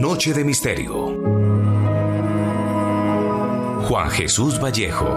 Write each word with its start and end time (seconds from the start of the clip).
Noche 0.00 0.32
de 0.32 0.44
Misterio. 0.44 1.14
Juan 3.86 4.08
Jesús 4.08 4.58
Vallejo. 4.58 5.14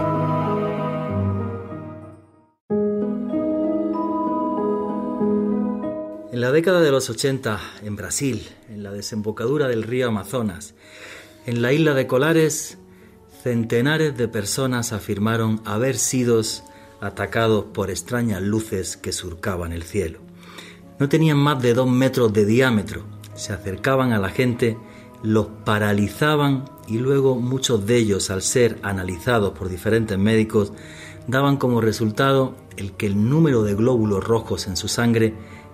En 6.33 6.41
la 6.41 6.51
década 6.51 6.81
de 6.81 6.91
los 6.91 7.09
80, 7.09 7.61
en 7.83 7.95
Brasil, 7.95 8.45
en 8.67 8.83
la 8.83 8.91
desembocadura 8.91 9.69
del 9.69 9.83
río 9.83 10.09
Amazonas, 10.09 10.75
en 11.45 11.61
la 11.61 11.71
isla 11.71 11.93
de 11.93 12.05
Colares, 12.05 12.77
centenares 13.41 14.17
de 14.17 14.27
personas 14.27 14.91
afirmaron 14.91 15.61
haber 15.63 15.95
sido 15.95 16.41
atacados 16.99 17.67
por 17.73 17.89
extrañas 17.89 18.41
luces 18.41 18.97
que 18.97 19.13
surcaban 19.13 19.71
el 19.71 19.83
cielo. 19.83 20.19
No 20.99 21.07
tenían 21.07 21.37
más 21.37 21.61
de 21.61 21.73
dos 21.73 21.89
metros 21.89 22.33
de 22.33 22.45
diámetro, 22.45 23.12
se 23.35 23.53
acercaban 23.53 24.13
a 24.13 24.19
la 24.19 24.29
gente, 24.29 24.77
los 25.21 25.47
paralizaban 25.63 26.65
y 26.87 26.97
luego 26.97 27.35
muchos 27.35 27.85
de 27.85 27.97
ellos, 27.97 28.29
al 28.29 28.41
ser 28.41 28.79
analizados 28.83 29.57
por 29.57 29.69
diferentes 29.69 30.17
médicos, 30.17 30.73
daban 31.27 31.57
como 31.57 31.81
resultado 31.81 32.55
el 32.77 32.93
que 32.93 33.05
el 33.05 33.29
número 33.29 33.63
de 33.63 33.75
glóbulos 33.75 34.23
rojos 34.23 34.67
en 34.67 34.75
su 34.75 34.87
sangre 34.87 35.33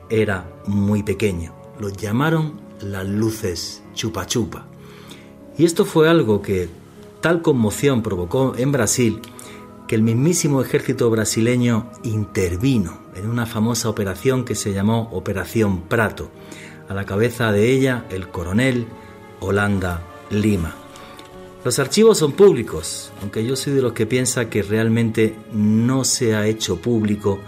era 0.09 0.49
muy 0.67 1.03
pequeño. 1.03 1.55
Los 1.79 1.93
llamaron 1.93 2.61
las 2.81 3.07
luces 3.07 3.83
chupa 3.93 4.25
chupa. 4.25 4.65
Y 5.57 5.65
esto 5.65 5.85
fue 5.85 6.09
algo 6.09 6.41
que 6.41 6.69
tal 7.21 7.41
conmoción 7.41 8.01
provocó 8.01 8.53
en 8.57 8.71
Brasil 8.71 9.21
que 9.87 9.95
el 9.95 10.03
mismísimo 10.03 10.61
ejército 10.61 11.09
brasileño 11.09 11.89
intervino 12.03 12.99
en 13.15 13.27
una 13.27 13.45
famosa 13.45 13.89
operación 13.89 14.45
que 14.45 14.55
se 14.55 14.71
llamó 14.71 15.09
Operación 15.11 15.81
Prato. 15.81 16.29
A 16.89 16.93
la 16.93 17.05
cabeza 17.05 17.51
de 17.51 17.71
ella 17.71 18.05
el 18.09 18.29
coronel 18.29 18.87
Holanda 19.39 20.01
Lima. 20.31 20.75
Los 21.63 21.77
archivos 21.77 22.17
son 22.17 22.31
públicos, 22.31 23.11
aunque 23.21 23.45
yo 23.45 23.55
soy 23.55 23.73
de 23.73 23.81
los 23.81 23.93
que 23.93 24.05
piensa 24.05 24.49
que 24.49 24.63
realmente 24.63 25.35
no 25.53 26.03
se 26.03 26.35
ha 26.35 26.47
hecho 26.47 26.81
público 26.81 27.39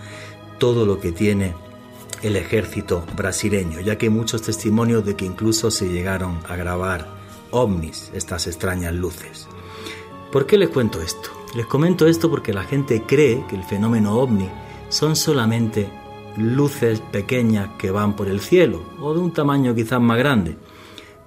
todo 0.60 0.86
lo 0.86 1.00
que 1.00 1.12
tiene 1.12 1.56
el 2.22 2.36
ejército 2.36 3.04
brasileño, 3.16 3.80
ya 3.80 3.98
que 3.98 4.06
hay 4.06 4.10
muchos 4.12 4.44
testimonios 4.44 5.04
de 5.06 5.16
que 5.16 5.26
incluso 5.26 5.72
se 5.72 5.90
llegaron 5.90 6.40
a 6.48 6.56
grabar 6.56 7.08
ovnis, 7.50 8.12
estas 8.14 8.46
extrañas 8.46 8.94
luces. 8.94 9.48
¿Por 10.32 10.46
qué 10.46 10.58
les 10.58 10.70
cuento 10.70 11.02
esto? 11.02 11.30
Les 11.56 11.66
comento 11.66 12.06
esto 12.08 12.30
porque 12.30 12.54
la 12.54 12.64
gente 12.64 13.04
cree 13.08 13.44
que 13.50 13.56
el 13.56 13.64
fenómeno 13.64 14.20
ovni 14.20 14.50
son 14.90 15.16
solamente 15.16 15.90
luces 16.38 17.02
pequeñas 17.12 17.70
que 17.78 17.92
van 17.92 18.16
por 18.16 18.28
el 18.28 18.40
cielo 18.40 18.84
o 19.00 19.14
de 19.14 19.20
un 19.20 19.34
tamaño 19.34 19.76
quizás 19.76 20.02
más 20.02 20.18
grande, 20.18 20.58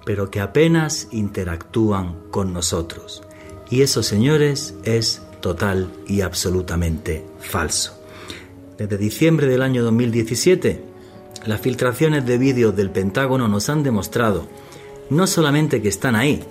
pero 0.05 0.29
que 0.29 0.39
apenas 0.39 1.07
interactúan 1.11 2.15
con 2.31 2.53
nosotros. 2.53 3.23
Y 3.69 3.81
eso, 3.81 4.03
señores, 4.03 4.75
es 4.83 5.21
total 5.41 5.91
y 6.07 6.21
absolutamente 6.21 7.25
falso. 7.39 7.99
Desde 8.77 8.97
diciembre 8.97 9.47
del 9.47 9.61
año 9.61 9.83
2017, 9.83 10.83
las 11.45 11.61
filtraciones 11.61 12.25
de 12.25 12.37
vídeos 12.37 12.75
del 12.75 12.89
Pentágono 12.89 13.47
nos 13.47 13.69
han 13.69 13.83
demostrado 13.83 14.47
no 15.09 15.27
solamente 15.27 15.81
que 15.81 15.89
están 15.89 16.15
ahí, 16.15 16.43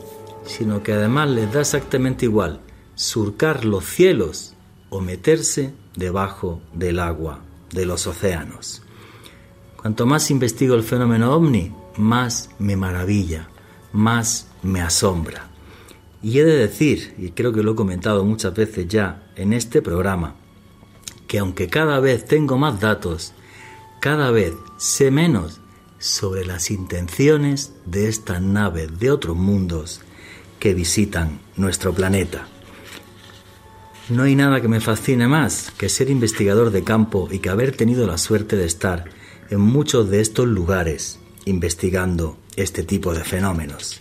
sino 0.44 0.83
que 0.83 0.92
además 0.92 1.30
les 1.30 1.52
da 1.52 1.61
exactamente 1.61 2.27
igual 2.27 2.61
surcar 2.94 3.64
los 3.64 3.84
cielos 3.84 4.55
o 4.91 5.00
meterse 5.00 5.74
debajo 5.96 6.61
del 6.72 7.00
agua 7.00 7.41
de 7.75 7.84
los 7.84 8.06
océanos. 8.06 8.83
Cuanto 9.77 10.06
más 10.06 10.30
investigo 10.30 10.75
el 10.75 10.83
fenómeno 10.83 11.34
ovni, 11.34 11.75
más 11.97 12.48
me 12.58 12.77
maravilla, 12.77 13.48
más 13.92 14.48
me 14.62 14.80
asombra. 14.80 15.50
Y 16.22 16.39
he 16.39 16.45
de 16.45 16.56
decir, 16.56 17.14
y 17.19 17.30
creo 17.33 17.52
que 17.52 17.62
lo 17.62 17.72
he 17.72 17.77
comentado 17.77 18.24
muchas 18.24 18.55
veces 18.55 18.89
ya 18.89 19.30
en 19.36 19.52
este 19.52 19.83
programa, 19.83 20.36
que 21.27 21.39
aunque 21.39 21.68
cada 21.68 22.01
vez 22.01 22.24
tengo 22.24 22.57
más 22.57 22.80
datos, 22.80 23.33
cada 24.01 24.30
vez 24.30 24.55
sé 24.79 25.11
menos 25.11 25.61
sobre 25.98 26.46
las 26.46 26.70
intenciones 26.70 27.74
de 27.85 28.08
estas 28.08 28.41
naves 28.41 28.98
de 28.98 29.11
otros 29.11 29.36
mundos 29.36 30.01
que 30.58 30.73
visitan 30.73 31.41
nuestro 31.56 31.92
planeta. 31.92 32.46
No 34.11 34.25
hay 34.25 34.37
nada 34.37 34.61
que 34.61 34.69
me 34.69 34.81
fascine 34.81 35.29
más 35.29 35.73
que 35.79 35.89
ser 35.89 36.11
investigador 36.11 36.70
de 36.70 36.85
campo 36.85 37.29
y 37.31 37.39
que 37.39 37.48
haber 37.48 37.75
tenido 37.75 38.07
la 38.07 38.19
suerte 38.19 38.55
de 38.55 38.67
estar 38.67 39.07
en 39.48 39.61
muchos 39.61 40.11
de 40.11 40.20
estos 40.20 40.47
lugares 40.47 41.19
investigando 41.47 42.37
este 42.57 42.83
tipo 42.83 43.15
de 43.15 43.25
fenómenos. 43.25 44.01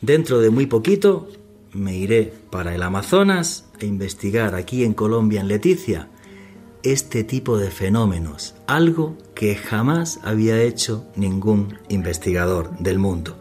Dentro 0.00 0.40
de 0.40 0.50
muy 0.50 0.66
poquito 0.66 1.28
me 1.72 1.96
iré 1.96 2.32
para 2.50 2.74
el 2.74 2.82
Amazonas 2.82 3.70
a 3.80 3.84
investigar 3.84 4.56
aquí 4.56 4.82
en 4.82 4.94
Colombia, 4.94 5.40
en 5.40 5.46
Leticia, 5.46 6.08
este 6.82 7.22
tipo 7.22 7.56
de 7.56 7.70
fenómenos, 7.70 8.56
algo 8.66 9.16
que 9.36 9.54
jamás 9.54 10.18
había 10.24 10.60
hecho 10.60 11.06
ningún 11.14 11.78
investigador 11.88 12.76
del 12.78 12.98
mundo. 12.98 13.36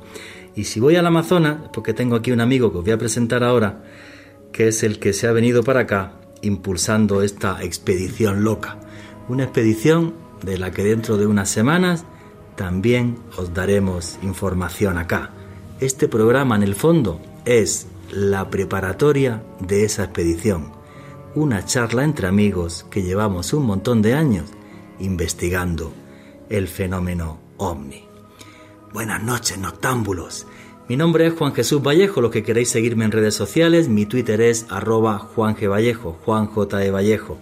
Y 0.56 0.66
si 0.66 0.80
voy 0.80 0.98
al 0.98 1.08
Amazonas, 1.08 1.70
porque 1.74 1.96
tengo 1.96 2.16
aquí 2.16 2.32
un 2.32 2.42
amigo 2.42 2.72
que 2.72 2.78
os 2.78 2.84
voy 2.84 2.94
a 2.94 2.98
presentar 3.00 3.44
ahora, 3.44 3.84
que 4.52 4.68
es 4.68 4.84
el 4.84 5.00
que 5.00 5.14
se 5.14 5.28
ha 5.28 5.32
venido 5.32 5.64
para 5.64 5.82
acá 5.82 6.14
impulsando 6.42 7.22
esta 7.22 7.64
expedición 7.64 8.44
loca. 8.44 8.78
Una 9.28 9.44
expedición 9.44 10.14
de 10.44 10.58
la 10.58 10.72
que 10.72 10.84
dentro 10.84 11.18
de 11.18 11.28
unas 11.28 11.50
semanas 11.50 12.06
también 12.56 13.18
os 13.38 13.54
daremos 13.54 14.18
información 14.22 14.98
acá. 14.98 15.32
Este 15.80 16.08
programa 16.08 16.56
en 16.56 16.64
el 16.64 16.76
fondo 16.76 17.22
es 17.46 17.88
la 18.12 18.50
preparatoria 18.50 19.44
de 19.60 19.86
esa 19.86 20.04
expedición. 20.06 20.72
Una 21.36 21.64
charla 21.66 22.04
entre 22.04 22.28
amigos 22.28 22.86
que 22.90 23.04
llevamos 23.04 23.54
un 23.54 23.66
montón 23.66 24.02
de 24.02 24.14
años 24.14 24.46
investigando 25.00 25.94
el 26.50 26.68
fenómeno 26.68 27.40
ovni. 27.58 28.06
Buenas 28.92 29.22
noches, 29.22 29.58
noctámbulos. 29.58 30.48
Mi 30.90 30.98
nombre 30.98 31.28
es 31.28 31.34
Juan 31.36 31.54
Jesús 31.54 31.84
Vallejo, 31.84 32.20
los 32.20 32.32
que 32.32 32.42
queréis 32.42 32.72
seguirme 32.72 33.06
en 33.06 33.12
redes 33.12 33.36
sociales, 33.36 33.88
mi 33.88 34.08
Twitter 34.08 34.42
es 34.42 34.66
arroba 34.70 35.20
Juan 35.20 35.56
G. 35.56 35.70
Vallejo, 35.70 36.18
Juan 36.26 36.48
J. 36.48 36.84
E. 36.84 36.90
Vallejo. 36.90 37.38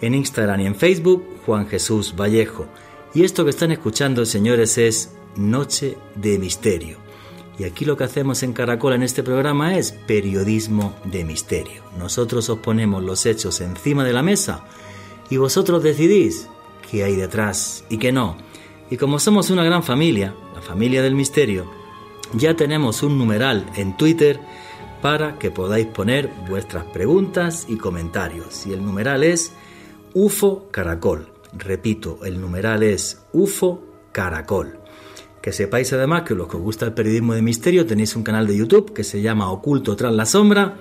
En 0.00 0.14
Instagram 0.14 0.60
y 0.60 0.66
en 0.66 0.76
Facebook, 0.76 1.24
Juan 1.44 1.66
Jesús 1.66 2.14
Vallejo. 2.16 2.68
Y 3.12 3.24
esto 3.24 3.42
que 3.42 3.50
están 3.50 3.72
escuchando, 3.72 4.24
señores, 4.24 4.78
es 4.78 5.16
Noche 5.34 5.98
de 6.14 6.38
Misterio. 6.38 6.98
Y 7.58 7.64
aquí 7.64 7.84
lo 7.84 7.96
que 7.96 8.04
hacemos 8.04 8.44
en 8.44 8.52
Caracol 8.52 8.92
en 8.92 9.02
este 9.02 9.24
programa 9.24 9.76
es 9.76 9.90
periodismo 9.90 10.94
de 11.06 11.24
misterio. 11.24 11.82
Nosotros 11.98 12.48
os 12.50 12.60
ponemos 12.60 13.02
los 13.02 13.26
hechos 13.26 13.60
encima 13.62 14.04
de 14.04 14.12
la 14.12 14.22
mesa 14.22 14.62
y 15.28 15.38
vosotros 15.38 15.82
decidís 15.82 16.48
qué 16.88 17.02
hay 17.02 17.16
detrás 17.16 17.84
y 17.88 17.98
qué 17.98 18.12
no. 18.12 18.36
Y 18.90 18.96
como 18.96 19.18
somos 19.18 19.50
una 19.50 19.64
gran 19.64 19.82
familia, 19.82 20.36
la 20.54 20.62
familia 20.62 21.02
del 21.02 21.16
misterio, 21.16 21.68
ya 22.34 22.54
tenemos 22.54 23.02
un 23.02 23.18
numeral 23.18 23.66
en 23.76 23.96
Twitter 23.96 24.40
para 25.02 25.38
que 25.38 25.50
podáis 25.50 25.86
poner 25.86 26.30
vuestras 26.48 26.84
preguntas 26.84 27.66
y 27.68 27.76
comentarios. 27.76 28.66
Y 28.66 28.72
el 28.72 28.84
numeral 28.84 29.22
es 29.24 29.52
UFO 30.14 30.68
Caracol. 30.70 31.32
Repito, 31.52 32.20
el 32.24 32.40
numeral 32.40 32.82
es 32.82 33.24
UFO 33.32 33.82
Caracol. 34.12 34.78
Que 35.40 35.52
sepáis 35.52 35.92
además 35.92 36.22
que 36.22 36.34
los 36.34 36.48
que 36.48 36.56
os 36.56 36.62
gusta 36.62 36.86
el 36.86 36.94
periodismo 36.94 37.34
de 37.34 37.42
misterio 37.42 37.86
tenéis 37.86 38.16
un 38.16 38.24
canal 38.24 38.46
de 38.46 38.56
YouTube 38.56 38.92
que 38.92 39.04
se 39.04 39.22
llama 39.22 39.50
Oculto 39.50 39.94
tras 39.94 40.12
la 40.12 40.26
sombra 40.26 40.76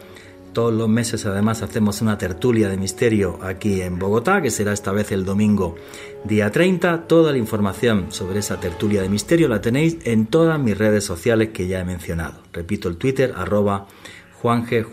todos 0.56 0.74
los 0.74 0.88
meses 0.88 1.26
además 1.26 1.62
hacemos 1.62 2.02
una 2.02 2.18
tertulia 2.18 2.70
de 2.70 2.78
misterio 2.78 3.40
aquí 3.44 3.82
en 3.82 4.00
Bogotá, 4.00 4.42
que 4.42 4.50
será 4.50 4.72
esta 4.72 4.94
vez 4.94 5.12
el 5.12 5.26
domingo 5.26 5.76
día 6.24 6.50
30. 6.50 7.08
Toda 7.08 7.34
la 7.34 7.38
información 7.38 8.14
sobre 8.14 8.40
esa 8.40 8.58
tertulia 8.58 9.02
de 9.02 9.10
misterio 9.10 9.50
la 9.50 9.60
tenéis 9.60 9.98
en 10.06 10.28
todas 10.28 10.58
mis 10.58 10.78
redes 10.78 11.04
sociales 11.04 11.50
que 11.50 11.68
ya 11.68 11.82
he 11.82 11.84
mencionado. 11.84 12.42
Repito 12.54 12.88
el 12.88 12.96
Twitter 12.96 13.34
arroba 13.36 13.88
Juanje 14.42 14.86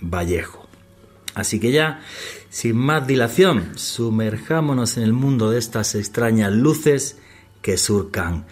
Vallejo. 0.00 0.68
Así 1.34 1.58
que 1.58 1.72
ya, 1.72 2.02
sin 2.48 2.76
más 2.76 3.08
dilación, 3.08 3.76
sumerjámonos 3.76 4.96
en 4.98 5.02
el 5.02 5.12
mundo 5.12 5.50
de 5.50 5.58
estas 5.58 5.96
extrañas 5.96 6.52
luces 6.52 7.18
que 7.60 7.76
surcan 7.76 8.46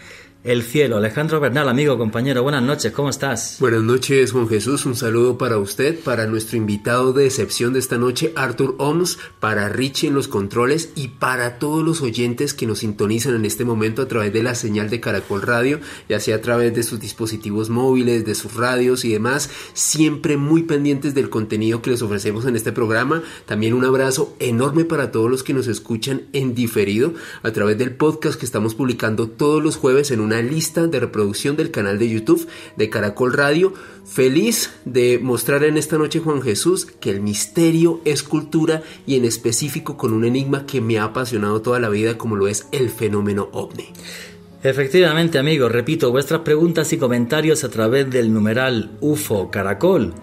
el 0.49 0.63
cielo. 0.63 0.97
Alejandro 0.97 1.41
Bernal, 1.41 1.69
amigo, 1.69 1.99
compañero, 1.99 2.43
buenas 2.43 2.63
noches, 2.63 2.91
¿cómo 2.93 3.11
estás? 3.11 3.59
Buenas 3.61 3.83
noches, 3.83 4.33
Juan 4.33 4.49
Jesús, 4.49 4.87
un 4.87 4.97
saludo 4.97 5.37
para 5.37 5.59
usted, 5.59 6.01
para 6.01 6.27
nuestro 6.27 6.57
invitado 6.57 7.13
de 7.13 7.27
excepción 7.27 7.75
de 7.75 7.81
esta 7.81 7.99
noche, 7.99 8.33
Arthur 8.35 8.75
Oms, 8.79 9.19
para 9.41 9.69
Richie 9.69 10.09
en 10.09 10.15
los 10.15 10.27
controles 10.27 10.89
y 10.95 11.09
para 11.09 11.59
todos 11.59 11.85
los 11.85 12.01
oyentes 12.01 12.55
que 12.55 12.67
nos 12.67 12.79
sintonizan 12.79 13.35
en 13.35 13.45
este 13.45 13.67
momento 13.67 14.01
a 14.01 14.09
través 14.09 14.33
de 14.33 14.43
la 14.43 14.55
señal 14.55 14.89
de 14.89 15.01
Caracol 15.01 15.43
Radio, 15.43 15.81
ya 16.09 16.19
sea 16.19 16.37
a 16.37 16.41
través 16.41 16.75
de 16.75 16.83
sus 16.83 16.99
dispositivos 16.99 17.69
móviles, 17.69 18.25
de 18.25 18.35
sus 18.35 18.55
radios 18.55 19.05
y 19.05 19.13
demás, 19.13 19.51
siempre 19.75 20.39
muy 20.39 20.63
pendientes 20.63 21.15
del 21.15 21.29
contenido 21.29 21.83
que 21.83 21.91
les 21.91 22.01
ofrecemos 22.01 22.47
en 22.47 22.57
este 22.57 22.73
programa. 22.73 23.23
También 23.45 23.75
un 23.75 23.85
abrazo 23.85 24.35
enorme 24.39 24.87
para 24.87 25.13
todos 25.13 25.31
los 25.31 25.43
que 25.43 25.53
nos 25.53 25.67
escuchan 25.67 26.23
en 26.33 26.55
diferido 26.55 27.13
a 27.43 27.51
través 27.51 27.77
del 27.77 27.95
podcast 27.95 28.41
que 28.41 28.47
estamos 28.47 28.75
publicando 28.75 29.29
todos 29.29 29.63
los 29.63 29.77
jueves 29.77 30.11
en 30.11 30.21
una 30.21 30.38
lista 30.43 30.87
de 30.87 31.01
reproducción 31.01 31.57
del 31.57 31.71
canal 31.71 31.99
de 31.99 32.09
YouTube 32.09 32.49
de 32.77 32.91
Caracol 32.91 33.33
Radio. 33.33 33.73
Feliz 34.05 34.71
de 34.85 35.19
mostrar 35.19 35.65
en 35.65 35.77
esta 35.77 35.99
noche, 35.99 36.21
Juan 36.21 36.43
Jesús, 36.43 36.87
que 36.87 37.11
el 37.11 37.21
misterio 37.21 38.01
es 38.05 38.23
cultura 38.23 38.83
y 39.07 39.17
en 39.17 39.25
específico 39.25 39.97
con 39.97 40.13
un 40.13 40.25
enigma 40.25 40.67
que 40.67 40.81
me 40.81 40.99
ha 40.99 41.05
apasionado 41.05 41.63
toda 41.63 41.81
la 41.81 41.89
vida 41.89 42.19
como 42.19 42.37
lo 42.37 42.49
es 42.49 42.67
el 42.73 42.91
fenómeno 42.91 43.49
ovni. 43.53 43.89
Efectivamente, 44.63 45.39
amigos, 45.39 45.71
repito, 45.71 46.11
vuestras 46.11 46.41
preguntas 46.41 46.93
y 46.93 46.99
comentarios 46.99 47.63
a 47.63 47.69
través 47.69 48.11
del 48.11 48.33
numeral 48.33 48.91
UFO 49.01 49.51
Caracol, 49.51 50.15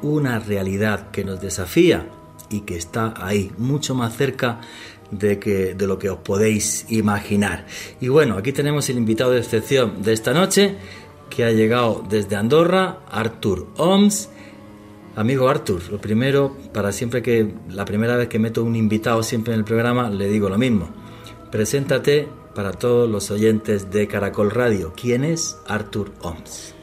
una 0.00 0.38
realidad 0.38 1.10
que 1.10 1.22
nos 1.22 1.40
desafía 1.40 2.08
y 2.48 2.60
que 2.60 2.76
está 2.76 3.12
ahí, 3.16 3.52
mucho 3.58 3.94
más 3.94 4.16
cerca 4.16 4.60
de, 5.10 5.38
que, 5.38 5.74
de 5.74 5.86
lo 5.86 5.98
que 5.98 6.10
os 6.10 6.18
podéis 6.18 6.86
imaginar. 6.90 7.66
Y 8.00 8.08
bueno, 8.08 8.36
aquí 8.36 8.52
tenemos 8.52 8.88
el 8.88 8.98
invitado 8.98 9.32
de 9.32 9.40
excepción 9.40 10.02
de 10.02 10.12
esta 10.12 10.32
noche, 10.32 10.76
que 11.30 11.44
ha 11.44 11.50
llegado 11.50 12.04
desde 12.08 12.36
Andorra, 12.36 13.00
Artur 13.10 13.68
Oms. 13.76 14.30
Amigo 15.16 15.48
Artur, 15.48 15.80
lo 15.90 16.00
primero, 16.00 16.56
para 16.72 16.90
siempre 16.90 17.22
que 17.22 17.54
la 17.68 17.84
primera 17.84 18.16
vez 18.16 18.28
que 18.28 18.38
meto 18.38 18.64
un 18.64 18.74
invitado 18.74 19.22
siempre 19.22 19.54
en 19.54 19.60
el 19.60 19.64
programa, 19.64 20.10
le 20.10 20.28
digo 20.28 20.48
lo 20.48 20.58
mismo. 20.58 20.88
Preséntate 21.52 22.28
para 22.54 22.72
todos 22.72 23.08
los 23.08 23.30
oyentes 23.30 23.90
de 23.90 24.08
Caracol 24.08 24.50
Radio. 24.50 24.92
¿Quién 25.00 25.24
es 25.24 25.58
Artur 25.66 26.12
Oms? 26.22 26.74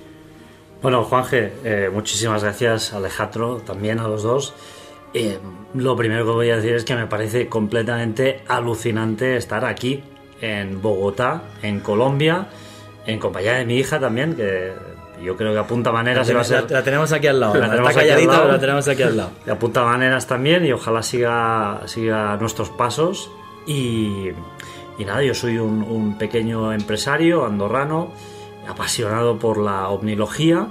Bueno, 0.82 1.04
Juanje, 1.04 1.54
eh, 1.64 1.90
muchísimas 1.94 2.44
gracias 2.44 2.94
Alejandro, 2.94 3.58
también 3.58 4.00
a 4.00 4.08
los 4.08 4.24
dos. 4.24 4.54
Eh, 5.14 5.38
lo 5.74 5.96
primero 5.96 6.26
que 6.26 6.32
voy 6.32 6.50
a 6.50 6.58
decir 6.58 6.74
es 6.74 6.84
que 6.84 6.96
me 6.96 7.08
parece 7.08 7.48
completamente 7.48 8.44
alucinante 8.48 9.38
estar 9.38 9.66
aquí 9.66 10.04
en 10.42 10.82
Bogotá, 10.82 11.44
en 11.62 11.80
Colombia, 11.80 12.48
en 13.06 13.20
compañía 13.20 13.54
de 13.54 13.66
mi 13.66 13.78
hija 13.78 14.00
también, 14.00 14.36
que 14.36 14.74
yo 15.24 15.38
creo 15.38 15.54
que 15.54 15.60
a 15.60 15.68
punta 15.68 15.92
maneras 15.92 16.28
la, 16.28 16.34
va 16.34 16.42
a 16.42 16.44
ser. 16.44 16.72
La, 16.72 16.84
tenemos 16.84 17.12
aquí 17.12 17.28
al 17.28 17.40
lado. 17.40 17.56
La 17.56 17.70
tenemos 17.70 17.90
Está 17.90 18.02
calladita, 18.02 18.42
pero 18.42 18.52
la 18.52 18.60
tenemos 18.60 18.88
aquí 18.88 19.04
al 19.04 19.18
lado. 19.18 19.32
De 19.46 19.52
a 19.52 19.60
punta 19.60 19.84
maneras 19.84 20.28
también 20.28 20.66
y 20.66 20.72
ojalá 20.72 21.04
siga, 21.04 21.82
siga 21.86 22.36
nuestros 22.38 22.70
pasos. 22.70 23.30
Y, 23.68 24.30
y 24.98 25.06
nada, 25.06 25.24
yo 25.24 25.36
soy 25.36 25.58
un, 25.58 25.84
un, 25.84 26.18
pequeño 26.18 26.74
empresario 26.74 27.46
andorrano, 27.46 28.12
apasionado 28.68 29.38
por 29.38 29.60
la 29.60 29.90
omnilogía, 29.90 30.68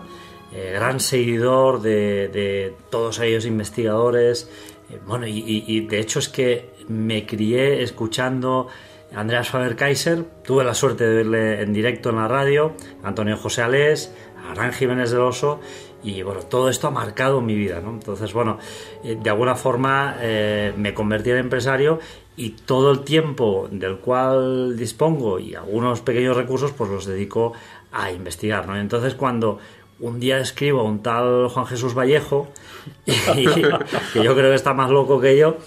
eh, 0.52 0.72
gran 0.74 0.98
seguidor 0.98 1.80
de, 1.80 2.28
de, 2.28 2.74
todos 2.90 3.20
ellos 3.20 3.46
investigadores. 3.46 4.50
Eh, 4.90 5.00
bueno, 5.06 5.26
y, 5.26 5.80
de 5.86 6.00
hecho 6.00 6.18
es 6.18 6.28
que 6.28 6.70
me 6.88 7.26
crié 7.26 7.82
escuchando 7.82 8.68
a 9.14 9.20
Andreas 9.20 9.48
Faber-Kaiser, 9.48 10.24
tuve 10.44 10.64
la 10.64 10.74
suerte 10.74 11.04
de 11.04 11.14
verle 11.14 11.62
en 11.62 11.72
directo 11.72 12.10
en 12.10 12.16
la 12.16 12.28
radio, 12.28 12.74
Antonio 13.02 13.36
José 13.36 13.62
Alés, 13.62 14.14
a 14.44 14.52
Aran 14.52 14.72
Jiménez 14.72 15.10
del 15.10 15.20
Oso, 15.20 15.60
y 16.02 16.22
bueno, 16.22 16.40
todo 16.42 16.70
esto 16.70 16.88
ha 16.88 16.90
marcado 16.90 17.40
mi 17.40 17.54
vida, 17.54 17.80
¿no? 17.80 17.90
Entonces, 17.90 18.32
bueno, 18.32 18.58
eh, 19.04 19.18
de 19.20 19.30
alguna 19.30 19.54
forma 19.54 20.16
eh, 20.20 20.72
me 20.76 20.94
convertí 20.94 21.30
en 21.30 21.38
empresario 21.38 21.98
y 22.36 22.50
todo 22.50 22.90
el 22.90 23.00
tiempo 23.00 23.68
del 23.70 23.98
cual 23.98 24.76
dispongo 24.76 25.38
y 25.38 25.54
algunos 25.54 26.00
pequeños 26.00 26.36
recursos, 26.36 26.72
pues 26.72 26.88
los 26.90 27.04
dedico 27.04 27.52
a 27.92 28.10
investigar, 28.12 28.66
¿no? 28.66 28.78
Entonces, 28.78 29.14
cuando 29.14 29.58
un 30.00 30.20
día 30.20 30.38
escribo 30.38 30.80
a 30.80 30.84
un 30.84 31.02
tal 31.02 31.48
Juan 31.48 31.66
Jesús 31.66 31.94
Vallejo, 31.94 32.48
que 33.04 34.22
yo 34.22 34.34
creo 34.34 34.50
que 34.50 34.54
está 34.54 34.72
más 34.74 34.90
loco 34.90 35.20
que 35.20 35.36
yo, 35.36 35.58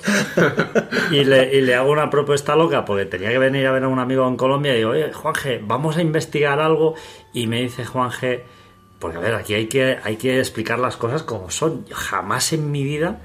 y 1.12 1.24
le, 1.24 1.56
y 1.56 1.62
le, 1.62 1.76
hago 1.76 1.92
una 1.92 2.10
propuesta 2.10 2.56
loca, 2.56 2.86
porque 2.86 3.06
tenía 3.06 3.30
que 3.30 3.38
venir 3.38 3.68
a 3.68 3.72
ver 3.72 3.84
a 3.84 3.88
un 3.88 4.00
amigo 4.00 4.28
en 4.28 4.36
Colombia, 4.36 4.74
y 4.74 4.78
digo, 4.78 4.92
oye, 4.92 5.14
Juanje, 5.14 5.62
vamos 5.64 5.98
a 5.98 6.02
investigar 6.02 6.60
algo, 6.60 6.96
y 7.32 7.48
me 7.48 7.62
dice 7.62 7.86
Juanje, 7.86 8.44
porque 9.00 9.18
a 9.18 9.22
ver, 9.22 9.36
aquí 9.36 9.54
hay 9.54 9.68
que, 9.68 10.00
hay 10.04 10.16
que 10.16 10.40
explicar 10.40 10.80
las 10.80 10.96
cosas 10.96 11.24
como 11.24 11.50
son. 11.50 11.86
Jamás 11.92 12.54
en 12.54 12.72
mi 12.72 12.86
vida 12.86 13.20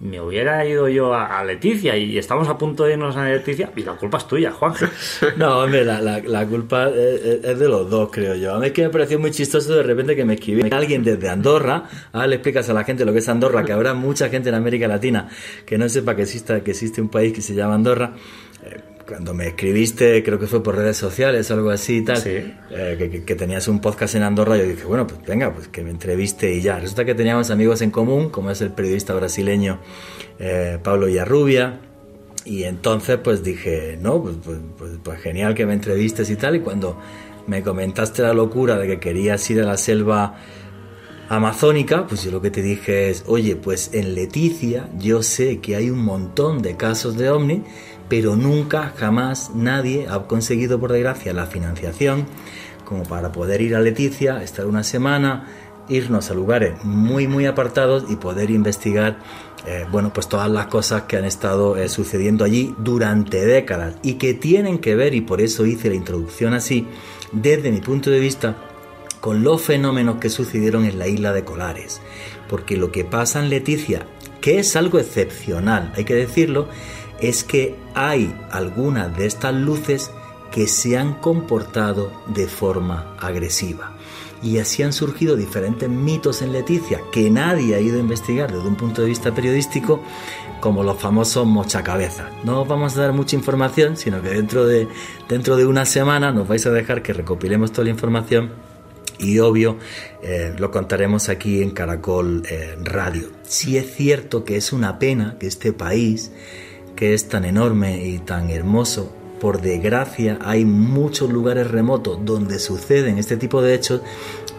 me 0.00 0.18
hubiera 0.20 0.66
ido 0.66 0.88
yo 0.88 1.14
a, 1.14 1.44
Leticia 1.44 1.96
y 1.96 2.16
estamos 2.16 2.48
a 2.48 2.56
punto 2.56 2.84
de 2.84 2.94
irnos 2.94 3.16
a 3.16 3.28
Leticia 3.28 3.70
y 3.76 3.82
la 3.82 3.92
culpa 3.92 4.18
es 4.18 4.26
tuya, 4.26 4.50
Juanje. 4.50 4.86
No, 5.36 5.60
hombre, 5.60 5.84
la, 5.84 6.00
la, 6.00 6.20
la 6.20 6.46
culpa 6.46 6.88
es, 6.88 7.44
es, 7.44 7.58
de 7.58 7.68
los 7.68 7.88
dos, 7.88 8.10
creo 8.10 8.34
yo. 8.34 8.54
A 8.54 8.58
mí 8.58 8.68
es 8.68 8.72
que 8.72 8.82
me 8.82 8.90
pareció 8.90 9.18
muy 9.18 9.30
chistoso 9.30 9.74
de 9.74 9.82
repente 9.82 10.16
que 10.16 10.24
me 10.24 10.34
escribió 10.34 10.64
alguien 10.74 11.04
desde 11.04 11.28
Andorra. 11.28 11.84
Ahora 12.12 12.26
le 12.26 12.36
explicas 12.36 12.68
a 12.70 12.72
la 12.72 12.84
gente 12.84 13.04
lo 13.04 13.12
que 13.12 13.18
es 13.18 13.28
Andorra, 13.28 13.64
que 13.64 13.72
habrá 13.72 13.92
mucha 13.92 14.28
gente 14.30 14.48
en 14.48 14.54
América 14.54 14.88
Latina 14.88 15.28
que 15.66 15.76
no 15.76 15.88
sepa 15.88 16.16
que, 16.16 16.22
exista, 16.22 16.62
que 16.62 16.70
existe 16.70 17.00
un 17.00 17.08
país 17.08 17.32
que 17.32 17.42
se 17.42 17.54
llama 17.54 17.74
Andorra. 17.74 18.14
Cuando 19.10 19.34
me 19.34 19.48
escribiste, 19.48 20.22
creo 20.22 20.38
que 20.38 20.46
fue 20.46 20.62
por 20.62 20.76
redes 20.76 20.96
sociales 20.96 21.50
o 21.50 21.54
algo 21.54 21.70
así 21.70 21.96
y 21.96 22.04
tal, 22.04 22.18
sí. 22.18 22.54
eh, 22.70 22.94
que, 22.96 23.24
que, 23.24 23.34
tenías 23.34 23.66
un 23.66 23.80
podcast 23.80 24.14
en 24.14 24.22
Andorra, 24.22 24.56
yo 24.56 24.62
dije, 24.62 24.84
bueno, 24.84 25.04
pues 25.04 25.20
venga, 25.26 25.52
pues 25.52 25.66
que 25.66 25.82
me 25.82 25.90
entreviste 25.90 26.54
y 26.54 26.60
ya. 26.60 26.78
Resulta 26.78 27.04
que 27.04 27.16
teníamos 27.16 27.50
amigos 27.50 27.82
en 27.82 27.90
común, 27.90 28.30
como 28.30 28.52
es 28.52 28.60
el 28.60 28.70
periodista 28.70 29.12
brasileño 29.12 29.80
eh, 30.38 30.78
Pablo 30.80 31.08
Yarrubia, 31.08 31.80
y 32.44 32.62
entonces 32.62 33.18
pues 33.18 33.42
dije, 33.42 33.98
no, 34.00 34.22
pues, 34.22 34.36
pues, 34.44 34.58
pues, 34.78 34.92
pues, 35.02 35.20
genial 35.20 35.56
que 35.56 35.66
me 35.66 35.72
entrevistes 35.72 36.30
y 36.30 36.36
tal, 36.36 36.54
y 36.54 36.60
cuando 36.60 36.96
me 37.48 37.64
comentaste 37.64 38.22
la 38.22 38.32
locura 38.32 38.78
de 38.78 38.86
que 38.86 39.00
querías 39.00 39.50
ir 39.50 39.60
a 39.60 39.64
la 39.64 39.76
selva 39.76 40.36
amazónica, 41.30 42.06
pues 42.08 42.24
yo 42.24 42.32
lo 42.32 42.40
que 42.40 42.50
te 42.50 42.60
dije 42.60 43.08
es, 43.08 43.22
oye, 43.28 43.54
pues 43.54 43.90
en 43.92 44.14
Leticia 44.14 44.88
yo 44.98 45.22
sé 45.22 45.58
que 45.58 45.76
hay 45.76 45.88
un 45.88 46.04
montón 46.04 46.60
de 46.60 46.76
casos 46.76 47.16
de 47.16 47.30
ovni, 47.30 47.62
pero 48.10 48.36
nunca, 48.36 48.92
jamás 48.98 49.52
nadie 49.54 50.06
ha 50.10 50.18
conseguido, 50.24 50.78
por 50.78 50.92
desgracia, 50.92 51.32
la 51.32 51.46
financiación 51.46 52.26
como 52.90 53.04
para 53.04 53.30
poder 53.30 53.60
ir 53.60 53.76
a 53.76 53.80
Leticia, 53.80 54.42
estar 54.42 54.66
una 54.66 54.82
semana, 54.82 55.46
irnos 55.88 56.28
a 56.28 56.34
lugares 56.34 56.84
muy, 56.84 57.28
muy 57.28 57.46
apartados 57.46 58.04
y 58.10 58.16
poder 58.16 58.50
investigar, 58.50 59.20
eh, 59.64 59.86
bueno, 59.92 60.12
pues 60.12 60.28
todas 60.28 60.50
las 60.50 60.66
cosas 60.66 61.02
que 61.02 61.16
han 61.16 61.24
estado 61.24 61.76
eh, 61.76 61.88
sucediendo 61.88 62.44
allí 62.44 62.74
durante 62.78 63.46
décadas 63.46 63.94
y 64.02 64.14
que 64.14 64.34
tienen 64.34 64.80
que 64.80 64.96
ver, 64.96 65.14
y 65.14 65.20
por 65.20 65.40
eso 65.40 65.66
hice 65.66 65.88
la 65.88 65.94
introducción 65.94 66.52
así, 66.52 66.88
desde 67.30 67.70
mi 67.70 67.80
punto 67.80 68.10
de 68.10 68.18
vista, 68.18 68.56
con 69.20 69.44
los 69.44 69.62
fenómenos 69.62 70.16
que 70.16 70.28
sucedieron 70.28 70.84
en 70.84 70.98
la 70.98 71.06
isla 71.06 71.32
de 71.32 71.44
Colares. 71.44 72.00
Porque 72.48 72.76
lo 72.76 72.90
que 72.90 73.04
pasa 73.04 73.38
en 73.38 73.50
Leticia, 73.50 74.04
que 74.40 74.58
es 74.58 74.74
algo 74.74 74.98
excepcional, 74.98 75.92
hay 75.94 76.04
que 76.04 76.14
decirlo, 76.14 76.68
es 77.20 77.44
que 77.44 77.76
hay 77.94 78.34
algunas 78.50 79.16
de 79.16 79.26
estas 79.26 79.54
luces 79.54 80.10
que 80.50 80.66
se 80.66 80.98
han 80.98 81.14
comportado 81.14 82.10
de 82.26 82.46
forma 82.48 83.14
agresiva. 83.20 83.92
Y 84.42 84.58
así 84.58 84.82
han 84.82 84.92
surgido 84.92 85.36
diferentes 85.36 85.88
mitos 85.88 86.40
en 86.40 86.52
Leticia 86.52 87.00
que 87.12 87.30
nadie 87.30 87.74
ha 87.74 87.80
ido 87.80 87.96
a 87.96 88.00
investigar 88.00 88.50
desde 88.50 88.66
un 88.66 88.76
punto 88.76 89.02
de 89.02 89.08
vista 89.08 89.34
periodístico, 89.34 90.02
como 90.60 90.82
los 90.82 90.98
famosos 90.98 91.46
mochacabezas. 91.46 92.30
No 92.44 92.62
os 92.62 92.68
vamos 92.68 92.96
a 92.96 93.02
dar 93.02 93.12
mucha 93.12 93.36
información, 93.36 93.96
sino 93.96 94.22
que 94.22 94.30
dentro 94.30 94.66
de, 94.66 94.88
dentro 95.28 95.56
de 95.56 95.66
una 95.66 95.84
semana 95.84 96.32
nos 96.32 96.48
vais 96.48 96.64
a 96.66 96.70
dejar 96.70 97.02
que 97.02 97.12
recopilemos 97.12 97.72
toda 97.72 97.84
la 97.84 97.90
información 97.90 98.50
y 99.18 99.38
obvio 99.38 99.76
eh, 100.22 100.54
lo 100.58 100.70
contaremos 100.70 101.28
aquí 101.28 101.62
en 101.62 101.70
Caracol 101.70 102.42
eh, 102.48 102.76
Radio. 102.82 103.28
Si 103.42 103.76
es 103.76 103.94
cierto 103.94 104.44
que 104.44 104.56
es 104.56 104.72
una 104.72 104.98
pena 104.98 105.36
que 105.38 105.46
este 105.46 105.72
país 105.72 106.32
que 106.96 107.14
es 107.14 107.28
tan 107.28 107.44
enorme 107.44 108.06
y 108.06 108.18
tan 108.18 108.50
hermoso, 108.50 109.12
por 109.40 109.62
desgracia 109.62 110.38
hay 110.42 110.64
muchos 110.64 111.32
lugares 111.32 111.68
remotos 111.70 112.18
donde 112.24 112.58
suceden 112.58 113.18
este 113.18 113.38
tipo 113.38 113.62
de 113.62 113.74
hechos, 113.74 114.02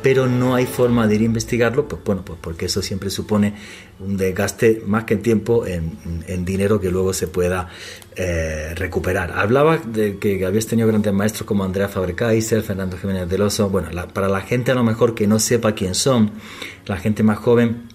pero 0.01 0.25
no 0.25 0.55
hay 0.55 0.65
forma 0.65 1.07
de 1.07 1.15
ir 1.15 1.21
a 1.21 1.25
investigarlo, 1.25 1.87
pues 1.87 2.03
bueno, 2.03 2.25
pues 2.25 2.39
porque 2.41 2.65
eso 2.65 2.81
siempre 2.81 3.11
supone 3.11 3.53
un 3.99 4.17
desgaste 4.17 4.81
más 4.87 5.03
que 5.03 5.13
en 5.13 5.21
tiempo, 5.21 5.65
en, 5.67 6.43
dinero 6.43 6.81
que 6.81 6.89
luego 6.89 7.13
se 7.13 7.27
pueda 7.27 7.69
eh, 8.15 8.73
recuperar. 8.75 9.33
Hablaba 9.37 9.77
de 9.77 10.17
que 10.17 10.43
habías 10.43 10.65
tenido 10.65 10.87
grandes 10.87 11.13
maestros 11.13 11.45
como 11.45 11.63
Andrea 11.63 11.87
Faber-Kaiser, 11.87 12.63
Fernando 12.63 12.97
Jiménez 12.97 13.29
del 13.29 13.43
Oso, 13.43 13.69
bueno, 13.69 13.89
para 14.11 14.27
la 14.27 14.41
gente 14.41 14.71
a 14.71 14.75
lo 14.75 14.83
mejor 14.83 15.13
que 15.13 15.27
no 15.27 15.37
sepa 15.37 15.73
quién 15.73 15.93
son, 15.93 16.31
la 16.87 16.97
gente 16.97 17.21
más 17.21 17.37
joven, 17.37 17.90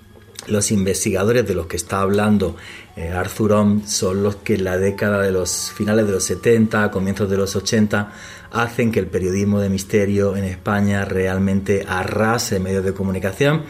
los 0.47 0.71
investigadores 0.71 1.47
de 1.47 1.55
los 1.55 1.67
que 1.67 1.77
está 1.77 2.01
hablando 2.01 2.57
eh, 2.97 3.11
Arthur 3.11 3.53
Ohm 3.53 3.87
son 3.87 4.23
los 4.23 4.37
que 4.37 4.55
en 4.55 4.65
la 4.65 4.79
década 4.79 5.21
de 5.21 5.31
los 5.31 5.71
finales 5.73 6.07
de 6.07 6.13
los 6.13 6.25
70, 6.25 6.91
comienzos 6.91 7.29
de 7.29 7.37
los 7.37 7.55
80, 7.55 8.13
hacen 8.53 8.91
que 8.91 9.01
el 9.01 9.07
periodismo 9.07 9.61
de 9.61 9.69
misterio 9.69 10.37
en 10.37 10.45
España 10.45 11.05
realmente 11.05 11.85
arrase 11.87 12.59
medios 12.59 12.85
de 12.85 12.95
comunicación. 12.95 13.65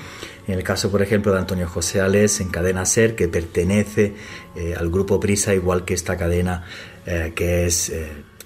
En 0.47 0.55
el 0.55 0.63
caso, 0.63 0.93
por 0.93 1.03
ejemplo, 1.03 1.33
de 1.33 1.39
Antonio 1.39 1.67
José 1.67 2.01
Alés 2.01 2.41
en 2.41 2.51
Cadena 2.51 2.87
Ser, 2.87 3.17
que 3.17 3.27
pertenece 3.27 4.15
eh, 4.55 4.75
al 4.79 4.91
grupo 4.91 5.19
Prisa, 5.19 5.53
igual 5.55 5.85
que 5.85 5.95
esta 5.95 6.17
cadena 6.17 6.65
eh, 7.05 7.33
que 7.35 7.67
es 7.67 7.93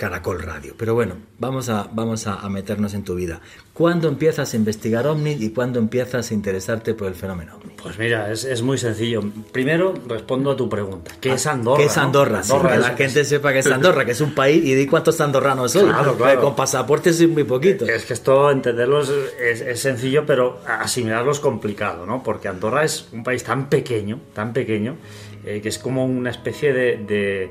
Caracol 0.00 0.40
Radio. 0.40 0.72
Pero 0.78 0.94
bueno, 0.94 1.16
vamos 1.38 1.68
a, 1.68 1.86
vamos 1.92 2.26
a, 2.26 2.36
a 2.36 2.48
meternos 2.48 2.94
en 2.94 3.04
tu 3.04 3.14
vida. 3.16 3.42
¿Cuándo 3.74 4.08
empiezas 4.08 4.54
a 4.54 4.56
investigar 4.56 5.06
ovni 5.06 5.32
y 5.32 5.50
cuándo 5.50 5.78
empiezas 5.78 6.30
a 6.30 6.34
interesarte 6.34 6.94
por 6.94 7.08
el 7.08 7.14
fenómeno 7.14 7.56
ovni? 7.56 7.74
Pues 7.82 7.98
mira, 7.98 8.32
es, 8.32 8.44
es 8.44 8.62
muy 8.62 8.78
sencillo. 8.78 9.22
Primero 9.52 9.92
respondo 10.08 10.52
a 10.52 10.56
tu 10.56 10.70
pregunta. 10.70 11.10
¿Qué 11.20 11.32
es 11.34 11.46
Andorra? 11.46 11.76
¿Qué 11.80 11.84
es 11.84 11.96
no? 11.98 12.02
Andorra? 12.04 12.42
Sí, 12.42 12.54
que 12.66 12.74
es- 12.74 12.80
la 12.80 12.96
gente 12.96 13.24
sepa 13.26 13.52
que 13.52 13.58
es 13.58 13.66
Andorra, 13.70 14.06
que 14.06 14.12
es 14.12 14.20
un 14.22 14.34
país 14.34 14.64
y 14.64 14.74
di 14.74 14.86
cuántos 14.86 15.20
andorranos 15.20 15.72
soy. 15.72 15.84
Claro, 15.84 16.16
claro. 16.16 16.40
Con 16.40 16.56
pasaporte 16.56 17.12
soy 17.12 17.26
muy 17.26 17.44
poquito. 17.44 17.84
Es 17.84 18.06
que 18.06 18.14
esto 18.14 18.50
entenderlo 18.50 19.02
es, 19.02 19.10
es- 19.38 19.60
es 19.60 19.80
sencillo, 19.80 20.24
pero 20.24 20.60
asimilarlo 20.66 21.30
es 21.30 21.40
complicado, 21.40 22.06
¿no? 22.06 22.22
Porque 22.22 22.48
Andorra 22.48 22.84
es 22.84 23.06
un 23.12 23.22
país 23.22 23.44
tan 23.44 23.68
pequeño, 23.68 24.18
tan 24.32 24.54
pequeño, 24.54 24.96
eh, 25.44 25.60
que 25.62 25.68
es 25.68 25.78
como 25.78 26.06
una 26.06 26.30
especie 26.30 26.72
de, 26.72 26.96
de- 27.06 27.50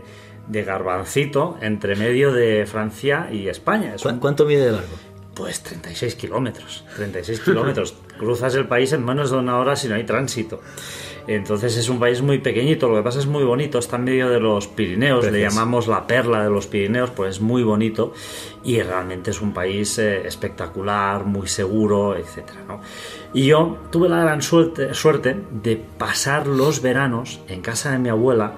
de 0.50 0.64
garbancito 0.64 1.58
entre 1.62 1.96
medio 1.96 2.34
de 2.34 2.66
Francia 2.66 3.30
y 3.32 3.48
España. 3.48 3.96
Es 3.96 4.02
¿Cu- 4.04 4.10
un- 4.10 4.20
¿Cuánto 4.20 4.46
mide 4.46 4.66
de 4.66 4.72
largo? 4.74 4.88
pues 5.34 5.64
36 5.64 6.16
kilómetros. 6.16 6.84
36 6.98 7.40
kilómetros. 7.40 7.96
Cruzas 8.20 8.54
el 8.56 8.68
país 8.68 8.92
en 8.92 9.06
menos 9.06 9.32
de 9.32 9.38
una 9.38 9.58
hora 9.58 9.78
si 9.78 9.88
no 9.88 9.96
hay 9.96 10.04
tránsito. 10.04 10.60
Entonces 11.28 11.78
es 11.78 11.88
un 11.90 12.00
país 12.00 12.22
muy 12.24 12.40
pequeñito, 12.40 12.90
lo 12.90 12.96
que 12.98 13.04
pasa 13.04 13.20
es 13.20 13.28
muy 13.28 13.44
bonito, 13.44 13.78
está 13.78 13.98
en 13.98 14.04
medio 14.06 14.30
de 14.30 14.40
los 14.40 14.68
Pirineos, 14.68 15.24
le 15.24 15.30
Precioso. 15.32 15.56
llamamos 15.56 15.88
la 15.88 16.08
perla 16.08 16.44
de 16.44 16.50
los 16.50 16.66
Pirineos, 16.66 17.12
pues 17.12 17.36
es 17.36 17.42
muy 17.42 17.62
bonito 17.62 18.14
y 18.64 18.82
realmente 18.82 19.30
es 19.30 19.40
un 19.40 19.54
país 19.54 20.00
eh, 20.00 20.26
espectacular, 20.26 21.26
muy 21.26 21.48
seguro, 21.48 22.16
etcétera, 22.18 22.62
¿no? 22.68 22.82
Y 23.34 23.46
yo 23.46 23.78
tuve 23.92 24.10
la 24.10 24.22
gran 24.22 24.42
suerte, 24.42 24.94
suerte 24.96 25.38
de 25.52 25.76
pasar 25.78 26.48
los 26.48 26.82
veranos 26.82 27.40
en 27.48 27.62
casa 27.62 27.92
de 27.92 28.00
mi 28.00 28.10
abuela 28.10 28.54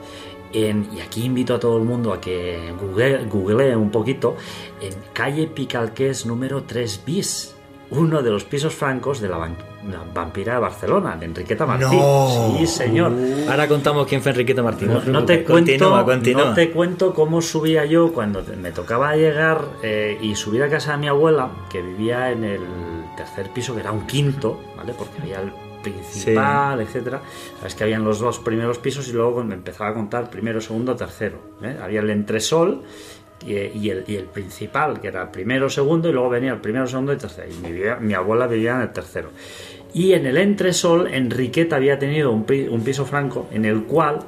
en- 0.53 0.89
y 0.95 1.01
aquí 1.01 1.23
invito 1.25 1.55
a 1.55 1.59
todo 1.59 1.77
el 1.77 1.83
mundo 1.83 2.13
a 2.13 2.19
que 2.21 2.73
google, 2.79 3.25
googlee 3.25 3.75
un 3.75 3.91
poquito, 3.91 4.35
en 4.81 4.93
calle 5.13 5.47
Picalqués 5.47 6.25
número 6.25 6.63
3 6.63 7.01
bis, 7.05 7.55
uno 7.89 8.21
de 8.21 8.29
los 8.31 8.43
pisos 8.45 8.73
francos 8.73 9.19
de 9.19 9.27
la, 9.27 9.37
van- 9.37 9.57
la 9.89 10.01
vampira 10.13 10.53
de 10.53 10.59
Barcelona, 10.61 11.17
de 11.17 11.25
Enriqueta 11.25 11.65
Martí. 11.65 11.95
No. 11.97 12.55
Sí, 12.57 12.65
señor. 12.67 13.11
Ahora 13.49 13.67
contamos 13.67 14.07
quién 14.07 14.21
fue 14.21 14.31
Enriqueta 14.31 14.63
Martín. 14.63 14.87
No, 14.89 14.99
te 15.25 15.39
preocupe. 15.39 15.43
cuento, 15.45 15.71
Continúa, 15.89 16.05
continúa. 16.05 16.45
no 16.45 16.53
te 16.53 16.71
cuento 16.71 17.13
cómo 17.13 17.41
subía 17.41 17.83
yo 17.85 18.13
cuando 18.13 18.43
me 18.61 18.71
tocaba 18.71 19.13
llegar 19.15 19.65
eh, 19.83 20.17
y 20.21 20.35
subir 20.35 20.63
a 20.63 20.69
casa 20.69 20.93
de 20.93 20.99
mi 20.99 21.07
abuela, 21.07 21.49
que 21.69 21.81
vivía 21.81 22.31
en 22.31 22.45
el 22.45 22.61
tercer 23.17 23.49
piso, 23.49 23.73
que 23.73 23.81
era 23.81 23.91
un 23.91 24.07
quinto, 24.07 24.61
¿vale? 24.77 24.93
Porque 24.97 25.21
había 25.21 25.41
el 25.41 25.51
principal, 25.81 26.81
etcétera. 26.81 27.21
Sabes 27.59 27.75
que 27.75 27.83
habían 27.83 28.03
los 28.03 28.19
dos 28.19 28.39
primeros 28.39 28.77
pisos 28.79 29.07
y 29.09 29.13
luego 29.13 29.43
me 29.43 29.55
empezaba 29.55 29.89
a 29.89 29.93
contar 29.93 30.29
primero, 30.29 30.61
segundo, 30.61 30.95
tercero. 30.95 31.39
¿eh? 31.63 31.77
Había 31.81 32.01
el 32.01 32.09
entresol 32.09 32.83
y, 33.45 33.53
y 33.55 33.89
el, 33.89 34.03
y 34.07 34.15
el 34.15 34.25
principal, 34.25 34.99
que 35.01 35.07
era 35.07 35.31
primero, 35.31 35.69
segundo, 35.69 36.09
y 36.09 36.11
luego 36.13 36.29
venía 36.29 36.51
el 36.53 36.59
primero, 36.61 36.87
segundo 36.87 37.13
y 37.13 37.17
tercero. 37.17 37.47
Y 37.49 37.67
mi, 37.67 37.79
mi 38.07 38.13
abuela 38.13 38.47
vivía 38.47 38.75
en 38.75 38.81
el 38.81 38.91
tercero. 38.91 39.29
Y 39.93 40.13
en 40.13 40.25
el 40.25 40.37
entresol, 40.37 41.07
Enriqueta 41.13 41.75
había 41.75 41.99
tenido 41.99 42.31
un, 42.31 42.45
un 42.69 42.81
piso 42.83 43.05
franco 43.05 43.47
en 43.51 43.65
el 43.65 43.83
cual 43.83 44.19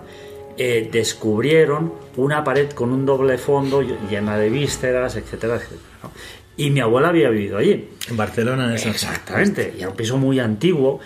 eh, 0.57 0.89
descubrieron 0.91 1.93
una 2.17 2.43
pared 2.43 2.69
con 2.72 2.91
un 2.91 3.05
doble 3.05 3.38
fondo 3.38 3.81
ll- 3.81 3.98
llena 4.10 4.38
de 4.38 4.50
vísceras, 4.50 5.15
etcétera, 5.15 5.55
etcétera. 5.55 5.79
¿no? 6.03 6.12
Y 6.57 6.69
mi 6.69 6.81
abuela 6.81 7.07
había 7.10 7.29
vivido 7.29 7.57
allí. 7.57 7.89
En 8.10 8.17
Barcelona, 8.17 8.65
en 8.67 8.74
Exactamente, 8.74 9.74
y 9.75 9.79
era 9.81 9.89
un 9.89 9.95
piso 9.95 10.17
muy 10.17 10.39
antiguo 10.39 11.00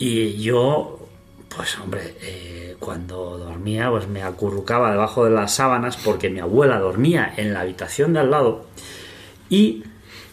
y 0.00 0.40
yo, 0.42 0.98
pues 1.54 1.78
hombre, 1.78 2.16
eh, 2.22 2.76
cuando 2.80 3.36
dormía, 3.38 3.90
pues 3.90 4.08
me 4.08 4.22
acurrucaba 4.22 4.90
debajo 4.90 5.24
de 5.26 5.30
las 5.30 5.54
sábanas 5.54 5.96
porque 5.98 6.30
mi 6.30 6.40
abuela 6.40 6.78
dormía 6.78 7.34
en 7.36 7.52
la 7.52 7.60
habitación 7.60 8.12
de 8.14 8.20
al 8.20 8.30
lado 8.30 8.64
y 9.48 9.84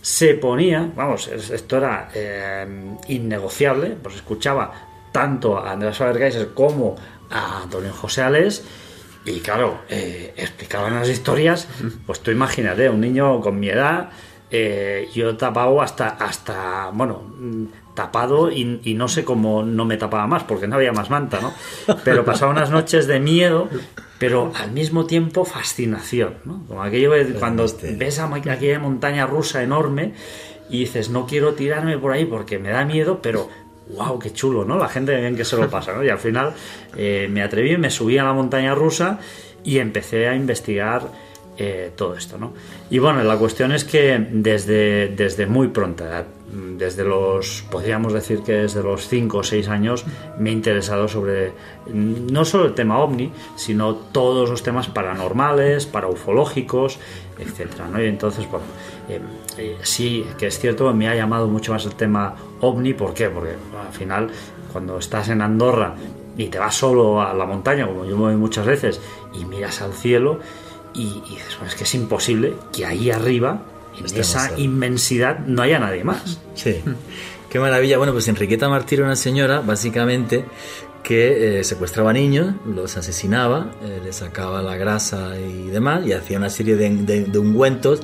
se 0.02 0.36
ponía, 0.36 0.90
vamos, 0.96 1.28
es- 1.28 1.50
esto 1.50 1.78
era 1.78 2.10
eh, 2.14 2.66
innegociable, 3.10 3.98
pues 4.02 4.16
escuchaba 4.16 4.72
tanto 5.12 5.58
a 5.58 5.72
Andrés 5.72 5.98
Fabergaiser 5.98 6.54
como 6.54 6.96
a 7.30 7.64
Antonio 7.64 7.92
José 7.94 8.22
Alés 8.22 8.64
y 9.26 9.40
claro, 9.42 9.80
eh, 9.90 10.34
explicaban 10.38 10.94
las 10.96 11.10
historias, 11.10 11.68
pues 12.06 12.22
tú 12.22 12.32
imagínate, 12.32 12.90
un 12.90 13.02
niño 13.02 13.42
con 13.42 13.60
mi 13.60 13.68
edad, 13.68 14.12
eh, 14.50 15.10
yo 15.14 15.36
tapado 15.36 15.82
hasta, 15.82 16.08
hasta 16.12 16.90
bueno, 16.94 17.24
tapado 17.98 18.52
y, 18.52 18.80
y 18.84 18.94
no 18.94 19.08
sé 19.08 19.26
cómo 19.26 19.64
no 19.64 19.84
me 19.84 19.98
tapaba 19.98 20.28
más, 20.28 20.44
porque 20.44 20.68
no 20.68 20.76
había 20.76 20.94
más 20.94 21.10
manta, 21.10 21.40
¿no? 21.42 21.52
Pero 22.04 22.24
pasaba 22.24 22.52
unas 22.52 22.70
noches 22.70 23.08
de 23.08 23.20
miedo, 23.20 23.68
pero 24.20 24.52
al 24.56 24.72
mismo 24.72 25.08
tiempo 25.08 25.46
fascinación, 25.46 26.36
¿no? 26.46 26.64
Como 26.68 26.84
aquello 26.84 27.10
de 27.12 27.34
cuando 27.34 27.66
ves 27.98 28.20
a 28.20 28.32
aquella 28.34 28.80
montaña 28.80 29.26
rusa 29.26 29.64
enorme 29.64 30.14
y 30.70 30.82
dices, 30.82 31.10
no 31.10 31.26
quiero 31.26 31.56
tirarme 31.56 31.98
por 31.98 32.12
ahí 32.12 32.26
porque 32.26 32.60
me 32.60 32.70
da 32.70 32.86
miedo, 32.86 33.20
pero 33.20 33.50
wow, 33.96 34.20
qué 34.20 34.32
chulo, 34.32 34.64
¿no? 34.64 34.78
La 34.78 34.90
gente 34.90 35.20
bien 35.20 35.36
que 35.36 35.44
se 35.44 35.58
lo 35.58 35.68
pasa, 35.68 35.94
¿no? 35.94 36.04
Y 36.04 36.10
al 36.10 36.20
final 36.20 36.54
eh, 36.96 37.28
me 37.32 37.42
atreví, 37.42 37.78
me 37.78 37.90
subí 37.90 38.20
a 38.20 38.24
la 38.26 38.34
montaña 38.34 38.76
rusa 38.76 39.20
y 39.64 39.80
empecé 39.80 40.28
a 40.28 40.36
investigar 40.36 41.02
eh, 41.58 41.92
todo 41.96 42.16
esto, 42.16 42.38
¿no? 42.38 42.54
Y 42.92 43.00
bueno, 43.00 43.24
la 43.24 43.38
cuestión 43.38 43.72
es 43.72 43.84
que 43.86 44.24
desde, 44.32 45.08
desde 45.08 45.48
muy 45.48 45.70
pronta 45.70 46.06
edad, 46.06 46.26
desde 46.50 47.04
los, 47.04 47.66
podríamos 47.70 48.14
decir 48.14 48.42
que 48.42 48.54
desde 48.54 48.82
los 48.82 49.08
5 49.08 49.38
o 49.38 49.44
6 49.44 49.68
años, 49.68 50.06
me 50.40 50.50
he 50.50 50.54
interesado 50.54 51.08
sobre 51.08 51.52
mm, 51.92 52.28
no 52.32 52.46
solo 52.46 52.66
el 52.66 52.74
tema 52.74 53.00
ovni, 53.00 53.32
sino 53.56 53.96
todos 53.96 54.50
los 54.50 54.64
temas 54.64 54.88
paranormales, 54.88 55.86
paraufológicos, 55.86 57.00
etcétera, 57.38 57.88
¿no? 57.90 58.02
Y 58.02 58.08
entonces, 58.08 58.50
bueno, 58.50 58.66
eh, 59.10 59.20
eh, 59.58 59.78
sí 59.82 60.26
que 60.38 60.48
es 60.48 60.58
cierto, 60.60 60.94
me 60.94 61.10
ha 61.10 61.16
llamado 61.16 61.48
mucho 61.48 61.74
más 61.74 61.86
el 61.86 61.96
tema 61.96 62.36
ovni, 62.62 62.94
¿por 62.94 63.14
qué? 63.14 63.30
Porque 63.30 63.52
al 63.52 63.94
final, 63.94 64.30
cuando 64.72 64.98
estás 65.00 65.30
en 65.30 65.42
Andorra 65.42 65.96
y 66.38 66.48
te 66.48 66.60
vas 66.60 66.76
solo 66.76 67.22
a 67.22 67.34
la 67.34 67.46
montaña, 67.46 67.86
como 67.86 68.06
yo 68.06 68.16
me 68.16 68.24
voy 68.24 68.36
muchas 68.36 68.66
veces, 68.66 69.02
y 69.34 69.44
miras 69.46 69.82
al 69.82 69.94
cielo 69.94 70.40
y, 70.94 71.22
y 71.30 71.38
es 71.66 71.76
que 71.76 71.84
es 71.84 71.96
imposible 71.96 72.56
que 72.72 72.86
ahí 72.86 73.12
arriba, 73.12 73.62
en 74.00 74.06
Estemos 74.06 74.30
esa 74.30 74.60
inmensidad, 74.60 75.40
no 75.40 75.62
haya 75.62 75.80
nadie 75.80 76.04
más. 76.04 76.40
Sí. 76.56 76.76
Qué 77.50 77.60
maravilla. 77.60 77.98
Bueno, 77.98 78.14
pues 78.14 78.28
Enriqueta 78.28 78.68
Martí 78.70 78.96
era 78.96 79.06
una 79.06 79.16
señora, 79.16 79.62
básicamente, 79.62 80.44
que 81.04 81.60
eh, 81.60 81.64
secuestraba 81.64 82.12
niños, 82.12 82.56
los 82.66 82.98
asesinaba, 82.98 83.72
eh, 83.84 84.02
le 84.04 84.12
sacaba 84.12 84.62
la 84.62 84.76
grasa 84.76 85.40
y 85.40 85.68
demás, 85.68 86.06
y 86.06 86.12
hacía 86.14 86.38
una 86.38 86.50
serie 86.50 86.76
de, 86.76 86.90
de- 86.90 87.24
de 87.26 87.40
ungüentos 87.40 88.02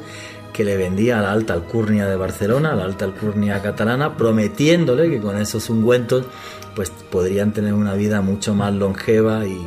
que 0.54 0.64
le 0.64 0.78
vendía 0.78 1.20
a 1.20 1.22
la 1.24 1.32
alta 1.32 1.54
alcurnia 1.54 2.06
de 2.08 2.16
Barcelona, 2.16 2.72
a 2.72 2.76
la 2.76 2.86
alta 2.86 3.06
alcurnia 3.06 3.62
catalana, 3.62 4.16
prometiéndole 4.16 5.10
que 5.10 5.20
con 5.20 5.38
esos 5.38 5.70
ungüentos 5.70 6.26
pues 6.76 6.92
podrían 7.12 7.54
tener 7.54 7.74
una 7.74 7.94
vida 7.96 8.22
mucho 8.22 8.54
más 8.56 8.74
longeva 8.74 9.46
y 9.46 9.60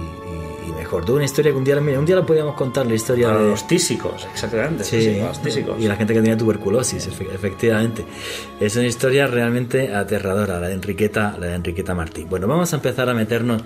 mejor. 0.86 1.04
Tuve 1.04 1.16
una 1.16 1.24
historia 1.24 1.50
que 1.52 1.58
un 1.58 1.64
día, 1.64 1.80
mira, 1.80 1.98
un 1.98 2.06
día 2.06 2.16
la 2.16 2.24
podíamos 2.24 2.54
contar, 2.54 2.86
la 2.86 2.94
historia 2.94 3.28
Para 3.28 3.42
de 3.42 3.48
los 3.50 3.66
tísicos, 3.66 4.26
exactamente. 4.32 4.84
Sí, 4.84 5.00
sí, 5.02 5.20
los 5.20 5.42
tísicos. 5.42 5.76
y 5.80 5.86
la 5.88 5.96
gente 5.96 6.14
que 6.14 6.20
tenía 6.20 6.36
tuberculosis, 6.36 7.08
efe- 7.08 7.32
efectivamente. 7.34 8.04
Es 8.60 8.76
una 8.76 8.86
historia 8.86 9.26
realmente 9.26 9.94
aterradora, 9.94 10.58
la 10.60 10.68
de 10.68 10.74
Enriqueta, 10.74 11.36
la 11.38 11.46
de 11.48 11.54
Enriqueta 11.54 11.94
Martí. 11.94 12.24
Bueno, 12.24 12.46
vamos 12.46 12.72
a 12.72 12.76
empezar 12.76 13.08
a 13.08 13.14
meternos 13.14 13.62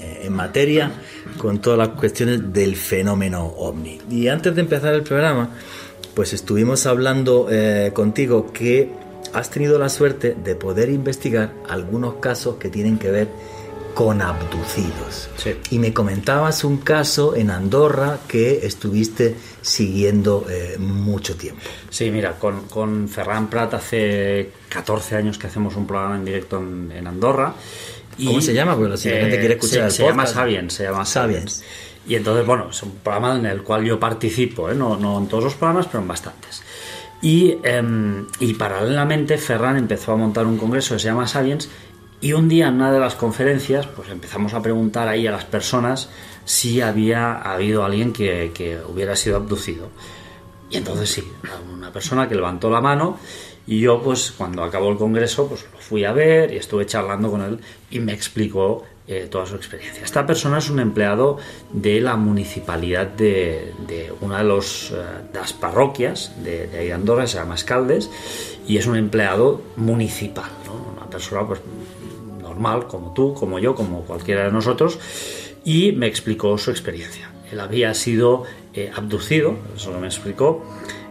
eh, 0.00 0.22
en 0.24 0.32
materia 0.32 0.92
con 1.38 1.58
todas 1.60 1.78
las 1.78 1.88
cuestiones 1.90 2.52
del 2.52 2.76
fenómeno 2.76 3.44
ovni. 3.46 3.98
Y 4.10 4.28
antes 4.28 4.54
de 4.54 4.60
empezar 4.60 4.94
el 4.94 5.02
programa, 5.02 5.48
pues 6.14 6.32
estuvimos 6.32 6.86
hablando 6.86 7.48
eh, 7.50 7.90
contigo 7.94 8.52
que 8.52 8.90
has 9.32 9.50
tenido 9.50 9.78
la 9.78 9.88
suerte 9.88 10.36
de 10.44 10.54
poder 10.54 10.88
investigar 10.90 11.52
algunos 11.68 12.14
casos 12.16 12.54
que 12.56 12.68
tienen 12.68 12.98
que 12.98 13.10
ver 13.10 13.28
con 13.94 14.20
abducidos. 14.20 15.30
Sí. 15.36 15.54
Y 15.70 15.78
me 15.78 15.94
comentabas 15.94 16.64
un 16.64 16.78
caso 16.78 17.36
en 17.36 17.50
Andorra 17.50 18.18
que 18.26 18.66
estuviste 18.66 19.36
siguiendo 19.62 20.46
eh, 20.50 20.76
mucho 20.78 21.36
tiempo. 21.36 21.62
Sí, 21.88 22.10
mira, 22.10 22.32
con, 22.38 22.62
con 22.68 23.08
Ferran 23.08 23.48
Prat 23.48 23.74
hace 23.74 24.50
14 24.68 25.16
años 25.16 25.38
que 25.38 25.46
hacemos 25.46 25.76
un 25.76 25.86
programa 25.86 26.16
en 26.16 26.24
directo 26.24 26.58
en, 26.58 26.92
en 26.92 27.06
Andorra. 27.06 27.54
Y, 28.18 28.26
¿Cómo 28.26 28.40
se 28.40 28.52
llama? 28.52 28.76
Porque 28.76 28.96
si 28.96 29.08
la 29.08 29.16
gente 29.16 29.38
quiere 29.38 29.54
escuchar 29.54 29.78
se, 29.78 29.84
el 29.86 29.92
se 29.92 30.02
llama. 30.04 30.26
Sabiens, 30.26 30.72
se 30.72 30.84
llama 30.84 31.04
Sabiens. 31.04 31.52
Sabiens. 31.52 31.94
Y 32.06 32.16
entonces, 32.16 32.46
bueno, 32.46 32.68
es 32.70 32.82
un 32.82 32.96
programa 32.96 33.36
en 33.36 33.46
el 33.46 33.62
cual 33.62 33.84
yo 33.84 33.98
participo, 33.98 34.70
¿eh? 34.70 34.74
no, 34.74 34.96
no 34.96 35.18
en 35.18 35.26
todos 35.26 35.44
los 35.44 35.54
programas, 35.54 35.86
pero 35.86 36.00
en 36.00 36.08
bastantes. 36.08 36.62
Y, 37.22 37.56
em, 37.62 38.26
y 38.38 38.52
paralelamente 38.52 39.38
Ferran 39.38 39.78
empezó 39.78 40.12
a 40.12 40.16
montar 40.16 40.44
un 40.46 40.58
congreso 40.58 40.94
que 40.94 41.00
se 41.00 41.06
llama 41.06 41.26
Sabiens 41.26 41.70
y 42.24 42.32
un 42.32 42.48
día 42.48 42.68
en 42.68 42.76
una 42.76 42.90
de 42.90 42.98
las 42.98 43.16
conferencias 43.16 43.86
pues 43.86 44.08
empezamos 44.08 44.54
a 44.54 44.62
preguntar 44.62 45.08
ahí 45.08 45.26
a 45.26 45.30
las 45.30 45.44
personas 45.44 46.08
si 46.46 46.80
había 46.80 47.34
habido 47.34 47.84
alguien 47.84 48.14
que, 48.14 48.50
que 48.54 48.78
hubiera 48.88 49.14
sido 49.14 49.36
abducido. 49.36 49.90
Y 50.70 50.78
entonces 50.78 51.10
sí, 51.10 51.22
una 51.70 51.92
persona 51.92 52.26
que 52.26 52.34
levantó 52.34 52.70
la 52.70 52.80
mano 52.80 53.18
y 53.66 53.80
yo 53.80 54.02
pues 54.02 54.32
cuando 54.32 54.64
acabó 54.64 54.88
el 54.88 54.96
congreso 54.96 55.46
pues 55.48 55.66
lo 55.70 55.78
fui 55.78 56.06
a 56.06 56.12
ver 56.12 56.54
y 56.54 56.56
estuve 56.56 56.86
charlando 56.86 57.30
con 57.30 57.42
él 57.42 57.58
y 57.90 58.00
me 58.00 58.14
explicó 58.14 58.84
eh, 59.06 59.28
toda 59.30 59.44
su 59.44 59.56
experiencia. 59.56 60.02
Esta 60.02 60.24
persona 60.24 60.56
es 60.56 60.70
un 60.70 60.80
empleado 60.80 61.36
de 61.74 62.00
la 62.00 62.16
municipalidad 62.16 63.06
de, 63.06 63.74
de 63.86 64.10
una 64.22 64.38
de, 64.38 64.44
los, 64.44 64.92
eh, 64.92 64.94
de 65.30 65.38
las 65.40 65.52
parroquias 65.52 66.32
de, 66.42 66.68
de 66.68 66.90
Andorra, 66.90 67.26
se 67.26 67.36
llama 67.36 67.54
Escaldes, 67.54 68.10
y 68.66 68.78
es 68.78 68.86
un 68.86 68.96
empleado 68.96 69.60
municipal, 69.76 70.50
¿no? 70.64 70.94
una 70.96 71.10
persona 71.10 71.46
pues, 71.46 71.60
normal, 72.54 72.86
como 72.86 73.12
tú, 73.12 73.34
como 73.34 73.58
yo, 73.58 73.74
como 73.74 74.02
cualquiera 74.02 74.44
de 74.44 74.52
nosotros, 74.52 74.98
y 75.64 75.92
me 75.92 76.06
explicó 76.06 76.56
su 76.56 76.70
experiencia. 76.70 77.30
Él 77.50 77.60
había 77.60 77.92
sido 77.94 78.44
eh, 78.72 78.90
abducido, 78.94 79.56
eso 79.76 79.92
me 79.98 80.06
explicó, 80.06 80.64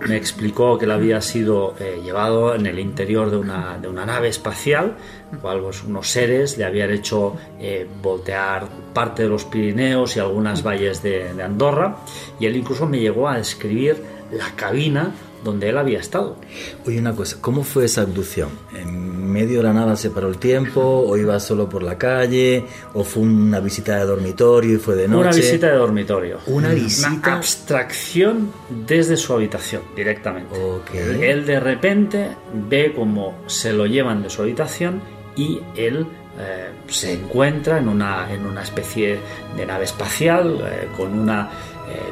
me 0.08 0.18
explicó 0.18 0.78
que 0.78 0.86
él 0.86 0.92
había 0.92 1.22
sido 1.22 1.76
eh, 1.80 2.02
llevado 2.04 2.56
en 2.56 2.66
el 2.66 2.80
interior 2.80 3.30
de 3.30 3.38
una, 3.38 3.78
de 3.78 3.88
una 3.88 4.06
nave 4.06 4.30
espacial, 4.30 4.98
cual 5.42 5.62
pues, 5.62 5.84
unos 5.84 6.10
seres 6.10 6.58
le 6.58 6.66
habían 6.66 6.92
hecho 6.92 7.36
eh, 7.60 7.88
voltear 8.02 8.68
parte 8.94 9.24
de 9.24 9.30
los 9.30 9.46
Pirineos 9.46 10.16
y 10.16 10.20
algunas 10.20 10.64
valles 10.64 11.04
de, 11.04 11.34
de 11.34 11.44
Andorra, 11.44 11.98
y 12.40 12.46
él 12.46 12.56
incluso 12.58 12.88
me 12.88 13.00
llegó 13.00 13.30
a 13.30 13.38
describir 13.38 14.02
la 14.32 14.50
cabina 14.56 15.12
donde 15.44 15.70
él 15.70 15.78
había 15.78 16.00
estado. 16.00 16.38
Oye, 16.86 17.00
una 17.00 17.16
cosa, 17.16 17.38
¿cómo 17.42 17.64
fue 17.64 17.86
esa 17.86 18.02
abducción? 18.02 18.50
¿En 18.76 19.32
medio 19.32 19.58
de 19.58 19.64
la 19.64 19.74
nada 19.74 19.96
se 19.96 20.10
paró 20.10 20.30
el 20.30 20.38
tiempo? 20.38 20.82
¿O 20.82 21.18
iba 21.18 21.40
solo 21.40 21.68
por 21.68 21.84
la 21.84 21.98
calle? 21.98 22.66
¿O 22.94 23.04
fue 23.04 23.24
una 23.24 23.60
visita 23.60 23.98
de 23.98 24.06
dormitorio 24.06 24.76
y 24.76 24.78
fue 24.78 24.96
de 24.96 25.08
noche? 25.08 25.28
Una 25.28 25.36
visita 25.36 25.68
de 25.68 25.76
dormitorio. 25.76 26.40
Una 26.48 26.70
visita. 26.70 27.10
Una 27.10 27.36
abstracción 27.36 28.52
desde 28.88 29.18
su 29.18 29.34
habitación, 29.34 29.82
directamente. 29.96 30.56
Él 30.94 31.46
de 31.46 31.60
repente 31.60 32.30
ve 32.70 32.94
como 32.96 33.36
se 33.48 33.74
lo 33.74 33.86
llevan 33.86 34.24
de 34.24 34.30
su 34.30 34.42
habitación 34.42 35.02
y 35.36 35.60
él 35.76 36.06
eh, 36.40 36.70
se 36.88 37.14
encuentra 37.14 37.78
en 37.78 37.88
una, 37.88 38.32
en 38.34 38.46
una 38.46 38.64
especie 38.64 39.20
de 39.56 39.66
nave 39.66 39.84
espacial 39.84 40.60
eh, 40.66 40.88
con 40.98 41.18
una 41.18 41.50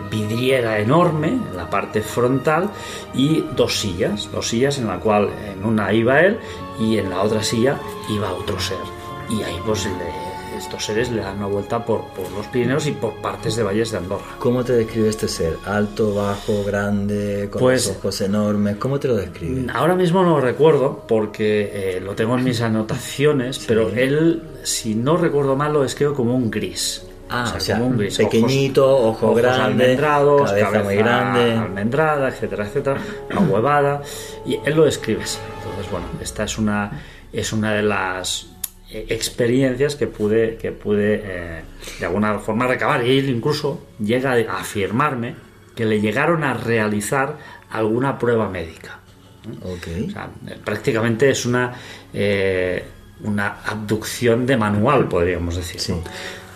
vidriera 0.10 0.80
enorme 0.80 1.28
en 1.30 1.56
la 1.58 1.70
parte 1.70 2.02
frontal 2.02 2.70
y 3.14 3.42
dos 3.56 3.80
sillas, 3.80 4.30
dos 4.32 4.48
sillas 4.48 4.78
en 4.78 4.88
la 4.88 4.98
cual 5.00 5.30
en 5.52 5.64
una 5.66 5.94
iba 5.94 6.20
él 6.22 6.38
y 6.80 6.98
en 6.98 7.10
la 7.10 7.22
otra 7.22 7.44
silla 7.44 7.78
iba 8.10 8.32
otro 8.34 8.60
ser. 8.60 8.78
Y 9.30 9.42
ahí 9.44 9.58
pues 9.66 9.86
le- 9.86 10.32
estos 10.58 10.86
seres 10.86 11.10
le 11.10 11.22
dan 11.22 11.38
una 11.38 11.48
vuelta 11.48 11.84
por, 11.84 12.04
por 12.10 12.30
los 12.34 12.46
Pirineos 12.48 12.86
y 12.86 12.92
por 12.92 13.16
partes 13.16 13.56
de 13.56 13.64
valles 13.64 13.90
de 13.90 13.98
Andorra. 13.98 14.36
¿Cómo 14.38 14.64
te 14.64 14.74
describe 14.74 15.10
este 15.10 15.28
ser? 15.28 15.58
¿Alto, 15.66 16.14
bajo, 16.14 16.64
grande, 16.64 17.48
con 17.50 17.62
Pues- 17.62 17.88
los 17.88 17.98
ojos 17.98 18.22
enormes? 18.22 18.76
¿Cómo 18.78 19.00
te 19.00 19.08
lo 19.08 19.16
describe? 19.16 19.66
Ahora 19.74 19.96
mismo 19.96 20.22
no 20.24 20.32
lo 20.38 20.42
recuerdo 20.42 21.04
porque 21.08 21.96
eh, 21.98 22.00
lo 22.00 22.14
tengo 22.14 22.38
en 22.38 22.44
mis 22.44 22.62
anotaciones, 22.62 23.58
pero 23.68 23.90
él, 23.90 24.44
si 24.62 24.94
no 24.94 25.18
recuerdo 25.18 25.56
mal, 25.56 25.74
lo 25.74 25.82
describo 25.82 26.14
como 26.14 26.36
un 26.36 26.52
gris. 26.52 27.08
Ah, 27.32 27.54
o 27.56 27.60
sea, 27.60 27.78
como 27.78 27.88
un 27.90 27.98
gris. 27.98 28.18
pequeñito, 28.18 28.86
ojo 28.86 29.28
ojos 29.28 29.42
grande, 29.42 29.64
almendrados, 29.64 30.52
cabeza 30.52 30.84
muy 30.84 30.96
grande. 30.98 31.54
almendrada, 31.54 32.28
etcétera, 32.28 32.66
etcétera, 32.66 33.02
una 33.30 33.40
huevada. 33.50 34.02
Y 34.46 34.60
él 34.66 34.76
lo 34.76 34.84
describe 34.84 35.24
así. 35.24 35.40
Entonces, 35.58 35.92
bueno, 35.92 36.08
esta 36.22 36.44
es 36.44 36.58
una, 36.58 36.92
es 37.32 37.54
una 37.54 37.74
de 37.74 37.84
las 37.84 38.48
eh, 38.90 39.06
experiencias 39.10 39.96
que 39.96 40.08
pude, 40.08 40.58
que 40.58 40.74
pude 40.74 41.22
eh, 41.24 41.62
de 42.00 42.06
alguna 42.06 42.38
forma 42.40 42.68
recabar. 42.68 43.06
Y 43.06 43.20
él 43.20 43.30
incluso 43.30 43.88
llega 44.00 44.34
a 44.34 44.60
afirmarme 44.60 45.36
que 45.76 45.86
le 45.86 46.02
llegaron 46.02 46.44
a 46.44 46.54
realizar 46.54 47.38
alguna 47.72 48.20
prueba 48.20 48.50
médica. 48.50 49.00
Ok. 49.64 49.88
O 50.08 50.12
sea, 50.12 50.30
eh, 50.48 50.58
prácticamente 50.64 51.30
es 51.30 51.46
una, 51.46 51.74
eh, 52.14 52.84
una 53.24 53.62
abducción 53.66 54.46
de 54.46 54.58
manual, 54.58 55.08
podríamos 55.08 55.56
decir. 55.56 55.80
Sí. 55.80 55.94
¿no? 55.94 56.04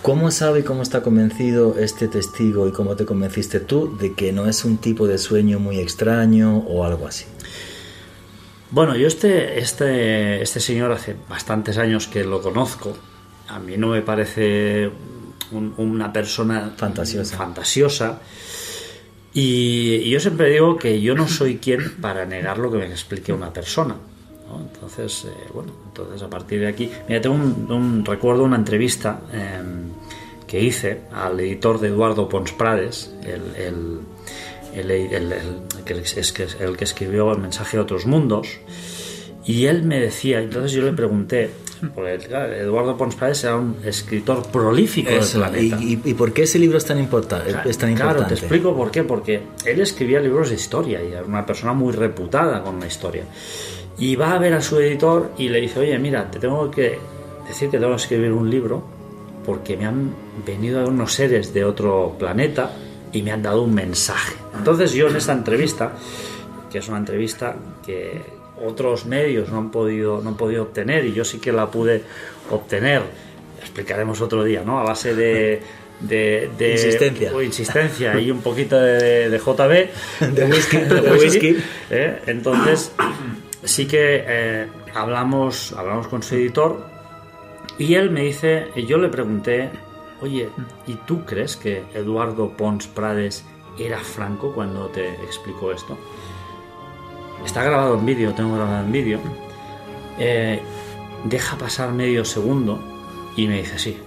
¿Cómo 0.06 0.30
sabe 0.30 0.60
y 0.60 0.64
cómo 0.64 0.84
está 0.84 1.02
convencido 1.02 1.80
este 1.80 2.08
testigo 2.08 2.68
y 2.68 2.72
cómo 2.72 2.96
te 2.96 3.06
convenciste 3.06 3.60
tú 3.60 3.98
de 3.98 4.14
que 4.14 4.32
no 4.32 4.46
es 4.48 4.64
un 4.64 4.78
tipo 4.78 5.08
de 5.08 5.18
sueño 5.18 5.58
muy 5.60 5.80
extraño 5.80 6.60
o 6.60 6.86
algo 6.86 7.08
así? 7.08 7.26
Bueno, 8.70 8.96
yo 8.96 9.08
este, 9.08 9.58
este, 9.58 10.44
este 10.44 10.60
señor 10.60 10.92
hace 10.92 11.16
bastantes 11.28 11.80
años 11.80 12.06
que 12.08 12.24
lo 12.24 12.40
conozco. 12.44 12.96
A 13.48 13.58
mí 13.58 13.78
no 13.78 13.88
me 13.88 14.04
parece 14.04 14.92
un- 15.52 15.74
una 15.78 16.14
persona 16.14 16.74
Fantasiosa. 16.78 17.36
fantasiosa. 17.38 18.20
Y, 19.34 19.96
y 20.04 20.10
yo 20.12 20.20
siempre 20.20 20.52
digo 20.52 20.78
que 20.78 21.02
yo 21.02 21.16
no 21.16 21.28
soy 21.28 21.58
quien 21.58 21.96
para 22.00 22.26
negar 22.28 22.60
lo 22.60 22.72
que 22.72 22.78
me 22.78 22.86
explique 22.86 23.34
una 23.34 23.52
persona. 23.52 23.96
¿No? 24.48 24.60
Entonces, 24.62 25.26
eh, 25.26 25.50
bueno, 25.54 25.72
entonces 25.88 26.22
a 26.22 26.30
partir 26.30 26.60
de 26.62 26.68
aquí, 26.68 26.90
mira, 27.08 27.22
tengo 27.22 27.36
un, 27.36 27.68
un- 27.72 28.06
recuerdo 28.06 28.44
una 28.44 28.56
entrevista 28.58 29.22
em, 29.34 29.90
que 30.48 30.62
hice 30.62 31.02
al 31.14 31.40
editor 31.40 31.80
de 31.80 31.88
Eduardo 31.88 32.30
Pons 32.30 32.52
Prades, 32.52 33.14
el, 33.24 33.56
el- 33.56 34.00
el- 34.76 34.92
el- 34.92 35.34
el 35.34 35.62
el 36.60 36.78
que 36.78 36.84
escribió 36.84 37.32
el 37.32 37.40
mensaje 37.40 37.78
de 37.78 37.84
otros 37.84 38.06
mundos, 38.06 38.48
y 39.46 39.66
él 39.68 39.84
me 39.84 40.00
decía, 40.00 40.42
entonces 40.42 40.72
yo 40.72 40.82
le 40.84 40.92
pregunté, 40.94 41.50
porque 41.94 42.18
claro, 42.28 42.52
Eduardo 42.54 42.98
Pons 42.98 43.16
Prades 43.16 43.44
era 43.44 43.56
un 43.58 43.78
escritor 43.86 44.48
prolífico 44.48 45.10
Eso, 45.12 45.40
del 45.40 45.50
planeta. 45.50 45.78
¿Y, 45.82 45.94
y, 46.04 46.10
y 46.12 46.14
por 46.16 46.34
qué 46.34 46.44
ese 46.44 46.58
libro 46.58 46.78
es 46.80 46.86
tan, 46.86 46.98
importa, 47.00 47.44
es 47.48 47.78
tan 47.78 47.94
Claro, 47.96 48.12
importante? 48.12 48.36
te 48.36 48.40
explico 48.42 48.76
por 48.76 48.90
qué. 48.92 49.04
Porque 49.04 49.42
él 49.66 49.82
escribía 49.82 50.20
libros 50.20 50.50
de 50.50 50.56
historia 50.56 51.04
y 51.04 51.12
era 51.12 51.24
una 51.24 51.46
persona 51.46 51.74
muy 51.74 51.94
reputada 51.94 52.64
con 52.64 52.80
la 52.80 52.88
historia. 52.88 53.24
Y 53.98 54.16
va 54.16 54.34
a 54.34 54.40
ver 54.40 54.54
a 54.54 54.62
su 54.62 54.80
editor 54.80 55.32
y 55.38 55.50
le 55.50 55.62
dice, 55.62 55.80
oye, 55.80 55.98
mira, 56.00 56.30
te 56.30 56.40
tengo 56.40 56.70
que 56.70 57.00
decir 57.48 57.70
que 57.70 57.78
tengo 57.78 57.92
que 57.92 58.02
escribir 58.02 58.32
un 58.32 58.50
libro 58.50 58.84
porque 59.46 59.78
me 59.78 59.86
han 59.86 60.14
venido 60.46 60.86
unos 60.88 61.14
seres 61.14 61.54
de 61.54 61.64
otro 61.64 62.16
planeta 62.20 62.72
y 63.14 63.22
me 63.22 63.32
han 63.32 63.42
dado 63.44 63.62
un 63.64 63.74
mensaje. 63.74 64.36
Entonces 64.58 64.92
yo 64.94 65.08
en 65.08 65.16
esta 65.16 65.32
entrevista, 65.34 65.94
que 66.72 66.80
es 66.80 66.88
una 66.90 66.98
entrevista 66.98 67.56
que 67.86 68.22
otros 68.66 69.06
medios 69.06 69.50
no 69.50 69.60
han 69.60 69.72
podido, 69.72 70.22
no 70.22 70.30
han 70.30 70.38
podido 70.38 70.64
obtener 70.64 71.06
y 71.06 71.14
yo 71.14 71.24
sí 71.24 71.40
que 71.40 71.52
la 71.54 71.70
pude 71.72 72.02
obtener, 72.50 73.04
explicaremos 73.62 74.20
otro 74.22 74.44
día, 74.44 74.64
¿no? 74.66 74.80
A 74.80 74.84
base 74.84 75.14
de... 75.16 75.62
de, 76.02 76.50
de- 76.58 76.72
Insistencia. 76.74 77.32
o 77.34 77.42
insistencia 77.42 78.20
y 78.20 78.30
un 78.32 78.42
poquito 78.42 78.78
de, 78.80 79.30
de 79.30 79.38
JB 79.38 80.26
De 80.36 80.46
whisky, 80.46 80.78
de 80.80 81.12
whisky. 81.12 81.58
¿eh? 81.92 82.20
entonces 82.28 82.92
sí 83.66 83.88
que 83.88 84.24
eh, 84.28 84.68
hablamos 84.94 85.74
hablamos 85.74 86.08
con 86.08 86.24
su 86.24 86.36
editor 86.36 86.86
y 87.78 87.96
él 87.96 88.12
me 88.12 88.22
dice 88.22 88.68
yo 88.88 88.98
le 88.98 89.10
pregunté 89.10 89.70
oye 90.22 90.50
¿y 90.88 90.94
tú 91.06 91.26
crees 91.26 91.58
que 91.58 91.84
Eduardo 91.94 92.56
Pons 92.56 92.88
Prades 92.88 93.44
era 93.78 94.00
franco 94.00 94.54
cuando 94.54 94.88
te 94.88 95.10
explicó 95.24 95.72
esto? 95.72 95.98
está 97.46 97.64
grabado 97.64 98.00
en 98.00 98.06
vídeo 98.06 98.34
tengo 98.34 98.56
grabado 98.56 98.86
en 98.86 98.92
vídeo 98.92 99.20
Eh, 100.18 100.62
deja 101.26 101.58
pasar 101.58 101.92
medio 101.92 102.24
segundo 102.24 102.80
y 103.36 103.48
me 103.48 103.58
dice 103.58 103.78
sí 103.78 103.98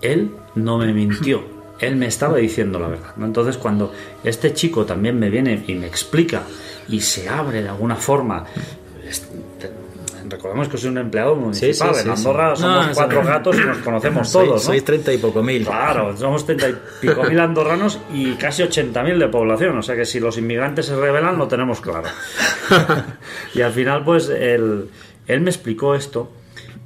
él 0.00 0.30
no 0.54 0.78
me 0.78 0.92
mintió, 0.92 1.42
él 1.78 1.96
me 1.96 2.06
estaba 2.06 2.38
diciendo 2.38 2.78
la 2.78 2.88
verdad. 2.88 3.14
Entonces 3.18 3.56
cuando 3.56 3.92
este 4.24 4.52
chico 4.52 4.84
también 4.84 5.18
me 5.18 5.30
viene 5.30 5.64
y 5.66 5.74
me 5.74 5.86
explica 5.86 6.42
y 6.90 7.00
se 7.00 7.28
abre 7.28 7.62
de 7.62 7.68
alguna 7.68 7.96
forma, 7.96 8.44
recordemos 10.28 10.68
que 10.68 10.78
soy 10.78 10.90
un 10.90 10.98
empleado 10.98 11.34
municipal, 11.34 11.94
sí, 11.94 12.00
en 12.00 12.04
sí, 12.04 12.10
Andorra 12.10 12.54
sí. 12.56 12.62
somos 12.62 12.86
No, 12.88 12.94
cuatro 12.94 13.24
gatos 13.24 13.56
y 13.58 13.60
nos 13.64 13.78
conocemos 13.78 14.30
todos. 14.32 14.48
¿no? 14.48 14.58
Sois 14.58 14.84
treinta 14.84 15.12
y 15.12 15.18
poco 15.18 15.42
mil. 15.42 15.64
Claro, 15.64 16.16
somos 16.16 16.44
treinta 16.46 16.68
y 16.68 16.76
pico 17.00 17.24
mil 17.24 17.38
andorranos 17.40 17.98
y 18.12 18.34
casi 18.34 18.62
80.000 18.62 19.18
de 19.18 19.28
población, 19.28 19.76
o 19.78 19.82
sea 19.82 19.96
que 19.96 20.04
si 20.06 20.20
los 20.20 20.38
inmigrantes 20.38 20.86
se 20.86 20.96
rebelan 20.96 21.36
lo 21.38 21.48
tenemos 21.48 21.80
claro. 21.80 22.08
y 23.54 23.62
al 23.62 23.72
final 23.72 24.04
pues 24.04 24.28
él, 24.28 24.88
él 25.26 25.40
me 25.40 25.50
explicó 25.50 25.94
esto 25.94 26.30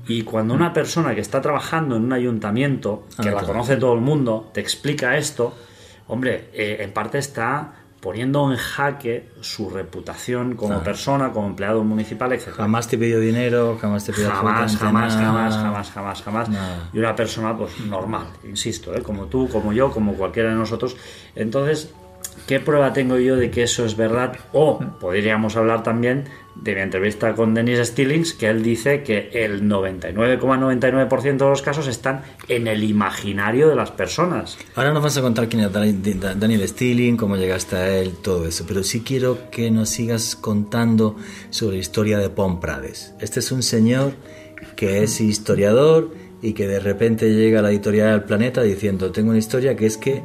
y 0.06 0.22
cuando 0.22 0.54
una 0.54 0.72
persona 0.72 1.14
que 1.14 1.20
está 1.20 1.40
trabajando 1.40 1.96
en 1.96 2.04
un 2.04 2.12
ayuntamiento, 2.12 3.04
que 3.16 3.22
Ah, 3.22 3.24
la 3.26 3.30
claro. 3.32 3.46
conoce 3.48 3.76
todo 3.76 3.94
el 3.94 4.00
mundo, 4.00 4.50
te 4.52 4.60
explica 4.60 5.16
esto, 5.16 5.54
hombre, 6.08 6.48
eh, 6.52 6.78
en 6.80 6.92
parte 6.92 7.18
está 7.18 7.72
poniendo 8.04 8.52
en 8.52 8.58
jaque 8.58 9.30
su 9.40 9.70
reputación 9.70 10.56
como 10.56 10.82
persona, 10.82 11.32
como 11.32 11.46
empleado 11.46 11.82
municipal, 11.84 12.34
etc. 12.34 12.50
Jamás 12.50 12.86
te 12.86 12.98
pidió 12.98 13.18
dinero, 13.18 13.78
jamás 13.80 14.04
te 14.04 14.12
pidió 14.12 14.30
Jamás, 14.30 14.76
jamás, 14.76 15.16
nada. 15.16 15.26
jamás, 15.26 15.56
jamás, 15.56 15.90
jamás, 15.90 16.22
jamás. 16.22 16.48
Nada. 16.50 16.90
Y 16.92 16.98
una 16.98 17.16
persona, 17.16 17.56
pues 17.56 17.80
normal, 17.80 18.26
insisto, 18.44 18.94
¿eh? 18.94 19.00
como 19.00 19.24
tú, 19.24 19.48
como 19.48 19.72
yo, 19.72 19.90
como 19.90 20.12
cualquiera 20.16 20.50
de 20.50 20.54
nosotros. 20.54 20.98
Entonces, 21.34 21.94
¿qué 22.46 22.60
prueba 22.60 22.92
tengo 22.92 23.16
yo 23.16 23.36
de 23.36 23.50
que 23.50 23.62
eso 23.62 23.86
es 23.86 23.96
verdad? 23.96 24.36
O 24.52 24.78
podríamos 25.00 25.56
hablar 25.56 25.82
también 25.82 26.24
de 26.56 26.74
mi 26.74 26.80
entrevista 26.82 27.34
con 27.34 27.52
Denis 27.54 27.80
Stillings, 27.88 28.32
que 28.34 28.46
él 28.48 28.62
dice 28.62 29.02
que 29.02 29.28
el 29.32 29.62
99,99% 29.68 31.22
de 31.44 31.50
los 31.50 31.62
casos 31.62 31.86
están 31.88 32.22
en 32.48 32.66
el 32.68 32.84
imaginario 32.84 33.68
de 33.68 33.76
las 33.76 33.90
personas. 33.90 34.56
Ahora 34.74 34.92
nos 34.92 35.02
vas 35.02 35.16
a 35.16 35.22
contar 35.22 35.48
quién 35.48 35.62
es 35.64 35.72
Dani- 35.72 36.14
Da- 36.18 36.34
Daniel 36.34 36.66
Stilling, 36.68 37.16
cómo 37.16 37.36
llegaste 37.36 37.76
a 37.76 37.96
él, 37.98 38.12
todo 38.22 38.46
eso. 38.46 38.64
Pero 38.66 38.82
sí 38.84 39.00
quiero 39.02 39.50
que 39.50 39.70
nos 39.70 39.88
sigas 39.90 40.36
contando 40.36 41.16
sobre 41.50 41.76
la 41.76 41.80
historia 41.80 42.18
de 42.18 42.30
Pon 42.30 42.60
Prades. 42.60 43.14
Este 43.20 43.40
es 43.40 43.50
un 43.52 43.62
señor 43.62 44.12
que 44.76 45.02
es 45.02 45.20
historiador 45.20 46.10
y 46.42 46.52
que 46.52 46.66
de 46.66 46.80
repente 46.80 47.32
llega 47.34 47.62
la 47.62 47.70
editorial 47.70 48.10
del 48.12 48.22
planeta 48.24 48.62
diciendo, 48.62 49.10
tengo 49.12 49.30
una 49.30 49.38
historia 49.38 49.76
que 49.76 49.86
es 49.86 49.96
que 49.96 50.22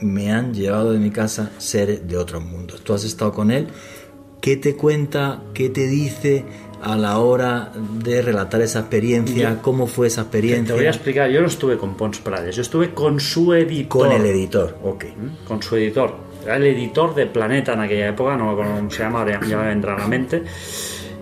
me 0.00 0.32
han 0.32 0.54
llevado 0.54 0.92
de 0.92 0.98
mi 0.98 1.10
casa 1.10 1.50
seres 1.58 2.08
de 2.08 2.16
otros 2.16 2.42
mundos. 2.44 2.82
Tú 2.82 2.94
has 2.94 3.04
estado 3.04 3.32
con 3.32 3.50
él, 3.50 3.66
¿qué 4.40 4.56
te 4.56 4.76
cuenta, 4.76 5.42
qué 5.54 5.68
te 5.70 5.86
dice? 5.86 6.44
a 6.82 6.96
la 6.96 7.18
hora 7.18 7.72
de 7.74 8.22
relatar 8.22 8.62
esa 8.62 8.80
experiencia, 8.80 9.58
cómo 9.60 9.86
fue 9.86 10.06
esa 10.06 10.22
experiencia. 10.22 10.74
Te 10.74 10.80
voy 10.80 10.86
a 10.86 10.90
explicar, 10.90 11.30
yo 11.30 11.40
no 11.40 11.46
estuve 11.46 11.76
con 11.76 11.94
Pons 11.94 12.18
Prades, 12.20 12.56
yo 12.56 12.62
estuve 12.62 12.94
con 12.94 13.20
su 13.20 13.52
editor. 13.52 14.08
Con 14.08 14.12
el 14.12 14.24
editor, 14.24 14.78
ok. 14.82 15.04
¿Mm? 15.04 15.46
Con 15.46 15.62
su 15.62 15.76
editor. 15.76 16.14
Era 16.42 16.56
el 16.56 16.64
editor 16.64 17.14
de 17.14 17.26
Planeta 17.26 17.74
en 17.74 17.80
aquella 17.80 18.08
época, 18.08 18.36
no 18.36 18.52
me 18.52 18.56
cómo 18.56 18.90
se 18.90 19.02
llama, 19.02 19.26
ya 19.28 19.58
me 19.58 19.68
vendrá 19.68 19.94
a 19.94 19.98
la 19.98 20.06
mente. 20.08 20.42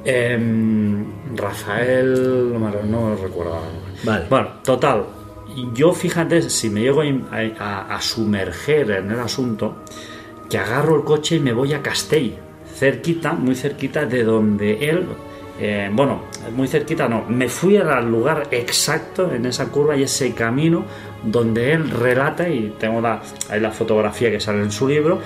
Em, 0.04 1.04
Rafael, 1.34 2.52
no 2.88 3.16
recuerdo. 3.16 3.60
Vale. 4.04 4.26
Bueno, 4.30 4.48
total. 4.62 5.06
Yo 5.74 5.92
fíjate, 5.92 6.42
si 6.42 6.70
me 6.70 6.82
llego 6.82 7.02
a, 7.02 7.96
a 7.96 8.00
sumerger 8.00 8.92
en 8.92 9.10
el 9.10 9.18
asunto, 9.18 9.82
que 10.48 10.56
agarro 10.56 10.96
el 10.96 11.02
coche 11.02 11.36
y 11.36 11.40
me 11.40 11.52
voy 11.52 11.72
a 11.72 11.82
Castell, 11.82 12.38
cerquita, 12.78 13.32
muy 13.32 13.54
cerquita 13.54 14.06
de 14.06 14.24
donde 14.24 14.88
él 14.88 15.06
eh, 15.60 15.90
bueno, 15.92 16.22
muy 16.54 16.68
cerquita 16.68 17.08
no, 17.08 17.24
me 17.28 17.48
fui 17.48 17.76
al 17.76 18.08
lugar 18.08 18.46
exacto 18.52 19.32
en 19.32 19.44
esa 19.44 19.66
curva 19.66 19.96
y 19.96 20.04
ese 20.04 20.32
camino 20.32 20.84
donde 21.24 21.72
él 21.72 21.90
relata, 21.90 22.48
y 22.48 22.76
tengo 22.78 23.00
la, 23.00 23.20
ahí 23.50 23.58
la 23.58 23.72
fotografía 23.72 24.30
que 24.30 24.38
sale 24.38 24.62
en 24.62 24.70
su 24.70 24.86
libro, 24.86 25.18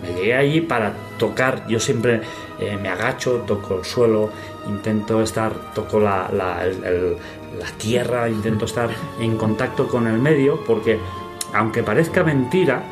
me 0.00 0.14
llegué 0.14 0.34
allí 0.34 0.60
para 0.62 0.94
tocar, 1.18 1.66
yo 1.68 1.78
siempre 1.78 2.22
eh, 2.58 2.78
me 2.80 2.88
agacho, 2.88 3.44
toco 3.46 3.78
el 3.78 3.84
suelo, 3.84 4.30
intento 4.66 5.20
estar, 5.20 5.52
toco 5.74 6.00
la, 6.00 6.30
la, 6.32 6.64
tierra, 7.76 8.30
intento 8.30 8.64
estar 8.64 8.88
en 9.20 9.36
contacto 9.36 9.88
con 9.88 10.06
el 10.06 10.18
medio, 10.18 10.64
porque 10.64 10.98
aunque 11.52 11.82
parezca 11.82 12.24
mentira, 12.24 12.82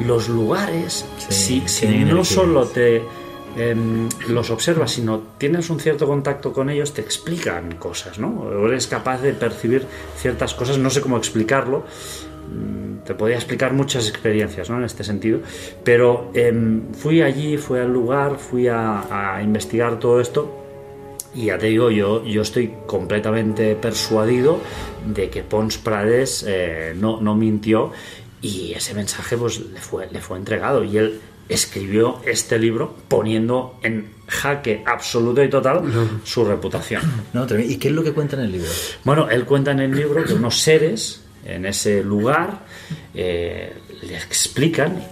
los 0.00 0.28
lugares, 0.30 1.06
si, 1.28 1.66
si 1.66 1.86
no 2.04 2.24
solo 2.24 2.66
te 2.66 3.02
Em, 3.56 4.08
los 4.28 4.50
observas, 4.50 4.92
sino 4.92 5.18
tienes 5.38 5.70
un 5.70 5.80
cierto 5.80 6.06
contacto 6.06 6.52
con 6.52 6.68
ellos, 6.68 6.92
te 6.92 7.00
explican 7.00 7.76
cosas, 7.76 8.18
¿no? 8.18 8.28
O 8.40 8.68
eres 8.68 8.86
capaz 8.86 9.22
de 9.22 9.32
percibir 9.32 9.86
ciertas 10.16 10.52
cosas, 10.52 10.76
no 10.76 10.90
sé 10.90 11.00
cómo 11.00 11.16
explicarlo. 11.16 11.84
Mm, 12.52 12.98
te 13.04 13.14
podía 13.14 13.36
explicar 13.36 13.72
muchas 13.72 14.08
experiencias 14.08 14.68
¿no? 14.68 14.76
en 14.78 14.84
este 14.84 15.04
sentido, 15.04 15.40
pero 15.82 16.30
em, 16.34 16.92
fui 16.92 17.22
allí, 17.22 17.56
fui 17.56 17.78
al 17.78 17.92
lugar, 17.92 18.36
fui 18.36 18.68
a, 18.68 19.40
investigar 19.42 19.98
todo 19.98 20.20
esto 20.20 20.62
y 21.34 21.46
ya 21.46 21.58
te 21.58 21.66
digo, 21.66 21.90
yo, 21.90 22.24
yo 22.24 22.42
estoy 22.42 22.74
completamente 22.86 23.74
persuadido 23.74 24.58
de 25.06 25.30
que 25.30 25.42
Pons 25.42 25.78
Prades 25.78 26.44
eh, 26.46 26.94
no, 26.96 27.20
no 27.20 27.34
mintió 27.34 27.92
y 28.42 28.72
ese 28.72 28.94
mensaje 28.94 29.36
pues 29.36 29.60
le 29.60 29.80
fue, 29.80 30.08
le 30.10 30.20
fue 30.20 30.38
entregado 30.38 30.84
y 30.84 30.98
él 30.98 31.20
escribió 31.48 32.20
este 32.24 32.58
libro 32.58 32.94
poniendo 33.08 33.78
en 33.82 34.10
jaque 34.26 34.82
absoluto 34.84 35.42
y 35.42 35.48
total 35.48 35.82
su 36.24 36.44
reputación. 36.44 37.02
¿Y 37.58 37.76
qué 37.76 37.88
es 37.88 37.94
lo 37.94 38.02
que 38.02 38.12
cuenta 38.12 38.36
en 38.36 38.42
el 38.42 38.52
libro? 38.52 38.68
Bueno, 39.04 39.28
él 39.30 39.44
cuenta 39.44 39.70
en 39.70 39.80
el 39.80 39.94
libro 39.94 40.24
que 40.24 40.32
unos 40.32 40.60
seres 40.60 41.22
en 41.44 41.64
ese 41.66 42.02
lugar 42.02 42.64
eh, 43.14 43.72
le 44.02 44.16
explican 44.16 45.02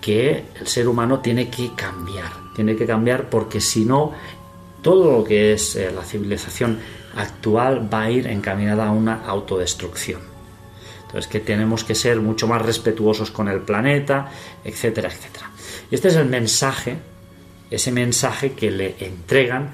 que 0.00 0.44
el 0.58 0.66
ser 0.66 0.88
humano 0.88 1.20
tiene 1.20 1.48
que 1.50 1.74
cambiar, 1.74 2.32
tiene 2.54 2.76
que 2.76 2.86
cambiar 2.86 3.28
porque 3.30 3.60
si 3.60 3.84
no, 3.84 4.12
todo 4.82 5.18
lo 5.18 5.24
que 5.24 5.52
es 5.52 5.76
eh, 5.76 5.90
la 5.94 6.02
civilización 6.02 6.78
actual 7.16 7.92
va 7.92 8.02
a 8.02 8.10
ir 8.10 8.26
encaminada 8.26 8.86
a 8.86 8.90
una 8.92 9.24
autodestrucción. 9.24 10.20
Entonces 11.06 11.26
que 11.26 11.40
tenemos 11.40 11.82
que 11.82 11.94
ser 11.94 12.20
mucho 12.20 12.46
más 12.46 12.62
respetuosos 12.62 13.30
con 13.30 13.48
el 13.48 13.60
planeta, 13.62 14.30
etcétera, 14.62 15.08
etcétera. 15.08 15.49
Y 15.90 15.94
este 15.94 16.08
es 16.08 16.16
el 16.16 16.26
mensaje, 16.26 16.96
ese 17.70 17.92
mensaje 17.92 18.52
que 18.52 18.70
le 18.70 18.96
entregan 19.00 19.70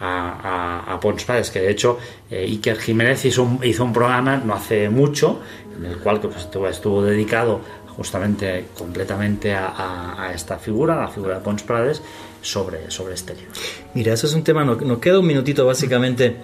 a, 0.00 0.94
a, 0.94 1.00
Pons 1.00 1.24
Prades, 1.24 1.50
que 1.50 1.60
de 1.60 1.70
hecho 1.70 1.98
eh, 2.30 2.44
Iker 2.44 2.78
Jiménez 2.78 3.24
hizo 3.24 3.42
un, 3.42 3.92
programa 3.92 4.38
no 4.38 4.54
hace 4.54 4.88
mucho, 4.88 5.40
en 5.76 5.84
el 5.84 5.98
cual 5.98 6.20
pues, 6.20 6.36
estuvo, 6.70 7.02
dedicado 7.02 7.60
justamente 7.88 8.66
completamente 8.76 9.52
a, 9.54 10.32
esta 10.34 10.58
figura, 10.58 10.94
a 10.94 11.02
la 11.02 11.08
figura 11.08 11.34
de 11.36 11.40
Pons 11.40 11.62
Prades, 11.62 12.02
sobre, 12.40 12.90
sobre 12.90 13.14
este 13.14 13.34
libro. 13.34 13.52
Mira, 13.94 14.14
eso 14.14 14.26
es 14.26 14.32
un 14.32 14.42
tema, 14.42 14.64
nos, 14.64 14.98
queda 14.98 15.18
un 15.18 15.26
minutito 15.26 15.66
básicamente 15.66 16.34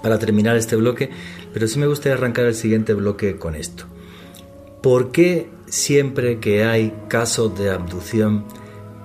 para 0.00 0.18
terminar 0.18 0.56
este 0.56 0.76
bloque, 0.76 1.10
pero 1.52 1.66
sí 1.66 1.80
me 1.80 1.86
gustaría 1.86 2.16
arrancar 2.16 2.46
el 2.46 2.54
siguiente 2.54 2.94
bloque 2.94 3.36
con 3.38 3.56
esto. 3.56 3.86
¿Por 4.84 5.12
qué 5.12 5.48
siempre 5.64 6.40
que 6.40 6.64
hay 6.64 6.92
casos 7.08 7.58
de 7.58 7.70
abducción, 7.70 8.44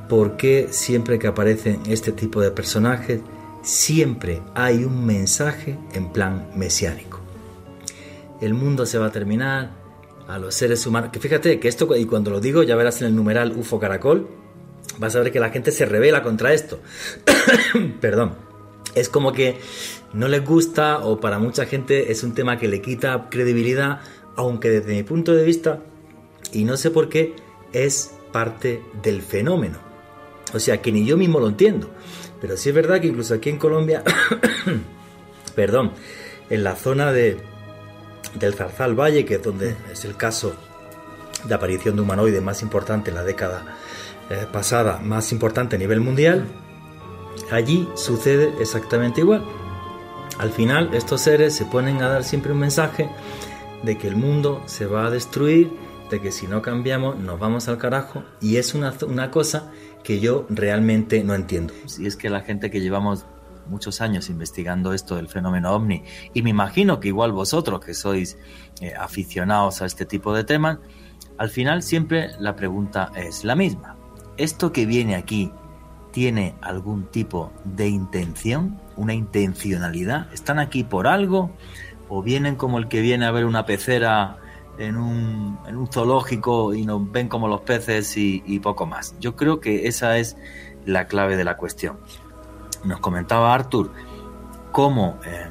por 0.09 0.35
qué 0.35 0.67
siempre 0.71 1.19
que 1.19 1.27
aparecen 1.27 1.79
este 1.87 2.11
tipo 2.11 2.41
de 2.41 2.51
personajes, 2.51 3.21
siempre 3.61 4.41
hay 4.55 4.83
un 4.83 5.05
mensaje 5.05 5.79
en 5.93 6.11
plan 6.11 6.49
mesiánico. 6.53 7.21
El 8.41 8.55
mundo 8.55 8.85
se 8.85 8.97
va 8.97 9.05
a 9.05 9.11
terminar, 9.13 9.71
a 10.27 10.37
los 10.37 10.53
seres 10.53 10.85
humanos, 10.85 11.11
que 11.13 11.19
fíjate 11.21 11.61
que 11.61 11.69
esto, 11.69 11.95
y 11.95 12.03
cuando 12.03 12.29
lo 12.29 12.41
digo, 12.41 12.61
ya 12.63 12.75
verás 12.75 12.99
en 12.99 13.07
el 13.07 13.15
numeral 13.15 13.53
UFO 13.55 13.79
Caracol, 13.79 14.27
vas 14.97 15.15
a 15.15 15.21
ver 15.21 15.31
que 15.31 15.39
la 15.39 15.49
gente 15.49 15.71
se 15.71 15.85
revela 15.85 16.23
contra 16.23 16.51
esto. 16.51 16.81
Perdón. 18.01 18.33
Es 18.95 19.07
como 19.07 19.31
que 19.31 19.57
no 20.13 20.27
les 20.27 20.43
gusta 20.43 20.99
o 21.05 21.19
para 21.19 21.39
mucha 21.39 21.65
gente 21.65 22.11
es 22.11 22.23
un 22.23 22.33
tema 22.33 22.57
que 22.57 22.67
le 22.67 22.81
quita 22.81 23.27
credibilidad, 23.29 24.01
aunque 24.39 24.69
desde 24.69 24.93
mi 24.93 25.04
punto 25.04 25.36
de 25.36 25.43
vista 25.43 25.82
y 26.54 26.63
no 26.63 26.78
sé 26.78 26.91
por 26.91 27.10
qué 27.10 27.36
es 27.73 28.13
parte 28.32 28.82
del 29.04 29.21
fenómeno. 29.21 29.80
O 30.54 30.60
sea, 30.60 30.82
que 30.82 30.93
ni 30.93 31.06
yo 31.06 31.17
mismo 31.17 31.41
lo 31.41 31.49
entiendo. 31.49 31.89
Pero 32.39 32.56
sí 32.56 32.69
es 32.69 32.75
verdad 32.75 33.02
que 33.02 33.08
incluso 33.08 33.34
aquí 33.34 33.49
en 33.49 33.58
Colombia, 33.58 34.02
perdón, 35.56 35.91
en 36.49 36.63
la 36.63 36.78
zona 36.78 37.12
de, 37.12 37.38
del 38.39 38.54
Zarzal 38.54 38.97
Valle, 38.97 39.25
que 39.25 39.36
es 39.36 39.43
donde 39.43 39.75
es 39.91 40.06
el 40.06 40.15
caso 40.15 40.54
de 41.43 41.54
aparición 41.54 41.97
de 41.97 42.02
humanoides 42.02 42.41
más 42.41 42.62
importante 42.62 43.10
en 43.10 43.17
la 43.17 43.23
década 43.23 43.78
eh, 44.30 44.47
pasada, 44.49 44.99
más 45.04 45.34
importante 45.34 45.75
a 45.75 45.80
nivel 45.80 45.99
mundial, 45.99 46.45
allí 47.52 47.89
sucede 47.95 48.54
exactamente 48.62 49.19
igual. 49.19 49.43
Al 50.38 50.52
final 50.52 50.91
estos 50.93 51.19
seres 51.19 51.54
se 51.54 51.65
ponen 51.65 52.02
a 52.02 52.08
dar 52.08 52.23
siempre 52.23 52.54
un 52.54 52.60
mensaje 52.60 53.10
de 53.83 53.97
que 53.97 54.07
el 54.07 54.15
mundo 54.15 54.61
se 54.65 54.85
va 54.85 55.05
a 55.05 55.09
destruir 55.09 55.71
de 56.09 56.19
que 56.21 56.31
si 56.31 56.47
no 56.47 56.61
cambiamos 56.61 57.17
nos 57.17 57.39
vamos 57.39 57.67
al 57.67 57.77
carajo 57.77 58.23
y 58.41 58.57
es 58.57 58.73
una, 58.73 58.93
una 59.07 59.31
cosa 59.31 59.71
que 60.03 60.19
yo 60.19 60.45
realmente 60.49 61.23
no 61.23 61.35
entiendo. 61.35 61.73
Si 61.85 62.05
es 62.05 62.15
que 62.15 62.29
la 62.29 62.41
gente 62.41 62.71
que 62.71 62.81
llevamos 62.81 63.25
muchos 63.67 64.01
años 64.01 64.29
investigando 64.29 64.93
esto 64.93 65.15
del 65.15 65.27
fenómeno 65.27 65.71
ovni 65.71 66.03
y 66.33 66.41
me 66.41 66.49
imagino 66.49 66.99
que 66.99 67.09
igual 67.09 67.31
vosotros 67.31 67.79
que 67.79 67.93
sois 67.93 68.37
eh, 68.81 68.93
aficionados 68.99 69.81
a 69.81 69.85
este 69.85 70.05
tipo 70.05 70.33
de 70.33 70.43
temas, 70.43 70.79
al 71.37 71.49
final 71.49 71.83
siempre 71.83 72.31
la 72.39 72.55
pregunta 72.55 73.11
es 73.15 73.43
la 73.43 73.55
misma. 73.55 73.95
¿Esto 74.37 74.71
que 74.71 74.85
viene 74.85 75.15
aquí 75.15 75.51
tiene 76.11 76.55
algún 76.61 77.05
tipo 77.05 77.51
de 77.63 77.87
intención, 77.87 78.79
una 78.95 79.13
intencionalidad? 79.13 80.33
¿Están 80.33 80.59
aquí 80.59 80.83
por 80.83 81.07
algo? 81.07 81.51
¿O 82.10 82.22
vienen 82.22 82.56
como 82.56 82.80
el 82.80 82.88
que 82.88 83.02
viene 83.02 83.26
a 83.26 83.32
ver 83.32 83.45
una 83.45 83.65
pecera 83.65 84.39
en 84.80 84.95
un, 84.95 85.60
en 85.67 85.78
un 85.78 85.88
zoológico 85.88 86.74
y 86.74 86.86
nos 86.86 87.12
ven 87.12 87.28
como 87.28 87.48
los 87.48 87.62
peces 87.62 88.15
y, 88.17 88.60
poco 88.60 88.86
más. 88.86 89.13
Yo 89.19 89.36
creo 89.36 89.60
que 89.60 89.88
esa 89.88 90.17
es 90.17 90.38
la 90.86 91.06
clave 91.06 91.36
de 91.36 91.43
la 91.43 91.58
cuestión. 91.58 92.00
Nos 92.86 93.00
comentaba 93.00 93.54
Arthur 93.54 93.91
cómo 94.72 95.19
eh, 95.26 95.50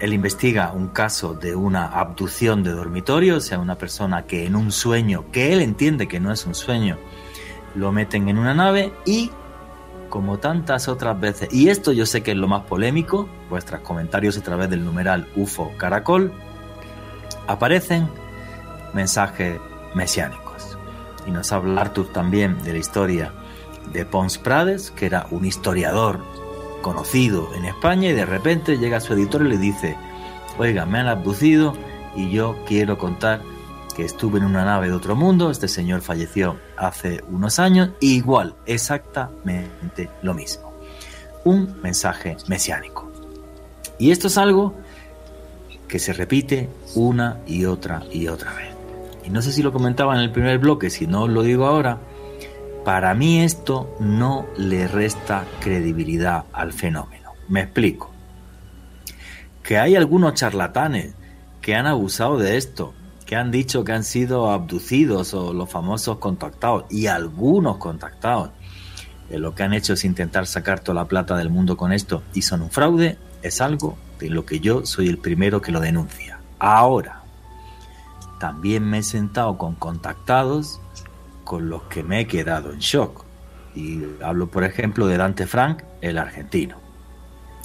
él 0.00 0.12
investiga 0.12 0.72
un 0.72 0.88
caso 0.88 1.34
de 1.34 1.54
una 1.54 1.86
abducción 1.86 2.62
de 2.64 2.72
dormitorio, 2.72 3.36
o 3.36 3.40
sea, 3.40 3.60
una 3.60 3.78
persona 3.78 4.26
que 4.26 4.44
en 4.44 4.56
un 4.56 4.72
sueño, 4.72 5.26
que 5.30 5.52
él 5.52 5.60
entiende 5.60 6.08
que 6.08 6.18
no 6.18 6.32
es 6.32 6.44
un 6.44 6.54
sueño, 6.54 6.98
lo 7.76 7.92
meten 7.92 8.28
en 8.28 8.38
una 8.38 8.54
nave 8.54 8.92
y 9.06 9.30
como 10.08 10.38
tantas 10.38 10.88
otras 10.88 11.18
veces, 11.18 11.52
y 11.52 11.68
esto 11.68 11.92
yo 11.92 12.06
sé 12.06 12.22
que 12.22 12.32
es 12.32 12.36
lo 12.36 12.48
más 12.48 12.62
polémico, 12.62 13.28
vuestros 13.50 13.80
comentarios 13.80 14.36
a 14.38 14.42
través 14.42 14.70
del 14.70 14.84
numeral 14.84 15.26
UFO 15.36 15.72
Caracol, 15.76 16.32
aparecen 17.46 18.08
mensajes 18.92 19.58
mesiánicos. 19.94 20.78
Y 21.26 21.30
nos 21.30 21.52
habla 21.52 21.80
Arthur 21.80 22.12
también 22.12 22.62
de 22.62 22.72
la 22.72 22.78
historia 22.78 23.32
de 23.92 24.04
Pons 24.04 24.38
Prades, 24.38 24.90
que 24.90 25.06
era 25.06 25.26
un 25.30 25.44
historiador 25.44 26.20
conocido 26.82 27.48
en 27.54 27.64
España 27.64 28.10
y 28.10 28.12
de 28.12 28.26
repente 28.26 28.76
llega 28.76 29.00
su 29.00 29.14
editor 29.14 29.42
y 29.42 29.48
le 29.48 29.58
dice, 29.58 29.96
oiga, 30.58 30.84
me 30.84 30.98
han 30.98 31.08
abducido 31.08 31.74
y 32.14 32.30
yo 32.30 32.56
quiero 32.66 32.98
contar 32.98 33.40
que 33.94 34.04
estuve 34.04 34.38
en 34.38 34.44
una 34.44 34.64
nave 34.64 34.88
de 34.88 34.94
otro 34.94 35.16
mundo, 35.16 35.50
este 35.50 35.68
señor 35.68 36.00
falleció 36.02 36.58
hace 36.76 37.22
unos 37.30 37.58
años, 37.58 37.90
igual, 38.00 38.54
exactamente 38.66 40.10
lo 40.22 40.34
mismo. 40.34 40.72
Un 41.44 41.80
mensaje 41.82 42.36
mesiánico. 42.48 43.10
Y 43.98 44.10
esto 44.10 44.26
es 44.26 44.38
algo 44.38 44.74
que 45.88 45.98
se 45.98 46.12
repite 46.12 46.68
una 46.94 47.38
y 47.46 47.66
otra 47.66 48.02
y 48.10 48.26
otra 48.28 48.52
vez. 48.54 48.74
Y 49.24 49.30
no 49.30 49.40
sé 49.40 49.52
si 49.52 49.62
lo 49.62 49.72
comentaba 49.72 50.14
en 50.14 50.20
el 50.20 50.32
primer 50.32 50.58
bloque, 50.58 50.90
si 50.90 51.06
no 51.06 51.28
lo 51.28 51.42
digo 51.42 51.66
ahora, 51.66 51.98
para 52.84 53.14
mí 53.14 53.40
esto 53.40 53.96
no 54.00 54.46
le 54.56 54.88
resta 54.88 55.44
credibilidad 55.60 56.44
al 56.52 56.72
fenómeno. 56.72 57.30
Me 57.48 57.60
explico. 57.60 58.10
Que 59.62 59.78
hay 59.78 59.96
algunos 59.96 60.34
charlatanes 60.34 61.14
que 61.62 61.74
han 61.74 61.86
abusado 61.86 62.36
de 62.36 62.58
esto, 62.58 62.92
que 63.26 63.36
han 63.36 63.50
dicho 63.50 63.84
que 63.84 63.92
han 63.92 64.04
sido 64.04 64.50
abducidos 64.50 65.34
o 65.34 65.52
los 65.52 65.70
famosos 65.70 66.18
contactados, 66.18 66.84
y 66.90 67.06
algunos 67.06 67.78
contactados, 67.78 68.50
que 69.28 69.38
lo 69.38 69.54
que 69.54 69.62
han 69.62 69.72
hecho 69.72 69.94
es 69.94 70.04
intentar 70.04 70.46
sacar 70.46 70.80
toda 70.80 70.96
la 70.96 71.08
plata 71.08 71.36
del 71.36 71.50
mundo 71.50 71.76
con 71.76 71.92
esto 71.92 72.22
y 72.34 72.42
son 72.42 72.62
un 72.62 72.70
fraude, 72.70 73.18
es 73.42 73.60
algo 73.60 73.96
de 74.18 74.30
lo 74.30 74.44
que 74.44 74.60
yo 74.60 74.84
soy 74.86 75.08
el 75.08 75.18
primero 75.18 75.60
que 75.60 75.72
lo 75.72 75.80
denuncia. 75.80 76.38
Ahora, 76.58 77.22
también 78.38 78.84
me 78.84 78.98
he 78.98 79.02
sentado 79.02 79.56
con 79.56 79.74
contactados 79.74 80.80
con 81.44 81.68
los 81.68 81.82
que 81.84 82.02
me 82.02 82.20
he 82.20 82.26
quedado 82.26 82.72
en 82.72 82.78
shock. 82.78 83.24
Y 83.74 84.02
hablo, 84.22 84.48
por 84.48 84.64
ejemplo, 84.64 85.06
de 85.06 85.16
Dante 85.16 85.46
Frank, 85.46 85.82
el 86.00 86.18
argentino. 86.18 86.76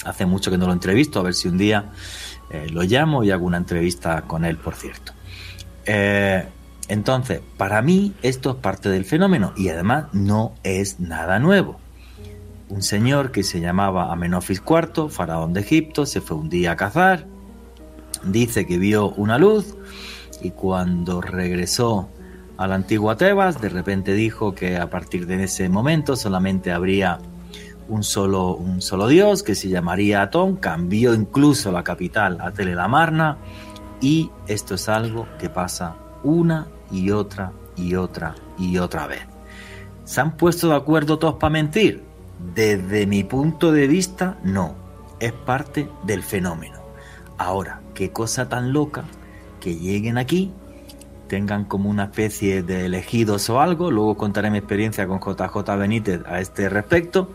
Hace 0.05 0.25
mucho 0.25 0.49
que 0.49 0.57
no 0.57 0.67
lo 0.67 0.73
entrevisto, 0.73 1.19
a 1.19 1.23
ver 1.23 1.33
si 1.33 1.47
un 1.47 1.57
día 1.57 1.91
eh, 2.49 2.67
lo 2.71 2.83
llamo 2.83 3.23
y 3.23 3.31
hago 3.31 3.45
una 3.45 3.57
entrevista 3.57 4.21
con 4.23 4.45
él, 4.45 4.57
por 4.57 4.75
cierto. 4.75 5.13
Eh, 5.91 6.45
entonces, 6.87 7.41
para 7.57 7.81
mí 7.81 8.13
esto 8.21 8.51
es 8.51 8.55
parte 8.57 8.89
del 8.89 9.05
fenómeno 9.05 9.53
y 9.57 9.69
además 9.69 10.05
no 10.13 10.53
es 10.61 10.99
nada 10.99 11.39
nuevo. 11.39 11.79
Un 12.69 12.83
señor 12.83 13.31
que 13.31 13.41
se 13.41 13.59
llamaba 13.59 14.11
Amenofis 14.11 14.61
IV, 14.61 15.09
faraón 15.09 15.53
de 15.53 15.61
Egipto, 15.61 16.05
se 16.05 16.21
fue 16.21 16.37
un 16.37 16.47
día 16.47 16.73
a 16.73 16.75
cazar, 16.75 17.25
dice 18.23 18.67
que 18.67 18.77
vio 18.77 19.09
una 19.09 19.39
luz 19.39 19.75
y 20.43 20.51
cuando 20.51 21.21
regresó 21.21 22.07
a 22.57 22.67
la 22.67 22.75
antigua 22.75 23.17
Tebas, 23.17 23.59
de 23.59 23.69
repente 23.69 24.13
dijo 24.13 24.53
que 24.53 24.77
a 24.77 24.91
partir 24.91 25.25
de 25.25 25.43
ese 25.43 25.69
momento 25.69 26.15
solamente 26.15 26.71
habría 26.71 27.17
un 27.87 28.03
solo, 28.03 28.53
un 28.53 28.83
solo 28.83 29.07
dios 29.07 29.41
que 29.41 29.55
se 29.55 29.69
llamaría 29.69 30.21
Atón, 30.21 30.57
cambió 30.57 31.15
incluso 31.15 31.71
la 31.71 31.83
capital 31.83 32.37
a 32.41 32.51
Telelamarna 32.51 33.39
y 34.01 34.31
esto 34.47 34.75
es 34.75 34.89
algo 34.89 35.27
que 35.37 35.49
pasa 35.49 35.95
una 36.23 36.67
y 36.91 37.11
otra 37.11 37.51
y 37.75 37.95
otra 37.95 38.35
y 38.57 38.77
otra 38.77 39.07
vez. 39.07 39.21
¿Se 40.05 40.21
han 40.21 40.37
puesto 40.37 40.69
de 40.69 40.75
acuerdo 40.75 41.19
todos 41.19 41.35
para 41.35 41.51
mentir? 41.51 42.03
Desde 42.55 43.05
mi 43.05 43.23
punto 43.23 43.71
de 43.71 43.87
vista, 43.87 44.37
no. 44.43 44.75
Es 45.19 45.33
parte 45.33 45.89
del 46.03 46.23
fenómeno. 46.23 46.79
Ahora, 47.37 47.81
qué 47.93 48.11
cosa 48.11 48.49
tan 48.49 48.73
loca 48.73 49.03
que 49.59 49.75
lleguen 49.75 50.17
aquí 50.17 50.53
tengan 51.29 51.63
como 51.63 51.89
una 51.89 52.05
especie 52.05 52.63
de 52.63 52.85
elegidos 52.87 53.49
o 53.49 53.61
algo. 53.61 53.91
Luego 53.91 54.17
contaré 54.17 54.49
mi 54.49 54.57
experiencia 54.57 55.07
con 55.07 55.19
JJ 55.19 55.77
Benítez 55.77 56.21
a 56.25 56.41
este 56.41 56.67
respecto 56.67 57.31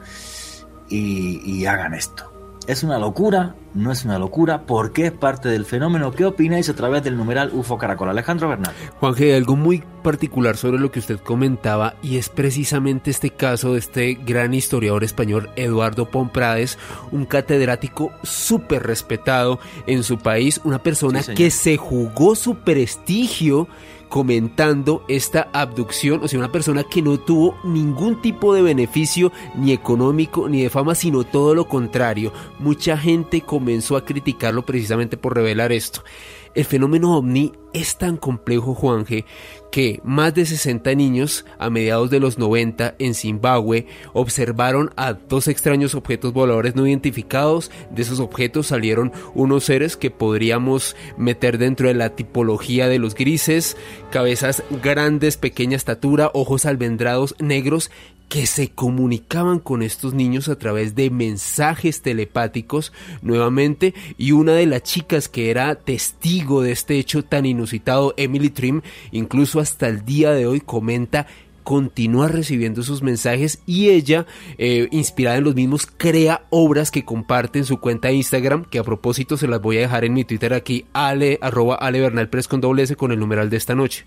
y, 0.91 1.65
hagan 1.65 1.95
esto. 1.95 2.34
¿Es 2.67 2.83
una 2.83 2.99
locura? 2.99 3.55
¿No 3.75 3.93
es 3.93 4.07
una 4.07 4.19
locura? 4.19 4.63
¿Por 4.63 4.93
qué 4.93 5.07
es 5.07 5.13
parte 5.13 5.51
del 5.51 5.67
fenómeno? 5.67 6.13
¿Qué 6.13 6.25
opináis 6.25 6.71
a 6.71 6.75
través 6.75 7.05
del 7.05 7.15
numeral 7.15 7.51
UFO 7.53 7.77
Caracol? 7.77 8.09
Alejandro 8.09 8.49
Bernal. 8.49 8.73
Juan 9.01 9.15
G, 9.15 9.37
algo 9.37 9.55
muy 9.55 9.83
particular 10.03 10.57
sobre 10.57 10.79
lo 10.79 10.91
que 10.91 11.01
usted 11.01 11.19
comentaba 11.19 11.95
y 12.03 12.17
es 12.17 12.31
precisamente 12.31 13.11
este 13.11 13.31
caso 13.31 13.75
de 13.75 13.81
este 13.81 14.15
gran 14.15 14.55
historiador 14.55 15.05
español 15.05 15.51
Eduardo 15.57 16.11
Pomprades, 16.11 16.79
un 17.13 17.27
catedrático 17.27 18.13
súper 18.23 18.83
respetado 18.83 19.59
en 19.87 20.03
su 20.03 20.19
país, 20.19 20.61
una 20.65 20.83
persona 20.83 21.23
que 21.23 21.51
se 21.51 21.77
jugó 21.77 22.35
su 22.35 22.57
prestigio 22.57 23.69
comentando 24.15 25.05
esta 25.09 25.49
abducción, 25.53 26.21
o 26.23 26.29
sea, 26.29 26.39
una 26.39 26.53
persona 26.53 26.85
que 26.85 27.03
no 27.03 27.19
tuvo 27.19 27.59
ningún 27.65 28.23
tipo 28.23 28.55
de 28.55 28.63
beneficio 28.63 29.33
ni 29.57 29.73
económico 29.73 30.49
ni 30.49 30.63
de 30.63 30.71
fama, 30.71 30.95
sino 30.95 31.25
todo 31.25 31.53
lo 31.53 31.67
contrario. 31.67 32.33
Mucha 32.61 32.97
gente 32.97 33.41
comenzó 33.41 33.97
a 33.97 34.05
criticarlo 34.05 34.65
precisamente 34.65 35.17
por 35.17 35.35
revelar 35.35 35.73
esto. 35.73 36.05
El 36.55 36.65
fenómeno 36.65 37.17
ovni 37.17 37.53
es 37.73 37.99
tan 37.99 38.17
complejo, 38.17 38.75
Juanje, 38.75 39.25
que 39.73 40.01
más 40.05 40.33
de 40.35 40.47
60 40.47 40.95
niños 40.95 41.45
a 41.59 41.69
mediados 41.69 42.09
de 42.09 42.21
los 42.21 42.39
90 42.39 42.95
en 43.01 43.15
Zimbabue 43.15 43.89
observaron 44.13 44.93
a 44.97 45.15
dos 45.15 45.49
extraños 45.49 45.97
objetos 45.97 46.33
voladores 46.33 46.77
no 46.77 46.87
identificados. 46.87 47.73
De 47.91 48.03
esos 48.03 48.21
objetos 48.21 48.69
salieron 48.69 49.13
unos 49.35 49.65
seres 49.65 49.97
que 49.97 50.13
podríamos 50.13 50.95
meter 51.19 51.59
dentro 51.59 51.89
de 51.89 51.95
la 51.95 52.11
tipología 52.11 52.87
de 52.87 53.01
los 53.01 53.17
grises, 53.17 53.77
cabezas 54.13 54.63
grandes, 54.81 55.37
pequeña 55.37 55.77
estatura, 55.77 56.31
ojos 56.33 56.67
almendrados 56.67 57.35
negros 57.41 57.91
que 58.29 58.47
se 58.47 58.71
comunicaban 58.71 59.59
con 59.59 59.83
estos 59.83 60.15
niños 60.15 60.49
a 60.49 60.59
través 60.59 60.95
de 60.95 61.11
mensajes 61.11 62.03
telepáticos 62.03 62.93
nuevamente 63.23 63.95
y 64.19 64.33
una 64.33 64.53
de 64.53 64.67
las 64.67 64.83
chicas 64.83 65.29
que 65.29 65.51
era 65.51 65.75
testigo 65.77 66.63
de 66.63 66.73
este 66.73 66.99
hecho 66.99 67.25
tan 67.25 67.47
inusitado, 67.47 68.15
Emily 68.17 68.51
Trim, 68.51 68.83
incluso 69.13 69.61
hasta 69.61 69.89
el 69.89 70.05
día 70.05 70.33
de 70.33 70.47
hoy 70.47 70.61
comenta 70.61 71.27
continúa 71.65 72.29
recibiendo 72.29 72.83
sus 72.83 73.03
mensajes 73.03 73.61
y 73.67 73.89
ella, 73.89 74.27
eh, 74.59 74.87
inspirada 74.93 75.39
en 75.39 75.45
los 75.45 75.55
mismos, 75.55 75.87
crea 75.87 76.43
obras 76.51 76.91
que 76.91 77.05
comparte 77.05 77.59
en 77.59 77.65
su 77.65 77.81
cuenta 77.81 78.09
de 78.09 78.15
Instagram, 78.15 78.67
que 78.67 78.79
a 78.79 78.85
propósito 78.85 79.37
se 79.37 79.49
las 79.49 79.61
voy 79.61 79.79
a 79.79 79.81
dejar 79.81 80.05
en 80.05 80.13
mi 80.13 80.25
Twitter 80.25 80.53
aquí, 80.53 80.85
ale, 80.93 81.39
arroba 81.41 81.77
ale 81.77 82.01
Bernal 82.01 82.29
con 82.49 82.61
doble 82.61 82.83
S 82.83 82.95
con 82.95 83.11
el 83.13 83.19
numeral 83.19 83.51
de 83.51 83.57
esta 83.57 83.75
noche. 83.75 84.05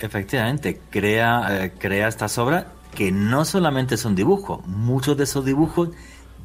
Efectivamente, 0.00 0.80
crea, 0.90 1.64
eh, 1.64 1.72
crea 1.78 2.08
estas 2.08 2.36
obras 2.38 2.64
que 2.94 3.12
no 3.12 3.44
solamente 3.44 3.96
son 3.96 4.14
dibujos, 4.14 4.66
muchos 4.66 5.16
de 5.16 5.24
esos 5.24 5.44
dibujos 5.44 5.90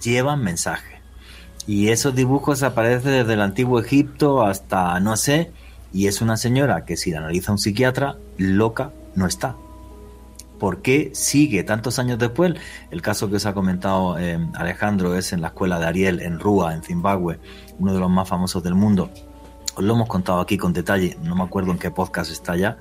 llevan 0.02 0.44
mensaje. 0.44 1.02
Y 1.68 1.90
esos 1.90 2.16
dibujos 2.16 2.64
aparecen 2.64 3.12
desde 3.12 3.34
el 3.34 3.42
antiguo 3.42 3.80
Egipto 3.80 4.44
hasta 4.44 5.00
no 5.00 5.16
sé, 5.18 5.52
y 5.94 6.08
es 6.08 6.22
una 6.22 6.38
señora 6.38 6.86
que 6.86 6.98
si 6.98 7.12
la 7.12 7.20
analiza 7.20 7.52
un 7.52 7.58
psiquiatra, 7.58 8.18
loca 8.38 8.92
no 9.16 9.28
está. 9.28 9.56
¿Por 10.60 10.82
qué 10.82 11.12
sigue 11.14 11.64
tantos 11.64 12.00
años 12.00 12.20
después? 12.20 12.54
El 12.92 13.02
caso 13.02 13.30
que 13.30 13.38
os 13.38 13.46
ha 13.46 13.54
comentado 13.54 14.20
eh, 14.20 14.38
Alejandro 14.56 15.16
es 15.16 15.32
en 15.32 15.42
la 15.42 15.48
escuela 15.48 15.80
de 15.80 15.86
Ariel 15.86 16.20
en 16.20 16.40
Rúa, 16.40 16.74
en 16.74 16.84
Zimbabue, 16.84 17.40
uno 17.80 17.94
de 17.94 18.00
los 18.00 18.10
más 18.10 18.28
famosos 18.28 18.62
del 18.62 18.76
mundo. 18.76 19.10
Os 19.76 19.84
lo 19.84 19.94
hemos 19.94 20.10
contado 20.10 20.42
aquí 20.42 20.58
con 20.58 20.74
detalle, 20.74 21.18
no 21.24 21.36
me 21.36 21.44
acuerdo 21.44 21.72
en 21.72 21.78
qué 21.78 21.92
podcast 21.92 22.32
está 22.32 22.58
ya. 22.58 22.78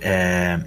Eh, 0.00 0.58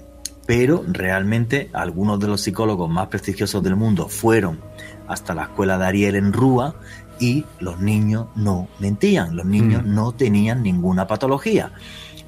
pero 0.46 0.84
realmente 0.88 1.70
algunos 1.74 2.20
de 2.20 2.28
los 2.28 2.42
psicólogos 2.42 2.90
más 2.90 3.08
prestigiosos 3.08 3.64
del 3.64 3.76
mundo 3.76 4.08
fueron 4.08 4.60
hasta 5.08 5.34
la 5.34 5.44
escuela 5.44 5.78
de 5.78 5.86
Ariel 5.86 6.16
en 6.16 6.34
Rúa 6.34 6.76
y 7.20 7.46
los 7.60 7.80
niños 7.80 8.28
no 8.36 8.68
mentían, 8.80 9.36
los 9.36 9.46
niños 9.46 9.84
mm. 9.84 9.94
no 9.94 10.12
tenían 10.12 10.64
ninguna 10.64 11.08
patología. 11.08 11.72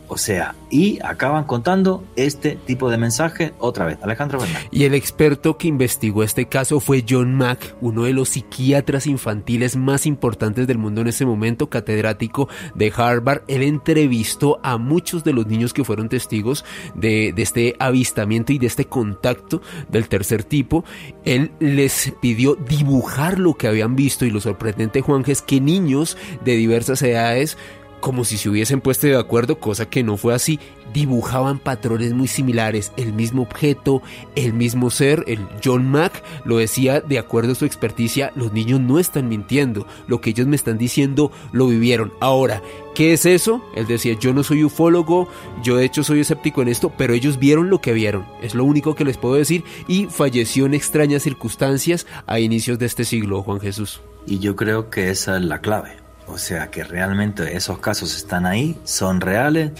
O 0.08 0.18
sea, 0.18 0.56
y 0.70 1.00
acaban 1.04 1.44
contando 1.44 2.04
este 2.16 2.56
tipo 2.56 2.90
de 2.90 2.98
mensaje 2.98 3.54
otra 3.60 3.86
vez. 3.86 3.98
Alejandro 4.02 4.40
Bernal. 4.40 4.64
Y 4.72 4.86
el 4.86 4.94
experto 4.94 5.58
que 5.58 5.68
investigó 5.68 6.24
este 6.24 6.48
caso 6.48 6.80
fue 6.80 7.04
John 7.08 7.36
Mack, 7.36 7.76
uno 7.82 8.04
de 8.04 8.14
los 8.14 8.30
psiquiatras 8.30 9.08
infantiles 9.08 9.76
más 9.76 10.06
importantes 10.06 10.68
del 10.68 10.78
mundo 10.78 11.02
en 11.02 11.08
ese 11.08 11.26
momento, 11.26 11.70
catedrático 11.70 12.48
de 12.76 12.92
Harvard. 12.96 13.42
Él 13.48 13.64
entrevistó 13.64 14.60
a 14.64 14.78
muchos 14.78 15.24
de 15.24 15.34
los 15.34 15.48
niños 15.48 15.74
que 15.74 15.84
fueron 15.84 16.10
testigos 16.10 16.64
de 16.96 17.34
este 17.36 17.76
avistamiento 17.80 18.54
y 18.54 18.60
de 18.60 18.68
este 18.68 18.86
contacto 18.86 19.62
del 19.90 20.08
tercer 20.08 20.44
tipo. 20.44 20.86
Él 21.26 21.52
les 21.60 22.14
pidió 22.22 22.56
dibujar 22.56 23.40
lo 23.40 23.56
que 23.56 23.68
habían 23.68 23.96
visto 23.96 24.26
y 24.26 24.32
lo 24.32 24.40
sorprendente, 24.40 25.02
Juan, 25.02 25.24
es 25.28 25.42
que 25.42 25.60
niños 25.60 26.18
de 26.46 26.56
diversas 26.56 27.02
edades 27.02 27.58
como 28.00 28.26
si 28.26 28.38
se 28.38 28.50
hubiesen 28.50 28.82
puesto 28.82 29.08
de 29.08 29.18
acuerdo, 29.18 29.60
cosa 29.60 29.90
que 29.90 30.04
no 30.04 30.18
fue 30.18 30.34
así, 30.34 30.60
dibujaban 30.94 31.60
patrones 31.60 32.14
muy 32.14 32.28
similares, 32.28 32.92
el 32.98 33.14
mismo 33.14 33.44
objeto, 33.44 34.02
el 34.36 34.54
mismo 34.54 34.90
ser, 34.90 35.24
el 35.28 35.48
John 35.64 35.90
Mack 35.90 36.24
lo 36.46 36.58
decía 36.58 37.02
de 37.02 37.20
acuerdo 37.20 37.52
a 37.52 37.56
su 37.56 37.66
experticia, 37.66 38.32
los 38.36 38.54
niños 38.54 38.80
no 38.80 39.00
están 39.00 39.28
mintiendo, 39.28 39.86
lo 40.08 40.22
que 40.22 40.32
ellos 40.32 40.48
me 40.48 40.56
están 40.56 40.78
diciendo 40.78 41.32
lo 41.52 41.68
vivieron. 41.68 42.14
Ahora, 42.20 42.62
¿qué 42.96 43.14
es 43.14 43.26
eso? 43.26 43.64
Él 43.76 43.88
decía, 43.88 44.16
yo 44.20 44.34
no 44.34 44.44
soy 44.44 44.64
ufólogo, 44.64 45.28
yo 45.64 45.78
de 45.78 45.86
hecho 45.86 46.04
soy 46.04 46.22
escéptico 46.22 46.62
en 46.62 46.70
esto, 46.70 46.92
pero 46.98 47.14
ellos 47.14 47.40
vieron 47.40 47.70
lo 47.70 47.82
que 47.82 47.94
vieron, 47.94 48.26
es 48.42 48.56
lo 48.56 48.64
único 48.64 48.96
que 48.96 49.06
les 49.06 49.18
puedo 49.18 49.36
decir, 49.36 49.64
y 49.88 50.06
falleció 50.06 50.66
en 50.66 50.74
extrañas 50.74 51.24
circunstancias 51.24 52.08
a 52.26 52.40
inicios 52.40 52.80
de 52.80 52.86
este 52.86 53.06
siglo, 53.06 53.44
Juan 53.44 53.60
Jesús. 53.60 54.02
Y 54.26 54.40
yo 54.40 54.56
creo 54.56 54.90
que 54.90 55.10
esa 55.10 55.38
es 55.38 55.44
la 55.44 55.62
clave 55.62 56.07
o 56.28 56.38
sea 56.38 56.70
que 56.70 56.84
realmente 56.84 57.56
esos 57.56 57.80
casos 57.80 58.16
están 58.16 58.46
ahí, 58.46 58.80
son 58.84 59.22
reales. 59.22 59.72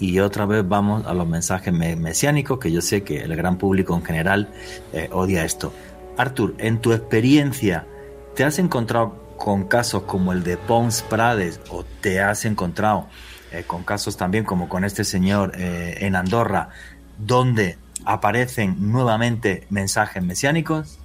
Y 0.00 0.18
otra 0.18 0.44
vez 0.44 0.66
vamos 0.66 1.06
a 1.06 1.14
los 1.14 1.26
mensajes 1.28 1.72
mesiánicos, 1.72 2.58
que 2.58 2.72
yo 2.72 2.80
sé 2.80 3.04
que 3.04 3.22
el 3.22 3.36
gran 3.36 3.58
público 3.58 3.94
en 3.94 4.04
general 4.04 4.48
eh, 4.92 5.08
odia 5.12 5.44
esto. 5.44 5.72
Arthur, 6.16 6.54
en 6.58 6.80
tu 6.80 6.92
experiencia, 6.92 7.86
¿te 8.34 8.44
has 8.44 8.58
encontrado 8.58 9.36
con 9.36 9.64
casos 9.68 10.02
como 10.02 10.32
el 10.32 10.42
de 10.42 10.56
Pons 10.56 11.02
Prades 11.02 11.60
o 11.70 11.84
te 12.00 12.20
has 12.20 12.44
encontrado 12.44 13.06
eh, 13.52 13.64
con 13.66 13.84
casos 13.84 14.16
también 14.16 14.44
como 14.44 14.68
con 14.68 14.84
este 14.84 15.04
señor 15.04 15.52
eh, 15.56 15.98
en 16.00 16.16
Andorra, 16.16 16.70
donde 17.18 17.78
aparecen 18.04 18.90
nuevamente 18.92 19.66
mensajes 19.70 20.22
mesiánicos? 20.22 20.98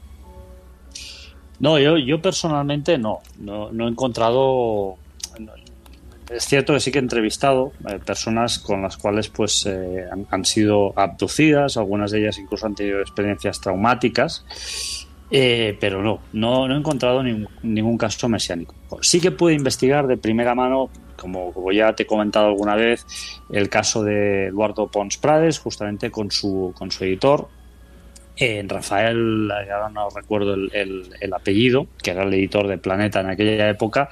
No, 1.59 1.77
yo, 1.77 1.97
yo 1.97 2.21
personalmente 2.21 2.97
no, 2.97 3.19
no, 3.39 3.71
no 3.71 3.87
he 3.87 3.89
encontrado 3.89 4.97
es 6.29 6.45
cierto 6.45 6.73
que 6.73 6.79
sí 6.79 6.91
que 6.91 6.99
he 6.99 7.01
entrevistado 7.01 7.73
eh, 7.89 7.99
personas 8.05 8.59
con 8.59 8.81
las 8.83 8.97
cuales 8.97 9.29
pues 9.29 9.65
eh, 9.65 10.05
han, 10.29 10.45
sido 10.45 10.93
abducidas, 10.97 11.77
algunas 11.77 12.11
de 12.11 12.19
ellas 12.21 12.37
incluso 12.37 12.67
han 12.67 12.75
tenido 12.75 12.99
experiencias 12.99 13.59
traumáticas, 13.59 14.45
eh, 15.31 15.75
pero 15.79 16.03
no, 16.03 16.19
no, 16.33 16.67
no, 16.67 16.75
he 16.75 16.77
encontrado 16.77 17.23
ningún 17.23 17.97
caso 17.97 18.29
mesiánico. 18.29 18.75
Sí 19.01 19.19
que 19.19 19.31
pude 19.31 19.53
investigar 19.53 20.05
de 20.05 20.17
primera 20.17 20.53
mano, 20.53 20.89
como, 21.17 21.51
como, 21.51 21.71
ya 21.71 21.93
te 21.93 22.03
he 22.03 22.05
comentado 22.05 22.47
alguna 22.47 22.75
vez, 22.75 23.05
el 23.49 23.69
caso 23.69 24.03
de 24.03 24.47
Eduardo 24.47 24.87
Pons 24.87 25.17
Prades, 25.17 25.59
justamente 25.59 26.11
con 26.11 26.29
su, 26.29 26.73
con 26.77 26.91
su 26.91 27.05
editor, 27.05 27.49
en 28.39 28.69
Rafael, 28.69 29.51
ahora 29.51 29.89
no 29.89 30.09
recuerdo 30.09 30.53
el, 30.53 30.71
el, 31.19 31.33
apellido, 31.33 31.87
que 32.01 32.11
era 32.11 32.23
el 32.23 32.33
editor 32.33 32.67
de 32.67 32.77
Planeta 32.77 33.19
en 33.19 33.29
aquella 33.29 33.69
época, 33.69 34.09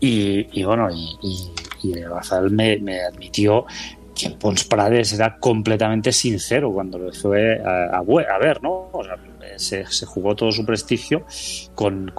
y, 0.00 0.62
bueno, 0.62 0.88
y, 0.90 1.94
Rafael 2.04 2.50
me, 2.50 3.00
admitió 3.00 3.66
que 4.14 4.30
Pons 4.30 4.64
Prades 4.64 5.12
era 5.12 5.38
completamente 5.38 6.12
sincero 6.12 6.72
cuando 6.72 6.98
lo 6.98 7.12
fue 7.12 7.60
a, 7.62 8.02
ver, 8.38 8.62
¿no? 8.62 8.90
se, 9.56 9.84
jugó 10.06 10.34
todo 10.34 10.52
su 10.52 10.64
prestigio 10.64 11.24
con, 11.74 12.12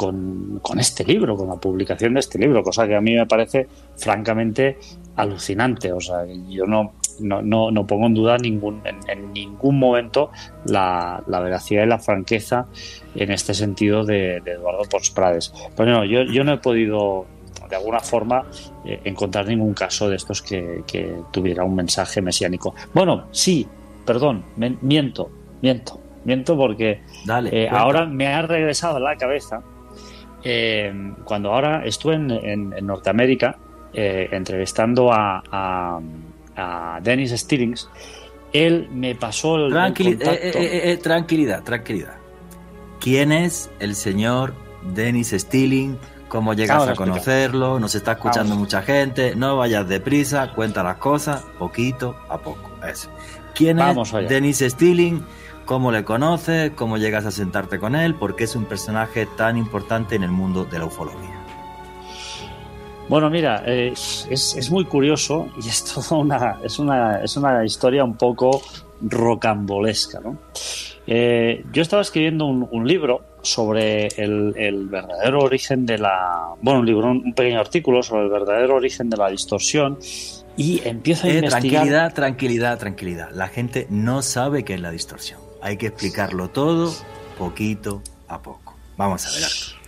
este 0.77 1.03
libro, 1.03 1.35
con 1.35 1.49
la 1.49 1.55
publicación 1.55 2.13
de 2.13 2.21
este 2.21 2.39
libro, 2.39 2.63
cosa 2.63 2.87
que 2.87 2.95
a 2.95 3.01
mí 3.01 3.15
me 3.15 3.25
parece 3.25 3.67
francamente 3.97 4.77
alucinante. 5.15 5.91
O 5.91 5.99
sea, 5.99 6.25
yo 6.49 6.65
no, 6.65 6.93
no, 7.21 7.41
no, 7.41 7.87
pongo 7.87 8.07
en 8.07 8.13
duda 8.13 8.37
ningún, 8.37 8.81
en, 8.85 9.33
ningún 9.33 9.79
momento 9.79 10.31
la, 10.65 11.23
veracidad 11.27 11.83
y 11.83 11.87
la 11.87 11.99
franqueza 11.99 12.67
en 13.15 13.31
este 13.31 13.53
sentido 13.53 14.03
de, 14.05 14.37
Eduardo 14.37 14.83
Pons 14.89 15.11
Prades. 15.11 15.53
Pero 15.75 15.91
no, 15.91 16.05
yo, 16.05 16.23
yo 16.23 16.43
no 16.43 16.53
he 16.53 16.57
podido 16.57 17.25
de 17.69 17.75
alguna 17.75 17.99
forma 17.99 18.45
eh, 18.83 18.99
encontrar 19.03 19.47
ningún 19.47 19.73
caso 19.73 20.09
de 20.09 20.15
estos 20.15 20.41
que, 20.41 20.83
tuviera 21.31 21.63
un 21.63 21.75
mensaje 21.75 22.21
mesiánico. 22.21 22.73
Bueno, 22.93 23.27
sí, 23.31 23.67
perdón, 24.05 24.43
miento, 24.81 25.29
miento, 25.61 25.99
miento 26.25 26.57
porque 26.57 27.01
eh, 27.51 27.69
ahora 27.71 28.05
me 28.05 28.27
ha 28.27 28.41
regresado 28.41 28.97
a 28.97 28.99
la 28.99 29.15
cabeza 29.15 29.61
eh, 30.43 30.91
cuando 31.23 31.53
ahora 31.53 31.85
estuve 31.85 32.15
en, 32.15 32.69
Norteamérica 32.85 33.57
entrevistando 33.91 35.11
a, 35.11 35.43
a, 35.51 35.99
Dennis 37.01 37.31
Stillings, 37.31 37.89
él 38.53 38.89
me 38.91 39.15
pasó 39.15 39.57
el, 39.57 39.71
tranquilidad, 41.01 41.63
tranquilidad. 41.63 42.15
¿Quién 42.99 43.31
es 43.31 43.69
el 43.79 43.95
señor 43.95 44.53
Dennis 44.93 45.29
Stilling? 45.37 45.97
cómo 46.29 46.53
llegas 46.53 46.87
a, 46.87 46.93
conocerlo, 46.93 47.79
nos 47.79 47.95
está 47.95 48.13
escuchando 48.13 48.55
mucha 48.55 48.81
gente, 48.81 49.35
no 49.35 49.57
vayas 49.57 49.89
deprisa, 49.89 50.53
cuenta 50.53 50.83
las 50.83 50.97
cosas 50.97 51.43
poquito 51.57 52.15
a 52.29 52.37
poco. 52.37 52.69
Eso. 52.87 53.09
¿Quién 53.53 53.79
es 53.79 54.11
Denis 54.29 54.59
Stilling? 54.59 55.25
¿Cómo 55.65 55.91
le 55.91 56.05
conoces? 56.05 56.71
¿Cómo 56.75 56.97
llegas 56.97 57.25
a 57.25 57.31
sentarte 57.31 57.77
con 57.77 57.95
él? 57.95 58.15
¿Por 58.15 58.35
qué 58.35 58.45
es 58.45 58.55
un 58.55 58.65
personaje 58.65 59.25
tan 59.25 59.57
importante 59.57 60.15
en 60.15 60.23
el 60.23 60.31
mundo 60.31 60.63
de 60.63 60.79
la 60.79 60.85
ufología? 60.85 61.38
Bueno, 63.09 63.29
mira, 63.29 63.63
eh, 63.65 63.91
es, 63.91 64.71
muy 64.71 64.85
curioso 64.85 65.49
y 65.61 65.67
es 65.67 65.83
toda 65.83 66.21
una, 66.21 66.59
es 66.63 66.79
una, 66.79 67.23
es 67.23 67.35
una 67.35 67.65
historia 67.65 68.03
un 68.03 68.15
poco 68.15 68.61
rocambolesca. 69.01 70.19
¿no? 70.19 70.37
Eh, 71.07 71.65
yo 71.73 71.81
estaba 71.81 72.01
escribiendo 72.01 72.45
un 72.45 72.87
libro 72.87 73.29
sobre 73.41 74.07
el, 74.17 74.87
verdadero 74.89 75.39
origen 75.39 75.85
de 75.85 75.97
la. 75.97 76.53
Bueno, 76.61 76.81
un 76.81 76.85
libro, 76.85 77.11
un 77.11 77.33
pequeño 77.33 77.59
artículo 77.59 78.03
sobre 78.03 78.23
el 78.23 78.29
verdadero 78.29 78.75
origen 78.75 79.09
de 79.09 79.17
la 79.17 79.29
distorsión 79.29 79.97
y 80.57 80.81
empiezo 80.87 81.27
a 81.27 81.29
eh, 81.29 81.35
investigar. 81.35 81.61
Tranquilidad, 81.61 82.13
tranquilidad, 82.13 82.79
tranquilidad. 82.79 83.31
La 83.33 83.47
gente 83.47 83.87
no 83.89 84.21
sabe 84.21 84.63
qué 84.63 84.75
es 84.75 84.81
la 84.81 84.91
distorsión. 84.91 85.39
Hay 85.61 85.77
que 85.77 85.87
explicarlo 85.87 86.49
todo 86.49 86.93
poquito 87.37 88.01
a 88.27 88.41
poco. 88.41 88.75
Vamos 88.97 89.25
a 89.25 89.31
ver. 89.31 89.78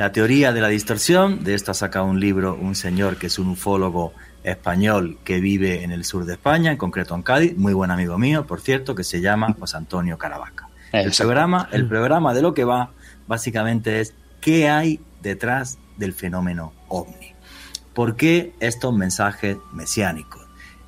La 0.00 0.12
teoría 0.12 0.54
de 0.54 0.62
la 0.62 0.68
distorsión, 0.68 1.44
de 1.44 1.52
esto 1.52 1.72
ha 1.72 1.74
sacado 1.74 2.06
un 2.06 2.20
libro 2.20 2.56
un 2.58 2.74
señor 2.74 3.18
que 3.18 3.26
es 3.26 3.38
un 3.38 3.48
ufólogo 3.48 4.14
español 4.42 5.18
que 5.24 5.40
vive 5.40 5.84
en 5.84 5.90
el 5.90 6.06
sur 6.06 6.24
de 6.24 6.32
España, 6.32 6.70
en 6.70 6.78
concreto 6.78 7.14
en 7.14 7.20
Cádiz, 7.20 7.54
muy 7.58 7.74
buen 7.74 7.90
amigo 7.90 8.16
mío, 8.16 8.46
por 8.46 8.62
cierto, 8.62 8.94
que 8.94 9.04
se 9.04 9.20
llama 9.20 9.54
José 9.60 9.76
Antonio 9.76 10.16
Caravaca. 10.16 10.70
El 10.90 11.12
programa, 11.12 11.68
el 11.70 11.86
programa 11.86 12.32
de 12.32 12.40
lo 12.40 12.54
que 12.54 12.64
va 12.64 12.92
básicamente 13.26 14.00
es 14.00 14.14
qué 14.40 14.70
hay 14.70 15.00
detrás 15.20 15.78
del 15.98 16.14
fenómeno 16.14 16.72
ovni. 16.88 17.34
¿Por 17.92 18.16
qué 18.16 18.54
estos 18.58 18.94
mensajes 18.94 19.58
mesiánicos? 19.70 20.40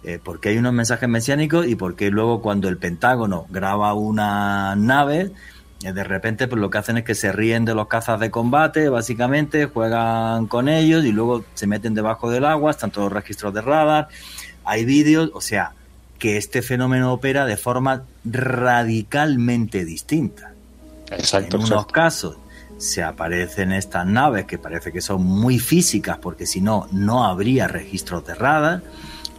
Eh, 0.05 0.21
¿Por 0.25 0.41
qué 0.41 0.49
hay 0.49 0.57
unos 0.57 0.73
mensajes 0.73 1.07
mesiánicos 1.11 1.67
y 1.67 1.77
por 1.77 1.97
qué 1.97 2.11
luego 2.11 2.41
cuando 2.41 2.71
el 2.71 2.79
Pentágono 2.79 3.45
graba 3.51 3.93
una 3.93 4.75
nave, 4.75 5.33
de 5.91 6.05
repente 6.05 6.47
pues 6.47 6.61
lo 6.61 6.71
que 6.71 6.79
hacen 6.79 6.99
es 6.99 7.05
que 7.05 7.15
se 7.15 7.33
ríen 7.33 7.65
de 7.65 7.75
los 7.75 7.89
cazas 7.89 8.21
de 8.21 8.31
combate, 8.31 8.89
básicamente, 8.89 9.67
juegan 9.67 10.47
con 10.47 10.69
ellos 10.69 11.05
y 11.05 11.13
luego 11.13 11.45
se 11.55 11.67
meten 11.67 11.95
debajo 11.95 12.31
del 12.31 12.45
agua, 12.45 12.71
están 12.71 12.91
todos 12.91 13.07
los 13.07 13.15
registros 13.15 13.53
de 13.53 13.63
radar, 13.63 14.09
hay 14.65 14.85
vídeos, 14.85 15.31
o 15.35 15.41
sea, 15.41 15.73
que 16.19 16.37
este 16.37 16.63
fenómeno 16.63 17.13
opera 17.13 17.47
de 17.47 17.57
forma 17.57 18.05
radicalmente 18.25 19.85
distinta. 19.85 20.53
Exacto, 21.11 21.57
en 21.57 21.65
unos 21.65 21.87
casos 21.87 22.37
se 22.79 23.03
aparecen 23.03 23.73
estas 23.73 24.07
naves 24.07 24.45
que 24.45 24.59
parece 24.59 24.93
que 24.93 25.01
son 25.01 25.23
muy 25.23 25.59
físicas 25.59 26.19
porque 26.19 26.47
si 26.47 26.61
no, 26.61 26.89
no 26.91 27.25
habría 27.25 27.69
registros 27.69 28.27
de 28.27 28.35
radar. 28.35 28.83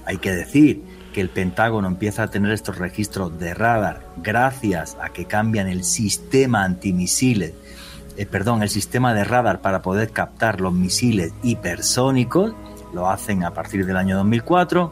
Hay 0.06 0.18
que 0.18 0.32
decir 0.32 0.82
que 1.14 1.22
el 1.22 1.30
Pentágono 1.30 1.88
empieza 1.88 2.24
a 2.24 2.28
tener 2.28 2.52
estos 2.52 2.78
registros 2.78 3.40
de 3.40 3.54
radar 3.54 4.02
gracias 4.18 4.98
a 5.02 5.10
que 5.10 5.26
cambian 5.26 5.70
el 5.70 5.86
sistema 5.86 6.66
antimisiles, 6.66 7.54
eh, 8.18 8.26
perdón, 8.26 8.64
el 8.64 8.70
sistema 8.70 9.14
de 9.14 9.24
radar 9.24 9.62
para 9.62 9.82
poder 9.82 10.10
captar 10.10 10.60
los 10.60 10.74
misiles 10.74 11.32
hipersónicos. 11.44 12.54
Lo 12.94 13.10
hacen 13.10 13.44
a 13.44 13.52
partir 13.52 13.86
del 13.86 13.96
año 13.96 14.18
2004 14.18 14.92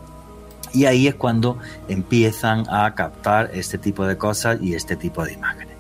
y 0.74 0.86
ahí 0.86 1.08
es 1.08 1.16
cuando 1.16 1.58
empiezan 1.90 2.66
a 2.70 2.96
captar 2.96 3.52
este 3.54 3.78
tipo 3.78 4.06
de 4.06 4.18
cosas 4.18 4.60
y 4.62 4.76
este 4.76 4.96
tipo 4.96 5.26
de 5.26 5.34
imágenes. 5.34 5.76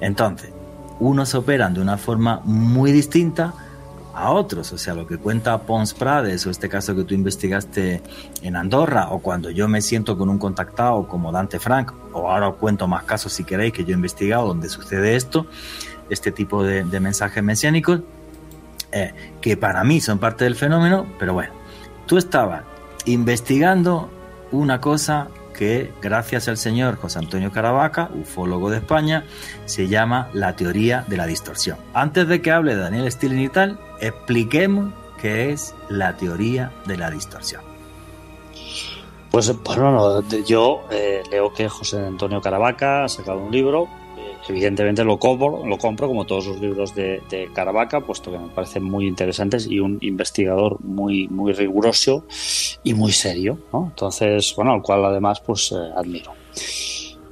Entonces, 0.00 0.50
unos 0.98 1.34
operan 1.34 1.74
de 1.74 1.80
una 1.80 1.96
forma 1.96 2.40
muy 2.44 2.92
distinta 2.92 3.54
a 4.16 4.30
otros, 4.30 4.72
o 4.72 4.78
sea, 4.78 4.94
lo 4.94 5.06
que 5.06 5.18
cuenta 5.18 5.60
Pons 5.62 5.92
Prades 5.92 6.46
o 6.46 6.50
este 6.50 6.70
caso 6.70 6.96
que 6.96 7.04
tú 7.04 7.14
investigaste 7.14 8.00
en 8.40 8.56
Andorra 8.56 9.10
o 9.10 9.18
cuando 9.18 9.50
yo 9.50 9.68
me 9.68 9.82
siento 9.82 10.16
con 10.16 10.30
un 10.30 10.38
contactado 10.38 11.06
como 11.06 11.30
Dante 11.30 11.58
Frank 11.58 11.92
o 12.12 12.30
ahora 12.30 12.48
os 12.48 12.56
cuento 12.56 12.88
más 12.88 13.04
casos 13.04 13.34
si 13.34 13.44
queréis 13.44 13.74
que 13.74 13.84
yo 13.84 13.90
he 13.90 13.94
investigado 13.94 14.46
donde 14.46 14.70
sucede 14.70 15.16
esto, 15.16 15.46
este 16.08 16.32
tipo 16.32 16.62
de, 16.62 16.84
mensajes 16.98 17.44
mesiánicos, 17.44 18.00
eh, 18.90 19.12
que 19.42 19.58
para 19.58 19.84
mí 19.84 20.00
son 20.00 20.18
parte 20.18 20.44
del 20.44 20.54
fenómeno, 20.54 21.06
pero 21.18 21.34
bueno, 21.34 21.52
tú 22.06 22.16
estabas 22.16 22.62
investigando 23.04 24.08
una 24.50 24.80
cosa 24.80 25.28
que, 25.56 25.92
gracias 26.00 26.48
al 26.48 26.56
señor 26.56 26.96
José 26.96 27.18
Antonio 27.18 27.50
Caravaca, 27.50 28.10
ufólogo 28.14 28.70
de 28.70 28.78
España, 28.78 29.24
se 29.64 29.88
llama 29.88 30.28
la 30.32 30.54
teoría 30.54 31.04
de 31.08 31.16
la 31.16 31.26
distorsión. 31.26 31.78
Antes 31.94 32.28
de 32.28 32.40
que 32.42 32.52
hable 32.52 32.76
Daniel 32.76 33.10
Stilling 33.10 33.40
y 33.40 33.48
tal, 33.48 33.78
expliquemos 34.00 34.92
qué 35.20 35.50
es 35.50 35.74
la 35.88 36.16
teoría 36.16 36.72
de 36.86 36.96
la 36.96 37.10
distorsión. 37.10 37.62
Pues 39.30 39.52
bueno, 39.62 40.22
yo 40.46 40.84
eh, 40.90 41.22
leo 41.30 41.52
que 41.52 41.68
José 41.68 42.06
Antonio 42.06 42.40
Caravaca 42.40 43.04
ha 43.04 43.08
sacado 43.08 43.38
un 43.38 43.50
libro 43.50 43.88
evidentemente 44.48 45.04
lo 45.04 45.18
compro, 45.18 45.66
lo 45.66 45.78
compro 45.78 46.08
como 46.08 46.24
todos 46.24 46.46
los 46.46 46.60
libros 46.60 46.94
de, 46.94 47.20
Caravaca, 47.54 48.00
puesto 48.00 48.30
que 48.30 48.38
me 48.38 48.48
parecen 48.48 48.82
muy 48.82 49.06
interesantes 49.06 49.66
y 49.66 49.80
un 49.80 49.98
investigador 50.00 50.80
muy, 50.80 51.28
muy 51.28 51.52
riguroso 51.52 52.24
y 52.82 52.94
muy 52.94 53.12
serio, 53.12 53.58
Entonces, 53.72 54.54
bueno, 54.56 54.72
al 54.72 54.82
cual 54.82 55.04
además 55.04 55.40
pues 55.40 55.72
eh, 55.72 55.76
admiro. 55.96 56.32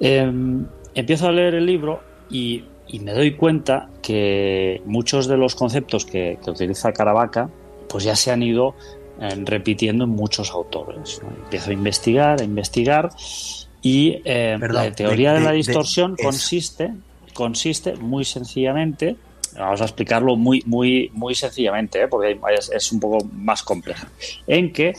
Em, 0.01 0.67
empiezo 0.95 1.29
a 1.29 1.33
leer 1.33 1.55
el 1.55 1.67
libro 1.67 2.01
y, 2.31 2.65
me 3.01 3.13
doy 3.13 3.35
cuenta 3.35 3.91
que 4.03 4.81
muchos 4.85 5.27
de 5.27 5.37
los 5.37 5.57
conceptos 5.57 6.05
que, 6.05 6.39
utiliza 6.47 6.93
Caravaca 6.93 7.51
pues 7.89 8.05
ya 8.05 8.15
se 8.15 8.31
han 8.31 8.43
ido 8.43 8.77
eh, 9.21 9.31
repitiendo 9.45 10.05
en 10.05 10.11
muchos 10.11 10.53
autores. 10.53 11.21
Empiezo 11.45 11.71
a 11.71 11.73
investigar, 11.73 12.41
a 12.41 12.45
investigar 12.45 13.11
y 13.85 14.21
eh, 14.25 14.59
la 14.61 14.91
teoría 14.91 15.35
de, 15.35 15.41
la 15.41 15.53
distorsión 15.53 16.17
consiste, 16.17 16.93
consiste 17.33 17.95
muy 17.95 18.25
sencillamente 18.25 19.17
Vamos 19.57 19.81
a 19.81 19.85
explicarlo 19.85 20.37
muy, 20.37 20.63
muy, 20.67 21.11
muy 21.15 21.35
sencillamente, 21.35 22.03
¿eh? 22.03 22.09
porque 22.09 22.39
es, 22.73 22.93
un 22.93 23.01
poco 23.01 23.25
más 23.33 23.63
compleja. 23.63 24.09
En 24.47 24.73
que 24.73 24.95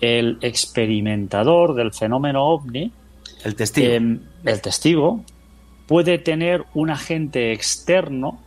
el 0.00 0.38
experimentador 0.40 1.74
del 1.74 1.92
fenómeno 1.92 2.44
ovni, 2.44 2.92
el 3.44 3.56
testigo, 3.56 3.92
em, 3.92 4.20
el 4.44 4.60
testigo 4.60 5.24
puede 5.86 6.18
tener 6.18 6.64
un 6.74 6.90
agente 6.90 7.52
externo. 7.52 8.40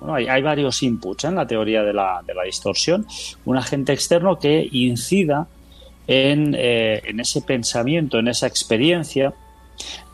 Bueno, 0.00 0.30
hay, 0.30 0.42
varios 0.42 0.82
inputs 0.82 1.24
¿eh? 1.24 1.28
en 1.28 1.34
la 1.34 1.46
teoría 1.46 1.82
de 1.82 1.92
la, 1.92 2.22
de 2.26 2.32
la, 2.32 2.44
distorsión. 2.44 3.06
Un 3.44 3.58
agente 3.58 3.92
externo 3.92 4.38
que 4.38 4.66
incida 4.72 5.46
en, 6.06 6.54
eh, 6.56 7.02
en 7.04 7.20
ese 7.20 7.42
pensamiento, 7.42 8.18
en 8.18 8.28
esa 8.28 8.46
experiencia. 8.46 9.32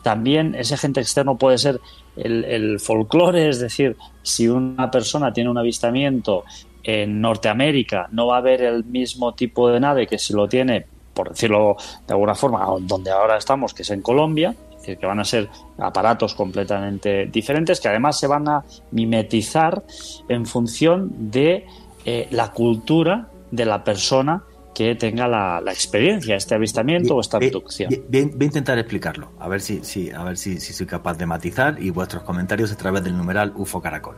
También 0.01 0.55
ese 0.55 0.73
agente 0.73 0.99
externo 0.99 1.37
puede 1.37 1.57
ser 1.57 1.79
el, 2.15 2.43
el 2.45 2.79
folclore, 2.79 3.49
es 3.49 3.59
decir, 3.59 3.95
si 4.23 4.47
una 4.47 4.89
persona 4.89 5.31
tiene 5.31 5.49
un 5.49 5.57
avistamiento 5.57 6.43
en 6.83 7.21
Norteamérica, 7.21 8.07
no 8.11 8.27
va 8.27 8.35
a 8.35 8.39
haber 8.39 8.63
el 8.63 8.83
mismo 8.83 9.33
tipo 9.33 9.69
de 9.69 9.79
nave 9.79 10.07
que 10.07 10.17
si 10.17 10.33
lo 10.33 10.47
tiene, 10.47 10.85
por 11.13 11.29
decirlo 11.29 11.77
de 12.07 12.13
alguna 12.13 12.35
forma, 12.35 12.65
donde 12.81 13.11
ahora 13.11 13.37
estamos, 13.37 13.73
que 13.73 13.83
es 13.83 13.89
en 13.91 14.01
Colombia, 14.01 14.55
es 14.71 14.77
decir, 14.77 14.97
que 14.97 15.05
van 15.05 15.19
a 15.19 15.25
ser 15.25 15.47
aparatos 15.77 16.33
completamente 16.33 17.27
diferentes, 17.27 17.79
que 17.79 17.87
además 17.87 18.19
se 18.19 18.27
van 18.27 18.47
a 18.47 18.63
mimetizar 18.91 19.83
en 20.27 20.45
función 20.45 21.31
de 21.31 21.67
eh, 22.05 22.27
la 22.31 22.51
cultura 22.51 23.27
de 23.51 23.65
la 23.65 23.83
persona 23.83 24.43
que 24.73 24.95
tenga 24.95 25.27
la, 25.27 25.61
experiencia, 25.71 26.35
este 26.35 26.55
avistamiento 26.55 27.15
o 27.15 27.21
esta 27.21 27.37
abducción. 27.37 27.89
Voy, 28.09 28.19
a 28.19 28.43
intentar 28.43 28.77
explicarlo, 28.79 29.31
a 29.39 29.47
ver 29.47 29.61
si, 29.61 29.83
si 29.83 30.11
a 30.11 30.23
ver 30.23 30.37
si, 30.37 30.59
soy 30.59 30.85
capaz 30.85 31.17
de 31.17 31.25
matizar 31.25 31.81
y 31.81 31.89
vuestros 31.89 32.23
comentarios 32.23 32.71
a 32.71 32.77
través 32.77 33.03
del 33.03 33.17
numeral 33.17 33.53
UFO 33.55 33.81
Caracol. 33.81 34.15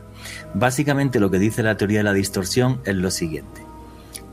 Básicamente 0.54 1.20
lo 1.20 1.30
que 1.30 1.38
dice 1.38 1.62
la 1.62 1.76
teoría 1.76 1.98
de 1.98 2.04
la 2.04 2.12
distorsión 2.12 2.80
es 2.84 2.94
lo 2.94 3.10
siguiente. 3.10 3.62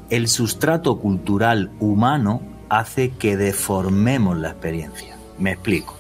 El 0.09 0.28
sustrato 0.28 0.99
cultural 0.99 1.72
humano 1.80 2.41
hace 2.69 3.11
que 3.11 3.38
deformemos 3.38 4.38
la 4.38 4.49
experiencia. 4.49 5.15
Me 5.39 5.51
explico. 5.51 5.97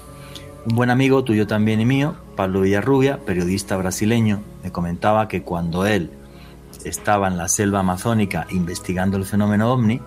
Un 0.65 0.75
buen 0.75 0.89
amigo 0.89 1.23
tuyo 1.23 1.47
también 1.47 1.81
y 1.81 1.85
mío, 1.85 2.15
Pablo 2.35 2.61
Villarrubia, 2.61 3.17
periodista 3.17 3.75
brasileño, 3.77 4.41
me 4.63 4.71
comentaba 4.71 5.27
que 5.27 5.41
cuando 5.41 5.87
él 5.87 6.11
estaba 6.85 7.27
en 7.27 7.37
la 7.37 7.47
selva 7.47 7.79
amazónica 7.79 8.47
investigando 8.51 9.17
el 9.17 9.25
fenómeno 9.25 9.71
ovni, 9.71 10.01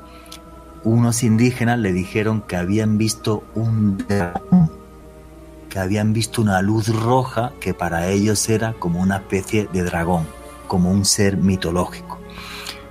unos 0.85 1.23
indígenas 1.23 1.79
le 1.79 1.93
dijeron 1.93 2.43
que 2.43 2.57
habían 2.57 2.99
visto 2.99 3.43
un 3.55 4.05
que 5.69 5.79
habían 5.81 6.13
visto 6.13 6.41
una 6.41 6.63
luz 6.63 6.89
roja 6.89 7.53
que 7.59 7.75
para 7.75 8.09
ellos 8.09 8.49
era 8.49 8.75
como 8.75 9.01
una 9.01 9.17
especie 9.17 9.69
de 9.73 9.83
dragón, 9.83 10.25
como 10.69 10.91
un 10.91 11.05
ser 11.05 11.37
mitológico. 11.37 12.21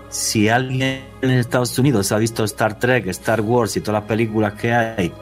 Si 0.10 0.50
alguien 0.50 1.06
en 1.22 1.32
Estados 1.32 1.80
Unidos 1.80 2.12
ha 2.12 2.18
visto 2.18 2.44
Star 2.44 2.78
Trek, 2.78 3.08
Star 3.08 3.40
Wars 3.40 3.78
y 3.78 3.82
todas 3.82 4.02
las 4.02 4.08
películas 4.10 4.54
que 4.54 4.74
hay 4.74 5.14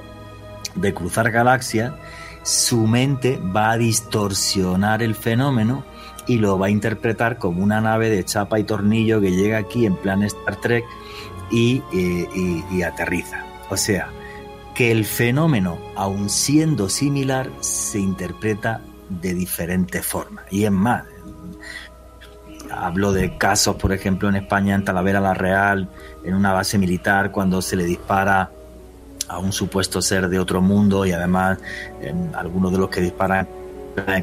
de 0.74 0.94
cruzar 0.94 1.30
galaxias, 1.30 1.94
su 2.42 2.88
mente 2.88 3.40
va 3.56 3.72
a 3.72 3.78
distorsionar 3.78 5.04
el 5.04 5.14
fenómeno 5.14 5.84
y 6.28 6.38
lo 6.38 6.58
va 6.58 6.68
a 6.68 6.70
interpretar 6.70 7.38
como 7.38 7.64
una 7.64 7.80
nave 7.80 8.10
de 8.10 8.24
chapa 8.24 8.60
y 8.60 8.64
tornillo 8.64 9.22
que 9.22 9.32
llega 9.32 9.58
aquí 9.58 9.86
en 9.86 9.96
plan 9.96 10.24
Star 10.24 10.56
Trek 10.56 10.84
y, 11.52 11.84
y, 11.92 12.82
aterriza. 12.84 13.46
O 13.70 13.78
sea, 13.78 14.10
que 14.74 14.92
el 14.92 15.06
fenómeno, 15.06 15.78
aun 15.96 16.30
siendo 16.30 16.90
similar, 16.90 17.50
se 17.60 18.00
interpreta 18.00 18.82
de 19.10 19.34
diferente 19.34 20.02
forma. 20.02 20.44
Y 20.50 20.66
es 20.66 20.72
más, 20.72 21.04
hablo 22.72 23.12
de 23.12 23.38
casos, 23.38 23.76
por 23.76 23.92
ejemplo, 23.92 24.30
en 24.30 24.36
España, 24.36 24.76
en 24.76 24.86
Talavera 24.86 25.20
la 25.20 25.34
Real, 25.34 25.90
en 26.24 26.34
una 26.34 26.54
base 26.54 26.78
militar, 26.78 27.32
cuando 27.32 27.62
se 27.62 27.76
le 27.76 27.84
dispara 27.84 28.52
a 29.28 29.40
un 29.40 29.52
supuesto 29.52 30.02
ser 30.02 30.28
de 30.28 30.40
otro 30.40 30.62
mundo 30.62 31.06
y 31.06 31.14
además 31.14 31.58
algunos 32.34 32.72
de 32.72 32.78
los 32.78 32.90
que 32.90 33.00
disparan 33.00 33.48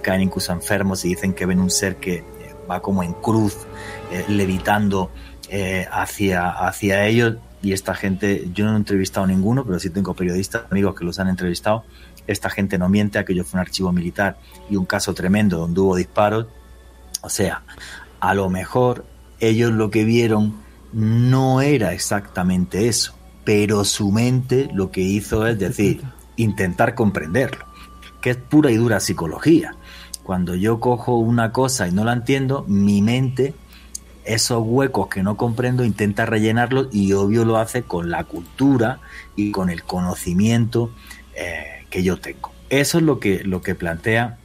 caen 0.02 0.22
incluso 0.22 0.52
enfermos 0.52 1.04
y 1.04 1.08
dicen 1.08 1.32
que 1.32 1.46
ven 1.46 1.60
un 1.60 1.70
ser 1.70 1.96
que 1.96 2.16
eh, 2.16 2.24
va 2.70 2.80
como 2.80 3.02
en 3.02 3.12
cruz, 3.14 3.56
eh, 4.10 4.24
levitando 4.28 5.10
eh, 5.48 5.86
hacia, 5.90 6.50
hacia 6.50 7.06
ellos. 7.06 7.36
Y 7.62 7.72
esta 7.72 7.94
gente, 7.94 8.48
yo 8.54 8.66
no 8.66 8.74
he 8.74 8.76
entrevistado 8.76 9.24
a 9.24 9.28
ninguno, 9.28 9.64
pero 9.64 9.78
sí 9.78 9.90
tengo 9.90 10.14
periodistas, 10.14 10.62
amigos 10.70 10.94
que 10.94 11.04
los 11.04 11.18
han 11.18 11.28
entrevistado. 11.28 11.84
Esta 12.26 12.50
gente 12.50 12.78
no 12.78 12.88
miente, 12.88 13.18
aquello 13.18 13.44
fue 13.44 13.58
un 13.58 13.62
archivo 13.62 13.92
militar 13.92 14.38
y 14.70 14.76
un 14.76 14.84
caso 14.84 15.14
tremendo 15.14 15.58
donde 15.58 15.80
hubo 15.80 15.96
disparos. 15.96 16.46
O 17.22 17.28
sea, 17.28 17.62
a 18.20 18.34
lo 18.34 18.48
mejor 18.48 19.04
ellos 19.40 19.72
lo 19.72 19.90
que 19.90 20.04
vieron 20.04 20.54
no 20.92 21.60
era 21.60 21.92
exactamente 21.92 22.88
eso, 22.88 23.14
pero 23.44 23.84
su 23.84 24.12
mente 24.12 24.68
lo 24.72 24.90
que 24.90 25.00
hizo 25.00 25.46
es 25.46 25.58
decir, 25.58 26.02
intentar 26.36 26.94
comprenderlo 26.94 27.68
que 28.20 28.30
es 28.30 28.36
pura 28.36 28.70
y 28.70 28.76
dura 28.76 29.00
psicología. 29.00 29.74
Cuando 30.22 30.54
yo 30.54 30.80
cojo 30.80 31.16
una 31.16 31.52
cosa 31.52 31.88
y 31.88 31.92
no 31.92 32.04
la 32.04 32.12
entiendo, 32.12 32.64
mi 32.68 33.00
mente, 33.00 33.54
esos 34.28 34.62
huecos 34.64 35.08
que 35.08 35.22
no 35.22 35.36
comprendo, 35.36 35.84
intenta 35.84 36.26
rellenarlos 36.26 36.88
y 36.92 37.12
obvio 37.14 37.44
lo 37.44 37.56
hace 37.56 37.82
con 37.82 38.10
la 38.10 38.24
cultura 38.24 39.00
y 39.36 39.50
con 39.50 39.70
el 39.70 39.82
conocimiento 39.82 40.90
eh, 41.34 41.86
que 41.90 42.02
yo 42.02 42.18
tengo. 42.18 42.52
Eso 42.68 42.98
es 42.98 43.04
lo 43.04 43.18
que, 43.18 43.42
lo 43.44 43.62
que 43.62 43.74
plantea 43.74 44.36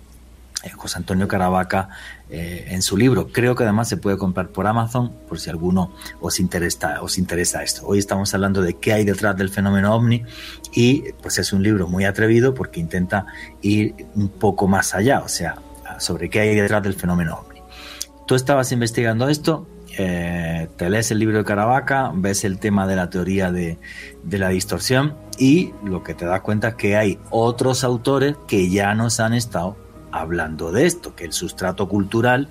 eh, 0.63 0.69
José 0.69 0.97
Antonio 0.97 1.27
Caravaca 1.27 1.89
eh, 2.29 2.67
en 2.69 2.81
su 2.81 2.95
libro. 2.95 3.27
Creo 3.27 3.55
que 3.55 3.63
además 3.63 3.89
se 3.89 3.97
puede 3.97 4.17
comprar 4.17 4.49
por 4.49 4.67
Amazon 4.67 5.11
por 5.27 5.39
si 5.39 5.49
alguno 5.49 5.93
os 6.21 6.39
interesa, 6.39 7.01
os 7.01 7.17
interesa 7.17 7.61
esto. 7.61 7.86
Hoy 7.86 7.99
estamos 7.99 8.34
hablando 8.34 8.61
de 8.61 8.75
qué 8.75 8.93
hay 8.93 9.03
detrás 9.03 9.36
del 9.36 9.49
fenómeno 9.49 9.93
ovni 9.93 10.23
y 10.71 11.11
pues 11.21 11.38
es 11.39 11.51
un 11.51 11.61
libro 11.61 11.88
muy 11.88 12.05
atrevido 12.05 12.53
porque 12.53 12.79
intenta 12.79 13.25
ir 13.61 13.93
un 14.15 14.29
poco 14.29 14.67
más 14.67 14.95
allá, 14.95 15.19
o 15.19 15.27
sea, 15.27 15.57
sobre 15.99 16.29
qué 16.29 16.39
hay 16.39 16.55
detrás 16.55 16.81
del 16.81 16.93
fenómeno 16.93 17.36
ovni. 17.36 17.59
Tú 18.25 18.36
estabas 18.36 18.71
investigando 18.71 19.27
esto, 19.27 19.67
eh, 19.97 20.69
te 20.75 20.89
lees 20.89 21.11
el 21.11 21.19
libro 21.19 21.37
de 21.37 21.43
Caravaca, 21.43 22.11
ves 22.13 22.43
el 22.43 22.59
tema 22.59 22.87
de 22.87 22.95
la 22.95 23.09
teoría 23.09 23.51
de, 23.51 23.77
de, 24.23 24.37
la 24.37 24.49
distorsión 24.49 25.15
y 25.37 25.71
lo 25.83 26.03
que 26.03 26.13
te 26.13 26.25
das 26.25 26.41
cuenta 26.41 26.69
es 26.69 26.75
que 26.75 26.95
hay 26.95 27.19
otros 27.29 27.83
autores 27.83 28.35
que 28.47 28.69
ya 28.69 28.93
nos 28.95 29.19
han 29.19 29.33
estado 29.33 29.75
hablando 30.11 30.71
de 30.71 30.85
esto, 30.85 31.15
que 31.15 31.25
el 31.25 31.33
sustrato 31.33 31.89
cultural 31.89 32.49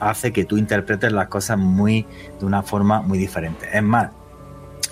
hace 0.00 0.32
que 0.32 0.44
tú 0.44 0.58
interpretes 0.58 1.12
las 1.12 1.28
cosas 1.28 1.58
muy 1.58 2.06
de 2.38 2.46
una 2.46 2.62
forma 2.62 3.00
muy 3.00 3.18
diferente. 3.18 3.68
Es 3.72 3.82
más, 3.82 4.10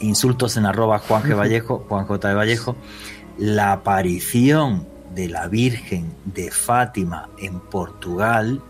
insultos 0.00 0.56
en 0.56 0.66
arroba 0.66 0.98
Juan 0.98 1.22
G. 1.22 1.36
Vallejo, 1.36 1.84
Juan 1.88 2.06
J. 2.06 2.28
de 2.28 2.34
Vallejo, 2.34 2.76
la 3.38 3.72
aparición 3.72 4.86
de 5.14 5.28
la 5.28 5.48
Virgen 5.48 6.12
de 6.24 6.50
Fátima 6.50 7.28
en 7.38 7.60
Portugal 7.60 8.62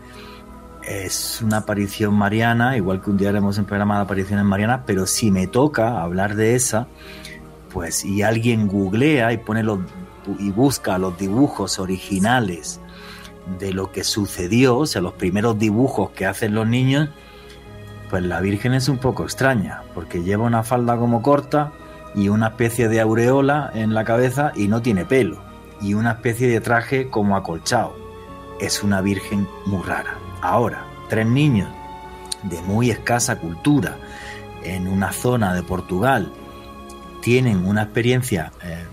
es 0.87 1.41
una 1.41 1.57
aparición 1.57 2.13
mariana, 2.13 2.77
igual 2.77 3.01
que 3.01 3.09
un 3.09 3.17
día 3.17 3.29
haremos 3.29 3.57
un 3.57 3.65
programa 3.65 3.97
de 3.97 4.03
apariciones 4.03 4.45
marianas, 4.45 4.81
pero 4.85 5.07
si 5.07 5.31
me 5.31 5.47
toca 5.47 6.01
hablar 6.01 6.35
de 6.35 6.55
esa, 6.55 6.87
pues 7.73 8.05
y 8.05 8.21
alguien 8.21 8.67
googlea 8.67 9.33
y 9.33 9.37
pone 9.37 9.63
los 9.63 9.79
y 10.39 10.49
busca 10.49 10.97
los 10.97 11.17
dibujos 11.17 11.77
originales 11.77 12.79
de 13.59 13.73
lo 13.73 13.91
que 13.91 14.03
sucedió, 14.03 14.77
o 14.77 14.85
sea, 14.85 15.01
los 15.01 15.13
primeros 15.13 15.59
dibujos 15.59 16.11
que 16.11 16.25
hacen 16.25 16.55
los 16.55 16.67
niños, 16.67 17.09
pues 18.09 18.23
la 18.23 18.41
Virgen 18.41 18.73
es 18.73 18.89
un 18.89 18.97
poco 18.97 19.23
extraña, 19.23 19.83
porque 19.93 20.23
lleva 20.23 20.45
una 20.45 20.63
falda 20.63 20.97
como 20.97 21.21
corta 21.21 21.71
y 22.15 22.29
una 22.29 22.47
especie 22.47 22.87
de 22.87 23.01
aureola 23.01 23.71
en 23.73 23.93
la 23.93 24.03
cabeza 24.03 24.51
y 24.55 24.67
no 24.67 24.81
tiene 24.81 25.05
pelo, 25.05 25.41
y 25.81 25.93
una 25.93 26.13
especie 26.13 26.47
de 26.47 26.61
traje 26.61 27.09
como 27.09 27.35
acolchado. 27.35 27.95
Es 28.59 28.83
una 28.83 29.01
Virgen 29.01 29.47
muy 29.65 29.83
rara. 29.83 30.24
Ahora, 30.45 30.85
tres 31.09 31.25
niños 31.25 31.67
de 32.43 32.61
muy 32.61 32.91
escasa 32.91 33.39
cultura 33.39 33.97
en 34.63 34.87
una 34.87 35.11
zona 35.11 35.55
de 35.55 35.63
Portugal 35.63 36.31
tienen 37.23 37.65
una 37.65 37.81
experiencia 37.81 38.51
eh, 38.63 38.85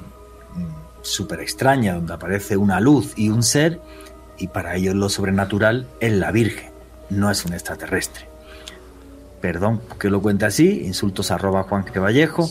súper 1.03 1.41
extraña 1.41 1.93
donde 1.93 2.15
aparece 2.15 2.57
una 2.57 2.81
luz 2.81 3.13
y 3.17 3.29
un 3.29 3.43
ser 3.43 3.83
y 4.39 4.49
para 4.49 4.77
ellos 4.77 4.95
lo 4.95 5.11
sobrenatural 5.11 5.87
es 6.01 6.15
la 6.15 6.31
Virgen, 6.31 6.71
no 7.11 7.31
es 7.31 7.45
un 7.45 7.53
extraterrestre. 7.53 8.27
Perdón 9.43 9.83
que 10.01 10.09
lo 10.09 10.23
cuente 10.23 10.47
así, 10.47 10.87
insultos 10.87 11.31
arroba 11.31 11.65
Juan 11.65 11.85
Vallejo. 11.95 12.49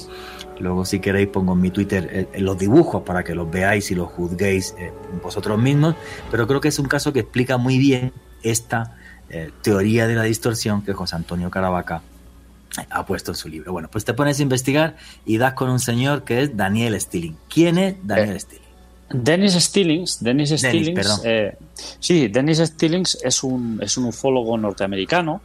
Luego 0.59 0.85
si 0.85 0.99
queréis 0.99 1.29
pongo 1.29 1.53
en 1.53 1.61
mi 1.61 1.71
Twitter 1.71 2.07
eh, 2.35 2.39
los 2.39 2.55
dibujos 2.55 3.01
para 3.01 3.23
que 3.23 3.33
los 3.33 3.49
veáis 3.49 3.89
y 3.89 3.95
los 3.95 4.11
juzguéis 4.11 4.75
eh, 4.77 4.93
vosotros 5.23 5.57
mismos, 5.57 5.95
pero 6.29 6.45
creo 6.45 6.61
que 6.61 6.67
es 6.67 6.77
un 6.77 6.87
caso 6.87 7.11
que 7.11 7.21
explica 7.21 7.57
muy 7.57 7.79
bien 7.79 8.13
esta 8.43 8.95
eh, 9.29 9.51
teoría 9.61 10.07
de 10.07 10.15
la 10.15 10.23
distorsión 10.23 10.83
que 10.83 10.93
José 10.93 11.15
Antonio 11.15 11.49
Caravaca 11.49 12.01
ha 12.89 13.05
puesto 13.05 13.31
en 13.31 13.35
su 13.35 13.49
libro. 13.49 13.71
Bueno, 13.71 13.89
pues 13.91 14.05
te 14.05 14.13
pones 14.13 14.39
a 14.39 14.43
investigar 14.43 14.95
y 15.25 15.37
das 15.37 15.53
con 15.53 15.69
un 15.69 15.79
señor 15.79 16.23
que 16.23 16.41
es 16.43 16.55
Daniel 16.55 16.99
Stilling. 16.99 17.37
¿Quién 17.49 17.77
es 17.77 17.95
Daniel 18.03 18.39
Stilling? 18.39 18.61
Dennis 19.13 19.53
Stillings, 19.53 20.23
Dennis 20.23 20.51
Stillings, 20.51 21.21
eh, 21.25 21.57
sí, 21.99 22.29
Dennis 22.29 22.59
Stillings 22.59 23.17
es 23.23 23.43
un, 23.43 23.79
es 23.81 23.97
un 23.97 24.05
ufólogo 24.05 24.57
norteamericano. 24.57 25.41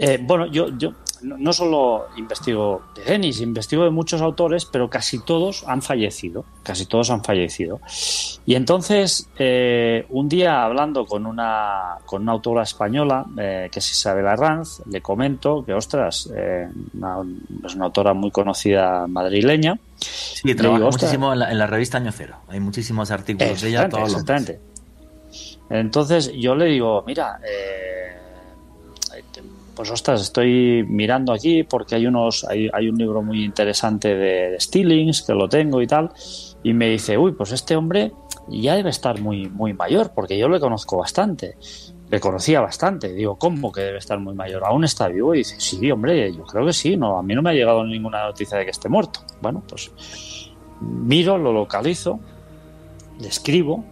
Eh, 0.00 0.18
bueno, 0.22 0.46
yo, 0.46 0.70
yo 0.78 0.94
no 1.22 1.52
solo 1.52 2.06
investigo 2.16 2.82
de 2.94 3.04
Dennis, 3.04 3.40
investigo 3.40 3.84
de 3.84 3.90
muchos 3.90 4.20
autores, 4.22 4.64
pero 4.64 4.88
casi 4.88 5.18
todos 5.18 5.64
han 5.66 5.82
fallecido, 5.82 6.44
casi 6.62 6.86
todos 6.86 7.10
han 7.10 7.22
fallecido. 7.22 7.80
Y 8.46 8.54
entonces, 8.54 9.28
eh, 9.38 10.06
un 10.10 10.28
día 10.28 10.64
hablando 10.64 11.04
con 11.06 11.26
una, 11.26 11.98
con 12.06 12.22
una 12.22 12.32
autora 12.32 12.62
española, 12.62 13.26
eh, 13.38 13.68
que 13.70 13.78
es 13.78 13.90
Isabel 13.90 14.26
Arranz, 14.26 14.82
le 14.86 15.00
comento 15.00 15.64
que, 15.64 15.74
ostras, 15.74 16.30
eh, 16.34 16.68
es 17.64 17.74
una 17.74 17.84
autora 17.84 18.14
muy 18.14 18.30
conocida 18.30 19.06
madrileña. 19.06 19.78
Sí, 19.98 20.54
trabaja 20.54 20.84
muchísimo 20.84 21.32
en 21.32 21.58
la, 21.58 21.66
revista 21.66 21.98
Año 21.98 22.12
Cero. 22.12 22.36
Hay 22.48 22.60
muchísimos 22.60 23.10
artículos 23.10 23.60
de 23.60 23.68
ella 23.68 23.88
todos 23.88 24.10
exactamente. 24.10 24.60
Entonces 25.68 26.32
yo 26.32 26.56
le 26.56 26.64
digo, 26.64 27.04
mira, 27.06 27.38
pues 29.80 29.92
ostras, 29.92 30.20
estoy 30.20 30.84
mirando 30.86 31.32
aquí 31.32 31.62
porque 31.62 31.94
hay 31.94 32.06
unos, 32.06 32.44
hay, 32.44 32.68
un 32.86 32.98
libro 32.98 33.22
muy 33.22 33.42
interesante 33.42 34.14
de, 34.14 34.50
de, 34.50 34.60
Stillings 34.60 35.22
que 35.22 35.32
lo 35.32 35.48
tengo 35.48 35.80
y 35.80 35.86
tal, 35.86 36.10
y 36.62 36.74
me 36.74 36.90
dice, 36.90 37.16
uy, 37.16 37.32
pues 37.32 37.52
este 37.52 37.76
hombre 37.76 38.12
ya 38.46 38.74
debe 38.74 38.90
estar 38.90 39.18
muy, 39.22 39.48
muy 39.48 39.72
mayor, 39.72 40.12
porque 40.14 40.36
yo 40.36 40.50
le 40.50 40.60
conozco 40.60 40.98
bastante, 40.98 41.56
le 42.10 42.20
conocía 42.20 42.60
bastante, 42.60 43.14
digo, 43.14 43.38
¿cómo 43.38 43.72
que 43.72 43.80
debe 43.80 43.96
estar 43.96 44.18
muy 44.18 44.34
mayor? 44.34 44.66
¿Aún 44.66 44.84
está 44.84 45.08
vivo? 45.08 45.34
Y 45.34 45.38
dice, 45.38 45.58
sí, 45.58 45.90
hombre, 45.90 46.30
yo 46.30 46.44
creo 46.44 46.66
que 46.66 46.74
sí, 46.74 46.98
no, 46.98 47.16
a 47.16 47.22
mí 47.22 47.34
no 47.34 47.40
me 47.40 47.48
ha 47.48 47.54
llegado 47.54 47.82
ninguna 47.82 48.22
noticia 48.26 48.58
de 48.58 48.66
que 48.66 48.72
esté 48.72 48.90
muerto. 48.90 49.20
Bueno, 49.40 49.62
pues 49.66 49.90
miro, 50.82 51.38
lo 51.38 51.54
localizo, 51.54 52.20
le 53.18 53.28
escribo, 53.28 53.82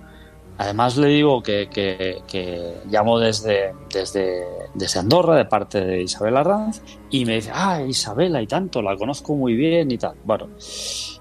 Además 0.59 0.97
le 0.97 1.07
digo 1.07 1.41
que, 1.41 1.69
que, 1.71 2.75
llamo 2.91 3.21
desde, 3.21 3.75
desde, 3.95 4.45
desde, 4.75 4.99
Andorra, 4.99 5.37
de 5.37 5.45
parte 5.45 5.81
de 5.81 6.03
Isabel 6.03 6.37
Arranz, 6.37 6.83
y 7.11 7.25
me 7.25 7.37
dice, 7.37 7.53
ah, 7.55 7.81
Isabela 7.81 8.43
y 8.43 8.49
tanto, 8.49 8.83
la 8.83 8.97
conozco 8.97 9.37
muy 9.37 9.55
bien 9.55 9.89
y 9.93 9.99
tal. 9.99 10.17
Bueno, 10.25 10.49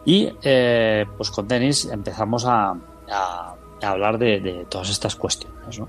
y 0.05 0.27
eh, 0.41 1.05
pues 1.15 1.29
con 1.29 1.47
Denis 1.47 1.85
empezamos 1.85 2.45
a, 2.45 2.75
a, 3.11 3.55
hablar 3.83 4.17
de, 4.17 4.65
todas 4.69 4.89
estas 4.89 5.15
cuestiones. 5.15 5.79
¿no? 5.79 5.87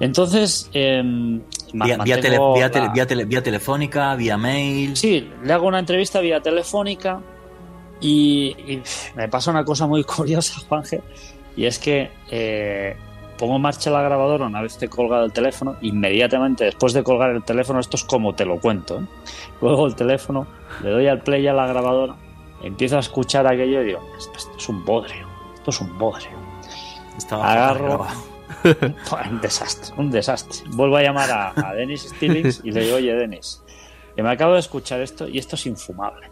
Entonces, 0.00 0.70
eh, 0.72 1.02
vía, 1.74 1.98
vía, 1.98 3.42
telefónica, 3.42 4.16
vía 4.16 4.38
mail. 4.38 4.96
Sí, 4.96 5.30
le 5.44 5.52
hago 5.52 5.66
una 5.66 5.78
entrevista 5.78 6.20
vía 6.20 6.40
telefónica 6.40 7.20
y, 8.00 8.56
y 8.66 8.82
me 9.14 9.28
pasa 9.28 9.50
una 9.50 9.62
cosa 9.62 9.86
muy 9.86 10.02
curiosa, 10.04 10.58
Juanje 10.66 11.02
y 11.56 11.66
es 11.66 11.78
que 11.78 12.10
eh, 12.30 12.96
pongo 13.38 13.56
en 13.56 13.62
marcha 13.62 13.90
la 13.90 14.02
grabadora 14.02 14.46
una 14.46 14.62
vez 14.62 14.78
te 14.78 14.86
he 14.86 14.88
colgado 14.88 15.24
el 15.24 15.32
teléfono, 15.32 15.76
inmediatamente 15.80 16.64
después 16.64 16.92
de 16.92 17.02
colgar 17.02 17.30
el 17.30 17.42
teléfono, 17.42 17.80
esto 17.80 17.96
es 17.96 18.04
como 18.04 18.34
te 18.34 18.44
lo 18.44 18.58
cuento. 18.60 19.00
¿eh? 19.00 19.06
Luego 19.60 19.86
el 19.86 19.94
teléfono, 19.94 20.46
le 20.82 20.90
doy 20.90 21.08
al 21.08 21.22
play 21.22 21.46
a 21.46 21.52
la 21.52 21.66
grabadora, 21.66 22.14
empiezo 22.62 22.96
a 22.96 23.00
escuchar 23.00 23.46
aquello 23.46 23.82
y 23.82 23.86
digo, 23.86 24.00
esto, 24.16 24.50
es 24.56 24.68
un 24.68 24.84
bodrio, 24.84 25.26
esto 25.54 25.70
es 25.70 25.80
un 25.80 25.98
bodrio. 25.98 26.42
Agarro. 27.30 28.06
un 29.30 29.40
desastre, 29.40 29.94
un 29.96 30.10
desastre. 30.10 30.60
Vuelvo 30.70 30.96
a 30.96 31.02
llamar 31.02 31.30
a, 31.30 31.52
a 31.68 31.74
Dennis 31.74 32.02
Stillings 32.14 32.60
y 32.64 32.70
le 32.70 32.82
digo, 32.82 32.96
oye, 32.96 33.12
Dennis, 33.14 33.62
que 34.14 34.22
me 34.22 34.30
acabo 34.30 34.54
de 34.54 34.60
escuchar 34.60 35.00
esto 35.00 35.26
y 35.28 35.38
esto 35.38 35.56
es 35.56 35.66
infumable. 35.66 36.31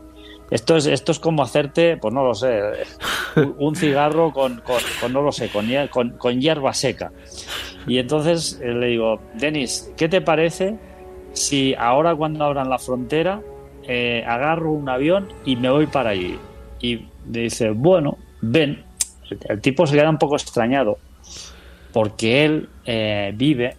Esto 0.51 0.77
es, 0.77 0.87
esto 0.87 1.13
es 1.13 1.21
como 1.21 1.43
hacerte, 1.43 1.97
pues 1.97 2.13
no 2.13 2.25
lo 2.25 2.35
sé, 2.35 2.61
un 3.59 3.77
cigarro 3.77 4.33
con, 4.33 4.63
con, 5.01 5.13
no 5.13 5.23
lo 5.23 5.31
sé, 5.31 5.49
con, 5.49 5.69
con, 5.91 6.11
con, 6.11 6.41
hierba 6.41 6.75
seca. 6.75 7.13
Y 7.87 7.99
entonces 7.99 8.61
eh, 8.63 8.73
le 8.73 8.89
digo, 8.89 9.21
Denis, 9.35 9.93
¿qué 9.97 10.09
te 10.09 10.21
parece 10.21 10.77
si 11.33 11.75
ahora 11.75 12.15
cuando 12.17 12.45
abran 12.45 12.69
la 12.69 12.79
frontera 12.79 13.41
eh, 13.85 14.25
agarro 14.27 14.73
un 14.73 14.89
avión 14.89 15.29
y 15.45 15.55
me 15.57 15.71
voy 15.71 15.87
para 15.87 16.11
allí? 16.11 16.37
Y 16.81 17.07
me 17.27 17.41
dice, 17.41 17.71
bueno, 17.71 18.19
ven. 18.41 18.83
El, 19.49 19.61
tipo 19.61 19.87
se 19.87 19.95
queda 19.95 20.11
un 20.11 20.19
poco 20.19 20.35
extrañado 20.35 20.99
porque 21.93 22.45
él 22.45 22.69
eh, 22.85 23.33
vive 23.35 23.77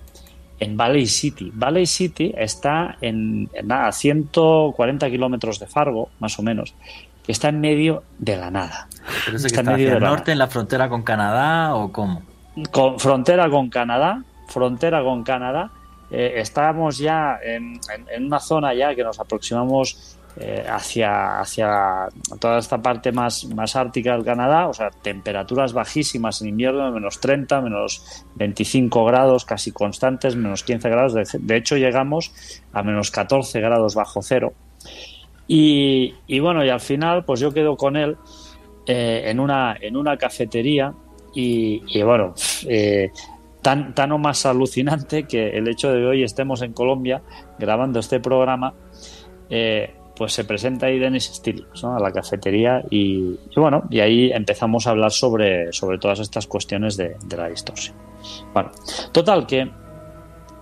en 0.61 0.77
Valley 0.77 1.07
City. 1.07 1.51
Valley 1.53 1.87
City 1.87 2.33
está 2.37 2.95
en, 3.01 3.49
a 3.67 3.91
140 3.91 5.09
kilómetros 5.09 5.59
de 5.59 5.65
Fargo, 5.65 6.09
más 6.19 6.37
o 6.37 6.43
menos, 6.43 6.75
que 7.25 7.31
está 7.31 7.49
en 7.49 7.59
medio 7.59 8.03
de 8.19 8.37
la 8.37 8.51
nada. 8.51 8.87
¿Pero 9.25 9.37
está, 9.37 9.61
en 9.61 9.65
medio 9.65 9.89
del 9.89 10.03
norte, 10.03 10.31
en 10.31 10.37
la 10.37 10.47
frontera 10.47 10.87
con 10.87 11.01
Canadá 11.01 11.73
o 11.73 11.91
cómo? 11.91 12.21
Con, 12.69 12.99
frontera 12.99 13.49
con 13.49 13.69
Canadá, 13.71 14.23
frontera 14.47 15.03
con 15.03 15.23
Canadá. 15.23 15.71
Eh, 16.11 16.33
estamos 16.35 16.99
ya 16.99 17.39
en, 17.43 17.79
en, 18.13 18.25
una 18.27 18.39
zona 18.39 18.75
ya 18.75 18.93
que 18.93 19.03
nos 19.03 19.19
aproximamos 19.19 20.15
eh, 20.37 20.63
hacia, 20.65 21.41
hacia 21.41 22.07
toda 22.39 22.59
esta 22.59 22.81
parte 22.81 23.11
más, 23.11 23.43
más 23.53 23.75
ártica 23.75 24.13
del 24.13 24.23
Canadá, 24.23 24.69
o 24.69 24.73
sea, 24.73 24.89
temperaturas 24.89 25.73
bajísimas 25.73 26.41
en 26.41 26.47
invierno, 26.47 26.89
menos 26.89 27.19
30, 27.19 27.59
menos 27.59 28.25
25 28.35 29.03
grados 29.03 29.43
casi 29.43 29.73
constantes, 29.73 30.37
menos 30.37 30.63
15 30.63 30.89
grados, 30.89 31.13
de, 31.13 31.57
hecho 31.57 31.75
llegamos 31.75 32.33
a 32.71 32.81
menos 32.81 33.11
14 33.11 33.59
grados 33.59 33.93
bajo 33.93 34.21
cero. 34.21 34.53
Y, 35.47 36.39
bueno, 36.39 36.63
y 36.63 36.69
al 36.69 36.79
final, 36.79 37.25
pues 37.25 37.41
yo 37.41 37.51
quedo 37.51 37.75
con 37.75 37.97
él 37.97 38.15
eh, 38.85 39.23
en, 39.25 39.37
una, 39.37 39.75
en 39.81 39.97
una 39.97 40.15
cafetería 40.15 40.93
y, 41.35 42.01
bueno, 42.03 42.35
eh, 42.69 43.11
tan, 43.61 43.93
tan 43.93 44.13
o 44.13 44.17
más 44.17 44.45
alucinante 44.45 45.23
que 45.23 45.49
el 45.49 45.67
hecho 45.67 45.91
de 45.91 45.99
que 45.99 46.05
hoy 46.05 46.23
estemos 46.23 46.61
en 46.61 46.71
Colombia 46.71 47.21
grabando 47.59 47.99
este 47.99 48.21
programa, 48.21 48.73
pues 50.21 50.33
se 50.33 50.43
presenta 50.43 50.85
ahí 50.85 50.99
Dennis 50.99 51.31
Stillings 51.33 51.83
a 51.83 51.99
la 51.99 52.11
cafetería 52.11 52.83
y, 52.91 53.39
bueno, 53.55 53.85
y 53.89 54.01
ahí 54.01 54.31
empezamos 54.31 54.85
a 54.85 54.91
hablar 54.91 55.11
sobre, 55.11 55.73
sobre 55.73 55.97
todas 55.97 56.19
estas 56.19 56.45
cuestiones 56.45 56.95
de, 56.95 57.15
la 57.35 57.49
distorsión. 57.49 57.95
Bueno, 58.53 58.69
total 59.11 59.47
que 59.47 59.67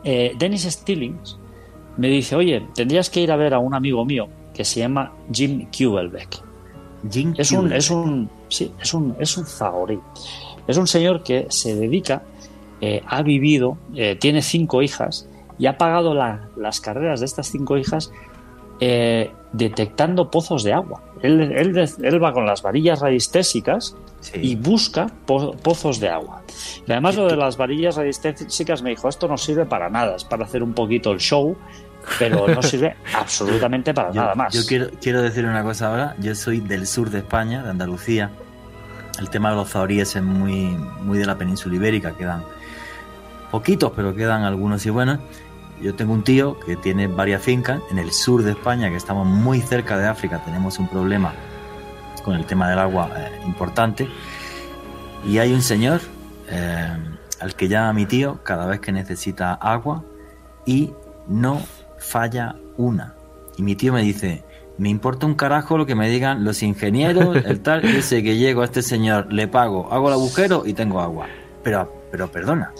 eh, 0.06 0.32
Dennis 0.40 0.64
Stillings 0.64 1.38
me 1.98 2.08
dice, 2.08 2.38
oye, 2.38 2.68
tendrías 2.74 3.10
que 3.10 3.20
ir 3.20 3.34
a 3.34 3.36
ver 3.36 3.54
a 3.54 3.60
un 3.60 3.74
amigo 3.74 4.06
mío 4.06 4.30
que 4.54 4.64
se 4.64 4.80
llama 4.80 5.12
Jim 5.30 5.68
Kubelbeck. 5.78 6.42
Jim 7.12 7.34
es 7.38 7.52
un, 7.52 7.74
es 7.74 7.90
un, 7.90 8.30
sí, 8.48 8.72
es 8.82 8.94
un, 8.94 9.14
es 9.20 9.36
un 9.36 9.46
Es 10.68 10.78
un 10.78 10.88
señor 10.88 11.22
que 11.22 11.48
se 11.50 11.76
dedica, 11.76 12.24
eh, 12.80 13.04
ha 13.06 13.22
vivido, 13.24 13.78
eh, 13.94 14.16
tiene 14.16 14.42
cinco 14.42 14.82
hijas 14.82 15.28
y 15.58 15.66
ha 15.66 15.78
pagado 15.78 16.14
las 16.14 16.80
carreras 16.80 17.20
de 17.20 17.26
estas 17.26 17.48
cinco 17.48 17.78
hijas 17.78 18.10
eh, 18.80 19.32
detectando 19.52 20.30
pozos 20.30 20.64
de 20.64 20.74
agua. 20.74 21.02
Él, 21.22 21.42
él, 21.42 22.24
va 22.24 22.32
con 22.32 22.46
las 22.46 22.62
varillas 22.62 23.02
radiestésicas 23.02 23.96
y 24.34 24.56
busca 24.56 25.08
pozos 25.26 26.00
de 26.00 26.10
agua. 26.10 26.44
Y 26.88 26.92
además 26.92 27.16
lo 27.18 27.28
de 27.28 27.36
las 27.36 27.58
varillas 27.58 27.98
radiestésicas 27.98 28.82
me 28.82 28.92
dijo, 28.92 29.10
esto 29.10 29.28
no 29.28 29.38
sirve 29.38 29.66
para 29.66 29.90
nada, 29.90 30.16
es 30.16 30.24
para 30.24 30.46
hacer 30.46 30.64
un 30.64 30.74
poquito 30.74 31.12
el 31.12 31.20
show, 31.20 31.58
pero 32.18 32.48
no 32.48 32.62
sirve 32.64 32.96
absolutamente 33.14 33.94
para 33.94 34.14
nada 34.14 34.36
más. 34.36 34.54
Yo 34.54 34.62
quiero, 34.66 34.90
quiero 35.02 35.22
decir 35.22 35.46
una 35.46 35.64
cosa 35.64 35.90
ahora, 35.90 36.16
yo 36.20 36.34
soy 36.36 36.62
del 36.62 36.88
sur 36.88 37.10
de 37.10 37.20
España, 37.20 37.64
de 37.64 37.72
Andalucía. 37.72 38.32
El 39.20 39.30
tema 39.30 39.50
de 39.50 39.58
los 39.58 39.70
zahoríes 39.70 40.16
es 40.16 40.24
muy, 40.24 40.78
muy 41.02 41.18
de 41.18 41.26
la 41.26 41.38
península 41.38 41.76
ibérica, 41.76 42.16
quedan 42.16 42.44
poquitos, 43.52 43.92
pero 43.94 44.16
quedan 44.16 44.44
algunos 44.44 44.86
y 44.86 44.90
buenos. 44.90 45.20
Yo 45.82 45.96
tengo 45.96 46.14
un 46.14 46.24
tío 46.24 46.60
que 46.60 46.76
tiene 46.76 47.08
varias 47.08 47.42
fincas 47.42 47.82
en 47.90 48.00
el 48.00 48.12
sur 48.12 48.44
de 48.44 48.52
España, 48.52 48.90
que 48.90 48.98
estamos 48.98 49.26
muy 49.26 49.62
cerca 49.62 49.98
de 49.98 50.08
África, 50.08 50.44
tenemos 50.44 50.78
un 50.78 50.88
problema 50.88 51.34
con 52.24 52.36
el 52.36 52.46
tema 52.46 52.70
del 52.70 52.80
agua 52.80 53.10
eh, 53.18 53.42
importante. 53.46 54.08
Y 55.26 55.38
hay 55.38 55.54
un 55.54 55.62
señor 55.62 56.02
eh, 56.50 56.98
al 57.40 57.56
que 57.56 57.68
llama 57.68 57.94
mi 57.94 58.06
tío 58.06 58.40
cada 58.44 58.66
vez 58.66 58.80
que 58.80 58.92
necesita 58.92 59.54
agua 59.54 60.04
y 60.66 60.92
no 61.28 61.62
falla 61.98 62.56
una. 62.78 63.16
Y 63.58 63.64
mi 63.64 63.76
tío 63.76 63.94
me 63.94 64.02
dice, 64.02 64.44
me 64.78 64.90
importa 64.90 65.26
un 65.26 65.36
carajo 65.36 65.78
lo 65.78 65.86
que 65.86 65.96
me 65.96 66.10
digan 66.10 66.44
los 66.44 66.64
ingenieros, 66.64 67.38
el 67.46 67.60
tal, 67.64 67.86
ese 67.86 68.24
que 68.24 68.38
llego 68.38 68.62
a 68.62 68.66
este 68.66 68.82
señor, 68.82 69.32
le 69.32 69.48
pago, 69.48 69.92
hago 69.92 70.08
el 70.08 70.14
agujero 70.14 70.64
y 70.66 70.74
tengo 70.74 71.02
agua. 71.02 71.28
Pero, 71.64 72.04
pero 72.12 72.32
perdona, 72.32 72.72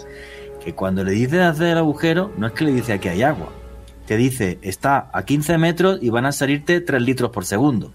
que 0.64 0.74
cuando 0.74 1.04
le 1.04 1.12
dice 1.12 1.42
hacer 1.42 1.68
el 1.68 1.78
agujero, 1.78 2.32
no 2.36 2.46
es 2.46 2.52
que 2.52 2.64
le 2.64 2.72
dice 2.72 2.92
aquí 2.92 3.08
hay 3.08 3.22
agua. 3.22 3.48
Te 4.06 4.16
dice, 4.16 4.58
está 4.62 5.10
a 5.12 5.24
15 5.24 5.58
metros 5.58 5.98
y 6.02 6.10
van 6.10 6.26
a 6.26 6.32
salirte 6.32 6.80
3 6.80 7.00
litros 7.02 7.30
por 7.30 7.44
segundo. 7.44 7.92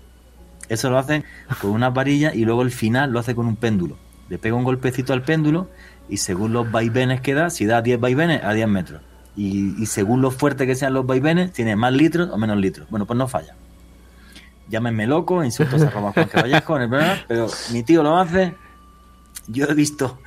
Eso 0.69 0.89
lo 0.89 0.97
hace 0.97 1.23
con 1.61 1.71
una 1.71 1.89
varilla 1.89 2.33
y 2.33 2.45
luego 2.45 2.61
el 2.61 2.71
final 2.71 3.11
lo 3.11 3.19
hace 3.19 3.35
con 3.35 3.45
un 3.45 3.55
péndulo. 3.55 3.97
Le 4.29 4.37
pega 4.37 4.55
un 4.55 4.63
golpecito 4.63 5.13
al 5.13 5.23
péndulo 5.23 5.69
y 6.09 6.17
según 6.17 6.53
los 6.53 6.71
vaivenes 6.71 7.21
que 7.21 7.33
da, 7.33 7.49
si 7.49 7.65
da 7.65 7.81
10 7.81 7.99
vaivenes, 7.99 8.43
a 8.43 8.53
10 8.53 8.67
metros. 8.67 9.01
Y, 9.37 9.85
según 9.85 10.21
lo 10.21 10.31
fuerte 10.31 10.65
que 10.65 10.75
sean 10.75 10.93
los 10.93 11.05
vaivenes, 11.05 11.51
tiene 11.51 11.75
más 11.75 11.91
litros 11.91 12.29
o 12.31 12.37
menos 12.37 12.57
litros. 12.57 12.89
Bueno, 12.89 13.05
pues 13.05 13.17
no 13.17 13.27
falla. 13.27 13.55
Llámenme 14.69 15.05
loco, 15.05 15.43
insultos 15.43 15.81
a 15.81 15.91
Juan 15.91 16.13
Vallejo, 16.33 16.77
pero 17.27 17.47
mi 17.71 17.83
tío 17.83 18.01
lo 18.01 18.17
hace 18.17 18.55
yo 19.47 19.65
he 19.65 19.73
visto 19.73 20.19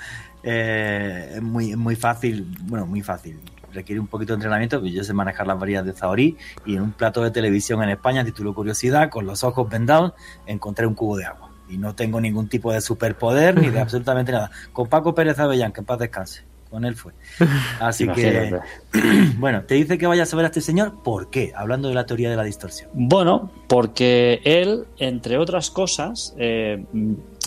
eh, 0.43 1.39
muy, 1.43 1.76
muy 1.76 1.97
fácil, 1.97 2.47
bueno, 2.62 2.86
muy 2.86 3.03
fácil, 3.03 3.39
requiere 3.72 4.01
un 4.01 4.07
poquito 4.07 4.32
de 4.32 4.36
entrenamiento, 4.36 4.80
pues 4.80 4.93
yo 4.93 5.05
sé 5.05 5.12
manejar 5.12 5.47
las 5.47 5.59
varillas 5.59 5.84
de 5.84 5.93
Zahorí 5.93 6.36
y 6.64 6.76
en 6.76 6.82
un 6.82 6.93
plato 6.93 7.22
de 7.22 7.30
televisión 7.30 7.82
en 7.82 7.91
España, 7.91 8.24
título 8.24 8.55
Curiosidad, 8.55 9.11
con 9.11 9.26
los 9.26 9.45
ojos 9.45 9.68
vendados, 9.68 10.12
encontré 10.47 10.86
un 10.86 10.95
cubo 10.95 11.16
de 11.16 11.26
agua. 11.26 11.51
Y 11.68 11.76
no 11.76 11.95
tengo 11.95 12.20
ningún 12.20 12.49
tipo 12.49 12.72
de 12.72 12.80
superpoder 12.80 13.61
ni 13.61 13.68
de 13.68 13.78
absolutamente 13.80 14.32
nada. 14.32 14.51
Con 14.72 14.89
Paco 14.89 15.14
Pérez 15.14 15.39
Avellán, 15.39 15.70
que 15.72 15.80
en 15.80 15.86
paz 15.86 15.99
descanse. 15.99 16.47
Con 16.70 16.84
él 16.84 16.96
fue. 16.96 17.12
Así 17.80 18.06
que, 18.08 18.58
bueno, 19.38 19.62
te 19.62 19.74
dice 19.74 19.96
que 19.96 20.06
vayas 20.06 20.32
a 20.32 20.36
ver 20.36 20.44
a 20.44 20.48
este 20.48 20.60
señor. 20.60 21.02
¿Por 21.02 21.30
qué? 21.30 21.52
Hablando 21.56 21.88
de 21.88 21.94
la 21.94 22.04
teoría 22.06 22.30
de 22.30 22.36
la 22.36 22.44
distorsión. 22.44 22.90
Bueno, 22.92 23.50
porque 23.68 24.40
él, 24.44 24.84
entre 24.98 25.38
otras 25.38 25.70
cosas, 25.70 26.34
eh, 26.38 26.84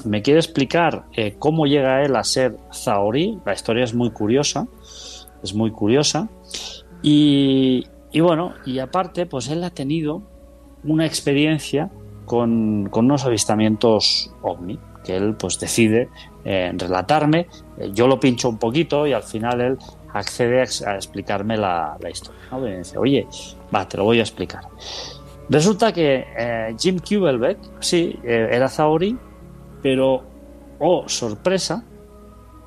me 0.05 0.21
quiere 0.21 0.39
explicar 0.39 1.05
eh, 1.13 1.35
cómo 1.37 1.65
llega 1.65 2.03
él 2.03 2.15
a 2.15 2.23
ser 2.23 2.57
Zahorí. 2.73 3.39
La 3.45 3.53
historia 3.53 3.83
es 3.83 3.93
muy 3.93 4.11
curiosa 4.11 4.67
es 5.43 5.53
muy 5.53 5.71
curiosa. 5.71 6.29
Y, 7.01 7.85
bueno, 8.19 8.53
y 8.65 8.79
aparte, 8.79 9.25
pues 9.25 9.49
él 9.49 9.63
ha 9.63 9.71
tenido 9.71 10.21
una 10.83 11.05
experiencia 11.05 11.89
con, 12.25 12.89
unos 12.93 13.25
avistamientos 13.25 14.33
ovni, 14.41 14.79
que 15.03 15.15
él 15.15 15.35
pues 15.35 15.59
decide 15.59 16.09
eh, 16.43 16.71
relatarme, 16.75 17.47
eh, 17.77 17.91
yo 17.93 18.07
lo 18.07 18.19
pincho 18.19 18.49
un 18.49 18.57
poquito 18.57 19.05
y 19.05 19.13
al 19.13 19.23
final 19.23 19.61
él 19.61 19.77
accede 20.13 20.61
a, 20.61 20.95
explicarme 20.95 21.57
la, 21.57 21.97
historia. 22.09 22.77
Dice, 22.77 22.97
oye, 22.97 23.27
te 23.87 23.97
lo 23.97 24.03
voy 24.03 24.19
a 24.19 24.21
explicar. 24.21 24.63
Resulta 25.49 25.91
que 25.91 26.25
eh, 26.37 26.75
Jim 26.79 26.99
Kubelbeck, 26.99 27.57
sí, 27.79 28.17
era 28.23 28.69
Zaori, 28.69 29.17
pero, 29.81 30.23
oh, 30.79 31.07
sorpresa, 31.07 31.83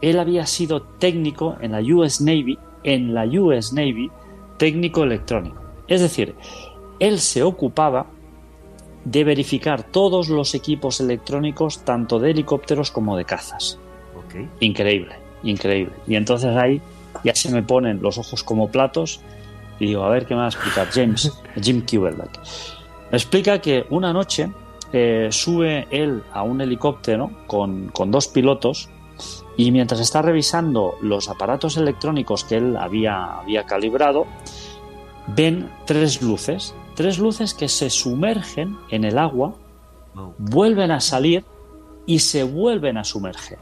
él 0.00 0.18
había 0.18 0.46
sido 0.46 0.82
técnico 0.82 1.56
en 1.60 1.72
la 1.72 1.80
US 1.80 2.20
Navy, 2.20 2.58
en 2.82 3.14
la 3.14 3.24
US 3.24 3.72
Navy, 3.72 4.10
técnico 4.58 5.02
electrónico. 5.02 5.60
Es 5.88 6.00
decir, 6.00 6.34
él 6.98 7.18
se 7.20 7.42
ocupaba 7.42 8.06
de 9.04 9.24
verificar 9.24 9.82
todos 9.82 10.28
los 10.28 10.54
equipos 10.54 11.00
electrónicos, 11.00 11.84
tanto 11.84 12.18
de 12.18 12.30
helicópteros 12.30 12.90
como 12.90 13.16
de 13.16 13.24
cazas. 13.24 13.78
Increíble, 14.60 15.14
increíble. 15.42 15.92
Y 16.06 16.16
entonces 16.16 16.56
ahí 16.56 16.80
ya 17.22 17.34
se 17.34 17.50
me 17.50 17.62
ponen 17.62 18.02
los 18.02 18.18
ojos 18.18 18.42
como 18.42 18.70
platos 18.70 19.20
y 19.78 19.86
digo, 19.86 20.04
a 20.04 20.08
ver 20.08 20.26
qué 20.26 20.34
me 20.34 20.40
va 20.40 20.46
a 20.46 20.50
explicar 20.50 20.88
James, 20.92 21.32
Jim 21.62 21.84
Kubelbeck. 21.88 22.40
Me 23.10 23.18
explica 23.18 23.60
que 23.60 23.86
una 23.90 24.12
noche 24.12 24.50
eh, 24.92 25.28
sube 25.30 25.86
él 25.90 26.22
a 26.32 26.42
un 26.42 26.60
helicóptero 26.60 27.30
con, 27.46 27.88
con 27.88 28.10
dos 28.10 28.28
pilotos 28.28 28.88
y 29.56 29.70
mientras 29.70 30.00
está 30.00 30.22
revisando 30.22 30.96
los 31.00 31.28
aparatos 31.28 31.76
electrónicos 31.76 32.44
que 32.44 32.56
él 32.56 32.76
había, 32.76 33.38
había 33.38 33.64
calibrado, 33.64 34.26
ven 35.28 35.70
tres 35.86 36.22
luces, 36.22 36.74
tres 36.94 37.18
luces 37.18 37.54
que 37.54 37.68
se 37.68 37.90
sumergen 37.90 38.76
en 38.90 39.04
el 39.04 39.18
agua, 39.18 39.54
vuelven 40.38 40.90
a 40.90 41.00
salir 41.00 41.44
y 42.06 42.20
se 42.20 42.44
vuelven 42.44 42.96
a 42.96 43.04
sumerger. 43.04 43.58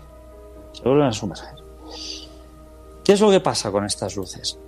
Se 0.73 0.83
vuelven 0.83 1.07
a 1.07 1.13
sumerger. 1.13 1.55
¿Qué 3.05 3.13
es 3.13 3.21
lo 3.21 3.31
que 3.31 3.41
pasa 3.41 3.71
con 3.71 3.85
estas 3.85 4.17
luces? 4.17 4.59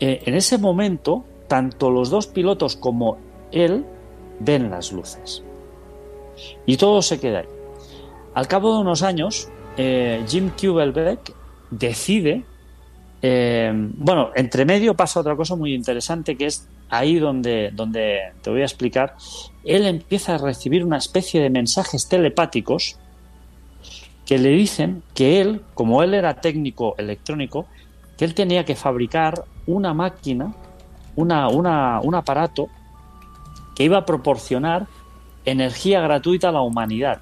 Eh, 0.00 0.22
en 0.26 0.34
ese 0.34 0.58
momento, 0.58 1.24
tanto 1.48 1.90
los 1.90 2.10
dos 2.10 2.26
pilotos 2.26 2.76
como 2.76 3.18
él 3.52 3.84
ven 4.40 4.70
las 4.70 4.92
luces. 4.92 5.42
Y 6.66 6.76
todo 6.76 7.02
se 7.02 7.20
queda 7.20 7.40
ahí. 7.40 7.48
Al 8.34 8.48
cabo 8.48 8.74
de 8.74 8.80
unos 8.80 9.02
años, 9.02 9.48
eh, 9.76 10.24
Jim 10.26 10.50
Kubelbeck 10.50 11.32
decide, 11.70 12.44
eh, 13.22 13.72
bueno, 13.74 14.30
entre 14.34 14.64
medio 14.64 14.94
pasa 14.94 15.20
otra 15.20 15.36
cosa 15.36 15.54
muy 15.54 15.74
interesante 15.74 16.36
que 16.36 16.46
es 16.46 16.68
ahí 16.90 17.18
donde, 17.18 17.70
donde 17.72 18.32
te 18.42 18.50
voy 18.50 18.62
a 18.62 18.64
explicar, 18.64 19.16
él 19.64 19.86
empieza 19.86 20.34
a 20.34 20.38
recibir 20.38 20.84
una 20.84 20.98
especie 20.98 21.40
de 21.40 21.50
mensajes 21.50 22.08
telepáticos 22.08 22.96
que 24.26 24.38
le 24.38 24.50
dicen 24.50 25.02
que 25.14 25.40
él, 25.40 25.62
como 25.74 26.02
él 26.02 26.14
era 26.14 26.40
técnico 26.40 26.94
electrónico, 26.98 27.66
que 28.16 28.24
él 28.24 28.34
tenía 28.34 28.64
que 28.64 28.74
fabricar 28.74 29.44
una 29.66 29.92
máquina, 29.92 30.54
una, 31.16 31.48
un 31.48 32.14
aparato 32.14 32.68
que 33.74 33.84
iba 33.84 33.98
a 33.98 34.06
proporcionar 34.06 34.86
energía 35.44 36.00
gratuita 36.00 36.48
a 36.48 36.52
la 36.52 36.60
humanidad. 36.60 37.20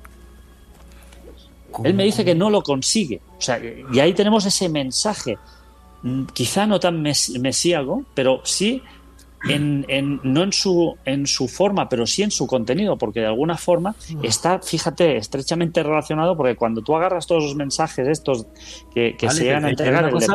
Él 1.83 1.95
me 1.95 2.05
dice 2.05 2.25
que 2.25 2.35
no 2.35 2.51
lo 2.51 2.63
consigue. 2.63 3.21
O 3.39 3.41
sea, 3.41 3.61
y 3.93 3.99
ahí 3.99 4.13
tenemos 4.13 4.45
ese 4.45 4.69
mensaje, 4.69 5.39
mm, 6.03 6.25
quizá 6.27 6.67
no 6.67 6.79
tan 6.79 7.03
mesíago, 7.03 8.05
pero 8.15 8.43
sí 8.45 8.83
en, 9.49 10.21
no 10.23 10.43
en 10.43 10.53
su, 10.53 10.97
en 11.05 11.27
su 11.27 11.49
forma, 11.49 11.89
pero 11.89 12.07
sí 12.07 12.23
en 12.23 12.31
su 12.31 12.47
contenido, 12.47 12.97
porque 12.97 13.21
de 13.21 13.27
alguna 13.27 13.57
forma 13.57 13.95
está, 14.23 14.61
fíjate, 14.61 15.17
estrechamente 15.17 15.83
relacionado, 15.83 16.37
porque 16.37 16.57
cuando 16.57 16.83
tú 16.83 16.95
agarras 16.95 17.27
todos 17.27 17.43
los 17.45 17.55
mensajes 17.55 18.07
estos 18.07 18.47
que, 18.95 19.17
se 19.31 19.45
llegan 19.45 19.65
a 19.65 19.71
entregar, 19.71 20.05
era 20.05 20.09
una, 20.09 20.13
cosa, 20.13 20.33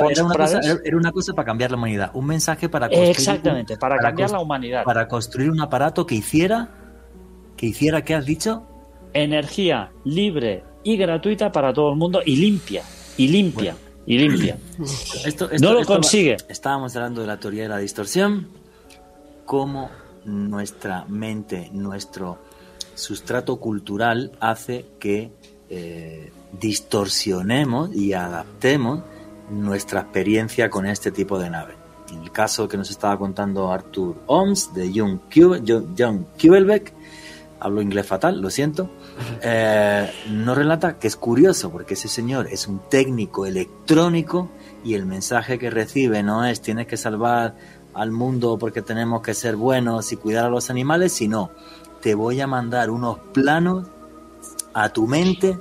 era, 0.83 0.97
una, 0.97 1.11
cosa, 1.11 1.33
para 1.33 1.45
cambiar 1.45 1.71
la 1.71 1.77
humanidad, 1.77 2.11
un 2.13 2.25
mensaje 2.25 2.69
para 2.69 2.87
construir, 2.87 3.11
exactamente, 3.11 3.77
para, 3.77 3.97
cambiar 3.97 4.31
la 4.31 4.39
humanidad, 4.39 4.83
para 4.83 5.07
construir 5.07 5.49
un 5.51 5.61
aparato 5.61 6.05
que 6.05 6.15
hiciera, 6.15 6.69
que 7.55 7.67
hiciera, 7.67 8.03
¿qué 8.03 8.15
has 8.15 8.25
dicho? 8.25 8.63
Energía 9.13 9.91
libre 10.03 10.63
y 10.83 10.97
gratuita 10.97 11.51
para 11.51 11.73
todo 11.73 11.91
el 11.91 11.97
mundo 11.97 12.21
y 12.25 12.35
limpia, 12.35 12.83
y 13.15 13.27
limpia, 13.29 13.75
y 14.05 14.17
limpia. 14.17 14.57
no 15.61 15.73
lo 15.73 15.85
consigue. 15.85 16.37
estábamos 16.49 16.95
hablando 16.95 17.21
de 17.21 17.27
la 17.27 17.39
teoría 17.39 17.63
de 17.63 17.69
la 17.69 17.77
distorsión, 17.77 18.47
cómo 19.47 19.89
nuestra 20.25 21.05
mente, 21.05 21.71
nuestro 21.73 22.37
sustrato 22.93 23.59
cultural 23.59 24.33
hace 24.39 24.85
que 24.99 25.31
eh, 25.69 26.31
distorsionemos 26.51 27.95
y 27.95 28.13
adaptemos 28.13 29.01
nuestra 29.49 30.01
experiencia 30.01 30.69
con 30.69 30.85
este 30.85 31.11
tipo 31.11 31.39
de 31.39 31.49
nave. 31.49 31.75
En 32.11 32.21
el 32.21 32.31
caso 32.31 32.67
que 32.67 32.77
nos 32.77 32.91
estaba 32.91 33.17
contando 33.17 33.71
Arthur 33.71 34.17
Oms 34.27 34.73
de 34.73 34.91
John, 34.93 35.21
John 35.97 36.27
Kubelbeck, 36.39 36.93
hablo 37.59 37.81
inglés 37.81 38.05
fatal, 38.05 38.41
lo 38.41 38.49
siento, 38.49 38.89
eh, 39.41 40.11
nos 40.29 40.57
relata 40.57 40.99
que 40.99 41.07
es 41.07 41.15
curioso 41.15 41.71
porque 41.71 41.93
ese 41.93 42.09
señor 42.09 42.47
es 42.51 42.67
un 42.67 42.79
técnico 42.89 43.45
electrónico 43.45 44.49
y 44.83 44.93
el 44.93 45.05
mensaje 45.05 45.57
que 45.57 45.69
recibe 45.69 46.23
no 46.23 46.45
es 46.45 46.61
tienes 46.61 46.87
que 46.87 46.97
salvar 46.97 47.55
al 47.97 48.11
mundo 48.11 48.57
porque 48.57 48.81
tenemos 48.81 49.21
que 49.21 49.33
ser 49.33 49.55
buenos 49.55 50.11
y 50.11 50.17
cuidar 50.17 50.45
a 50.45 50.49
los 50.49 50.69
animales, 50.69 51.13
sino 51.13 51.51
te 52.01 52.15
voy 52.15 52.39
a 52.41 52.47
mandar 52.47 52.89
unos 52.89 53.17
planos 53.33 53.87
a 54.73 54.89
tu 54.89 55.07
mente 55.07 55.57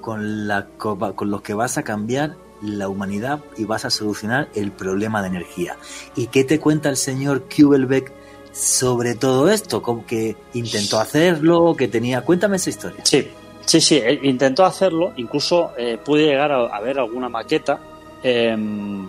con, 0.00 0.46
la, 0.46 0.66
con 0.76 1.30
los 1.30 1.42
que 1.42 1.54
vas 1.54 1.78
a 1.78 1.82
cambiar 1.82 2.36
la 2.60 2.88
humanidad 2.88 3.40
y 3.56 3.64
vas 3.64 3.84
a 3.84 3.90
solucionar 3.90 4.48
el 4.54 4.70
problema 4.72 5.22
de 5.22 5.28
energía. 5.28 5.76
¿Y 6.14 6.26
qué 6.26 6.44
te 6.44 6.60
cuenta 6.60 6.88
el 6.88 6.96
señor 6.96 7.44
Kubelbeck 7.48 8.12
sobre 8.52 9.14
todo 9.14 9.48
esto, 9.48 9.82
como 9.82 10.04
que 10.04 10.36
intentó 10.54 10.98
hacerlo, 10.98 11.74
que 11.76 11.86
tenía... 11.86 12.22
Cuéntame 12.22 12.56
esa 12.56 12.70
historia. 12.70 13.04
Sí, 13.04 13.28
sí, 13.64 13.80
sí, 13.80 14.02
intentó 14.22 14.64
hacerlo, 14.64 15.12
incluso 15.16 15.72
eh, 15.76 15.98
pude 16.04 16.26
llegar 16.26 16.50
a, 16.50 16.80
ver 16.80 16.98
alguna 16.98 17.28
maqueta 17.28 17.78
em, 18.22 19.08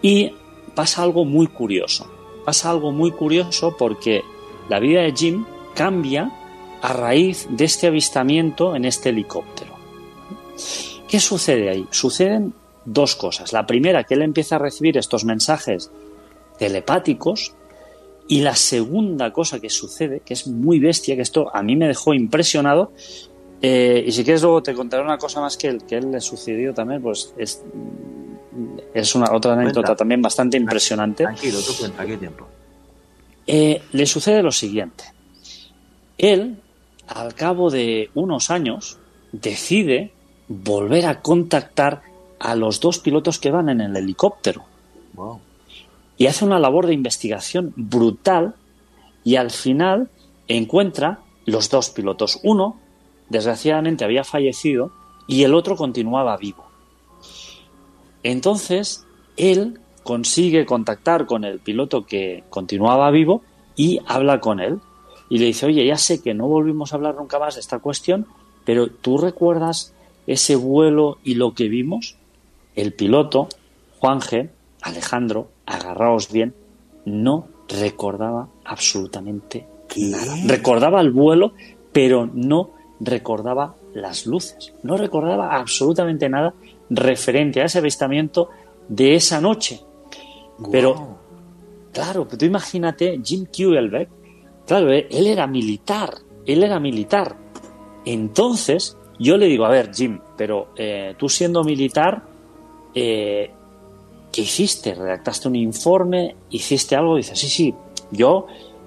y 0.00 0.34
pasa 0.74 1.02
algo 1.02 1.24
muy 1.24 1.46
curioso. 1.46 2.10
Pasa 2.44 2.70
algo 2.70 2.92
muy 2.92 3.10
curioso 3.10 3.76
porque 3.76 4.22
la 4.68 4.80
vida 4.80 5.02
de 5.02 5.12
Jim 5.12 5.44
cambia 5.74 6.30
a 6.82 6.92
raíz 6.92 7.46
de 7.50 7.64
este 7.64 7.86
avistamiento 7.86 8.76
en 8.76 8.84
este 8.84 9.10
helicóptero. 9.10 9.74
¿Qué 11.08 11.20
sucede 11.20 11.70
ahí? 11.70 11.86
Suceden 11.90 12.54
dos 12.84 13.16
cosas. 13.16 13.52
La 13.52 13.66
primera, 13.66 14.04
que 14.04 14.14
él 14.14 14.22
empieza 14.22 14.56
a 14.56 14.58
recibir 14.58 14.96
estos 14.98 15.24
mensajes 15.24 15.90
telepáticos 16.58 17.54
y 18.26 18.40
la 18.40 18.56
segunda 18.56 19.32
cosa 19.32 19.58
que 19.60 19.70
sucede, 19.70 20.20
que 20.20 20.34
es 20.34 20.46
muy 20.46 20.78
bestia, 20.78 21.16
que 21.16 21.22
esto 21.22 21.54
a 21.54 21.62
mí 21.62 21.76
me 21.76 21.88
dejó 21.88 22.12
impresionado, 22.12 22.92
eh, 23.60 24.04
y 24.06 24.12
si 24.12 24.24
quieres 24.24 24.42
luego 24.42 24.62
te 24.62 24.74
contaré 24.74 25.02
una 25.02 25.18
cosa 25.18 25.40
más 25.40 25.56
que, 25.56 25.68
él, 25.68 25.82
que 25.84 25.96
él 25.96 26.10
le 26.10 26.20
sucedió 26.20 26.72
también, 26.74 27.02
pues 27.02 27.34
es, 27.36 27.62
es 28.94 29.14
una 29.14 29.32
otra 29.32 29.54
anécdota 29.54 29.96
también 29.96 30.22
bastante 30.22 30.56
impresionante. 30.56 31.24
Tranquilo, 31.24 31.58
tú 31.66 31.72
cuenta, 31.78 32.06
¿qué 32.06 32.16
tiempo? 32.16 32.46
Eh, 33.46 33.82
le 33.92 34.06
sucede 34.06 34.42
lo 34.42 34.52
siguiente. 34.52 35.04
Él, 36.18 36.58
al 37.06 37.34
cabo 37.34 37.70
de 37.70 38.10
unos 38.14 38.50
años, 38.50 38.98
decide 39.32 40.12
volver 40.48 41.06
a 41.06 41.20
contactar 41.20 42.02
a 42.38 42.54
los 42.54 42.80
dos 42.80 42.98
pilotos 42.98 43.38
que 43.38 43.50
van 43.50 43.68
en 43.68 43.80
el 43.80 43.96
helicóptero. 43.96 44.64
Wow 45.14 45.40
y 46.18 46.26
hace 46.26 46.44
una 46.44 46.58
labor 46.58 46.86
de 46.86 46.94
investigación 46.94 47.72
brutal 47.76 48.54
y 49.24 49.36
al 49.36 49.50
final 49.50 50.10
encuentra 50.48 51.20
los 51.46 51.70
dos 51.70 51.90
pilotos. 51.90 52.40
Uno, 52.42 52.78
desgraciadamente, 53.28 54.04
había 54.04 54.24
fallecido 54.24 54.90
y 55.26 55.44
el 55.44 55.54
otro 55.54 55.76
continuaba 55.76 56.36
vivo. 56.36 56.64
Entonces, 58.22 59.06
él 59.36 59.80
consigue 60.02 60.66
contactar 60.66 61.26
con 61.26 61.44
el 61.44 61.60
piloto 61.60 62.06
que 62.06 62.44
continuaba 62.50 63.10
vivo 63.10 63.42
y 63.76 64.00
habla 64.06 64.40
con 64.40 64.60
él. 64.60 64.80
Y 65.30 65.38
le 65.38 65.46
dice, 65.46 65.66
oye, 65.66 65.86
ya 65.86 65.98
sé 65.98 66.22
que 66.22 66.32
no 66.34 66.48
volvimos 66.48 66.92
a 66.92 66.96
hablar 66.96 67.14
nunca 67.16 67.38
más 67.38 67.54
de 67.54 67.60
esta 67.60 67.78
cuestión, 67.78 68.26
pero 68.64 68.88
¿tú 68.88 69.18
recuerdas 69.18 69.94
ese 70.26 70.56
vuelo 70.56 71.18
y 71.22 71.34
lo 71.34 71.52
que 71.52 71.68
vimos? 71.68 72.16
El 72.74 72.94
piloto, 72.94 73.48
Juan 73.98 74.20
G., 74.20 74.50
Alejandro, 74.80 75.50
agarraos 75.66 76.32
bien, 76.32 76.54
no 77.04 77.48
recordaba 77.68 78.48
absolutamente 78.64 79.66
nada. 79.96 80.36
Recordaba 80.46 81.00
el 81.00 81.10
vuelo, 81.10 81.52
pero 81.92 82.28
no 82.32 82.70
recordaba 83.00 83.74
las 83.94 84.26
luces. 84.26 84.72
No 84.82 84.96
recordaba 84.96 85.56
absolutamente 85.56 86.28
nada 86.28 86.54
referente 86.90 87.60
a 87.60 87.66
ese 87.66 87.78
avistamiento 87.78 88.50
de 88.88 89.14
esa 89.14 89.40
noche. 89.40 89.80
Pero, 90.72 91.18
claro, 91.92 92.26
tú 92.26 92.44
imagínate, 92.44 93.20
Jim 93.22 93.46
Kubelbeck, 93.46 94.08
claro, 94.66 94.90
él 94.90 95.26
era 95.26 95.46
militar, 95.46 96.14
él 96.46 96.64
era 96.64 96.80
militar. 96.80 97.36
Entonces, 98.04 98.96
yo 99.18 99.36
le 99.36 99.46
digo, 99.46 99.64
a 99.64 99.70
ver, 99.70 99.94
Jim, 99.94 100.20
pero 100.36 100.68
eh, 100.76 101.14
tú 101.16 101.28
siendo 101.28 101.62
militar, 101.62 102.22
eh, 102.94 103.50
¿qué 104.32 104.40
hiciste? 104.40 104.94
¿Redactaste 104.94 105.48
un 105.48 105.56
informe? 105.56 106.34
¿Hiciste 106.50 106.96
algo? 106.96 107.16
Dice, 107.16 107.36
sí, 107.36 107.48
sí, 107.48 107.74
yo 108.10 108.46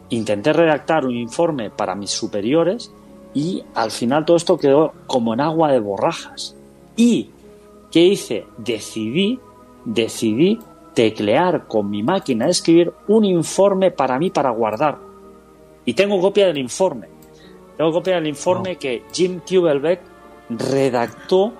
intenté 0.09 0.51
redactar 0.51 1.05
un 1.05 1.15
informe 1.15 1.69
para 1.69 1.95
mis 1.95 2.11
superiores 2.11 2.91
y 3.33 3.63
al 3.73 3.91
final 3.91 4.25
todo 4.25 4.37
esto 4.37 4.57
quedó 4.57 4.93
como 5.07 5.33
en 5.33 5.41
agua 5.41 5.71
de 5.71 5.79
borrajas. 5.79 6.55
¿Y 6.95 7.29
qué 7.89 8.01
hice? 8.01 8.45
Decidí, 8.57 9.39
decidí 9.85 10.59
teclear 10.93 11.67
con 11.67 11.89
mi 11.89 12.03
máquina 12.03 12.45
de 12.45 12.51
escribir 12.51 12.93
un 13.07 13.23
informe 13.25 13.91
para 13.91 14.19
mí 14.19 14.29
para 14.29 14.49
guardar. 14.49 14.97
Y 15.85 15.93
tengo 15.93 16.19
copia 16.19 16.47
del 16.47 16.57
informe. 16.57 17.07
Tengo 17.77 17.91
copia 17.91 18.15
del 18.15 18.27
informe 18.27 18.75
que 18.75 19.03
Jim 19.13 19.39
Kubelbeck 19.39 20.01
redactó 20.49 21.53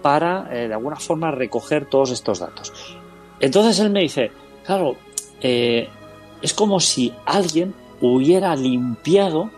para, 0.00 0.48
eh, 0.52 0.68
de 0.68 0.74
alguna 0.74 0.96
forma, 0.96 1.30
recoger 1.32 1.86
todos 1.86 2.12
estos 2.12 2.38
datos. 2.38 2.72
Entonces 3.40 3.78
él 3.80 3.90
me 3.90 4.00
dice, 4.00 4.30
claro, 4.64 4.94
eh, 5.40 5.88
es 6.40 6.54
como 6.54 6.80
si 6.80 7.12
alguien 7.24 7.74
hubiera 8.00 8.54
limpiado 8.54 9.50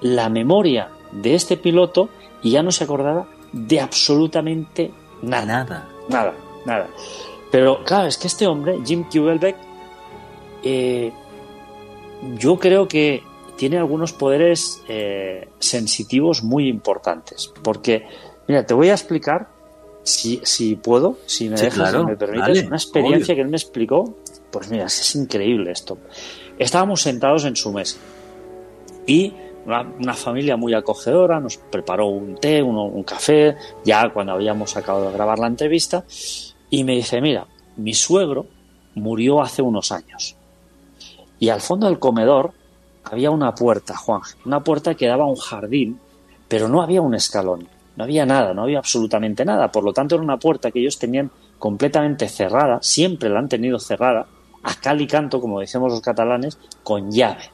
la 0.00 0.28
memoria 0.28 0.90
de 1.12 1.34
este 1.34 1.56
piloto 1.56 2.08
y 2.42 2.52
ya 2.52 2.62
no 2.62 2.72
se 2.72 2.84
acordaba 2.84 3.26
de 3.52 3.80
absolutamente 3.80 4.92
nada. 5.22 5.46
Nada. 5.46 5.88
Nada, 6.08 6.34
nada. 6.64 6.88
Pero 7.50 7.84
claro, 7.84 8.06
es 8.06 8.16
que 8.16 8.28
este 8.28 8.46
hombre, 8.46 8.78
Jim 8.84 9.04
Kubelbeck, 9.04 9.56
eh, 10.62 11.12
yo 12.38 12.58
creo 12.58 12.86
que 12.86 13.22
tiene 13.56 13.78
algunos 13.78 14.12
poderes 14.12 14.82
eh, 14.88 15.48
sensitivos 15.58 16.42
muy 16.42 16.68
importantes. 16.68 17.52
Porque, 17.62 18.06
mira, 18.46 18.64
te 18.64 18.74
voy 18.74 18.88
a 18.88 18.92
explicar, 18.92 19.48
si, 20.02 20.40
si 20.44 20.76
puedo, 20.76 21.18
si 21.26 21.48
me 21.48 21.56
dejas, 21.56 21.90
si 21.90 22.04
me 22.04 22.16
permites, 22.16 22.66
una 22.66 22.76
experiencia 22.76 23.34
que 23.34 23.40
él 23.40 23.48
me 23.48 23.56
explicó. 23.56 24.16
Pues 24.50 24.70
mira, 24.70 24.86
es 24.86 25.14
increíble 25.14 25.72
esto. 25.72 25.98
Estábamos 26.58 27.02
sentados 27.02 27.44
en 27.44 27.56
su 27.56 27.72
mesa 27.72 27.98
y 29.06 29.34
una, 29.66 30.14
familia 30.14 30.56
muy 30.56 30.74
acogedora 30.74 31.40
nos 31.40 31.56
preparó 31.56 32.06
un 32.06 32.36
té, 32.36 32.62
un 32.62 33.02
café, 33.02 33.56
ya 33.84 34.08
cuando 34.10 34.32
habíamos 34.32 34.76
acabado 34.76 35.06
de 35.06 35.12
grabar 35.12 35.38
la 35.38 35.46
entrevista, 35.46 36.04
y 36.70 36.84
me 36.84 36.94
dice, 36.94 37.20
mira, 37.20 37.46
mi 37.76 37.94
suegro 37.94 38.46
murió 38.94 39.40
hace 39.42 39.62
unos 39.62 39.92
años. 39.92 40.36
Y 41.38 41.48
al 41.48 41.60
fondo 41.60 41.86
del 41.86 41.98
comedor 41.98 42.52
había 43.04 43.30
una 43.30 43.54
puerta, 43.54 43.96
Juan, 43.96 44.20
una 44.44 44.62
puerta 44.62 44.94
que 44.94 45.06
daba 45.06 45.24
a 45.24 45.28
un 45.28 45.36
jardín, 45.36 45.98
pero 46.48 46.68
no 46.68 46.82
había 46.82 47.00
un 47.00 47.14
escalón, 47.14 47.68
no 47.96 48.04
había 48.04 48.26
nada, 48.26 48.54
no 48.54 48.62
había 48.62 48.78
absolutamente 48.78 49.44
nada. 49.44 49.70
Por 49.70 49.84
lo 49.84 49.92
tanto, 49.92 50.14
era 50.14 50.24
una 50.24 50.38
puerta 50.38 50.70
que 50.70 50.80
ellos 50.80 50.98
tenían 50.98 51.30
completamente 51.58 52.28
cerrada, 52.28 52.78
siempre 52.82 53.28
la 53.28 53.38
han 53.38 53.48
tenido 53.48 53.78
cerrada, 53.78 54.26
a 54.62 54.74
cal 54.74 55.00
y 55.00 55.06
canto, 55.06 55.40
como 55.40 55.60
decimos 55.60 55.90
los 55.90 56.00
catalanes, 56.00 56.58
con 56.82 57.10
llave. 57.10 57.50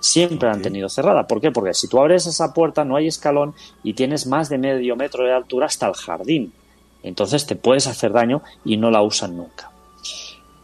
Siempre 0.00 0.48
han 0.48 0.62
tenido 0.62 0.88
cerrada. 0.88 1.26
¿Por 1.26 1.40
qué? 1.40 1.50
Porque 1.50 1.74
si 1.74 1.88
tú 1.88 1.98
abres 1.98 2.26
esa 2.26 2.54
puerta 2.54 2.84
no 2.84 2.96
hay 2.96 3.08
escalón 3.08 3.54
y 3.82 3.94
tienes 3.94 4.26
más 4.26 4.48
de 4.48 4.58
medio 4.58 4.96
metro 4.96 5.24
de 5.24 5.32
altura 5.32 5.66
hasta 5.66 5.88
el 5.88 5.94
jardín. 5.94 6.52
Entonces 7.02 7.46
te 7.46 7.56
puedes 7.56 7.86
hacer 7.86 8.12
daño 8.12 8.42
y 8.64 8.76
no 8.76 8.90
la 8.90 9.02
usan 9.02 9.36
nunca. 9.36 9.70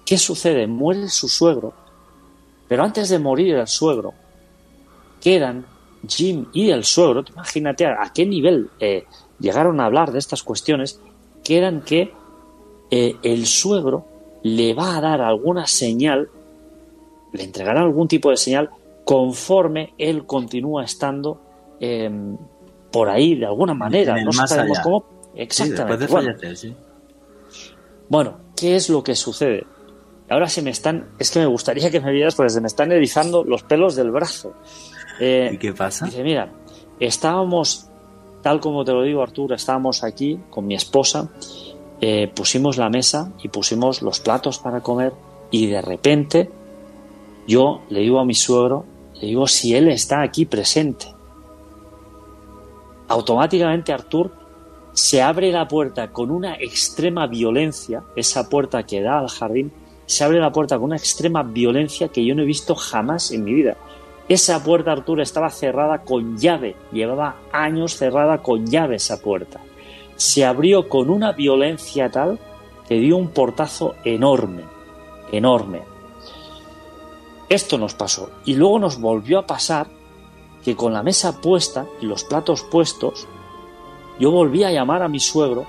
¿Qué 0.05 0.19
sucede? 0.19 0.67
Muere 0.67 1.09
su 1.09 1.29
suegro, 1.29 1.73
pero 2.69 2.83
antes 2.83 3.09
de 3.09 3.19
morir 3.19 3.55
el 3.55 3.67
suegro, 3.67 4.13
quedan 5.21 5.65
Jim 6.07 6.47
y 6.53 6.71
el 6.71 6.85
suegro, 6.85 7.25
imagínate 7.33 7.87
a, 7.87 8.11
qué 8.15 8.27
nivel 8.27 8.71
eh, 8.79 9.05
llegaron 9.39 9.81
a 9.81 9.87
hablar 9.87 10.13
de 10.13 10.19
estas 10.19 10.43
cuestiones, 10.43 11.01
quedan 11.43 11.83
que 11.83 12.13
eh, 12.91 13.17
el 13.23 13.47
suegro 13.47 14.07
le 14.43 14.75
va 14.75 14.97
a 14.97 15.01
dar 15.01 15.23
alguna 15.23 15.67
señal, 15.67 16.29
le 17.33 17.43
entregará 17.43 17.81
algún 17.81 18.09
tipo 18.09 18.31
de 18.31 18.37
señal 18.37 18.71
conforme 19.05 19.95
él 19.99 20.27
continúa 20.27 20.85
estando 20.85 21.41
em, 21.81 22.37
por 22.91 23.09
ahí 23.09 23.35
de 23.35 23.47
alguna 23.47 23.75
manera. 23.75 24.23
no 24.23 24.33
sabemos 24.33 24.79
cómo. 24.81 25.05
Exactamente. 25.35 26.07
bueno. 28.09 28.45
¿qué 28.57 28.77
es 28.77 28.89
lo 28.89 29.03
que 29.03 29.17
sucede? 29.17 29.67
Ahora 30.31 30.49
se 30.49 30.63
me 30.63 30.71
están. 30.71 31.09
Es 31.19 31.31
que 31.31 31.41
me 31.41 31.47
gustaría 31.47 31.91
que 31.91 32.01
me 32.01 32.13
vieras 32.13 32.35
porque 32.35 32.51
se 32.51 32.61
me 32.61 32.69
están 32.69 32.93
erizando 32.93 33.45
los 33.45 33.63
pelos 33.65 33.97
del 33.97 34.11
brazo. 34.11 34.55
Eh, 35.21 35.51
¿Y 35.53 35.59
qué 35.59 35.73
pasa? 35.73 36.07
Dice, 36.07 36.23
mira, 36.23 36.53
estábamos, 37.01 37.89
tal 38.43 38.61
como 38.61 38.85
te 38.85 38.93
lo 38.93 39.03
digo, 39.03 39.23
Arturo, 39.23 39.55
estábamos 39.55 40.05
aquí 40.05 40.39
con 40.51 40.67
mi 40.67 40.75
esposa 40.75 41.31
eh, 42.07 42.31
pusimos 42.35 42.77
la 42.77 42.91
mesa 42.91 43.33
y 43.43 43.49
pusimos 43.49 44.03
los 44.03 44.21
platos 44.21 44.59
para 44.59 44.83
comer 44.83 45.15
y 45.51 45.69
de 45.69 45.81
repente 45.81 46.51
yo 47.47 47.81
le 47.89 48.01
digo 48.01 48.19
a 48.19 48.27
mi 48.27 48.35
suegro, 48.35 48.85
digo 49.25 49.47
si 49.47 49.75
él 49.75 49.89
está 49.89 50.23
aquí 50.23 50.47
presente. 50.47 51.07
Automáticamente 53.09 53.93
Artur 53.93 54.31
se 54.93 55.23
abre 55.23 55.51
la 55.53 55.69
puerta 55.69 56.11
con 56.11 56.31
una 56.31 56.55
extrema 56.55 57.27
violencia, 57.27 58.03
esa 58.17 58.49
puerta 58.49 58.85
que 58.85 59.03
da 59.03 59.19
al 59.19 59.29
jardín, 59.29 59.73
se 60.07 60.25
abre 60.25 60.39
la 60.39 60.53
puerta 60.53 60.77
con 60.77 60.87
una 60.87 60.97
extrema 60.97 61.43
violencia 61.43 62.09
que 62.09 62.25
yo 62.25 62.35
no 62.35 62.43
he 62.43 62.47
visto 62.47 62.75
jamás 62.75 63.31
en 63.31 63.45
mi 63.45 63.55
vida. 63.55 63.77
Esa 64.29 64.63
puerta, 64.63 64.93
Artur, 64.93 65.21
estaba 65.21 65.51
cerrada 65.51 66.03
con 66.03 66.39
llave, 66.39 66.77
llevaba 66.93 67.37
años 67.53 67.97
cerrada 67.97 68.43
con 68.43 68.67
llave 68.67 68.97
esa 68.97 69.21
puerta 69.21 69.61
se 70.17 70.45
abrió 70.45 70.89
con 70.89 71.11
una 71.11 71.33
violencia 71.33 72.11
tal 72.11 72.39
que 72.89 72.97
dio 72.97 73.17
un 73.17 73.29
portazo 73.29 73.95
enorme, 74.05 74.63
enorme. 75.33 75.83
Esto 77.49 77.79
nos 77.79 77.95
pasó. 77.95 78.31
Y 78.45 78.55
luego 78.55 78.79
nos 78.79 79.01
volvió 79.01 79.39
a 79.39 79.47
pasar 79.47 79.89
que 80.65 80.77
con 80.77 80.93
la 80.93 81.03
mesa 81.03 81.41
puesta 81.41 81.87
y 82.01 82.07
los 82.07 82.25
platos 82.25 82.63
puestos, 82.63 83.27
yo 84.19 84.31
volví 84.31 84.65
a 84.65 84.73
llamar 84.73 85.03
a 85.03 85.09
mi 85.09 85.21
suegro 85.21 85.67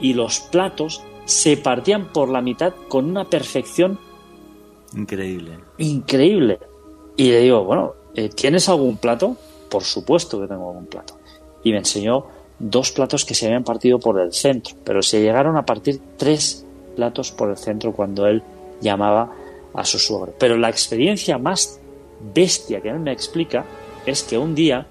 y 0.00 0.14
los 0.14 0.40
platos 0.40 1.02
se 1.24 1.56
partían 1.56 2.12
por 2.12 2.28
la 2.28 2.40
mitad 2.40 2.72
con 2.88 3.06
una 3.06 3.24
perfección 3.24 3.98
increíble. 4.94 5.58
Increíble. 5.78 6.58
Y 7.16 7.30
le 7.30 7.40
digo, 7.40 7.64
bueno, 7.64 7.94
eh, 8.14 8.28
¿tienes 8.28 8.68
algún 8.68 8.96
plato? 8.96 9.36
Por 9.68 9.82
supuesto 9.82 10.40
que 10.40 10.46
tengo 10.46 10.68
algún 10.68 10.86
plato. 10.86 11.18
Y 11.62 11.72
me 11.72 11.78
enseñó 11.78 12.26
dos 12.58 12.92
platos 12.92 13.24
que 13.24 13.34
se 13.34 13.46
habían 13.46 13.64
partido 13.64 13.98
por 13.98 14.18
el 14.20 14.32
centro, 14.32 14.76
pero 14.84 15.02
se 15.02 15.20
llegaron 15.20 15.56
a 15.56 15.66
partir 15.66 16.00
tres 16.16 16.64
platos 16.96 17.30
por 17.30 17.50
el 17.50 17.56
centro 17.56 17.92
cuando 17.92 18.26
él 18.26 18.42
llamaba 18.80 19.32
a 19.78 19.84
su 19.84 19.98
suegro. 19.98 20.34
Pero 20.38 20.56
la 20.56 20.68
experiencia 20.68 21.38
más 21.38 21.80
bestia 22.34 22.80
que 22.80 22.88
él 22.88 22.98
me 22.98 23.12
explica 23.12 23.64
es 24.06 24.22
que 24.22 24.36
un 24.36 24.54
día 24.54 24.86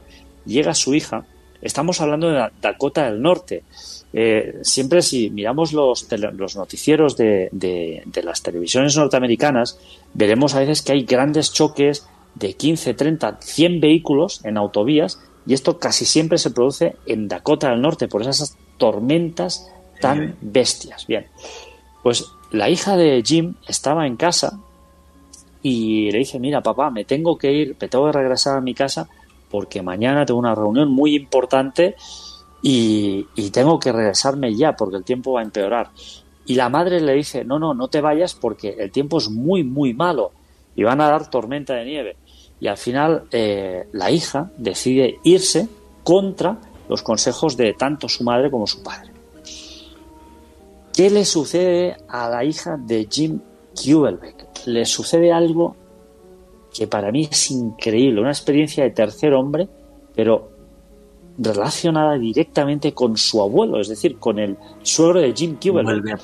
llega 0.45 0.73
su 0.73 0.95
hija, 0.95 1.25
estamos 1.61 1.99
hablando 1.99 2.29
de 2.29 2.49
Dakota 2.61 3.05
del 3.05 3.21
Norte, 3.21 3.63
eh, 4.13 4.59
siempre 4.61 5.01
si 5.01 5.29
miramos 5.29 5.73
los, 5.73 6.07
los 6.11 6.55
noticieros 6.55 7.17
de, 7.17 7.49
de, 7.51 8.23
las 8.23 8.41
televisiones 8.41 8.95
norteamericanas, 8.95 9.77
veremos 10.13 10.55
a 10.55 10.59
veces 10.59 10.81
que 10.81 10.93
hay 10.93 11.03
grandes 11.03 11.51
choques 11.51 12.07
de 12.35 12.53
15, 12.53 12.93
30, 12.93 13.39
100 13.41 13.81
vehículos 13.81 14.39
en 14.45 14.57
autovías 14.57 15.19
y 15.45 15.53
esto 15.53 15.79
casi 15.79 16.05
siempre 16.05 16.37
se 16.37 16.51
produce 16.51 16.95
en 17.05 17.27
Dakota 17.27 17.69
del 17.69 17.81
Norte 17.81 18.07
por 18.07 18.21
esas 18.21 18.55
tormentas 18.77 19.69
tan 19.99 20.37
bestias. 20.41 21.07
Bien, 21.07 21.27
pues 22.03 22.25
la 22.51 22.69
hija 22.69 22.95
de 22.95 23.21
Jim 23.25 23.55
estaba 23.67 24.07
en 24.07 24.15
casa 24.15 24.59
y 25.61 26.11
le 26.11 26.19
dije, 26.19 26.39
mira 26.39 26.61
papá, 26.61 26.89
me 26.89 27.05
tengo 27.05 27.37
que 27.37 27.51
ir, 27.51 27.75
me 27.79 27.87
tengo 27.87 28.05
que 28.05 28.11
regresar 28.11 28.57
a 28.57 28.61
mi 28.61 28.73
casa 28.73 29.07
porque 29.49 29.81
mañana 29.81 30.25
tengo 30.25 30.39
una 30.39 30.55
reunión 30.55 30.91
muy 30.91 31.15
importante 31.15 31.95
y, 32.61 33.25
tengo 33.51 33.79
que 33.79 33.91
regresarme 33.91 34.55
ya 34.55 34.75
porque 34.75 34.97
el 34.97 35.03
tiempo 35.03 35.33
va 35.33 35.41
a 35.41 35.43
empeorar. 35.43 35.89
Y 36.45 36.55
la 36.55 36.69
madre 36.69 36.99
le 36.99 37.13
dice, 37.13 37.43
no, 37.43 37.59
no, 37.59 37.73
no 37.73 37.87
te 37.87 38.01
vayas 38.01 38.35
porque 38.35 38.75
el 38.77 38.91
tiempo 38.91 39.17
es 39.17 39.29
muy, 39.29 39.63
muy 39.63 39.93
malo 39.93 40.31
y 40.75 40.83
van 40.83 41.01
a 41.01 41.09
dar 41.09 41.29
tormenta 41.29 41.73
de 41.75 41.85
nieve. 41.85 42.15
Y 42.59 42.67
al 42.67 42.77
final 42.77 43.23
eh, 43.31 43.87
la 43.93 44.11
hija 44.11 44.51
decide 44.57 45.19
irse 45.23 45.67
contra 46.03 46.57
los 46.89 47.03
consejos 47.03 47.57
de 47.57 47.73
tanto 47.73 48.09
su 48.09 48.23
madre 48.23 48.49
como 48.49 48.67
su 48.67 48.81
padre. 48.81 49.11
¿Qué 50.93 51.09
le 51.09 51.25
sucede 51.25 51.97
a 52.07 52.29
la 52.29 52.43
hija 52.43 52.77
de 52.77 53.07
Jim 53.09 53.39
Kubelbeck? 53.81 54.65
Le 54.65 54.85
sucede 54.85 55.31
algo 55.31 55.75
que 56.73 56.87
para 56.87 57.11
mí 57.11 57.27
es 57.29 57.51
increíble, 57.51 58.21
una 58.21 58.31
experiencia 58.31 58.83
de 58.83 58.91
tercer 58.91 59.33
hombre, 59.33 59.67
pero 60.15 60.49
relacionada 61.37 62.17
directamente 62.17 62.93
con 62.93 63.17
su 63.17 63.41
abuelo, 63.41 63.79
es 63.79 63.87
decir, 63.87 64.17
con 64.17 64.39
el 64.39 64.57
suegro 64.81 65.21
de 65.21 65.33
Jim 65.33 65.57
Kubelbeck. 65.61 66.19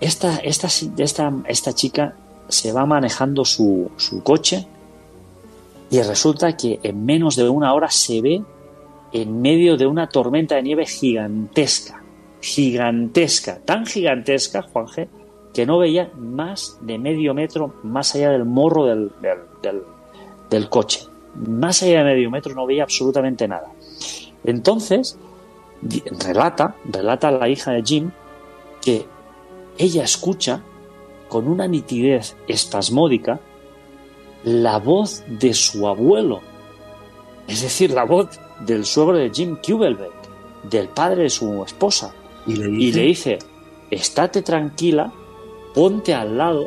Esta, 0.00 0.36
esta, 0.36 0.68
esta, 0.98 1.32
esta 1.46 1.72
chica 1.72 2.14
se 2.48 2.72
va 2.72 2.86
manejando 2.86 3.44
su, 3.44 3.90
su 3.96 4.22
coche 4.22 4.66
y 5.90 6.00
resulta 6.02 6.56
que 6.56 6.78
en 6.82 7.04
menos 7.04 7.36
de 7.36 7.48
una 7.48 7.74
hora 7.74 7.90
se 7.90 8.20
ve 8.20 8.42
en 9.12 9.40
medio 9.40 9.76
de 9.76 9.86
una 9.86 10.08
tormenta 10.08 10.56
de 10.56 10.62
nieve 10.62 10.86
gigantesca, 10.86 11.97
gigantesca, 12.40 13.58
tan 13.64 13.86
gigantesca, 13.86 14.62
Juan 14.62 14.86
G., 14.86 15.08
que 15.52 15.66
no 15.66 15.78
veía 15.78 16.10
más 16.16 16.78
de 16.82 16.98
medio 16.98 17.34
metro 17.34 17.74
más 17.82 18.14
allá 18.14 18.30
del 18.30 18.44
morro 18.44 18.84
del, 18.84 19.10
del, 20.50 20.68
coche. 20.68 21.00
Más 21.34 21.82
allá 21.82 21.98
de 21.98 22.14
medio 22.14 22.30
metro 22.30 22.54
no 22.54 22.66
veía 22.66 22.84
absolutamente 22.84 23.48
nada. 23.48 23.72
Entonces, 24.44 25.18
relata, 26.20 26.76
relata 26.84 27.30
la 27.30 27.48
hija 27.48 27.72
de 27.72 27.82
Jim 27.82 28.10
que 28.80 29.06
ella 29.78 30.04
escucha 30.04 30.62
con 31.28 31.48
una 31.48 31.66
nitidez 31.66 32.36
espasmódica 32.46 33.40
la 34.44 34.78
voz 34.78 35.24
de 35.26 35.52
su 35.54 35.88
abuelo, 35.88 36.40
es 37.46 37.62
decir, 37.62 37.90
la 37.90 38.04
voz 38.04 38.38
del 38.60 38.84
suegro 38.84 39.16
de 39.16 39.30
Jim 39.30 39.56
Kubelbeck, 39.56 40.12
del 40.62 40.88
padre 40.88 41.24
de 41.24 41.30
su 41.30 41.62
esposa. 41.64 42.14
Y 42.48 42.56
le 42.56 42.68
dice, 42.68 42.88
y 42.88 42.92
le 42.92 43.02
dice 43.02 43.38
estate 43.90 44.42
tranquila, 44.42 45.12
ponte 45.74 46.14
al 46.14 46.36
lado, 46.36 46.66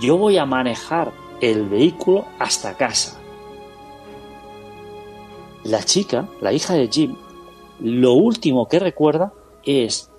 yo 0.00 0.18
voy 0.18 0.36
a 0.36 0.44
manejar 0.44 1.12
el 1.40 1.68
vehículo 1.68 2.26
hasta 2.38 2.76
casa. 2.76 3.18
La 5.64 5.82
chica, 5.82 6.28
la 6.40 6.52
hija 6.52 6.74
de 6.74 6.88
Jim, 6.88 7.16
lo 7.80 8.14
último 8.14 8.68
que 8.68 8.78
recuerda 8.78 9.32
es 9.64 10.10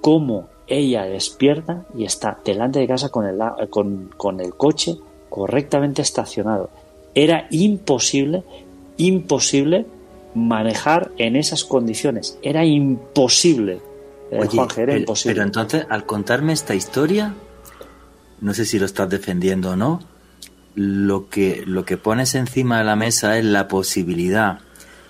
cómo 0.00 0.48
ella 0.66 1.04
despierta 1.04 1.84
y 1.96 2.04
está 2.04 2.38
delante 2.44 2.78
de 2.78 2.86
casa 2.86 3.08
con 3.08 3.26
el, 3.26 3.38
con, 3.70 4.10
con 4.16 4.40
el 4.40 4.54
coche 4.54 4.96
correctamente 5.28 6.02
estacionado. 6.02 6.70
Era 7.14 7.48
imposible, 7.50 8.44
imposible 8.96 9.86
manejar 10.34 11.10
en 11.18 11.36
esas 11.36 11.64
condiciones. 11.64 12.38
Era 12.42 12.64
imposible. 12.64 13.80
Eh, 14.34 14.66
era 14.76 14.96
imposible. 14.96 15.34
Pero 15.34 15.46
entonces, 15.46 15.86
al 15.88 16.06
contarme 16.06 16.52
esta 16.52 16.74
historia, 16.74 17.34
no 18.40 18.54
sé 18.54 18.64
si 18.64 18.78
lo 18.78 18.86
estás 18.86 19.08
defendiendo 19.08 19.70
o 19.70 19.76
no, 19.76 20.00
lo 20.74 21.28
que, 21.28 21.62
lo 21.66 21.84
que 21.84 21.96
pones 21.96 22.34
encima 22.34 22.78
de 22.78 22.84
la 22.84 22.96
mesa 22.96 23.38
es 23.38 23.44
la 23.44 23.68
posibilidad 23.68 24.58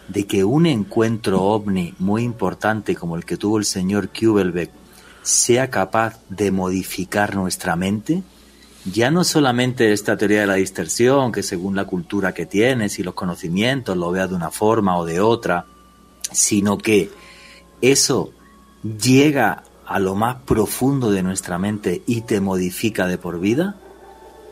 de 0.09 0.27
que 0.27 0.45
un 0.45 0.66
encuentro 0.66 1.43
ovni 1.43 1.95
muy 1.99 2.22
importante 2.22 2.95
como 2.95 3.16
el 3.16 3.25
que 3.25 3.39
tuvo 3.39 3.59
el 3.59 3.64
señor 3.64 4.11
Kubelbeck 4.11 4.70
sea 5.22 5.70
capaz 5.70 6.20
de 6.29 6.51
modificar 6.51 7.35
nuestra 7.35 7.77
mente 7.77 8.22
ya 8.85 9.11
no 9.11 9.25
solamente 9.25 9.93
esta 9.93 10.16
teoría 10.16 10.43
de 10.43 10.47
la 10.47 10.55
distorsión, 10.55 11.33
que 11.33 11.43
según 11.43 11.75
la 11.75 11.87
cultura 11.87 12.35
que 12.35 12.47
tienes 12.47 12.99
y 12.99 13.03
los 13.03 13.14
conocimientos 13.14 13.97
lo 13.97 14.11
veas 14.11 14.29
de 14.29 14.37
una 14.37 14.51
forma 14.51 14.99
o 14.99 15.07
de 15.07 15.20
otra, 15.20 15.64
sino 16.33 16.77
que 16.77 17.11
eso 17.81 18.33
llega 18.85 19.64
a 19.87 19.99
lo 19.99 20.14
más 20.14 20.37
profundo 20.43 21.11
de 21.11 21.22
nuestra 21.22 21.59
mente 21.59 22.03
y 22.07 22.22
te 22.22 22.41
modifica 22.41 23.07
de 23.07 23.18
por 23.18 23.41
vida? 23.41 23.76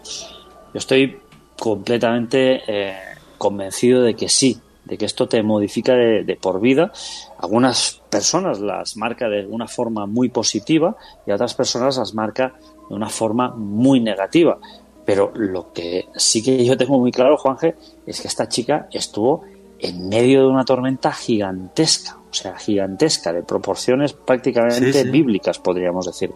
Yo 0.02 0.78
estoy 0.78 1.18
completamente 1.58 2.62
eh, 2.66 2.96
convencido 3.38 4.02
de 4.02 4.14
que 4.14 4.28
sí, 4.28 4.58
de 4.84 4.98
que 4.98 5.04
esto 5.04 5.28
te 5.28 5.42
modifica 5.42 5.94
de, 5.94 6.38
por 6.40 6.60
vida. 6.60 6.92
Algunas 7.38 8.00
personas 8.10 8.60
las 8.60 8.96
marca 8.96 9.28
de 9.28 9.46
una 9.46 9.68
forma 9.68 10.06
muy 10.06 10.28
positiva 10.28 10.96
y 11.26 11.30
otras 11.30 11.54
personas 11.54 11.98
las 11.98 12.14
marca 12.14 12.54
de 12.88 12.94
una 12.94 13.08
forma 13.08 13.50
muy 13.50 14.00
negativa. 14.00 14.58
Pero 15.04 15.32
lo 15.34 15.72
que 15.72 16.08
sí 16.16 16.42
que 16.42 16.64
yo 16.64 16.76
tengo 16.76 16.98
muy 16.98 17.12
claro, 17.12 17.36
Juanje, 17.36 17.76
es 18.06 18.20
que 18.20 18.28
esta 18.28 18.48
chica 18.48 18.88
estuvo 18.92 19.42
en 19.78 20.08
medio 20.08 20.42
de 20.42 20.46
una 20.46 20.64
tormenta 20.64 21.12
gigantesca, 21.12 22.18
o 22.32 22.34
sea, 22.34 22.56
gigantesca, 22.56 23.30
de 23.30 23.42
proporciones 23.42 24.14
prácticamente 24.14 25.04
bíblicas, 25.04 25.58
podríamos 25.58 26.06
decir. 26.06 26.32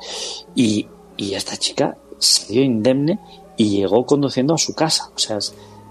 Y, 0.54 0.86
esta 1.18 1.56
chica 1.56 1.96
salió 2.18 2.62
indemne 2.62 3.18
y 3.56 3.78
llegó 3.78 4.04
conduciendo 4.04 4.52
a 4.52 4.58
su 4.58 4.74
casa. 4.74 5.10
O 5.14 5.18
sea, 5.18 5.38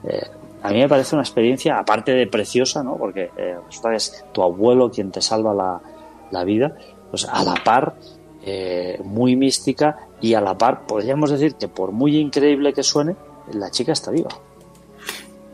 eh, 0.03 0.21
a 0.61 0.69
mí 0.69 0.77
me 0.77 0.87
parece 0.87 1.15
una 1.15 1.23
experiencia, 1.23 1.79
aparte 1.79 2.11
de 2.11 2.27
preciosa, 2.27 2.83
¿no? 2.83 2.95
Porque 2.97 3.31
eh, 3.35 3.57
es 3.95 4.23
tu 4.31 4.43
abuelo 4.43 4.91
quien 4.91 5.11
te 5.11 5.21
salva 5.21 5.55
la, 5.55 5.81
la 6.29 6.43
vida, 6.43 6.77
pues 7.09 7.25
a 7.25 7.43
la 7.43 7.55
par 7.63 7.95
eh, 8.43 9.01
muy 9.03 9.35
mística 9.35 9.97
y 10.21 10.35
a 10.35 10.41
la 10.41 10.55
par 10.55 10.85
podríamos 10.85 11.31
decir 11.31 11.55
que 11.55 11.67
por 11.67 11.91
muy 11.91 12.17
increíble 12.17 12.73
que 12.73 12.83
suene, 12.83 13.15
la 13.51 13.71
chica 13.71 13.93
está 13.93 14.11
viva. 14.11 14.29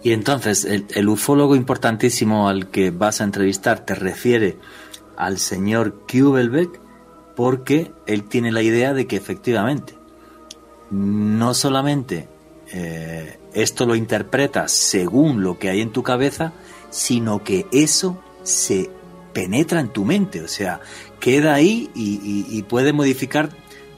Y 0.04 0.14
entonces, 0.14 0.66
el, 0.66 1.10
ufólogo 1.10 1.56
importantísimo 1.56 2.50
al 2.50 2.70
que 2.70 2.92
vas 2.92 3.22
a 3.22 3.24
entrevistar 3.24 3.86
te 3.86 3.94
refiere 3.94 4.58
al 5.16 5.38
señor 5.38 6.06
Kubelbeck 6.12 6.80
porque 7.36 7.92
él 8.08 8.24
tiene 8.24 8.52
la 8.52 8.62
idea 8.62 8.94
de 8.94 9.06
que 9.08 9.16
efectivamente 9.16 9.96
no 10.90 11.54
solamente 11.54 12.28
eh, 12.74 13.40
esto 13.54 13.86
lo 13.86 13.96
interpretas 13.96 14.72
según 14.72 15.44
lo 15.44 15.58
que 15.58 15.70
hay 15.70 15.82
en 15.82 15.92
tu 15.92 16.04
cabeza, 16.04 16.54
sino 16.90 17.44
que 17.44 17.66
eso 17.72 18.22
se 18.44 18.90
penetra 19.34 19.80
en 19.80 19.90
tu 19.90 20.04
mente, 20.04 20.42
o 20.42 20.48
sea, 20.48 20.82
queda 21.20 21.54
ahí 21.54 21.90
y, 21.96 22.62
puede 22.64 22.92
modificar, 22.92 23.50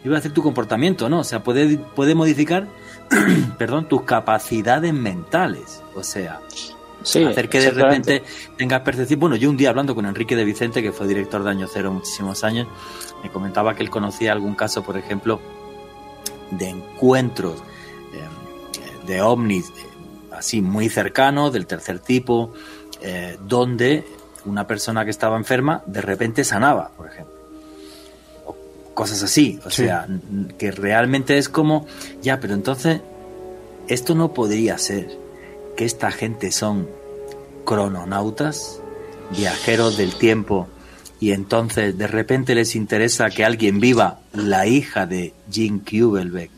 iba 0.03 0.15
a 0.15 0.19
decir 0.19 0.33
tu 0.33 0.43
comportamiento, 0.43 1.09
¿no? 1.09 1.19
O 1.19 1.23
sea, 1.23 1.43
puede, 1.43 1.77
puede 1.77 2.13
modificar, 2.13 2.67
perdón, 3.57 3.87
tus 3.87 4.03
capacidades 4.03 4.93
mentales, 4.93 5.81
o 5.95 6.03
sea, 6.03 6.41
hacer 7.01 7.49
que 7.49 7.59
de 7.59 7.71
repente 7.71 8.23
tengas 8.57 8.81
percepción. 8.81 9.19
Bueno, 9.19 9.35
yo 9.35 9.49
un 9.49 9.57
día 9.57 9.69
hablando 9.69 9.93
con 9.95 10.05
Enrique 10.05 10.35
de 10.35 10.45
Vicente, 10.45 10.81
que 10.81 10.91
fue 10.91 11.07
director 11.07 11.43
de 11.43 11.49
Año 11.49 11.67
Cero 11.71 11.91
muchísimos 11.91 12.43
años, 12.43 12.67
me 13.23 13.29
comentaba 13.29 13.75
que 13.75 13.83
él 13.83 13.89
conocía 13.89 14.31
algún 14.31 14.55
caso, 14.55 14.83
por 14.83 14.97
ejemplo, 14.97 15.39
de 16.51 16.69
encuentros 16.69 17.61
eh, 18.13 19.07
de 19.07 19.21
ovnis 19.21 19.69
eh, 19.69 19.85
así 20.31 20.61
muy 20.61 20.89
cercanos, 20.89 21.53
del 21.53 21.67
tercer 21.67 21.99
tipo, 21.99 22.53
eh, 23.01 23.37
donde 23.47 24.05
una 24.45 24.67
persona 24.67 25.05
que 25.05 25.11
estaba 25.11 25.37
enferma 25.37 25.83
de 25.85 26.01
repente 26.01 26.43
sanaba, 26.43 26.89
por 26.95 27.07
ejemplo. 27.07 27.32
Cosas 28.93 29.23
así. 29.23 29.59
O 29.65 29.69
sea, 29.69 30.07
que 30.57 30.71
realmente 30.71 31.37
es 31.37 31.49
como, 31.49 31.87
ya, 32.21 32.39
pero 32.39 32.53
entonces, 32.53 33.01
esto 33.87 34.15
no 34.15 34.33
podría 34.33 34.77
ser 34.77 35.17
que 35.75 35.85
esta 35.85 36.11
gente 36.11 36.51
son 36.51 36.87
crononautas, 37.65 38.79
viajeros 39.31 39.97
del 39.97 40.13
tiempo, 40.15 40.67
y 41.19 41.31
entonces 41.31 41.97
de 41.97 42.07
repente 42.07 42.53
les 42.53 42.75
interesa 42.75 43.29
que 43.29 43.45
alguien 43.45 43.79
viva 43.79 44.19
la 44.33 44.67
hija 44.67 45.05
de 45.05 45.33
Jim 45.49 45.79
Kubelbeck 45.79 46.51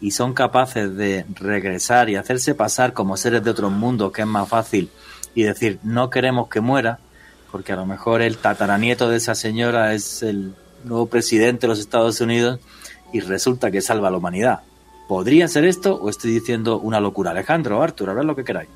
y 0.00 0.10
son 0.10 0.34
capaces 0.34 0.96
de 0.96 1.24
regresar 1.34 2.10
y 2.10 2.16
hacerse 2.16 2.54
pasar 2.54 2.92
como 2.92 3.16
seres 3.16 3.44
de 3.44 3.50
otro 3.50 3.70
mundo, 3.70 4.12
que 4.12 4.22
es 4.22 4.28
más 4.28 4.48
fácil, 4.48 4.90
y 5.34 5.44
decir, 5.44 5.78
no 5.82 6.10
queremos 6.10 6.48
que 6.48 6.60
muera, 6.60 6.98
porque 7.50 7.72
a 7.72 7.76
lo 7.76 7.86
mejor 7.86 8.22
el 8.22 8.38
tataranieto 8.38 9.08
de 9.08 9.16
esa 9.16 9.34
señora 9.34 9.94
es 9.94 10.22
el 10.22 10.54
nuevo 10.84 11.06
presidente 11.06 11.62
de 11.62 11.68
los 11.68 11.78
Estados 11.78 12.20
Unidos 12.20 12.60
y 13.12 13.20
resulta 13.20 13.70
que 13.70 13.80
salva 13.80 14.08
a 14.08 14.10
la 14.10 14.18
humanidad. 14.18 14.60
¿Podría 15.08 15.48
ser 15.48 15.64
esto 15.64 15.94
o 15.94 16.10
estoy 16.10 16.32
diciendo 16.32 16.78
una 16.78 17.00
locura? 17.00 17.30
Alejandro, 17.30 17.82
Arturo, 17.82 18.14
ver 18.14 18.24
lo 18.24 18.36
que 18.36 18.44
queráis. 18.44 18.68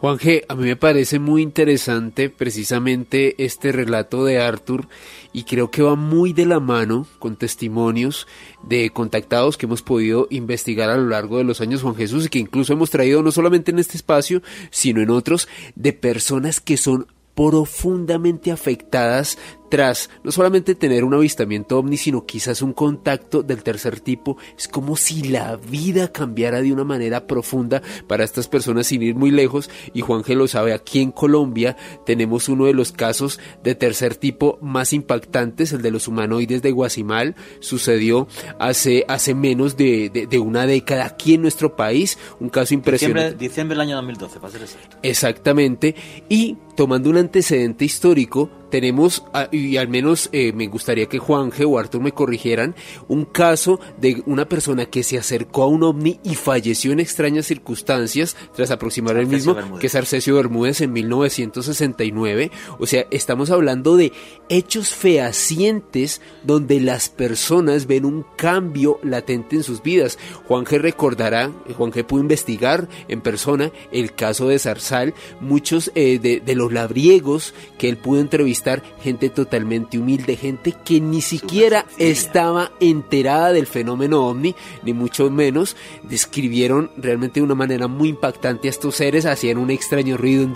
Juan 0.00 0.16
G, 0.16 0.44
a 0.48 0.54
mí 0.54 0.64
me 0.64 0.76
parece 0.76 1.18
muy 1.18 1.42
interesante 1.42 2.30
precisamente 2.30 3.44
este 3.44 3.70
relato 3.70 4.24
de 4.24 4.40
Arthur 4.40 4.88
y 5.34 5.42
creo 5.42 5.70
que 5.70 5.82
va 5.82 5.94
muy 5.94 6.32
de 6.32 6.46
la 6.46 6.58
mano 6.58 7.06
con 7.18 7.36
testimonios 7.36 8.26
de 8.62 8.88
contactados 8.88 9.58
que 9.58 9.66
hemos 9.66 9.82
podido 9.82 10.26
investigar 10.30 10.88
a 10.88 10.96
lo 10.96 11.10
largo 11.10 11.36
de 11.36 11.44
los 11.44 11.60
años 11.60 11.82
Juan 11.82 11.96
Jesús 11.96 12.24
y 12.24 12.28
que 12.30 12.38
incluso 12.38 12.72
hemos 12.72 12.88
traído 12.88 13.22
no 13.22 13.30
solamente 13.30 13.72
en 13.72 13.78
este 13.78 13.98
espacio, 13.98 14.40
sino 14.70 15.02
en 15.02 15.10
otros, 15.10 15.48
de 15.74 15.92
personas 15.92 16.60
que 16.60 16.78
son 16.78 17.06
profundamente 17.34 18.52
afectadas 18.52 19.36
tras 19.70 20.10
no 20.22 20.32
solamente 20.32 20.74
tener 20.74 21.04
un 21.04 21.14
avistamiento 21.14 21.78
ovni, 21.78 21.96
sino 21.96 22.26
quizás 22.26 22.60
un 22.60 22.72
contacto 22.74 23.42
del 23.42 23.62
tercer 23.62 24.00
tipo, 24.00 24.36
es 24.58 24.68
como 24.68 24.96
si 24.96 25.22
la 25.22 25.56
vida 25.56 26.12
cambiara 26.12 26.60
de 26.60 26.72
una 26.72 26.84
manera 26.84 27.26
profunda 27.26 27.80
para 28.06 28.24
estas 28.24 28.48
personas 28.48 28.88
sin 28.88 29.02
ir 29.02 29.14
muy 29.14 29.30
lejos. 29.30 29.70
Y 29.94 30.02
Juan 30.02 30.22
lo 30.26 30.48
sabe, 30.48 30.72
aquí 30.72 31.00
en 31.00 31.12
Colombia 31.12 31.76
tenemos 32.04 32.48
uno 32.48 32.66
de 32.66 32.74
los 32.74 32.92
casos 32.92 33.38
de 33.62 33.74
tercer 33.74 34.16
tipo 34.16 34.58
más 34.60 34.92
impactantes, 34.92 35.72
el 35.72 35.82
de 35.82 35.90
los 35.90 36.08
humanoides 36.08 36.62
de 36.62 36.72
Guasimal. 36.72 37.36
Sucedió 37.60 38.28
hace, 38.58 39.04
hace 39.08 39.34
menos 39.34 39.76
de, 39.76 40.10
de, 40.10 40.38
una 40.38 40.66
década 40.66 41.06
aquí 41.06 41.34
en 41.34 41.42
nuestro 41.42 41.76
país, 41.76 42.18
un 42.40 42.48
caso 42.48 42.74
impresionante. 42.74 43.36
Diciembre, 43.36 43.48
diciembre 43.48 43.74
del 43.74 43.80
año 43.80 43.96
2012, 43.96 44.40
para 44.40 44.52
ser 44.52 44.62
exacto. 44.62 44.96
Exactamente. 45.02 45.94
Y 46.28 46.56
tomando 46.76 47.10
un 47.10 47.18
antecedente 47.18 47.84
histórico, 47.84 48.50
tenemos, 48.70 49.24
ah, 49.34 49.48
y 49.50 49.76
al 49.76 49.88
menos 49.88 50.28
eh, 50.32 50.52
me 50.52 50.68
gustaría 50.68 51.06
que 51.06 51.18
Juanje 51.18 51.64
o 51.64 51.78
Arthur 51.78 52.00
me 52.00 52.12
corrigieran, 52.12 52.74
un 53.08 53.24
caso 53.24 53.80
de 53.98 54.22
una 54.26 54.48
persona 54.48 54.86
que 54.86 55.02
se 55.02 55.18
acercó 55.18 55.64
a 55.64 55.66
un 55.66 55.82
ovni 55.82 56.20
y 56.22 56.36
falleció 56.36 56.92
en 56.92 57.00
extrañas 57.00 57.46
circunstancias 57.46 58.36
tras 58.54 58.70
aproximar 58.70 59.16
el 59.16 59.26
mismo, 59.26 59.56
que 59.78 59.88
es 59.88 59.94
Arcesio 59.94 60.36
Bermúdez 60.36 60.80
en 60.80 60.92
1969. 60.92 62.50
O 62.78 62.86
sea, 62.86 63.06
estamos 63.10 63.50
hablando 63.50 63.96
de 63.96 64.12
hechos 64.48 64.90
fehacientes 64.90 66.20
donde 66.44 66.80
las 66.80 67.08
personas 67.08 67.86
ven 67.86 68.04
un 68.04 68.24
cambio 68.36 69.00
latente 69.02 69.56
en 69.56 69.62
sus 69.64 69.82
vidas. 69.82 70.18
Juanje 70.46 70.78
recordará, 70.78 71.50
Juanje 71.76 72.04
pudo 72.04 72.20
investigar 72.20 72.88
en 73.08 73.20
persona 73.20 73.72
el 73.90 74.14
caso 74.14 74.48
de 74.48 74.58
Zarzal, 74.58 75.14
muchos 75.40 75.90
eh, 75.94 76.18
de, 76.20 76.40
de 76.40 76.54
los 76.54 76.72
labriegos 76.72 77.54
que 77.78 77.88
él 77.88 77.96
pudo 77.96 78.20
entrevistar 78.20 78.59
gente 79.02 79.30
totalmente 79.30 79.98
humilde, 79.98 80.36
gente 80.36 80.74
que 80.84 81.00
ni 81.00 81.20
siquiera 81.20 81.86
estaba 81.98 82.72
enterada 82.80 83.52
del 83.52 83.66
fenómeno 83.66 84.26
ovni, 84.26 84.54
ni 84.82 84.92
mucho 84.92 85.30
menos. 85.30 85.76
Describieron 86.02 86.90
realmente 86.96 87.40
de 87.40 87.44
una 87.44 87.54
manera 87.54 87.88
muy 87.88 88.10
impactante 88.10 88.68
a 88.68 88.70
estos 88.70 88.96
seres, 88.96 89.26
hacían 89.26 89.58
un 89.58 89.70
extraño 89.70 90.16
ruido 90.16 90.48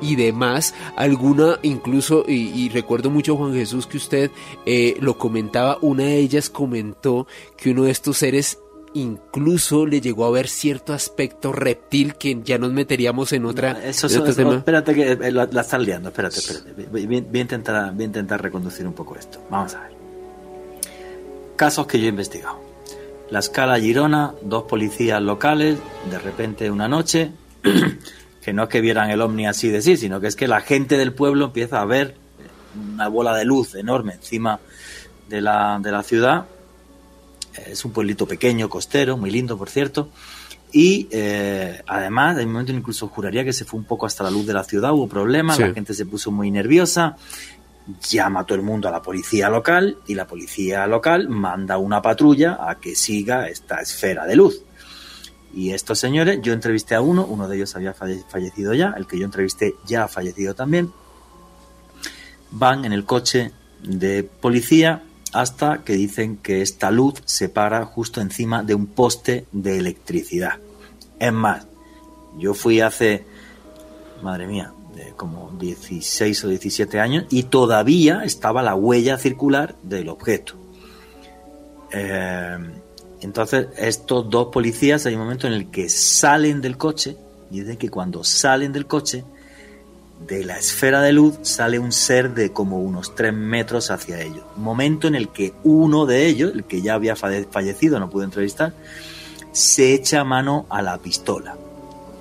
y 0.00 0.16
demás. 0.16 0.74
Alguna 0.96 1.58
incluso, 1.62 2.24
y, 2.26 2.68
recuerdo 2.68 3.10
mucho 3.10 3.36
Juan 3.36 3.54
Jesús 3.54 3.86
que 3.86 3.96
usted 3.96 4.30
eh, 4.66 4.96
lo 5.00 5.18
comentaba, 5.18 5.78
una 5.80 6.04
de 6.04 6.18
ellas 6.18 6.50
comentó 6.50 7.26
que 7.56 7.70
uno 7.70 7.84
de 7.84 7.90
estos 7.90 8.18
seres 8.18 8.58
incluso 8.94 9.86
le 9.86 10.00
llegó 10.00 10.24
a 10.24 10.30
ver 10.30 10.48
cierto 10.48 10.92
aspecto 10.92 11.52
reptil 11.52 12.14
que 12.14 12.40
ya 12.42 12.58
nos 12.58 12.72
meteríamos 12.72 13.32
en 13.32 13.44
otra. 13.46 13.82
Eso, 13.84 14.06
espérate 14.06 14.94
que 14.94 15.12
eh, 15.12 15.32
la, 15.32 15.44
estás 15.44 15.80
liando, 15.80 16.08
espérate, 16.08 16.38
espérate. 16.38 16.86
Voy, 16.90 17.02
a 17.02 17.40
intentar, 17.40 17.92
voy 17.92 18.02
a 18.02 18.06
intentar 18.06 18.42
reconducir 18.42 18.86
un 18.86 18.94
poco 18.94 19.16
esto. 19.16 19.40
Vamos 19.50 19.74
a 19.74 19.80
ver. 19.82 19.92
Casos 21.56 21.86
que 21.86 21.98
yo 21.98 22.06
he 22.06 22.10
investigado. 22.10 22.60
La 23.30 23.40
escala 23.40 23.78
Girona, 23.78 24.34
dos 24.42 24.64
policías 24.64 25.20
locales, 25.20 25.78
de 26.10 26.18
repente 26.18 26.70
una 26.70 26.88
noche, 26.88 27.32
que 28.42 28.52
no 28.52 28.64
es 28.64 28.68
que 28.68 28.80
vieran 28.80 29.10
el 29.10 29.20
ovni 29.20 29.46
así 29.46 29.68
de 29.68 29.82
sí, 29.82 29.96
sino 29.96 30.20
que 30.20 30.28
es 30.28 30.36
que 30.36 30.48
la 30.48 30.60
gente 30.60 30.96
del 30.96 31.12
pueblo 31.12 31.46
empieza 31.46 31.80
a 31.80 31.84
ver 31.84 32.14
una 32.94 33.08
bola 33.08 33.34
de 33.36 33.44
luz 33.44 33.74
enorme 33.74 34.14
encima 34.14 34.60
de 35.28 35.42
la, 35.42 35.78
de 35.82 35.92
la 35.92 36.02
ciudad 36.02 36.46
es 37.66 37.84
un 37.84 37.92
pueblito 37.92 38.26
pequeño, 38.26 38.68
costero, 38.68 39.16
muy 39.16 39.30
lindo, 39.30 39.56
por 39.56 39.70
cierto. 39.70 40.10
Y 40.72 41.08
eh, 41.10 41.82
además, 41.86 42.36
hay 42.36 42.44
un 42.44 42.52
momento 42.52 42.72
incluso 42.72 43.08
juraría 43.08 43.44
que 43.44 43.52
se 43.52 43.64
fue 43.64 43.80
un 43.80 43.86
poco 43.86 44.06
hasta 44.06 44.24
la 44.24 44.30
luz 44.30 44.46
de 44.46 44.52
la 44.52 44.64
ciudad, 44.64 44.92
hubo 44.92 45.08
problemas, 45.08 45.58
la 45.58 45.72
gente 45.72 45.94
se 45.94 46.04
puso 46.04 46.30
muy 46.30 46.50
nerviosa, 46.50 47.16
llama 48.10 48.40
a 48.40 48.44
todo 48.44 48.56
el 48.56 48.64
mundo 48.64 48.88
a 48.88 48.90
la 48.90 49.00
policía 49.00 49.48
local 49.48 49.96
y 50.06 50.14
la 50.14 50.26
policía 50.26 50.86
local 50.86 51.28
manda 51.28 51.78
una 51.78 52.02
patrulla 52.02 52.58
a 52.60 52.78
que 52.78 52.94
siga 52.94 53.48
esta 53.48 53.80
esfera 53.80 54.26
de 54.26 54.36
luz. 54.36 54.62
Y 55.54 55.70
estos 55.70 55.98
señores, 55.98 56.40
yo 56.42 56.52
entrevisté 56.52 56.94
a 56.94 57.00
uno, 57.00 57.24
uno 57.24 57.48
de 57.48 57.56
ellos 57.56 57.74
había 57.74 57.94
fallecido 57.94 58.74
ya, 58.74 58.94
el 58.96 59.06
que 59.06 59.18
yo 59.18 59.24
entrevisté 59.24 59.74
ya 59.86 60.04
ha 60.04 60.08
fallecido 60.08 60.54
también, 60.54 60.92
van 62.50 62.84
en 62.84 62.92
el 62.92 63.04
coche 63.04 63.52
de 63.82 64.22
policía 64.24 65.02
hasta 65.32 65.84
que 65.84 65.94
dicen 65.94 66.36
que 66.36 66.62
esta 66.62 66.90
luz 66.90 67.22
se 67.24 67.48
para 67.48 67.84
justo 67.84 68.20
encima 68.20 68.62
de 68.62 68.74
un 68.74 68.86
poste 68.86 69.46
de 69.52 69.78
electricidad. 69.78 70.58
Es 71.18 71.32
más, 71.32 71.66
yo 72.38 72.54
fui 72.54 72.80
hace, 72.80 73.24
madre 74.22 74.46
mía, 74.46 74.72
de 74.94 75.12
como 75.16 75.50
16 75.58 76.44
o 76.44 76.48
17 76.48 77.00
años 77.00 77.24
y 77.30 77.44
todavía 77.44 78.24
estaba 78.24 78.62
la 78.62 78.74
huella 78.74 79.18
circular 79.18 79.76
del 79.82 80.08
objeto. 80.08 80.54
Eh, 81.92 82.58
entonces, 83.20 83.68
estos 83.76 84.30
dos 84.30 84.48
policías 84.52 85.06
hay 85.06 85.14
un 85.14 85.20
momento 85.20 85.46
en 85.46 85.52
el 85.52 85.70
que 85.70 85.88
salen 85.88 86.60
del 86.60 86.76
coche 86.76 87.16
y 87.50 87.60
dicen 87.60 87.76
que 87.76 87.88
cuando 87.88 88.22
salen 88.22 88.72
del 88.72 88.86
coche 88.86 89.24
de 90.26 90.44
la 90.44 90.58
esfera 90.58 91.00
de 91.00 91.12
luz 91.12 91.38
sale 91.42 91.78
un 91.78 91.92
ser 91.92 92.34
de 92.34 92.52
como 92.52 92.80
unos 92.80 93.14
tres 93.14 93.32
metros 93.32 93.90
hacia 93.90 94.20
ellos. 94.20 94.44
Momento 94.56 95.08
en 95.08 95.14
el 95.14 95.28
que 95.28 95.54
uno 95.64 96.06
de 96.06 96.26
ellos, 96.26 96.52
el 96.54 96.64
que 96.64 96.82
ya 96.82 96.94
había 96.94 97.16
fallecido, 97.16 98.00
no 98.00 98.10
pude 98.10 98.24
entrevistar, 98.24 98.74
se 99.52 99.94
echa 99.94 100.24
mano 100.24 100.66
a 100.68 100.82
la 100.82 100.98
pistola. 100.98 101.56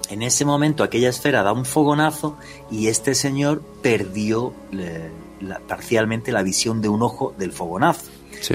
En 0.10 0.22
ese 0.22 0.46
momento 0.46 0.84
aquella 0.84 1.10
esfera 1.10 1.44
da 1.44 1.52
un 1.52 1.66
fogonazo 1.66 2.38
y 2.72 2.88
este 2.88 3.14
señor 3.14 3.62
perdió 3.82 4.54
parcialmente 5.68 6.32
la 6.32 6.44
visión 6.44 6.82
de 6.82 6.90
un 6.90 7.02
ojo 7.02 7.34
del 7.38 7.52
fogonazo. 7.52 8.06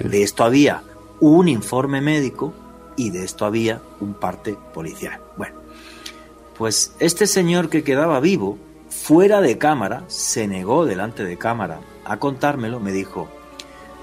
De 0.05 0.23
esto 0.23 0.45
había 0.45 0.83
un 1.21 1.49
informe 1.49 2.01
médico 2.01 2.55
y 2.97 3.11
de 3.11 3.25
esto 3.25 3.45
había 3.45 3.83
un 4.01 4.15
parte 4.15 4.57
policial. 4.73 5.21
Bueno, 5.37 5.57
pues 6.57 6.95
este 7.01 7.27
señor 7.27 7.69
que 7.69 7.85
quedaba 7.85 8.19
vivo, 8.21 8.57
fuera 9.03 9.41
de 9.41 9.59
cámara, 9.59 10.05
se 10.07 10.47
negó 10.47 10.87
delante 10.87 11.25
de 11.25 11.37
cámara 11.37 11.81
a 12.05 12.19
contármelo, 12.19 12.79
me 12.79 12.93
dijo, 12.93 13.29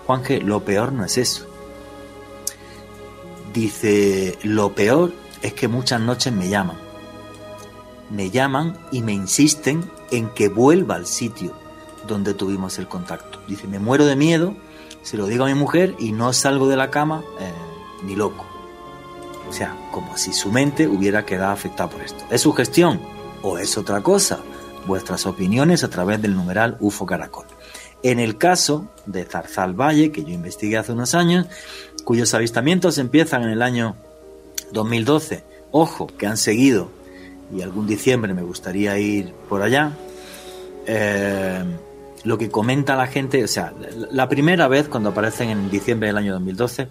Juanje, 0.05 0.41
lo 0.41 0.65
peor 0.65 0.91
no 0.91 1.05
es 1.05 1.17
eso. 1.17 1.47
Dice, 3.53 4.37
lo 4.43 4.75
peor 4.75 5.13
es 5.41 5.53
que 5.53 5.69
muchas 5.69 6.01
noches 6.01 6.33
me 6.33 6.49
llaman. 6.49 6.77
Me 8.09 8.29
llaman 8.29 8.77
y 8.91 9.01
me 9.01 9.13
insisten 9.13 9.89
en 10.11 10.29
que 10.31 10.49
vuelva 10.49 10.95
al 10.95 11.05
sitio 11.05 11.53
donde 12.05 12.33
tuvimos 12.33 12.77
el 12.77 12.89
contacto. 12.89 13.39
Dice, 13.47 13.67
me 13.67 13.79
muero 13.79 14.05
de 14.05 14.17
miedo, 14.17 14.53
se 15.01 15.15
lo 15.15 15.27
digo 15.27 15.45
a 15.45 15.47
mi 15.47 15.53
mujer 15.53 15.95
y 15.97 16.11
no 16.11 16.33
salgo 16.33 16.67
de 16.67 16.75
la 16.75 16.91
cama 16.91 17.23
eh, 17.39 17.53
ni 18.03 18.17
loco. 18.17 18.45
O 19.47 19.53
sea, 19.53 19.77
como 19.91 20.17
si 20.17 20.33
su 20.33 20.51
mente 20.51 20.87
hubiera 20.87 21.25
quedado 21.25 21.53
afectada 21.53 21.89
por 21.89 22.01
esto. 22.01 22.25
¿Es 22.29 22.41
su 22.41 22.51
gestión 22.51 22.99
o 23.41 23.57
es 23.57 23.77
otra 23.77 24.01
cosa? 24.01 24.39
Vuestras 24.85 25.25
opiniones 25.25 25.83
a 25.83 25.89
través 25.89 26.21
del 26.21 26.35
numeral 26.35 26.77
UFO 26.79 27.05
Caracol. 27.05 27.45
En 28.01 28.19
el 28.19 28.37
caso 28.37 28.89
de 29.05 29.25
Zarzal 29.25 29.73
Valle, 29.73 30.11
que 30.11 30.23
yo 30.23 30.29
investigué 30.29 30.77
hace 30.77 30.93
unos 30.93 31.15
años, 31.15 31.47
cuyos 32.05 32.33
avistamientos 32.33 32.97
empiezan 32.97 33.43
en 33.43 33.49
el 33.49 33.61
año 33.61 33.95
2012, 34.71 35.43
ojo, 35.71 36.07
que 36.07 36.27
han 36.27 36.37
seguido, 36.37 36.91
y 37.53 37.61
algún 37.61 37.87
diciembre 37.87 38.33
me 38.33 38.43
gustaría 38.43 38.97
ir 38.97 39.33
por 39.49 39.61
allá, 39.61 39.91
eh, 40.85 41.63
lo 42.23 42.37
que 42.37 42.49
comenta 42.49 42.95
la 42.95 43.07
gente, 43.07 43.43
o 43.43 43.47
sea, 43.47 43.73
la 44.11 44.29
primera 44.29 44.67
vez 44.67 44.87
cuando 44.87 45.09
aparecen 45.09 45.49
en 45.49 45.69
diciembre 45.69 46.07
del 46.07 46.17
año 46.17 46.33
2012, 46.33 46.87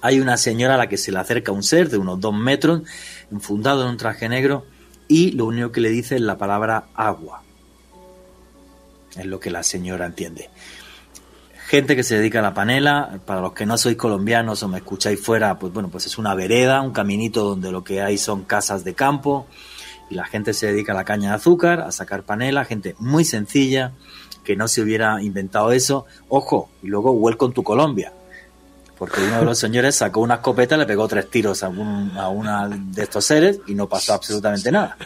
hay 0.00 0.20
una 0.20 0.36
señora 0.36 0.74
a 0.74 0.78
la 0.78 0.88
que 0.88 0.96
se 0.96 1.10
le 1.10 1.18
acerca 1.18 1.52
un 1.52 1.62
ser 1.62 1.88
de 1.90 1.98
unos 1.98 2.20
dos 2.20 2.34
metros, 2.34 2.82
enfundado 3.30 3.82
en 3.84 3.90
un 3.90 3.96
traje 3.96 4.28
negro, 4.28 4.64
y 5.08 5.32
lo 5.32 5.46
único 5.46 5.72
que 5.72 5.80
le 5.80 5.88
dice 5.88 6.16
es 6.16 6.20
la 6.20 6.36
palabra 6.36 6.88
agua. 6.94 7.42
Es 9.16 9.24
lo 9.24 9.40
que 9.40 9.50
la 9.50 9.62
señora 9.62 10.06
entiende. 10.06 10.50
Gente 11.66 11.96
que 11.96 12.02
se 12.02 12.18
dedica 12.18 12.38
a 12.38 12.42
la 12.42 12.54
panela, 12.54 13.20
para 13.26 13.40
los 13.40 13.52
que 13.52 13.66
no 13.66 13.76
sois 13.76 13.96
colombianos 13.96 14.62
o 14.62 14.68
me 14.68 14.78
escucháis 14.78 15.20
fuera, 15.20 15.58
pues 15.58 15.72
bueno, 15.72 15.88
pues 15.88 16.06
es 16.06 16.16
una 16.18 16.34
vereda, 16.34 16.80
un 16.82 16.92
caminito 16.92 17.44
donde 17.44 17.72
lo 17.72 17.84
que 17.84 18.00
hay 18.00 18.16
son 18.16 18.44
casas 18.44 18.84
de 18.84 18.94
campo 18.94 19.46
y 20.08 20.14
la 20.14 20.24
gente 20.24 20.54
se 20.54 20.68
dedica 20.68 20.92
a 20.92 20.96
la 20.96 21.04
caña 21.04 21.30
de 21.30 21.36
azúcar, 21.36 21.80
a 21.80 21.92
sacar 21.92 22.22
panela, 22.22 22.64
gente 22.64 22.94
muy 22.98 23.24
sencilla, 23.24 23.92
que 24.44 24.56
no 24.56 24.68
se 24.68 24.80
hubiera 24.80 25.22
inventado 25.22 25.72
eso. 25.72 26.06
Ojo, 26.28 26.70
y 26.82 26.86
luego 26.86 27.10
Welcome 27.12 27.52
tu 27.52 27.62
Colombia 27.62 28.12
porque 28.98 29.22
uno 29.22 29.38
de 29.38 29.44
los 29.44 29.58
señores 29.58 29.94
sacó 29.94 30.20
una 30.20 30.36
escopeta 30.36 30.76
le 30.76 30.84
pegó 30.84 31.06
tres 31.06 31.30
tiros 31.30 31.62
a, 31.62 31.68
un, 31.68 32.12
a 32.16 32.28
una 32.28 32.68
de 32.68 33.02
estos 33.02 33.24
seres 33.24 33.60
y 33.66 33.74
no 33.74 33.88
pasó 33.88 34.14
absolutamente 34.14 34.72
nada. 34.72 34.96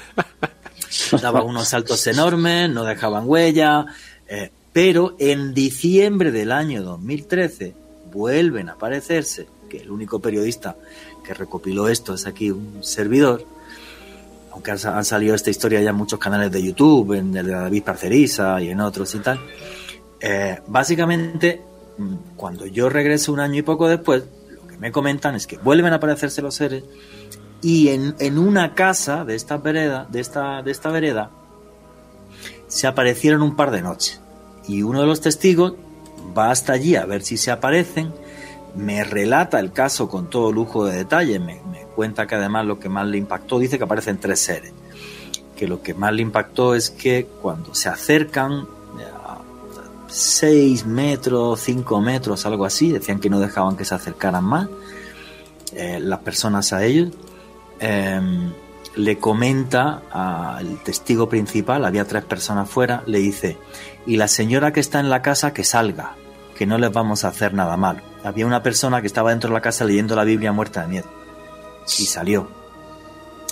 Daba 1.20 1.43
unos 1.43 1.68
saltos 1.68 2.07
enormes, 2.07 2.70
no 2.70 2.84
dejaban 2.84 3.24
huella, 3.26 3.86
eh, 4.26 4.51
pero 4.72 5.14
en 5.18 5.53
diciembre 5.53 6.30
del 6.30 6.53
año 6.53 6.82
2013 6.82 7.74
vuelven 8.12 8.70
a 8.70 8.72
aparecerse, 8.72 9.47
que 9.68 9.78
el 9.78 9.90
único 9.90 10.20
periodista 10.20 10.76
que 11.24 11.34
recopiló 11.34 11.88
esto 11.88 12.14
es 12.14 12.26
aquí 12.26 12.51
un 12.51 12.82
servidor, 12.82 13.47
aunque 14.53 14.70
han, 14.70 15.05
salido 15.05 15.34
esta 15.34 15.51
historia 15.51 15.80
ya 15.80 15.90
en 15.90 15.97
muchos 15.97 16.18
canales 16.18 16.51
de 16.51 16.62
YouTube, 16.62 17.14
en 17.14 17.36
el 17.36 17.47
de 17.47 17.53
David 17.53 17.82
Parcerisa 17.84 18.61
y 18.61 18.68
en 18.68 18.80
otros 18.80 19.14
y 19.14 19.18
tal, 19.20 19.40
eh, 20.20 20.61
básicamente, 20.66 21.62
cuando 22.36 22.66
yo 22.66 22.88
regreso 22.88 23.32
un 23.32 23.40
año 23.40 23.59
y 23.59 23.62
poco 23.62 23.88
después, 23.88 24.24
lo 24.55 24.66
que 24.66 24.78
me 24.78 24.93
comentan 24.93 25.34
es 25.34 25.47
que 25.47 25.59
vuelven 25.59 25.93
a 25.93 25.97
aparecerse 25.97 26.43
los 26.43 26.55
seres 26.55 26.84
y 27.61 27.88
en, 27.88 28.14
en 28.18 28.38
una 28.38 28.74
casa 28.74 29.24
de 29.24 29.34
esta 29.34 29.57
vereda, 29.57 30.07
de 30.11 30.20
esta, 30.20 30.62
de 30.62 30.70
esta 30.70 30.90
vereda, 30.90 31.30
se 32.66 32.86
aparecieron 32.86 33.43
un 33.43 33.55
par 33.55 33.70
de 33.70 33.82
noches. 33.82 34.20
Y 34.66 34.82
uno 34.82 35.01
de 35.01 35.07
los 35.07 35.20
testigos 35.20 35.74
va 36.36 36.51
hasta 36.51 36.72
allí 36.72 36.97
a 36.97 37.07
ver 37.07 37.22
si 37.22 37.36
se 37.36 37.51
aparecen, 37.51 38.12
me 38.74 39.05
relata 39.05 39.61
el 39.61 39.72
caso 39.72 40.09
con 40.09 40.30
todo 40.30 40.53
lujo 40.53 40.86
de 40.86 40.97
detalle, 40.97 41.38
me, 41.38 41.61
cuenta 41.95 42.26
que 42.26 42.34
además 42.34 42.66
lo 42.66 42.78
que 42.78 42.88
más 42.88 43.07
le 43.07 43.18
impactó, 43.18 43.59
dice 43.59 43.78
que 43.78 43.84
aparecen 43.84 44.18
tres 44.18 44.40
seres, 44.40 44.72
que 45.57 45.68
lo 45.68 45.82
que 45.82 45.95
más 45.95 46.12
le 46.12 46.22
impactó 46.22 46.74
es 46.74 46.90
que 46.90 47.26
cuando 47.43 47.74
se 47.74 47.88
acercan 47.88 48.66
6 50.12 50.84
metros, 50.84 51.60
5 51.60 52.00
metros, 52.02 52.44
algo 52.44 52.66
así, 52.66 52.92
decían 52.92 53.18
que 53.18 53.30
no 53.30 53.40
dejaban 53.40 53.76
que 53.76 53.84
se 53.86 53.94
acercaran 53.94 54.44
más 54.44 54.68
eh, 55.74 56.00
las 56.00 56.18
personas 56.18 56.72
a 56.74 56.84
ellos, 56.84 57.10
em, 57.80 58.52
le 58.94 59.18
comenta 59.18 60.02
al 60.10 60.82
testigo 60.82 61.30
principal, 61.30 61.86
había 61.86 62.04
tres 62.04 62.24
personas 62.24 62.68
fuera, 62.68 63.02
le 63.06 63.20
dice, 63.20 63.56
y 64.06 64.18
la 64.18 64.28
señora 64.28 64.74
que 64.74 64.80
está 64.80 65.00
en 65.00 65.08
la 65.08 65.22
casa 65.22 65.54
que 65.54 65.64
salga, 65.64 66.14
que 66.54 66.66
no 66.66 66.76
les 66.76 66.92
vamos 66.92 67.24
a 67.24 67.28
hacer 67.28 67.54
nada 67.54 67.78
mal. 67.78 68.02
Había 68.22 68.46
una 68.46 68.62
persona 68.62 69.00
que 69.00 69.06
estaba 69.06 69.30
dentro 69.30 69.48
de 69.48 69.54
la 69.54 69.62
casa 69.62 69.86
leyendo 69.86 70.14
la 70.14 70.24
Biblia 70.24 70.52
muerta 70.52 70.82
de 70.82 70.88
miedo. 70.88 71.10
Y 71.98 72.04
salió. 72.04 72.48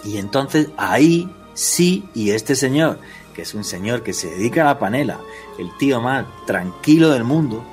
Y 0.05 0.19
entonces 0.19 0.69
ahí 0.77 1.35
sí, 1.55 2.09
y 2.15 2.31
este 2.31 2.55
señor, 2.55 2.99
que 3.41 3.45
es 3.45 3.55
un 3.55 3.65
señor 3.65 4.03
que 4.03 4.13
se 4.13 4.29
dedica 4.29 4.61
a 4.61 4.67
la 4.67 4.79
panela, 4.79 5.19
el 5.59 5.75
tío 5.79 6.03
más 6.03 6.27
tranquilo 6.47 7.09
del 7.09 7.25
mundo, 7.25 7.65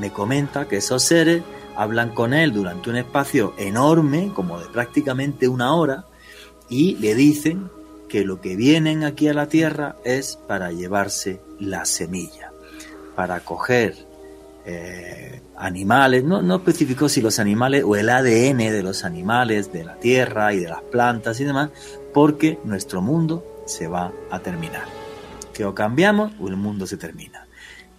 me 0.00 0.10
comenta 0.10 0.66
que 0.66 0.78
esos 0.78 1.04
seres 1.04 1.44
hablan 1.76 2.12
con 2.12 2.34
él 2.34 2.52
durante 2.52 2.90
un 2.90 2.96
espacio 2.96 3.54
enorme, 3.56 4.32
como 4.34 4.58
de 4.58 4.66
prácticamente 4.66 5.46
una 5.46 5.76
hora, 5.76 6.06
y 6.68 6.96
le 6.96 7.14
dicen 7.14 7.70
que 8.08 8.24
lo 8.24 8.40
que 8.40 8.56
vienen 8.56 9.04
aquí 9.04 9.28
a 9.28 9.34
la 9.34 9.46
tierra 9.46 9.94
es 10.04 10.40
para 10.48 10.72
llevarse 10.72 11.40
la 11.60 11.84
semilla, 11.84 12.50
para 13.14 13.38
coger 13.38 13.94
eh, 14.64 15.40
animales, 15.56 16.24
no, 16.24 16.42
no 16.42 16.56
especificó 16.56 17.08
si 17.08 17.22
los 17.22 17.38
animales 17.38 17.84
o 17.86 17.94
el 17.94 18.08
ADN 18.08 18.58
de 18.58 18.82
los 18.82 19.04
animales, 19.04 19.72
de 19.72 19.84
la 19.84 19.94
tierra 20.00 20.52
y 20.52 20.58
de 20.58 20.68
las 20.68 20.82
plantas 20.82 21.38
y 21.38 21.44
demás, 21.44 21.70
porque 22.12 22.58
nuestro 22.64 23.00
mundo 23.02 23.44
se 23.66 23.88
va 23.88 24.12
a 24.30 24.40
terminar. 24.40 24.95
Que 25.56 25.64
o 25.64 25.74
cambiamos 25.74 26.32
o 26.38 26.48
el 26.48 26.56
mundo 26.56 26.86
se 26.86 26.98
termina. 26.98 27.46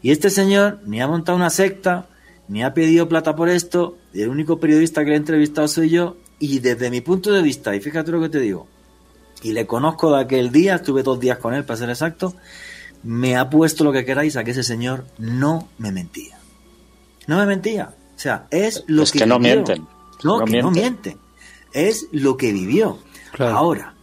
Y 0.04 0.12
este 0.12 0.30
señor 0.30 0.80
ni 0.86 1.02
ha 1.02 1.08
montado 1.08 1.36
una 1.36 1.50
secta, 1.50 2.08
ni 2.48 2.64
ha 2.64 2.76
pedido 2.76 3.10
plata 3.10 3.36
por 3.36 3.50
esto, 3.50 3.98
y 4.14 4.22
el 4.22 4.30
único 4.30 4.60
periodista 4.60 5.04
que 5.04 5.10
le 5.10 5.16
he 5.16 5.18
entrevistado 5.18 5.68
soy 5.68 5.90
yo, 5.90 6.18
y 6.40 6.60
desde 6.60 6.92
mi 6.92 7.02
punto 7.02 7.32
de 7.32 7.42
vista, 7.42 7.76
y 7.76 7.80
fíjate 7.80 8.12
lo 8.12 8.22
que 8.22 8.30
te 8.30 8.40
digo, 8.40 8.68
y 9.42 9.54
le 9.54 9.66
conozco 9.66 10.16
de 10.16 10.22
aquel 10.22 10.52
día, 10.52 10.76
estuve 10.76 11.02
dos 11.02 11.20
días 11.20 11.40
con 11.40 11.56
él 11.56 11.66
para 11.66 11.78
ser 11.78 11.90
exacto, 11.90 12.36
me 13.02 13.36
ha 13.36 13.50
puesto 13.50 13.84
lo 13.84 13.92
que 13.92 14.06
queráis 14.06 14.38
a 14.38 14.44
que 14.44 14.52
ese 14.52 14.64
señor 14.64 15.06
no 15.18 15.68
me 15.80 15.92
mentía. 15.92 16.38
No 17.26 17.38
me 17.38 17.48
mentía. 17.48 17.94
O 18.16 18.20
sea, 18.20 18.48
es 18.52 18.84
lo 18.88 19.04
es 19.04 19.12
que, 19.12 19.26
no 19.26 19.40
mienten. 19.40 19.88
No, 20.24 20.44
que 20.46 20.62
no 20.62 20.72
mienten. 20.72 21.18
Es 21.74 22.08
lo 22.12 22.38
que 22.38 22.54
vivió. 22.54 23.00
Ahora, 23.40 23.94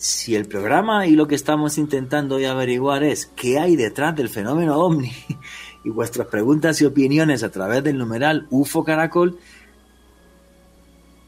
si 0.00 0.34
el 0.34 0.46
programa 0.46 1.06
y 1.06 1.10
lo 1.10 1.28
que 1.28 1.34
estamos 1.34 1.76
intentando 1.76 2.36
hoy 2.36 2.46
averiguar 2.46 3.04
es 3.04 3.26
qué 3.36 3.58
hay 3.58 3.76
detrás 3.76 4.16
del 4.16 4.30
fenómeno 4.30 4.78
ovni 4.78 5.12
y 5.84 5.90
vuestras 5.90 6.26
preguntas 6.28 6.80
y 6.80 6.86
opiniones 6.86 7.42
a 7.42 7.50
través 7.50 7.84
del 7.84 7.98
numeral 7.98 8.46
UFO 8.48 8.82
Caracol, 8.82 9.38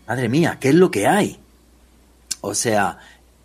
madre 0.07 0.31
mía, 0.31 0.57
¿qué 0.59 0.70
es 0.70 0.75
lo 0.75 0.91
que 0.91 1.07
hay? 1.07 1.39
O 2.41 2.55
sea, 2.55 2.97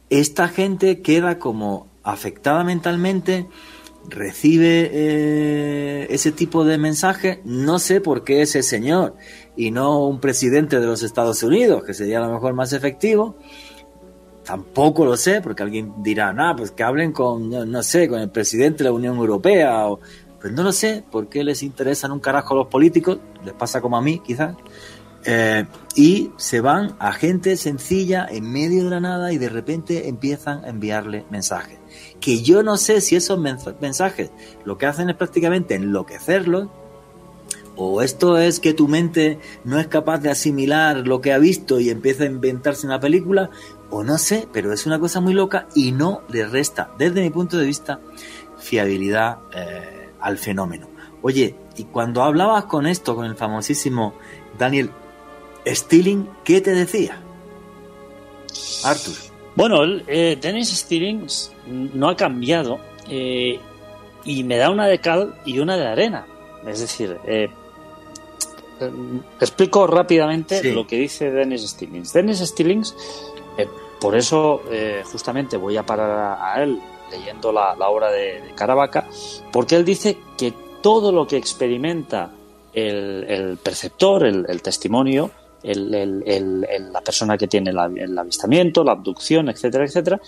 esta 0.09 0.47
gente 0.47 1.01
queda 1.01 1.39
como 1.39 1.87
afectada 2.03 2.63
mentalmente, 2.63 3.47
recibe 4.07 4.89
eh, 4.93 6.07
ese 6.09 6.31
tipo 6.31 6.63
de 6.63 6.77
mensaje, 6.77 7.41
no 7.43 7.79
sé 7.79 7.99
por 7.99 8.23
qué 8.23 8.43
ese 8.43 8.63
señor 8.63 9.17
y 9.57 9.71
no 9.71 10.07
un 10.07 10.21
presidente 10.21 10.79
de 10.79 10.85
los 10.85 11.03
Estados 11.03 11.43
Unidos, 11.43 11.83
que 11.83 11.93
sería 11.93 12.19
a 12.19 12.27
lo 12.27 12.33
mejor 12.33 12.53
más 12.53 12.71
efectivo. 12.71 13.35
Tampoco 14.47 15.03
lo 15.03 15.17
sé, 15.17 15.41
porque 15.41 15.61
alguien 15.61 16.01
dirá, 16.01 16.31
no, 16.31 16.55
pues 16.55 16.71
que 16.71 16.81
hablen 16.81 17.11
con, 17.11 17.49
no, 17.49 17.83
sé, 17.83 18.07
con 18.07 18.21
el 18.21 18.29
presidente 18.29 18.77
de 18.77 18.85
la 18.85 18.93
Unión 18.93 19.17
Europea. 19.17 19.87
O, 19.87 19.99
pues 20.39 20.53
no 20.53 20.63
lo 20.63 20.71
sé, 20.71 21.03
por 21.11 21.27
qué 21.27 21.43
les 21.43 21.63
interesan 21.63 22.13
un 22.13 22.21
carajo 22.21 22.53
a 22.53 22.57
los 22.59 22.67
políticos, 22.67 23.19
les 23.43 23.53
pasa 23.53 23.81
como 23.81 23.97
a 23.97 24.01
mí, 24.01 24.19
quizás. 24.19 24.55
Eh, 25.25 25.65
y 25.97 26.31
se 26.37 26.61
van 26.61 26.95
a 26.97 27.11
gente 27.11 27.57
sencilla 27.57 28.25
en 28.31 28.49
medio 28.49 28.85
de 28.85 28.89
la 28.89 29.01
nada 29.01 29.33
y 29.33 29.37
de 29.37 29.49
repente 29.49 30.07
empiezan 30.07 30.63
a 30.63 30.69
enviarle 30.69 31.25
mensajes. 31.29 31.79
Que 32.21 32.41
yo 32.41 32.63
no 32.63 32.77
sé 32.77 33.01
si 33.01 33.17
esos 33.17 33.37
mensajes 33.37 34.31
lo 34.63 34.77
que 34.77 34.85
hacen 34.85 35.09
es 35.09 35.17
prácticamente 35.17 35.75
enloquecerlos 35.75 36.69
o 37.77 38.01
esto 38.01 38.39
es 38.39 38.59
que 38.59 38.73
tu 38.73 38.87
mente 38.87 39.37
no 39.63 39.79
es 39.79 39.87
capaz 39.87 40.17
de 40.17 40.31
asimilar 40.31 41.05
lo 41.05 41.21
que 41.21 41.31
ha 41.31 41.37
visto 41.37 41.79
y 41.79 41.91
empieza 41.91 42.23
a 42.23 42.25
inventarse 42.25 42.87
una 42.87 42.99
película, 42.99 43.51
o 43.89 44.03
no 44.03 44.17
sé, 44.17 44.47
pero 44.51 44.73
es 44.73 44.85
una 44.85 44.99
cosa 44.99 45.19
muy 45.21 45.33
loca 45.33 45.67
y 45.75 45.91
no 45.91 46.21
le 46.29 46.47
resta, 46.47 46.91
desde 46.97 47.21
mi 47.21 47.29
punto 47.29 47.57
de 47.57 47.65
vista, 47.65 47.99
fiabilidad 48.57 49.39
eh, 49.55 50.09
al 50.19 50.37
fenómeno. 50.37 50.89
Oye, 51.21 51.55
y 51.75 51.85
cuando 51.85 52.23
hablabas 52.23 52.65
con 52.65 52.85
esto, 52.85 53.15
con 53.15 53.25
el 53.25 53.35
famosísimo 53.35 54.13
Daniel 54.57 54.91
Stilling, 55.65 56.29
¿qué 56.43 56.61
te 56.61 56.71
decía? 56.71 57.21
Arthur. 58.83 59.15
Bueno, 59.55 59.83
eh, 60.07 60.37
Dennis 60.39 60.69
Stilling 60.69 61.25
no 61.93 62.09
ha 62.09 62.15
cambiado 62.15 62.79
eh, 63.09 63.59
y 64.23 64.43
me 64.43 64.57
da 64.57 64.69
una 64.69 64.87
de 64.87 64.99
cal 64.99 65.35
y 65.45 65.59
una 65.59 65.77
de 65.77 65.87
arena. 65.87 66.27
Es 66.67 66.79
decir, 66.79 67.17
eh, 67.25 67.49
explico 69.39 69.87
rápidamente 69.87 70.73
lo 70.73 70.85
que 70.85 70.97
dice 70.97 71.31
Dennis 71.31 71.67
Stillings. 71.67 72.13
Dennis 72.13 72.39
Stillings, 72.39 72.95
por 73.99 74.15
eso 74.15 74.61
justamente 75.11 75.57
voy 75.57 75.77
a 75.77 75.85
parar 75.85 76.37
a, 76.41 76.63
él 76.63 76.79
leyendo 77.11 77.51
la, 77.51 77.73
obra 77.89 78.11
de, 78.11 78.53
Caravaca, 78.55 79.07
porque 79.51 79.75
él 79.75 79.85
dice 79.85 80.17
que 80.37 80.53
todo 80.81 81.11
lo 81.11 81.27
que 81.27 81.37
experimenta 81.37 82.31
el, 82.73 83.57
perceptor, 83.63 84.25
el 84.25 84.61
testimonio, 84.61 85.31
la 85.63 87.01
persona 87.01 87.37
que 87.37 87.47
tiene 87.47 87.71
el 87.71 88.17
avistamiento, 88.17 88.83
la 88.83 88.93
abducción, 88.93 89.49
etcétera, 89.49 89.85
etcétera, 89.85 90.21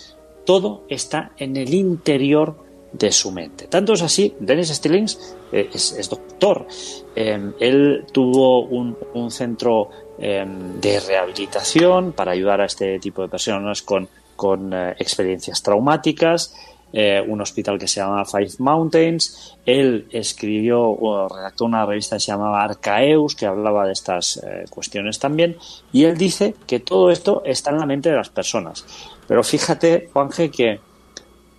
todo 0.44 0.84
está 0.88 1.32
en 1.36 1.56
el 1.56 1.72
interior 1.74 2.56
de 2.92 3.12
su 3.12 3.30
mente. 3.30 3.66
Tanto 3.68 3.92
es 3.92 4.02
así, 4.02 4.34
Dennis 4.40 4.68
Stillings 4.68 5.36
eh, 5.52 5.70
es, 5.72 6.08
doctor. 6.08 6.66
Em, 7.14 7.52
él 7.60 8.04
tuvo 8.12 8.62
un, 8.62 9.30
centro 9.30 9.90
em, 10.18 10.80
de 10.80 11.00
rehabilitación 11.00 12.12
para 12.12 12.32
ayudar 12.32 12.60
a 12.60 12.66
este 12.66 12.98
tipo 12.98 13.22
de 13.22 13.28
personas 13.28 13.82
con, 13.82 14.08
con 14.36 14.72
eh, 14.72 14.94
experiencias 14.98 15.62
traumáticas. 15.62 16.54
Eh, 16.92 17.24
un 17.24 17.40
hospital 17.40 17.78
que 17.78 17.86
se 17.86 18.00
llama 18.00 18.24
Five 18.24 18.54
Mountains. 18.58 19.56
Él 19.64 20.08
escribió 20.10 20.82
o 20.82 21.28
redactó 21.28 21.66
una 21.66 21.86
revista 21.86 22.16
que 22.16 22.20
se 22.20 22.32
llamaba 22.32 22.64
Arcaeus, 22.64 23.36
que 23.36 23.46
hablaba 23.46 23.86
de 23.86 23.92
estas 23.92 24.40
cuestiones 24.70 25.20
también. 25.20 25.56
Y 25.92 26.02
él 26.02 26.18
dice 26.18 26.56
que 26.66 26.80
todo 26.80 27.12
esto 27.12 27.42
está 27.44 27.70
en 27.70 27.78
la 27.78 27.86
mente 27.86 28.10
de 28.10 28.16
las 28.16 28.30
personas. 28.30 28.84
Pero 29.28 29.44
fíjate, 29.44 30.08
Juanje, 30.12 30.50
que 30.50 30.80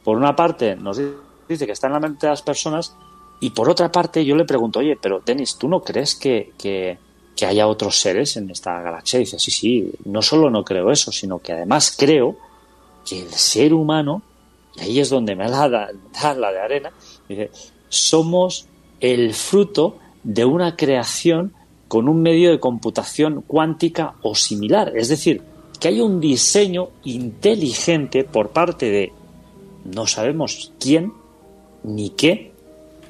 por 0.03 0.17
una 0.17 0.35
parte 0.35 0.75
nos 0.75 0.99
dice 1.47 1.65
que 1.65 1.71
está 1.71 1.87
en 1.87 1.93
la 1.93 1.99
mente 1.99 2.25
de 2.25 2.31
las 2.31 2.41
personas 2.41 2.95
y 3.39 3.51
por 3.51 3.69
otra 3.69 3.91
parte 3.91 4.23
yo 4.23 4.35
le 4.35 4.45
pregunto, 4.45 4.79
oye, 4.79 4.97
pero 5.01 5.21
Denis, 5.25 5.57
¿tú 5.57 5.67
no 5.67 5.81
crees 5.81 6.15
que, 6.15 6.53
que, 6.57 6.97
haya 7.43 7.65
otros 7.67 7.99
seres 7.99 8.37
en 8.37 8.51
esta 8.51 8.79
galaxia? 8.81 9.17
Dice, 9.17 9.39
sí, 9.39 9.49
sí, 9.49 9.91
no 10.05 10.21
solo 10.21 10.51
no 10.51 10.63
creo 10.63 10.91
eso, 10.91 11.11
sino 11.11 11.39
que 11.39 11.53
además 11.53 11.95
creo 11.97 12.37
que 13.03 13.19
el 13.19 13.31
ser 13.31 13.73
humano 13.73 14.21
y 14.75 14.81
ahí 14.81 14.99
es 14.99 15.09
donde 15.09 15.35
me 15.35 15.49
da, 15.49 15.67
la 15.67 16.51
de 16.51 16.59
arena, 16.59 16.91
somos 17.89 18.67
el 18.99 19.33
fruto 19.33 19.97
de 20.23 20.45
una 20.45 20.75
creación 20.75 21.53
con 21.87 22.07
un 22.07 22.21
medio 22.21 22.51
de 22.51 22.59
computación 22.59 23.43
cuántica 23.45 24.15
o 24.21 24.35
similar. 24.35 24.93
Es 24.95 25.09
decir, 25.09 25.41
que 25.79 25.89
hay 25.89 25.99
un 25.99 26.21
diseño 26.21 26.89
inteligente 27.03 28.23
por 28.23 28.49
parte 28.49 28.89
de 28.89 29.11
no 29.85 30.07
sabemos 30.07 30.73
quién 30.79 31.13
ni 31.83 32.11
qué, 32.11 32.51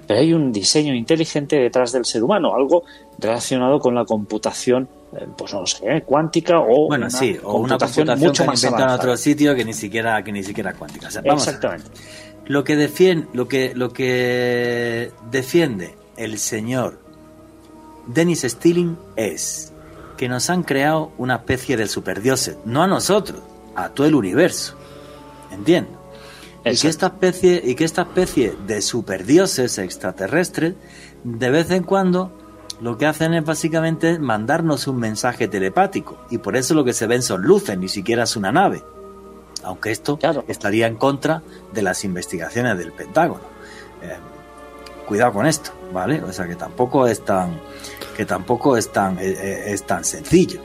pero 0.07 0.19
hay 0.19 0.34
un 0.34 0.52
diseño 0.52 0.93
inteligente 0.93 1.57
detrás 1.57 1.91
del 1.91 2.06
ser 2.06 2.23
humano, 2.23 2.56
algo 2.56 2.84
relacionado 3.19 3.80
con 3.80 3.95
la 3.95 4.06
computación 4.06 4.88
eh, 5.14 5.27
pues 5.38 5.53
no 5.53 5.65
sé, 5.65 6.03
cuántica 6.06 6.60
o 6.60 6.88
bueno, 6.88 7.07
una 7.07 7.10
sí, 7.10 7.38
o 7.43 7.57
una 7.57 7.77
computación 7.77 8.19
mucho 8.19 8.43
que 8.43 8.48
más 8.48 8.64
en 8.64 8.73
otro 8.76 9.18
sitio 9.18 9.53
que 9.53 9.65
ni 9.65 9.73
siquiera 9.73 10.23
que 10.23 10.31
ni 10.31 10.41
siquiera 10.41 10.73
cuántica. 10.73 11.10
O 11.10 11.11
sea, 11.11 11.22
vamos 11.22 11.48
a 11.48 11.52
ver. 11.52 11.56
Exactamente. 11.56 11.91
Lo 12.45 12.64
que 12.64 12.77
defiende, 12.77 13.27
lo 13.34 13.48
que 13.48 13.76
lo 13.76 13.91
que 13.91 15.11
defiende 15.30 15.95
el 16.15 16.38
señor 16.39 16.99
Dennis 18.07 18.41
Stilling 18.41 18.98
es 19.18 19.73
que 20.15 20.30
nos 20.30 20.49
han 20.49 20.64
creado 20.64 21.11
una 21.18 21.35
especie 21.35 21.76
de 21.76 21.88
superdioses, 21.88 22.57
no 22.64 22.81
a 22.81 22.88
nosotros, 22.88 23.41
a 23.76 23.89
todo 23.89 24.07
el 24.07 24.15
universo. 24.15 24.76
Entiendo. 25.52 26.01
Y 26.63 26.77
que 26.77 26.88
esta 26.88 27.07
especie 27.07 27.61
y 27.65 27.75
que 27.75 27.83
esta 27.85 28.03
especie 28.03 28.55
de 28.67 28.81
superdioses 28.81 29.77
extraterrestres 29.79 30.75
de 31.23 31.49
vez 31.49 31.71
en 31.71 31.83
cuando 31.83 32.31
lo 32.81 32.97
que 32.97 33.05
hacen 33.05 33.33
es 33.33 33.43
básicamente 33.45 34.19
mandarnos 34.19 34.88
un 34.88 34.97
mensaje 34.97 35.47
telepático 35.47 36.17
y 36.29 36.38
por 36.39 36.55
eso 36.55 36.73
lo 36.73 36.83
que 36.83 36.93
se 36.93 37.07
ven 37.07 37.21
son 37.21 37.41
luces, 37.43 37.77
ni 37.77 37.88
siquiera 37.89 38.23
es 38.23 38.35
una 38.35 38.51
nave. 38.51 38.83
Aunque 39.63 39.91
esto 39.91 40.17
Claro. 40.17 40.43
estaría 40.47 40.88
en 40.88 40.95
contra 40.97 41.43
de 41.73 41.81
las 41.83 42.03
investigaciones 42.03 42.77
del 42.77 42.91
Pentágono. 42.91 43.43
Eh, 44.01 44.17
cuidado 45.07 45.33
con 45.33 45.45
esto, 45.45 45.71
¿vale? 45.93 46.21
O 46.23 46.31
sea 46.33 46.47
que 46.47 46.55
tampoco 46.55 47.05
es 47.07 47.23
tan 47.23 47.59
que 48.15 48.25
tampoco 48.25 48.77
es 48.77 48.91
tan 48.91 49.17
eh, 49.19 49.31
eh, 49.31 49.63
es 49.67 49.83
tan 49.83 50.03
sencillo. 50.03 50.61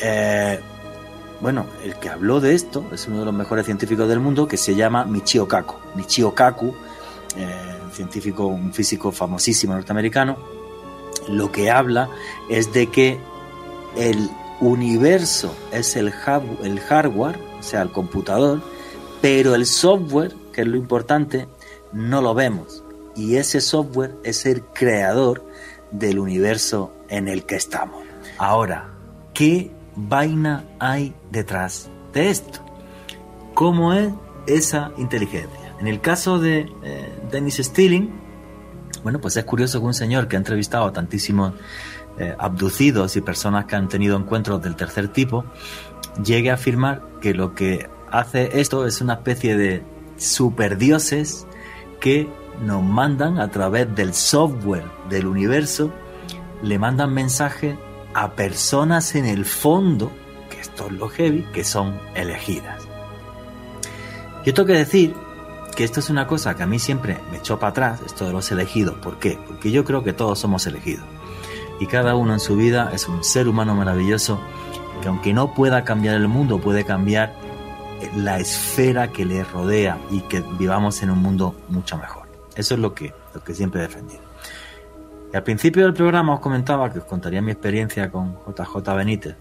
Eh, 0.00 0.60
bueno, 1.40 1.66
el 1.84 1.94
que 1.96 2.08
habló 2.08 2.40
de 2.40 2.54
esto 2.54 2.84
es 2.92 3.06
uno 3.06 3.20
de 3.20 3.24
los 3.26 3.34
mejores 3.34 3.64
científicos 3.64 4.08
del 4.08 4.20
mundo 4.20 4.48
que 4.48 4.56
se 4.56 4.74
llama 4.74 5.04
Michio 5.04 5.46
Kaku. 5.46 5.76
Michio 5.94 6.34
Kaku, 6.34 6.74
eh, 7.36 7.78
un 7.84 7.92
científico, 7.92 8.46
un 8.46 8.72
físico 8.72 9.12
famosísimo 9.12 9.74
norteamericano, 9.74 10.36
lo 11.28 11.52
que 11.52 11.70
habla 11.70 12.08
es 12.48 12.72
de 12.72 12.88
que 12.88 13.20
el 13.96 14.30
universo 14.60 15.54
es 15.70 15.94
el, 15.96 16.12
el 16.62 16.80
hardware, 16.80 17.38
o 17.58 17.62
sea, 17.62 17.82
el 17.82 17.92
computador, 17.92 18.60
pero 19.20 19.54
el 19.54 19.66
software, 19.66 20.34
que 20.52 20.62
es 20.62 20.66
lo 20.66 20.76
importante, 20.76 21.48
no 21.92 22.20
lo 22.20 22.34
vemos. 22.34 22.82
Y 23.14 23.36
ese 23.36 23.60
software 23.60 24.16
es 24.24 24.46
el 24.46 24.62
creador 24.62 25.44
del 25.90 26.18
universo 26.18 26.92
en 27.08 27.28
el 27.28 27.44
que 27.44 27.56
estamos. 27.56 28.04
Ahora, 28.38 28.90
¿qué 29.34 29.70
vaina 29.98 30.64
hay 30.78 31.14
detrás 31.30 31.90
de 32.12 32.30
esto? 32.30 32.60
¿Cómo 33.54 33.92
es 33.92 34.12
esa 34.46 34.92
inteligencia? 34.96 35.74
En 35.80 35.86
el 35.86 36.00
caso 36.00 36.38
de 36.38 36.70
eh, 36.82 37.22
Dennis 37.30 37.56
Stilling, 37.56 38.10
bueno, 39.02 39.20
pues 39.20 39.36
es 39.36 39.44
curioso 39.44 39.80
que 39.80 39.86
un 39.86 39.94
señor 39.94 40.28
que 40.28 40.36
ha 40.36 40.38
entrevistado 40.38 40.86
a 40.86 40.92
tantísimos 40.92 41.54
eh, 42.18 42.34
abducidos 42.38 43.16
y 43.16 43.20
personas 43.20 43.66
que 43.66 43.76
han 43.76 43.88
tenido 43.88 44.16
encuentros 44.16 44.62
del 44.62 44.76
tercer 44.76 45.08
tipo, 45.08 45.44
llegue 46.24 46.50
a 46.50 46.54
afirmar 46.54 47.02
que 47.20 47.34
lo 47.34 47.54
que 47.54 47.88
hace 48.10 48.60
esto 48.60 48.86
es 48.86 49.00
una 49.00 49.14
especie 49.14 49.56
de 49.56 49.82
superdioses 50.16 51.46
que 52.00 52.28
nos 52.64 52.82
mandan 52.82 53.38
a 53.38 53.50
través 53.50 53.94
del 53.94 54.14
software 54.14 54.84
del 55.08 55.26
universo, 55.26 55.92
le 56.62 56.78
mandan 56.78 57.12
mensajes 57.14 57.76
a 58.18 58.32
personas 58.32 59.14
en 59.14 59.26
el 59.26 59.44
fondo, 59.44 60.10
que 60.50 60.60
esto 60.60 60.86
es 60.86 60.92
lo 60.92 61.08
heavy, 61.08 61.46
que 61.52 61.62
son 61.62 62.00
elegidas. 62.16 62.82
Yo 64.44 64.52
tengo 64.52 64.66
que 64.66 64.72
decir 64.72 65.14
que 65.76 65.84
esto 65.84 66.00
es 66.00 66.10
una 66.10 66.26
cosa 66.26 66.56
que 66.56 66.64
a 66.64 66.66
mí 66.66 66.80
siempre 66.80 67.16
me 67.30 67.38
echó 67.38 67.60
para 67.60 67.70
atrás, 67.70 68.00
esto 68.04 68.26
de 68.26 68.32
los 68.32 68.50
elegidos. 68.50 68.96
¿Por 68.98 69.20
qué? 69.20 69.38
Porque 69.46 69.70
yo 69.70 69.84
creo 69.84 70.02
que 70.02 70.12
todos 70.12 70.40
somos 70.40 70.66
elegidos. 70.66 71.04
Y 71.78 71.86
cada 71.86 72.16
uno 72.16 72.32
en 72.32 72.40
su 72.40 72.56
vida 72.56 72.90
es 72.92 73.06
un 73.06 73.22
ser 73.22 73.46
humano 73.46 73.76
maravilloso 73.76 74.40
que 75.00 75.06
aunque 75.06 75.32
no 75.32 75.54
pueda 75.54 75.84
cambiar 75.84 76.16
el 76.16 76.26
mundo, 76.26 76.58
puede 76.58 76.84
cambiar 76.84 77.36
la 78.16 78.40
esfera 78.40 79.12
que 79.12 79.24
le 79.26 79.44
rodea 79.44 79.96
y 80.10 80.22
que 80.22 80.42
vivamos 80.58 81.04
en 81.04 81.10
un 81.10 81.20
mundo 81.20 81.54
mucho 81.68 81.96
mejor. 81.96 82.26
Eso 82.56 82.74
es 82.74 82.80
lo 82.80 82.94
que, 82.94 83.14
lo 83.32 83.44
que 83.44 83.54
siempre 83.54 83.80
he 83.80 83.86
defendido. 83.86 84.27
Y 85.32 85.36
al 85.36 85.42
principio 85.42 85.84
del 85.84 85.94
programa 85.94 86.34
os 86.34 86.40
comentaba 86.40 86.92
que 86.92 87.00
os 87.00 87.04
contaría 87.04 87.42
mi 87.42 87.52
experiencia 87.52 88.10
con 88.10 88.38
JJ 88.46 88.94
Benítez. 88.96 89.36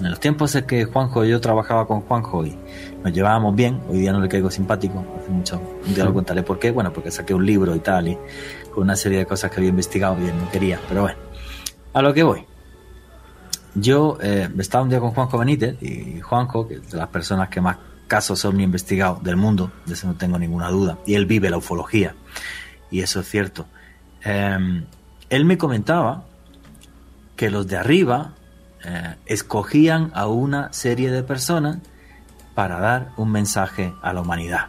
En 0.00 0.10
los 0.10 0.20
tiempos 0.20 0.54
en 0.54 0.66
que 0.66 0.84
Juanjo 0.84 1.24
y 1.24 1.30
yo 1.30 1.40
trabajaba 1.40 1.86
con 1.86 2.00
Juanjo 2.00 2.44
y 2.46 2.56
nos 3.02 3.12
llevábamos 3.12 3.54
bien, 3.54 3.80
hoy 3.88 3.98
día 3.98 4.12
no 4.12 4.20
le 4.20 4.28
caigo 4.28 4.50
simpático, 4.50 5.04
hace 5.18 5.30
mucho, 5.30 5.60
un 5.86 5.94
día 5.94 6.04
lo 6.04 6.14
contaré 6.14 6.42
por 6.42 6.58
qué, 6.58 6.70
bueno, 6.70 6.92
porque 6.92 7.10
saqué 7.10 7.34
un 7.34 7.44
libro 7.44 7.74
y 7.76 7.80
tal, 7.80 8.08
y 8.08 8.18
con 8.74 8.84
una 8.84 8.96
serie 8.96 9.18
de 9.18 9.26
cosas 9.26 9.50
que 9.50 9.58
había 9.58 9.68
investigado 9.68 10.16
y 10.20 10.28
él 10.28 10.34
no 10.38 10.50
quería, 10.50 10.80
pero 10.88 11.02
bueno, 11.02 11.18
a 11.92 12.02
lo 12.02 12.14
que 12.14 12.22
voy. 12.22 12.46
Yo 13.74 14.18
eh, 14.22 14.48
estaba 14.58 14.82
un 14.82 14.90
día 14.90 14.98
con 14.98 15.10
Juanjo 15.10 15.38
Benítez 15.38 15.80
y 15.82 16.20
Juanjo, 16.20 16.66
que 16.66 16.74
es 16.74 16.90
de 16.90 16.98
las 16.98 17.08
personas 17.08 17.48
que 17.48 17.60
más 17.60 17.76
casos 18.08 18.44
ovni 18.44 18.64
investigado 18.64 19.20
del 19.22 19.36
mundo, 19.36 19.70
de 19.86 19.94
eso 19.94 20.06
no 20.06 20.14
tengo 20.14 20.38
ninguna 20.38 20.68
duda, 20.68 20.98
y 21.06 21.14
él 21.14 21.26
vive 21.26 21.50
la 21.50 21.58
ufología, 21.58 22.14
y 22.90 23.00
eso 23.00 23.20
es 23.20 23.28
cierto. 23.28 23.66
Eh, 24.24 24.84
él 25.30 25.44
me 25.44 25.58
comentaba 25.58 26.24
que 27.36 27.50
los 27.50 27.66
de 27.66 27.76
arriba 27.76 28.34
eh, 28.84 29.14
escogían 29.26 30.10
a 30.14 30.26
una 30.26 30.72
serie 30.72 31.10
de 31.10 31.22
personas 31.22 31.78
para 32.54 32.78
dar 32.78 33.12
un 33.16 33.30
mensaje 33.30 33.94
a 34.02 34.12
la 34.12 34.20
humanidad. 34.20 34.66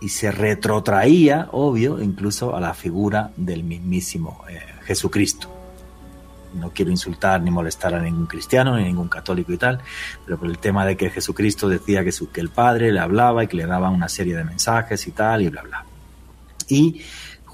Y 0.00 0.10
se 0.10 0.30
retrotraía, 0.30 1.48
obvio, 1.52 2.02
incluso 2.02 2.56
a 2.56 2.60
la 2.60 2.74
figura 2.74 3.30
del 3.36 3.64
mismísimo 3.64 4.44
eh, 4.48 4.60
Jesucristo. 4.84 5.48
No 6.54 6.70
quiero 6.70 6.90
insultar 6.90 7.42
ni 7.42 7.50
molestar 7.50 7.94
a 7.94 8.00
ningún 8.00 8.26
cristiano 8.26 8.76
ni 8.76 8.84
ningún 8.84 9.08
católico 9.08 9.52
y 9.52 9.58
tal, 9.58 9.80
pero 10.24 10.38
por 10.38 10.48
el 10.48 10.58
tema 10.58 10.86
de 10.86 10.96
que 10.96 11.10
Jesucristo 11.10 11.68
decía 11.68 12.02
que, 12.02 12.12
su, 12.12 12.30
que 12.30 12.40
el 12.40 12.48
Padre 12.48 12.90
le 12.90 13.00
hablaba 13.00 13.44
y 13.44 13.48
que 13.48 13.56
le 13.56 13.66
daba 13.66 13.90
una 13.90 14.08
serie 14.08 14.34
de 14.34 14.44
mensajes 14.44 15.06
y 15.06 15.10
tal, 15.12 15.42
y 15.42 15.48
bla, 15.48 15.62
bla. 15.62 15.84
Y 16.68 17.02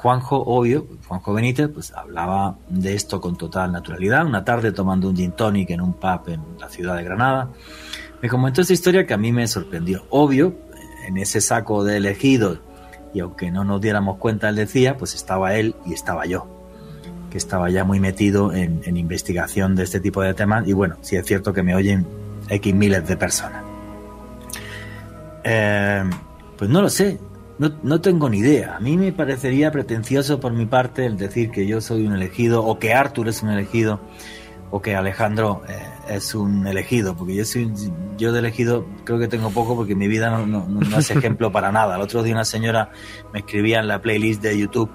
Juanjo, 0.05 0.37
obvio, 0.37 0.87
Juanjo 1.09 1.33
Benítez, 1.33 1.71
pues 1.73 1.91
hablaba 1.95 2.59
de 2.69 2.95
esto 2.95 3.23
con 3.23 3.39
total 3.39 3.73
naturalidad. 3.73 4.27
Una 4.27 4.45
tarde 4.45 4.71
tomando 4.71 5.09
un 5.09 5.17
gin 5.17 5.33
tonic 5.33 5.71
en 5.71 5.81
un 5.81 5.95
pub 5.95 6.29
en 6.29 6.43
la 6.61 6.69
ciudad 6.69 6.99
de 6.99 7.05
Granada, 7.05 7.49
me 8.21 8.29
comentó 8.29 8.61
esta 8.61 8.75
historia 8.75 9.07
que 9.07 9.15
a 9.15 9.17
mí 9.17 9.33
me 9.33 9.49
sorprendió. 9.49 10.05
Obvio, 10.11 10.59
en 11.09 11.17
ese 11.17 11.41
saco 11.41 11.85
de 11.85 11.97
elegidos, 11.97 12.59
y 13.15 13.21
aunque 13.21 13.51
no 13.51 13.65
nos 13.65 13.81
diéramos 13.81 14.19
cuenta, 14.19 14.51
él 14.51 14.57
decía, 14.57 14.99
pues 14.99 15.15
estaba 15.15 15.55
él 15.55 15.75
y 15.87 15.95
estaba 15.95 16.27
yo, 16.27 16.49
que 17.31 17.39
estaba 17.39 17.71
ya 17.71 17.85
muy 17.85 17.99
metido 17.99 18.53
en, 18.53 18.83
investigación 18.99 19.75
de 19.75 19.85
este 19.85 20.01
tipo 20.01 20.21
de 20.21 20.35
temas. 20.35 20.69
Y 20.69 20.75
bueno, 20.75 20.99
sí 21.01 21.17
es 21.17 21.25
cierto 21.25 21.55
que 21.55 21.63
me 21.63 21.75
oyen 21.75 22.07
X 22.51 22.75
miles 22.75 23.09
de 23.09 23.17
personas. 23.17 23.63
Eh, 25.45 26.05
pues 26.59 26.69
no 26.69 26.83
lo 26.83 26.91
sé, 26.91 27.19
no, 27.59 27.73
no, 27.83 28.01
tengo 28.01 28.29
ni 28.29 28.39
idea. 28.39 28.77
A 28.77 28.81
mí 28.81 28.97
me 28.97 29.13
parecería 29.13 29.71
pretencioso 29.71 30.41
por 30.41 30.53
mi 30.53 30.67
parte 30.67 31.07
el 31.07 31.17
decir 31.17 31.51
que 31.51 31.67
yo 31.67 31.81
soy 31.81 32.07
un 32.07 32.15
elegido 32.15 32.65
o 32.65 32.79
que 32.79 32.93
Arthur 32.93 33.29
es 33.29 33.43
un 33.43 33.51
elegido 33.51 34.01
o 34.71 34.83
que 34.83 34.97
Alejandro 34.97 35.63
eh, 35.69 36.17
es 36.17 36.35
un 36.35 36.67
elegido, 36.67 37.15
porque 37.17 37.37
yo 37.37 37.45
soy 37.45 37.73
yo 38.19 38.33
de 38.33 38.41
elegido 38.41 38.85
creo 39.05 39.21
que 39.21 39.29
tengo 39.29 39.51
poco 39.51 39.77
porque 39.77 39.95
mi 39.95 40.09
vida 40.09 40.37
no, 40.37 40.99
es 40.99 41.11
ejemplo 41.13 41.53
para 41.53 41.71
nada. 41.71 41.95
El 41.95 42.03
otro 42.03 42.25
día 42.25 42.35
una 42.35 42.45
señora 42.45 42.91
me 43.33 43.39
escribía 43.39 43.79
en 43.79 43.87
la 43.87 44.03
playlist 44.03 44.43
de 44.43 44.59
YouTube, 44.59 44.91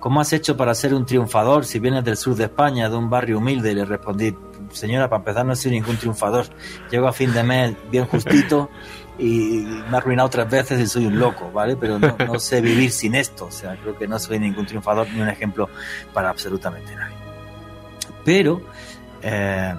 ¿cómo 0.00 0.20
has 0.20 0.34
hecho 0.34 0.56
para 0.56 0.74
ser 0.74 0.92
un 0.92 1.06
triunfador 1.06 1.64
si 1.64 1.78
vienes 1.78 2.04
del 2.04 2.18
sur 2.18 2.34
de 2.36 2.44
España, 2.44 2.90
de 2.90 2.96
un 2.96 3.08
barrio 3.08 3.38
humilde? 3.38 3.72
Y 3.72 3.74
le 3.74 3.86
respondí, 3.86 4.36
señora, 4.70 5.08
para 5.08 5.20
empezar 5.20 5.46
no 5.46 5.56
soy 5.56 5.70
ningún 5.70 5.96
triunfador. 5.96 6.44
Llego 6.90 7.08
a 7.08 7.12
fin 7.14 7.32
de 7.32 7.42
mes 7.42 7.74
bien 7.90 8.04
justito 8.04 8.68
y 9.18 9.64
me 9.88 9.96
ha 9.96 9.98
arruinado 9.98 10.28
tres 10.30 10.48
veces 10.48 10.80
y 10.80 10.86
soy 10.86 11.06
un 11.06 11.18
loco, 11.18 11.50
¿vale? 11.52 11.76
Pero 11.76 11.98
no, 11.98 12.16
no, 12.26 12.38
sé 12.38 12.60
vivir 12.60 12.90
sin 12.90 13.14
esto, 13.14 13.46
o 13.46 13.50
sea, 13.50 13.76
creo 13.76 13.96
que 13.96 14.08
no 14.08 14.18
soy 14.18 14.38
ningún 14.38 14.66
triunfador 14.66 15.08
ni 15.12 15.20
un 15.20 15.28
ejemplo 15.28 15.68
para 16.12 16.30
absolutamente 16.30 16.94
nadie. 16.94 17.16
Pero, 18.24 18.62
eh, 19.22 19.74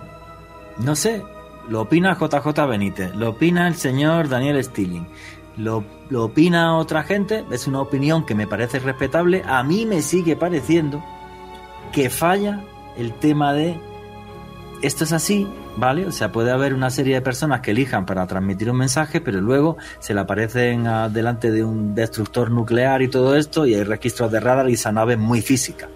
no 0.79 0.95
sé, 0.95 1.23
lo 1.67 1.81
opina 1.81 2.17
JJ 2.19 2.67
Benítez, 2.67 3.15
lo 3.15 3.31
opina 3.31 3.67
el 3.67 3.75
señor 3.75 4.29
Daniel 4.29 4.63
Stilling, 4.63 5.07
lo, 5.57 5.83
lo 6.09 6.25
opina 6.25 6.77
otra 6.77 7.03
gente, 7.03 7.45
es 7.51 7.67
una 7.67 7.81
opinión 7.81 8.25
que 8.25 8.35
me 8.35 8.47
parece 8.47 8.79
respetable, 8.79 9.43
a 9.45 9.63
mí 9.63 9.85
me 9.85 10.01
sigue 10.01 10.35
pareciendo 10.35 11.03
que 11.91 12.09
falla 12.09 12.63
el 12.97 13.13
tema 13.13 13.53
de 13.53 13.79
esto 14.83 15.05
es 15.05 15.13
así, 15.13 15.47
¿vale? 15.77 16.05
O 16.05 16.11
sea, 16.11 16.33
puede 16.33 16.51
haber 16.51 16.73
una 16.73 16.89
serie 16.89 17.15
de 17.15 17.21
personas 17.21 17.61
que 17.61 17.71
elijan 17.71 18.05
para 18.05 18.27
transmitir 18.27 18.69
un 18.69 18.75
mensaje, 18.75 19.21
pero 19.21 19.39
luego 19.39 19.77
se 19.99 20.13
le 20.13 20.19
aparecen 20.19 20.83
delante 21.13 21.51
de 21.51 21.63
un 21.63 21.95
destructor 21.95 22.51
nuclear 22.51 23.01
y 23.01 23.07
todo 23.07 23.37
esto, 23.37 23.65
y 23.65 23.75
hay 23.75 23.83
registros 23.83 24.29
de 24.29 24.41
radar 24.41 24.69
y 24.69 24.73
esa 24.73 24.91
nave 24.91 25.13
es 25.13 25.19
muy 25.19 25.41
física. 25.41 25.87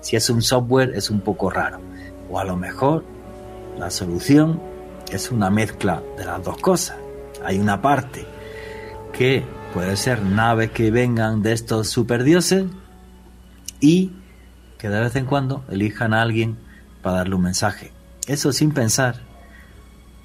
Si 0.00 0.16
es 0.16 0.28
un 0.30 0.42
software, 0.42 0.92
es 0.96 1.10
un 1.10 1.20
poco 1.20 1.48
raro. 1.48 1.78
O 2.28 2.40
a 2.40 2.44
lo 2.44 2.56
mejor 2.56 3.04
la 3.78 3.88
solución 3.88 4.60
es 5.12 5.30
una 5.30 5.48
mezcla 5.48 6.02
de 6.18 6.24
las 6.24 6.42
dos 6.42 6.58
cosas. 6.58 6.96
Hay 7.44 7.60
una 7.60 7.80
parte 7.80 8.26
que 9.12 9.44
puede 9.72 9.96
ser 9.96 10.22
naves 10.22 10.72
que 10.72 10.90
vengan 10.90 11.40
de 11.40 11.52
estos 11.52 11.88
superdioses 11.88 12.64
y 13.78 14.10
que 14.76 14.88
de 14.88 15.00
vez 15.00 15.14
en 15.14 15.24
cuando 15.24 15.64
elijan 15.70 16.12
a 16.12 16.22
alguien 16.22 16.58
para 17.00 17.18
darle 17.18 17.36
un 17.36 17.42
mensaje 17.42 17.93
eso 18.26 18.52
sin 18.52 18.72
pensar 18.72 19.20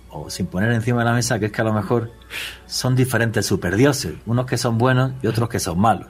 o 0.09 0.30
sin 0.30 0.47
poner 0.47 0.71
encima 0.71 0.99
de 0.99 1.05
la 1.05 1.13
mesa 1.13 1.39
que 1.39 1.47
es 1.47 1.51
que 1.51 1.61
a 1.61 1.65
lo 1.65 1.73
mejor 1.73 2.11
son 2.65 2.95
diferentes 2.95 3.45
superdioses, 3.45 4.15
unos 4.26 4.45
que 4.45 4.57
son 4.57 4.77
buenos 4.77 5.13
y 5.21 5.27
otros 5.27 5.49
que 5.49 5.59
son 5.59 5.80
malos. 5.80 6.07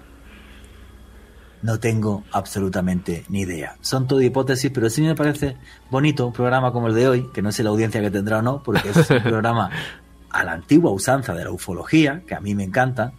No 1.62 1.78
tengo 1.78 2.24
absolutamente 2.32 3.26
ni 3.28 3.42
idea. 3.42 3.76
Son 3.82 4.08
todo 4.08 4.22
hipótesis, 4.22 4.72
pero 4.74 4.90
sí 4.90 5.02
me 5.02 5.16
parece 5.16 5.58
bonito 5.90 6.26
un 6.26 6.32
programa 6.32 6.72
como 6.72 6.88
el 6.88 6.96
de 6.96 7.08
hoy, 7.10 7.30
que 7.34 7.42
no 7.42 7.52
sé 7.52 7.64
la 7.64 7.70
audiencia 7.70 8.00
que 8.00 8.10
tendrá 8.10 8.40
o 8.40 8.42
no, 8.42 8.64
porque 8.64 8.90
es 8.90 9.10
un 9.10 9.20
programa 9.24 9.70
a 10.30 10.44
la 10.46 10.54
antigua 10.54 10.92
usanza 10.92 11.34
de 11.34 11.44
la 11.44 11.52
ufología, 11.52 12.22
que 12.26 12.36
a 12.36 12.40
mí 12.40 12.56
me 12.56 12.64
encanta, 12.64 13.12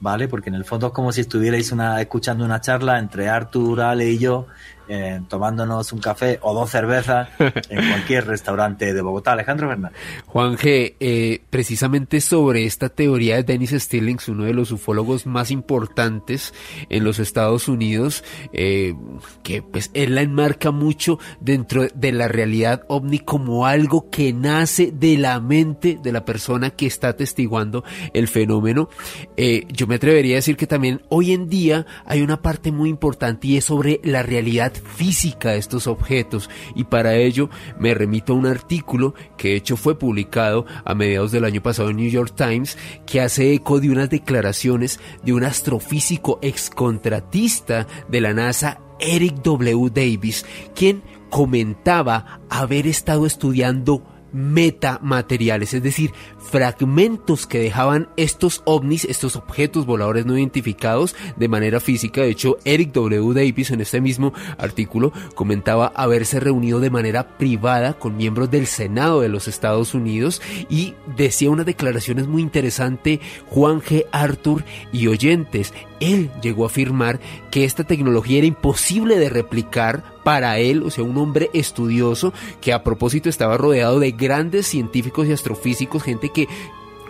¿vale? 0.00 0.26
Porque 0.26 0.48
en 0.48 0.56
el 0.56 0.64
fondo 0.64 0.88
es 0.88 0.92
como 0.92 1.12
si 1.12 1.20
estuvierais 1.20 1.70
una, 1.70 2.00
escuchando 2.00 2.44
una 2.44 2.60
charla 2.60 2.98
entre 2.98 3.28
Artur, 3.28 3.80
Ale 3.80 4.10
y 4.10 4.18
yo, 4.18 4.48
eh, 4.88 5.20
tomándonos 5.28 5.92
un 5.92 6.00
café 6.00 6.38
o 6.42 6.52
dos 6.52 6.70
cervezas 6.70 7.28
en 7.38 7.88
cualquier 7.90 8.26
restaurante 8.26 8.92
de 8.92 9.00
Bogotá. 9.00 9.32
Alejandro 9.32 9.68
Fernández. 9.68 9.98
Juan 10.26 10.56
G., 10.56 10.94
eh, 11.00 11.40
precisamente 11.48 12.20
sobre 12.20 12.64
esta 12.66 12.90
teoría 12.90 13.36
de 13.36 13.44
Dennis 13.44 13.70
Stillings, 13.70 14.28
uno 14.28 14.44
de 14.44 14.52
los 14.52 14.70
ufólogos 14.72 15.26
más 15.26 15.50
importantes 15.50 16.52
en 16.90 17.04
los 17.04 17.18
Estados 17.18 17.68
Unidos, 17.68 18.24
eh, 18.52 18.94
que 19.42 19.62
pues 19.62 19.90
él 19.94 20.14
la 20.14 20.20
enmarca 20.20 20.70
mucho 20.70 21.18
dentro 21.40 21.86
de 21.94 22.12
la 22.12 22.28
realidad 22.28 22.84
ovni 22.88 23.20
como 23.20 23.66
algo 23.66 24.10
que 24.10 24.32
nace 24.32 24.92
de 24.92 25.16
la 25.16 25.40
mente 25.40 25.98
de 26.02 26.12
la 26.12 26.24
persona 26.24 26.70
que 26.70 26.86
está 26.86 27.08
atestiguando 27.08 27.84
el 28.12 28.28
fenómeno. 28.28 28.88
yo 29.36 29.86
me 29.86 29.94
atrevería 29.94 30.34
a 30.34 30.36
decir 30.36 30.56
que 30.56 30.66
también 30.66 31.02
hoy 31.08 31.32
en 31.32 31.48
día 31.48 31.86
hay 32.04 32.20
una 32.22 32.42
parte 32.42 32.70
muy 32.70 32.90
importante 32.90 33.48
y 33.48 33.56
es 33.56 33.64
sobre 33.64 34.00
la 34.04 34.22
realidad 34.22 34.73
física 34.76 35.54
estos 35.54 35.86
objetos 35.86 36.50
y 36.74 36.84
para 36.84 37.14
ello 37.16 37.50
me 37.78 37.94
remito 37.94 38.32
a 38.32 38.36
un 38.36 38.46
artículo 38.46 39.14
que 39.36 39.48
de 39.48 39.56
hecho 39.56 39.76
fue 39.76 39.98
publicado 39.98 40.66
a 40.84 40.94
mediados 40.94 41.32
del 41.32 41.44
año 41.44 41.62
pasado 41.62 41.90
en 41.90 41.96
New 41.96 42.10
York 42.10 42.34
Times 42.36 42.78
que 43.06 43.20
hace 43.20 43.52
eco 43.54 43.80
de 43.80 43.90
unas 43.90 44.10
declaraciones 44.10 45.00
de 45.22 45.32
un 45.32 45.44
astrofísico 45.44 46.38
excontratista 46.42 47.86
de 48.08 48.20
la 48.20 48.34
NASA 48.34 48.80
Eric 49.00 49.42
W. 49.42 49.90
Davis, 49.90 50.46
quien 50.74 51.02
comentaba 51.30 52.40
haber 52.48 52.86
estado 52.86 53.26
estudiando 53.26 54.13
metamateriales, 54.34 55.72
es 55.72 55.82
decir, 55.82 56.12
fragmentos 56.38 57.46
que 57.46 57.60
dejaban 57.60 58.08
estos 58.16 58.62
ovnis, 58.64 59.04
estos 59.04 59.36
objetos 59.36 59.86
voladores 59.86 60.26
no 60.26 60.36
identificados 60.36 61.14
de 61.36 61.48
manera 61.48 61.80
física. 61.80 62.20
De 62.20 62.30
hecho, 62.30 62.58
Eric 62.64 62.92
W. 62.92 63.32
Davis 63.32 63.70
en 63.70 63.80
este 63.80 64.00
mismo 64.00 64.34
artículo 64.58 65.12
comentaba 65.34 65.92
haberse 65.94 66.40
reunido 66.40 66.80
de 66.80 66.90
manera 66.90 67.38
privada 67.38 67.94
con 67.94 68.16
miembros 68.16 68.50
del 68.50 68.66
Senado 68.66 69.20
de 69.20 69.28
los 69.28 69.48
Estados 69.48 69.94
Unidos 69.94 70.42
y 70.68 70.94
decía 71.16 71.50
unas 71.50 71.66
declaraciones 71.66 72.26
muy 72.26 72.42
interesantes 72.42 73.20
Juan 73.46 73.80
G. 73.80 74.04
Arthur 74.10 74.64
y 74.92 75.06
oyentes. 75.06 75.72
Él 76.00 76.30
llegó 76.42 76.64
a 76.64 76.66
afirmar 76.66 77.20
que 77.50 77.64
esta 77.64 77.84
tecnología 77.84 78.38
era 78.38 78.46
imposible 78.46 79.16
de 79.18 79.30
replicar 79.30 80.13
para 80.24 80.58
él, 80.58 80.82
o 80.82 80.90
sea, 80.90 81.04
un 81.04 81.16
hombre 81.18 81.50
estudioso 81.52 82.32
que 82.60 82.72
a 82.72 82.82
propósito 82.82 83.28
estaba 83.28 83.56
rodeado 83.56 84.00
de 84.00 84.10
grandes 84.10 84.66
científicos 84.66 85.28
y 85.28 85.32
astrofísicos, 85.32 86.02
gente 86.02 86.30
que 86.30 86.48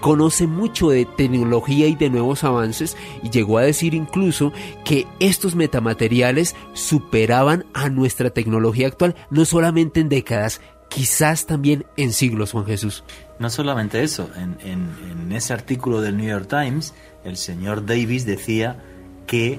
conoce 0.00 0.46
mucho 0.46 0.90
de 0.90 1.06
tecnología 1.06 1.86
y 1.86 1.94
de 1.94 2.10
nuevos 2.10 2.44
avances 2.44 2.94
y 3.22 3.30
llegó 3.30 3.56
a 3.56 3.62
decir 3.62 3.94
incluso 3.94 4.52
que 4.84 5.06
estos 5.18 5.54
metamateriales 5.54 6.54
superaban 6.74 7.64
a 7.72 7.88
nuestra 7.88 8.28
tecnología 8.28 8.88
actual 8.88 9.14
no 9.30 9.46
solamente 9.46 10.00
en 10.00 10.10
décadas, 10.10 10.60
quizás 10.90 11.46
también 11.46 11.86
en 11.96 12.12
siglos, 12.12 12.52
Juan 12.52 12.66
Jesús. 12.66 13.02
No 13.38 13.48
solamente 13.48 14.02
eso, 14.02 14.28
en, 14.36 14.58
en 14.62 15.32
ese 15.32 15.54
artículo 15.54 16.02
del 16.02 16.18
New 16.18 16.28
York 16.28 16.48
Times, 16.48 16.92
el 17.24 17.38
señor 17.38 17.86
Davis 17.86 18.26
decía 18.26 18.82
que 19.26 19.58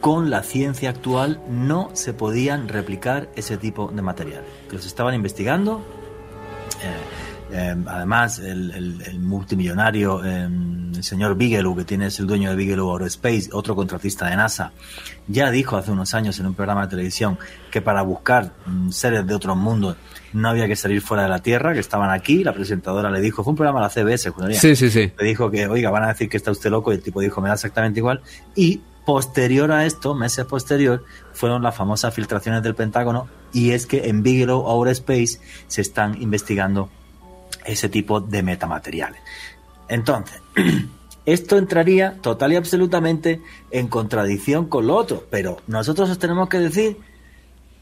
con 0.00 0.30
la 0.30 0.42
ciencia 0.42 0.90
actual 0.90 1.40
no 1.48 1.90
se 1.94 2.12
podían 2.12 2.68
replicar 2.68 3.28
ese 3.36 3.56
tipo 3.56 3.90
de 3.92 4.02
materiales, 4.02 4.48
que 4.68 4.76
los 4.76 4.86
estaban 4.86 5.14
investigando. 5.14 5.82
Eh, 6.82 7.28
eh, 7.50 7.74
además, 7.86 8.38
el, 8.40 9.18
multimillonario, 9.20 10.24
eh, 10.24 10.48
el 10.94 11.02
señor 11.02 11.36
Bigelow, 11.36 11.74
que 11.74 11.84
tiene, 11.84 12.06
es 12.06 12.20
el 12.20 12.26
dueño 12.26 12.50
de 12.50 12.56
Bigelow 12.56 12.92
Aerospace, 12.92 13.48
otro 13.52 13.74
contratista 13.74 14.28
de 14.28 14.36
NASA, 14.36 14.72
ya 15.26 15.50
dijo 15.50 15.76
hace 15.76 15.90
unos 15.90 16.12
años 16.14 16.38
en 16.38 16.46
un 16.46 16.54
programa 16.54 16.82
de 16.82 16.88
televisión 16.88 17.38
que 17.70 17.80
para 17.80 18.02
buscar 18.02 18.52
mm, 18.66 18.90
seres 18.90 19.26
de 19.26 19.34
otros 19.34 19.56
mundos 19.56 19.96
no 20.32 20.50
había 20.50 20.66
que 20.66 20.76
salir 20.76 21.00
fuera 21.00 21.22
de 21.22 21.30
la 21.30 21.38
Tierra, 21.38 21.72
que 21.72 21.80
estaban 21.80 22.10
aquí. 22.10 22.44
La 22.44 22.52
presentadora 22.52 23.10
le 23.10 23.20
dijo, 23.20 23.42
fue 23.42 23.52
un 23.52 23.56
programa 23.56 23.80
de 23.80 24.04
la 24.04 24.16
CBS, 24.16 24.32
Sí, 24.60 24.76
sí, 24.76 24.90
sí. 24.90 25.10
Le 25.18 25.26
dijo 25.26 25.50
que, 25.50 25.66
oiga, 25.66 25.90
van 25.90 26.04
a 26.04 26.08
decir 26.08 26.28
que 26.28 26.36
está 26.36 26.50
usted 26.50 26.70
loco, 26.70 26.92
y 26.92 26.96
el 26.96 27.02
tipo 27.02 27.20
dijo, 27.20 27.40
me 27.40 27.48
da 27.48 27.54
exactamente 27.54 28.00
igual. 28.00 28.20
Y 28.54 28.82
posterior 29.08 29.72
a 29.72 29.86
esto, 29.86 30.14
meses 30.14 30.44
posterior, 30.44 31.02
fueron 31.32 31.62
las 31.62 31.74
famosas 31.74 32.12
filtraciones 32.12 32.62
del 32.62 32.74
Pentágono, 32.74 33.26
y 33.54 33.70
es 33.70 33.86
que 33.86 34.10
en 34.10 34.22
Bigelow 34.22 34.68
Aerospace 34.68 35.40
se 35.66 35.80
están 35.80 36.20
investigando 36.20 36.90
ese 37.64 37.88
tipo 37.88 38.20
de 38.20 38.42
metamateriales. 38.42 39.18
Entonces, 39.88 40.42
esto 41.24 41.56
entraría 41.56 42.18
total 42.20 42.52
y 42.52 42.56
absolutamente 42.56 43.40
en 43.70 43.88
contradicción 43.88 44.66
con 44.66 44.86
lo 44.86 44.96
otro, 44.96 45.24
pero 45.30 45.56
nosotros 45.66 46.10
os 46.10 46.18
tenemos 46.18 46.50
que 46.50 46.58
decir 46.58 46.98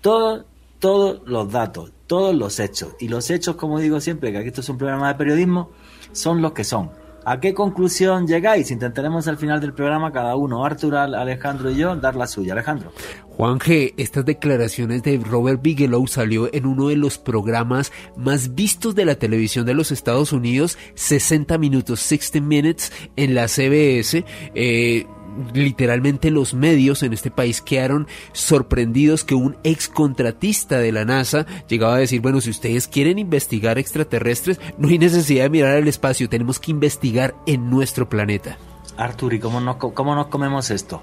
todos, 0.03 0.45
todos 0.79 1.23
los 1.27 1.51
datos, 1.51 1.91
todos 2.07 2.37
los 2.37 2.61
hechos. 2.61 2.95
Y 3.01 3.09
los 3.09 3.31
hechos, 3.31 3.57
como 3.57 3.81
digo 3.81 4.01
siempre, 4.01 4.31
que 4.31 4.39
aquí 4.39 4.49
esto 4.51 4.61
es 4.61 4.69
un 4.69 4.79
programa 4.79 5.09
de 5.09 5.17
periodismo, 5.17 5.73
son 6.13 6.41
los 6.41 6.53
que 6.53 6.63
son. 6.63 6.93
¿A 7.29 7.41
qué 7.41 7.55
conclusión 7.55 8.29
llegáis? 8.29 8.71
Intentaremos 8.71 9.27
al 9.27 9.37
final 9.37 9.61
del 9.61 9.73
programa, 9.73 10.13
cada 10.13 10.37
uno, 10.37 10.65
Artur, 10.65 10.95
Alejandro 10.95 11.73
y 11.73 11.77
yo, 11.77 11.97
dar 11.97 12.15
la 12.15 12.29
suya. 12.29 12.53
Alejandro. 12.53 12.93
Juan 13.31 13.59
G., 13.59 13.95
estas 13.97 14.25
declaraciones 14.25 15.03
de 15.03 15.19
Robert 15.19 15.61
Bigelow 15.61 16.07
salió 16.07 16.49
en 16.55 16.67
uno 16.67 16.87
de 16.87 16.95
los 16.95 17.19
programas 17.19 17.91
más 18.17 18.55
vistos 18.55 18.95
de 18.95 19.07
la 19.07 19.17
televisión 19.17 19.67
de 19.67 19.75
los 19.75 19.91
Estados 19.91 20.33
Unidos, 20.33 20.79
60 20.95 21.59
minutos, 21.59 21.99
60 21.99 22.41
minutes, 22.41 22.93
en 23.17 23.35
la 23.35 23.49
CBS. 23.49 24.25
Eh, 24.55 25.05
literalmente 25.53 26.31
los 26.31 26.55
medios 26.55 27.03
en 27.03 27.13
este 27.13 27.31
país 27.31 27.61
quedaron 27.61 28.07
sorprendidos 28.33 29.25
que 29.25 29.35
un 29.35 29.57
ex 29.65 29.89
contratista 29.89 30.79
de 30.79 30.93
la 30.93 31.05
NASA 31.05 31.47
llegaba 31.69 31.97
a 31.97 31.99
decir, 31.99 32.21
bueno, 32.21 32.41
si 32.41 32.51
ustedes 32.51 32.89
quieren 32.89 33.19
investigar 33.19 33.79
extraterrestres, 33.79 34.61
no 34.79 34.89
hay 34.89 34.99
necesidad 34.99 35.45
de 35.45 35.51
mirar 35.51 35.77
al 35.77 35.89
espacio, 35.89 36.29
tenemos 36.29 36.59
que 36.59 36.71
investigar 36.71 37.35
en 37.47 37.71
nuestro 37.71 38.09
planeta. 38.09 38.59
Artur, 38.97 39.35
¿y 39.35 39.41
cómo 39.41 39.61
nos, 39.61 39.77
cómo 39.77 40.15
nos 40.15 40.29
comemos 40.29 40.71
esto? 40.71 41.03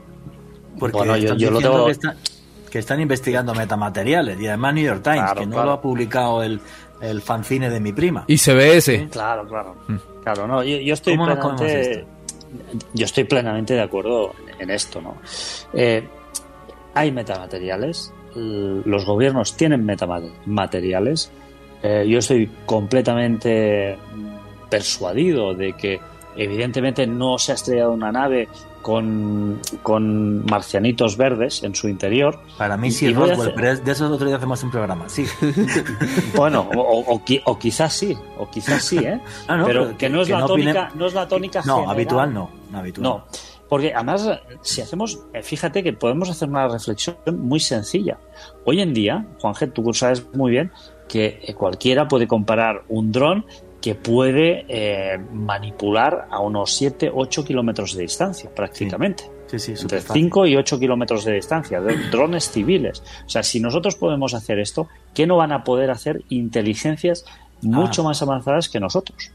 Porque 0.79 1.21
yo, 1.37 1.51
lo 1.51 1.59
tengo... 1.59 1.87
que, 2.71 2.79
están 2.79 2.99
investigando 2.99 3.53
metamateriales 3.53 4.39
y 4.41 4.47
además 4.47 4.73
New 4.73 4.83
York 4.83 5.03
Times, 5.03 5.33
que 5.37 5.45
no 5.45 5.63
lo 5.63 5.71
ha 5.73 5.81
publicado 5.81 6.41
el, 6.41 6.59
el 7.01 7.21
fanzine 7.21 7.69
de 7.69 7.79
mi 7.79 7.93
prima. 7.93 8.25
Y 8.27 8.37
CBS. 8.37 9.09
Claro, 9.11 9.47
claro. 9.47 9.75
Mm. 9.87 9.97
Claro, 10.23 10.47
no, 10.47 10.63
yo, 10.63 10.77
yo 10.77 10.93
estoy 10.93 11.17
plenamente 11.17 12.05
yo 12.93 13.05
estoy 13.05 13.23
plenamente 13.25 13.73
de 13.73 13.81
acuerdo 13.81 14.33
en 14.59 14.69
esto, 14.69 15.01
¿no? 15.01 15.17
Eh, 15.73 16.07
hay 16.93 17.11
metamateriales, 17.11 18.13
los 18.35 19.05
gobiernos 19.05 19.55
tienen 19.55 19.85
metamateriales. 19.85 21.31
Eh, 21.81 22.05
yo 22.07 22.19
estoy 22.19 22.49
completamente 22.65 23.97
persuadido 24.69 25.53
de 25.53 25.73
que 25.73 25.99
evidentemente 26.35 27.05
no 27.05 27.37
se 27.37 27.51
ha 27.51 27.55
estrellado 27.55 27.91
una 27.91 28.11
nave 28.11 28.47
con, 28.83 30.45
marcianitos 30.45 31.17
verdes 31.17 31.63
en 31.63 31.73
su 31.73 31.87
interior. 31.87 32.39
Para 32.57 32.77
mí 32.77 32.91
sí, 32.91 33.11
Roswell, 33.11 33.53
pero 33.55 33.77
de 33.77 33.91
eso 33.91 34.11
otro 34.11 34.27
día 34.27 34.35
hacemos 34.35 34.61
un 34.63 34.69
programa, 34.69 35.09
sí. 35.09 35.25
bueno, 36.35 36.69
o, 36.75 37.57
quizás 37.57 37.93
sí, 37.93 38.15
o 38.37 38.47
quizás 38.49 38.83
sí, 38.83 38.97
¿eh? 38.99 39.19
Ah, 39.47 39.63
pero, 39.65 39.97
que, 39.97 40.09
no 40.09 40.21
es, 40.21 40.29
la 40.29 40.45
tónica, 40.45 40.91
no 40.95 41.07
es 41.07 41.13
la 41.13 41.27
tónica 41.27 41.61
No, 41.65 41.89
habitual 41.89 42.33
no, 42.33 42.49
no 42.69 42.77
habitual. 42.77 43.03
No, 43.03 43.25
porque 43.69 43.93
además, 43.93 44.29
si 44.61 44.81
hacemos, 44.81 45.19
eh, 45.33 45.41
fíjate 45.41 45.81
que 45.81 45.93
podemos 45.93 46.29
hacer 46.29 46.49
una 46.49 46.67
reflexión 46.67 47.15
muy 47.39 47.59
sencilla. 47.59 48.19
Hoy 48.65 48.81
en 48.81 48.93
día, 48.93 49.25
Juan 49.39 49.53
G, 49.55 49.71
tú 49.73 49.93
sabes 49.93 50.25
muy 50.33 50.51
bien 50.51 50.71
que 51.07 51.53
cualquiera 51.57 52.07
puede 52.07 52.27
comparar 52.27 52.83
un 52.87 53.11
dron 53.11 53.45
que 53.83 53.95
puede 53.95 54.65
eh, 54.69 55.17
manipular 55.33 56.29
a 56.31 56.39
unos 56.39 56.73
7, 56.73 57.11
8 57.13 57.43
kilómetros 57.43 57.93
de 57.95 58.03
distancia 58.03 58.49
prácticamente. 58.49 59.25
Sí. 59.47 59.59
Sí, 59.59 59.73
Entre 59.79 60.01
5 60.01 60.47
y 60.47 60.55
8 60.55 60.79
kilómetros 60.79 61.25
de 61.25 61.33
distancia, 61.33 61.79
drones 62.09 62.49
civiles. 62.49 63.03
O 63.23 63.29
sea, 63.29 63.43
si 63.43 63.59
nosotros 63.59 63.95
podemos 63.95 64.33
hacer 64.33 64.57
esto, 64.57 64.87
¿qué 65.13 65.27
no 65.27 65.35
van 65.35 65.51
a 65.51 65.63
poder 65.63 65.91
hacer 65.91 66.23
inteligencias 66.29 67.25
mucho 67.61 68.01
ah. 68.01 68.05
más 68.05 68.21
avanzadas 68.23 68.69
que 68.69 68.79
nosotros? 68.79 69.31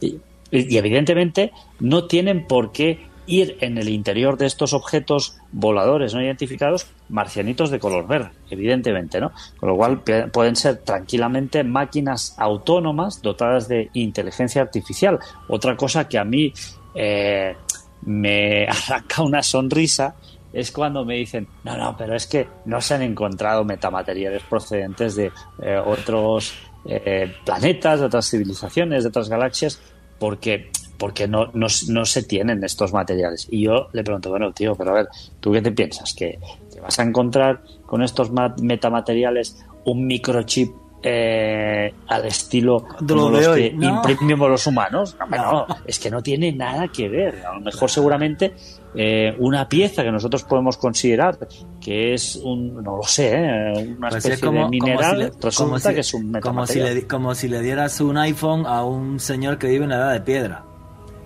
y, 0.00 0.18
evidentemente 0.50 1.52
no 1.78 2.06
tienen 2.06 2.48
por 2.48 2.72
qué 2.72 3.09
ir 3.26 3.56
en 3.60 3.78
el 3.78 3.88
interior 3.88 4.36
de 4.36 4.46
estos 4.46 4.72
objetos 4.72 5.36
voladores 5.52 6.14
no 6.14 6.22
identificados 6.22 6.86
marcianitos 7.08 7.70
de 7.70 7.78
color 7.78 8.06
verde, 8.06 8.30
evidentemente, 8.50 9.20
¿no? 9.20 9.32
Con 9.58 9.68
lo 9.68 9.76
cual 9.76 10.02
pueden 10.32 10.56
ser 10.56 10.78
tranquilamente 10.78 11.64
máquinas 11.64 12.34
autónomas 12.38 13.22
dotadas 13.22 13.68
de 13.68 13.90
inteligencia 13.94 14.62
artificial. 14.62 15.18
Otra 15.48 15.76
cosa 15.76 16.08
que 16.08 16.18
a 16.18 16.24
mí 16.24 16.52
eh, 16.94 17.54
me 18.02 18.66
arranca 18.68 19.22
una 19.22 19.42
sonrisa 19.42 20.14
es 20.52 20.72
cuando 20.72 21.04
me 21.04 21.14
dicen, 21.14 21.46
no, 21.64 21.76
no, 21.76 21.96
pero 21.96 22.16
es 22.16 22.26
que 22.26 22.48
no 22.64 22.80
se 22.80 22.94
han 22.94 23.02
encontrado 23.02 23.64
metamateriales 23.64 24.42
procedentes 24.42 25.14
de 25.14 25.30
eh, 25.62 25.80
otros 25.84 26.54
eh, 26.84 27.32
planetas, 27.44 28.00
de 28.00 28.06
otras 28.06 28.28
civilizaciones, 28.28 29.04
de 29.04 29.08
otras 29.10 29.28
galaxias, 29.28 29.80
porque 30.18 30.70
porque 31.00 31.26
no, 31.26 31.46
no, 31.54 31.66
no, 31.88 32.04
se 32.04 32.22
tienen 32.22 32.62
estos 32.62 32.92
materiales. 32.92 33.48
Y 33.50 33.62
yo 33.62 33.88
le 33.94 34.04
pregunto, 34.04 34.28
bueno, 34.28 34.52
tío, 34.52 34.76
pero 34.76 34.90
a 34.90 34.94
ver, 34.94 35.08
¿tú 35.40 35.50
qué 35.50 35.62
te 35.62 35.72
piensas? 35.72 36.12
¿Que, 36.12 36.38
vas 36.82 36.98
a 36.98 37.02
encontrar 37.02 37.62
con 37.84 38.02
estos 38.02 38.30
metamateriales 38.30 39.64
un 39.84 40.06
microchip 40.06 40.72
eh, 41.02 41.92
al 42.08 42.26
estilo 42.26 42.84
de 43.00 43.14
los 43.14 43.48
que 43.48 43.66
imprimimos 43.68 44.50
los 44.50 44.66
humanos. 44.66 45.16
No, 45.30 45.66
es 45.86 45.98
que 45.98 46.10
no 46.10 46.22
tiene 46.22 46.52
nada 46.52 46.88
que 46.88 47.08
ver. 47.08 47.44
A 47.44 47.54
lo 47.54 47.60
mejor 47.60 47.90
seguramente 47.90 48.54
eh, 48.94 49.34
una 49.38 49.68
pieza 49.68 50.02
que 50.02 50.10
nosotros 50.10 50.44
podemos 50.44 50.76
considerar 50.76 51.38
que 51.80 52.14
es 52.14 52.36
un, 52.36 52.82
no 52.82 52.98
lo 52.98 53.02
sé, 53.02 53.30
eh, 53.34 53.94
una 53.96 54.08
pues 54.08 54.24
especie 54.24 54.50
de 54.50 54.68
mineral, 54.68 55.32
resulta 55.40 55.94
que 55.94 56.00
es 56.00 56.14
un 56.14 56.30
metamaterial. 56.30 56.42
Como 56.44 56.66
si, 56.66 56.94
le, 57.00 57.06
como 57.06 57.34
si 57.34 57.48
le 57.48 57.60
dieras 57.60 58.00
un 58.00 58.18
iPhone 58.18 58.66
a 58.66 58.84
un 58.84 59.20
señor 59.20 59.58
que 59.58 59.68
vive 59.68 59.84
en 59.84 59.90
la 59.90 59.96
edad 59.96 60.12
de 60.12 60.20
piedra 60.20 60.69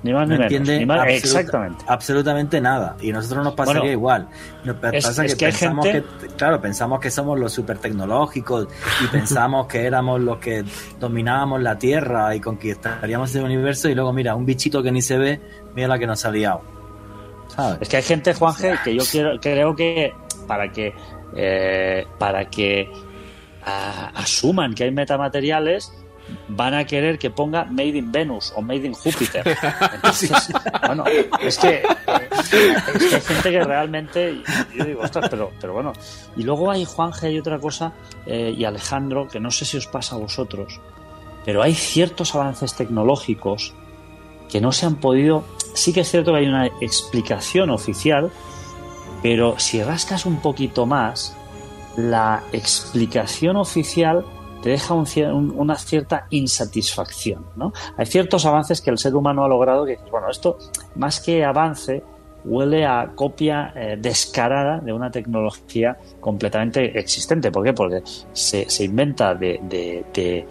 ni 0.04 0.12
más 0.12 0.28
no 0.28 0.36
ni 0.36 0.42
entiende 0.42 0.86
exactamente. 1.08 1.82
absolutamente 1.88 2.60
nada. 2.60 2.94
Y 3.00 3.10
nosotros 3.10 3.42
nos 3.42 3.54
pasaría 3.54 3.92
igual. 3.92 4.28
pasa 4.78 5.24
que, 5.24 5.34
pensamos 5.34 5.86
que, 5.86 6.04
claro, 6.36 6.60
pensamos 6.60 7.00
que 7.00 7.10
somos 7.10 7.40
los 7.40 7.50
super 7.50 7.78
tecnológicos 7.78 8.68
y 9.02 9.06
pensamos 9.06 9.66
que 9.66 9.86
éramos 9.86 10.20
los 10.20 10.36
que 10.36 10.62
dominábamos 11.00 11.62
la 11.62 11.78
Tierra 11.78 12.36
y 12.36 12.40
conquistaríamos 12.40 13.34
el 13.34 13.44
universo 13.44 13.88
y 13.88 13.94
luego 13.94 14.12
mira, 14.12 14.36
un 14.36 14.44
bichito 14.44 14.82
que 14.82 14.92
ni 14.92 15.00
se 15.00 15.16
ve, 15.16 15.40
mira 15.74 15.88
la 15.88 15.98
que 15.98 16.06
nos 16.06 16.22
ha 16.26 16.30
liado. 16.30 16.60
Es 17.80 17.88
que 17.88 17.96
hay 17.96 18.02
gente, 18.02 18.34
Juanje, 18.34 18.74
que 18.84 18.94
yo 18.94 19.04
quiero, 19.10 19.40
creo 19.40 19.74
que 19.74 20.12
para 20.46 20.70
que 20.70 20.92
eh, 21.34 22.06
para 22.18 22.44
que 22.50 22.90
asuman 23.64 24.74
que 24.74 24.84
hay 24.84 24.90
metamateriales 24.90 25.90
van 26.48 26.74
a 26.74 26.84
querer 26.84 27.18
que 27.18 27.30
ponga 27.30 27.64
Made 27.64 27.96
in 27.98 28.12
Venus 28.12 28.52
o 28.56 28.62
Made 28.62 28.86
in 28.86 28.94
Júpiter. 28.94 29.44
bueno, 30.86 31.04
es 31.40 31.58
que, 31.58 31.82
hay 31.82 33.20
gente 33.20 33.50
que 33.50 33.64
realmente, 33.64 34.42
yo 34.74 34.84
digo, 34.84 35.02
ostras, 35.02 35.28
pero, 35.28 35.52
pero 35.60 35.72
bueno. 35.72 35.92
Y 36.36 36.42
luego 36.42 36.70
hay 36.70 36.84
Juanje 36.84 37.30
y 37.32 37.38
otra 37.38 37.58
cosa, 37.58 37.92
eh, 38.26 38.54
y 38.56 38.64
Alejandro, 38.64 39.28
que 39.28 39.40
no 39.40 39.50
sé 39.50 39.64
si 39.64 39.76
os 39.76 39.86
pasa 39.86 40.16
a 40.16 40.18
vosotros, 40.18 40.80
pero 41.44 41.62
hay 41.62 41.74
ciertos 41.74 42.34
avances 42.34 42.74
tecnológicos 42.74 43.74
que 44.48 44.60
no 44.60 44.72
se 44.72 44.86
han 44.86 44.96
podido. 44.96 45.44
Sí 45.74 45.92
que 45.92 46.00
es 46.00 46.10
cierto 46.10 46.32
que 46.32 46.38
hay 46.38 46.46
una 46.46 46.66
explicación 46.80 47.70
oficial, 47.70 48.30
pero 49.22 49.58
si 49.58 49.82
rascas 49.82 50.26
un 50.26 50.40
poquito 50.40 50.86
más, 50.86 51.36
la 51.96 52.42
explicación 52.52 53.56
oficial 53.56 54.24
te 54.64 54.70
deja 54.70 54.94
una 54.94 55.76
cierta 55.76 56.26
insatisfacción. 56.30 57.44
¿no? 57.54 57.74
Hay 57.98 58.06
ciertos 58.06 58.46
avances 58.46 58.80
que 58.80 58.88
el 58.88 58.96
ser 58.96 59.14
humano 59.14 59.44
ha 59.44 59.48
logrado 59.48 59.84
que 59.84 59.98
bueno, 60.10 60.30
esto 60.30 60.56
más 60.94 61.20
que 61.20 61.44
avance 61.44 62.02
huele 62.46 62.86
a 62.86 63.10
copia 63.14 63.74
eh, 63.76 63.98
descarada 64.00 64.80
de 64.80 64.94
una 64.94 65.10
tecnología 65.10 65.98
completamente 66.18 66.98
existente. 66.98 67.52
¿Por 67.52 67.62
qué? 67.62 67.74
Porque 67.74 68.02
se, 68.32 68.66
inventa 68.82 69.34
de, 69.34 70.46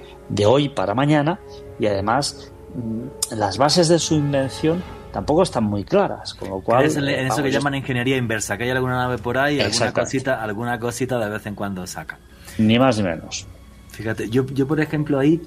hoy 0.45 0.69
para 0.69 0.93
mañana 0.93 1.39
y 1.79 1.87
además 1.87 2.51
mm, 2.75 3.35
las 3.35 3.57
bases 3.57 3.87
de 3.87 3.97
su 3.97 4.13
invención 4.13 4.83
tampoco 5.11 5.41
están 5.41 5.63
muy 5.63 5.85
claras, 5.85 6.35
con 6.35 6.51
lo 6.51 6.61
cual... 6.61 6.85
Es 6.85 6.97
en, 6.97 7.07
eso 7.07 7.41
que 7.41 7.49
llaman 7.49 7.73
ingeniería 7.73 8.17
inversa, 8.17 8.59
que 8.59 8.65
hay 8.65 8.69
alguna 8.69 8.95
nave 8.95 9.17
por 9.17 9.39
ahí, 9.39 9.59
alguna 9.59 9.91
cosita, 9.91 10.43
alguna 10.43 10.79
cosita 10.79 11.17
de 11.17 11.31
vez 11.31 11.47
en 11.47 11.55
cuando 11.55 11.87
saca. 11.87 12.19
Ni 12.59 12.77
más 12.77 12.97
ni 12.97 13.05
menos. 13.05 13.47
Fíjate, 13.93 14.29
yo, 14.29 14.45
yo 14.47 14.67
por 14.67 14.79
ejemplo 14.81 15.19
ahí, 15.19 15.41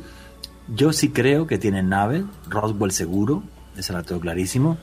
yo 0.68 0.92
sí 0.92 1.10
creo 1.10 1.46
que 1.46 1.58
tienen 1.58 1.88
nave, 1.88 2.24
Roswell 2.48 2.92
seguro, 2.92 3.42
eso 3.76 3.92
lo 3.92 4.02
tengo 4.04 4.20
clarísimo, 4.20 4.78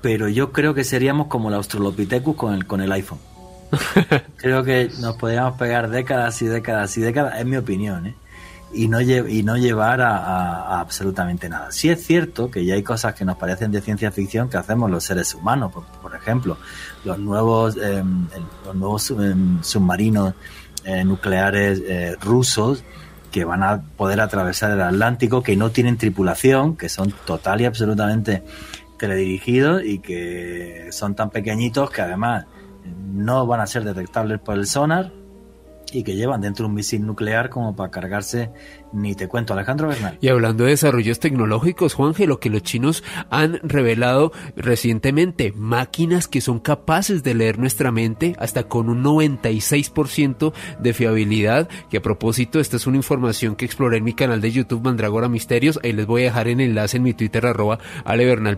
pero 0.00 0.28
yo 0.28 0.52
creo 0.52 0.72
que 0.72 0.84
seríamos 0.84 1.26
como 1.26 1.48
el 1.48 1.54
Australopithecus 1.56 2.36
con 2.36 2.54
el, 2.54 2.66
con 2.66 2.80
el 2.80 2.92
iPhone. 2.92 3.18
creo 4.36 4.64
que 4.64 4.90
nos 5.00 5.16
podríamos 5.16 5.58
pegar 5.58 5.90
décadas 5.90 6.40
y 6.40 6.46
décadas 6.46 6.96
y 6.96 7.00
décadas, 7.00 7.38
es 7.38 7.44
mi 7.44 7.56
opinión, 7.56 8.06
¿eh? 8.06 8.14
y 8.72 8.88
no, 8.88 9.00
y 9.00 9.42
no 9.42 9.56
llevar 9.56 10.00
a, 10.00 10.80
absolutamente 10.80 11.48
nada. 11.48 11.72
Sí 11.72 11.88
es 11.88 12.04
cierto 12.04 12.50
que 12.50 12.64
ya 12.64 12.74
hay 12.74 12.82
cosas 12.82 13.14
que 13.14 13.24
nos 13.24 13.36
parecen 13.36 13.70
de 13.72 13.80
ciencia 13.80 14.12
ficción 14.12 14.48
que 14.48 14.56
hacemos 14.56 14.90
los 14.90 15.04
seres 15.04 15.34
humanos, 15.34 15.72
por, 16.02 16.14
ejemplo, 16.14 16.56
los 17.04 17.18
nuevos, 17.18 17.76
em, 17.76 18.26
los 18.64 18.74
nuevos 18.74 19.10
em, 19.10 19.62
submarinos 19.62 20.34
eh, 20.88 21.04
nucleares 21.04 21.82
eh, 21.86 22.16
rusos 22.18 22.82
que 23.30 23.44
van 23.44 23.62
a 23.62 23.82
poder 23.82 24.22
atravesar 24.22 24.70
el 24.70 24.80
Atlántico, 24.80 25.42
que 25.42 25.54
no 25.54 25.70
tienen 25.70 25.98
tripulación, 25.98 26.76
que 26.76 26.88
son 26.88 27.12
total 27.26 27.60
y 27.60 27.66
absolutamente 27.66 28.42
teledirigidos 28.98 29.84
y 29.84 29.98
que 29.98 30.88
son 30.90 31.14
tan 31.14 31.28
pequeñitos 31.28 31.90
que 31.90 32.00
además 32.00 32.46
no 33.12 33.46
van 33.46 33.60
a 33.60 33.66
ser 33.66 33.84
detectables 33.84 34.40
por 34.40 34.56
el 34.56 34.66
sonar 34.66 35.12
y 35.92 36.04
que 36.04 36.16
llevan 36.16 36.40
dentro 36.40 36.66
un 36.66 36.72
misil 36.72 37.04
nuclear 37.06 37.50
como 37.50 37.76
para 37.76 37.90
cargarse 37.90 38.50
ni 38.92 39.14
te 39.14 39.28
cuento, 39.28 39.52
Alejandro 39.52 39.88
Bernal. 39.88 40.18
Y 40.20 40.28
hablando 40.28 40.64
de 40.64 40.70
desarrollos 40.70 41.20
tecnológicos, 41.20 41.94
Juanje, 41.94 42.26
lo 42.26 42.40
que 42.40 42.50
los 42.50 42.62
chinos 42.62 43.04
han 43.30 43.60
revelado 43.62 44.32
recientemente, 44.56 45.52
máquinas 45.56 46.28
que 46.28 46.40
son 46.40 46.60
capaces 46.60 47.22
de 47.22 47.34
leer 47.34 47.58
nuestra 47.58 47.92
mente 47.92 48.34
hasta 48.38 48.64
con 48.64 48.88
un 48.88 49.02
96% 49.02 50.52
de 50.78 50.92
fiabilidad, 50.92 51.68
que 51.90 51.98
a 51.98 52.02
propósito, 52.02 52.60
esta 52.60 52.76
es 52.76 52.86
una 52.86 52.96
información 52.96 53.56
que 53.56 53.64
exploré 53.64 53.98
en 53.98 54.04
mi 54.04 54.14
canal 54.14 54.40
de 54.40 54.52
YouTube 54.52 54.82
Mandragora 54.82 55.28
Misterios, 55.28 55.78
ahí 55.82 55.92
les 55.92 56.06
voy 56.06 56.22
a 56.22 56.24
dejar 56.26 56.48
el 56.48 56.60
enlace 56.60 56.96
en 56.96 57.02
mi 57.02 57.14
Twitter 57.14 57.46
arroba 57.46 57.78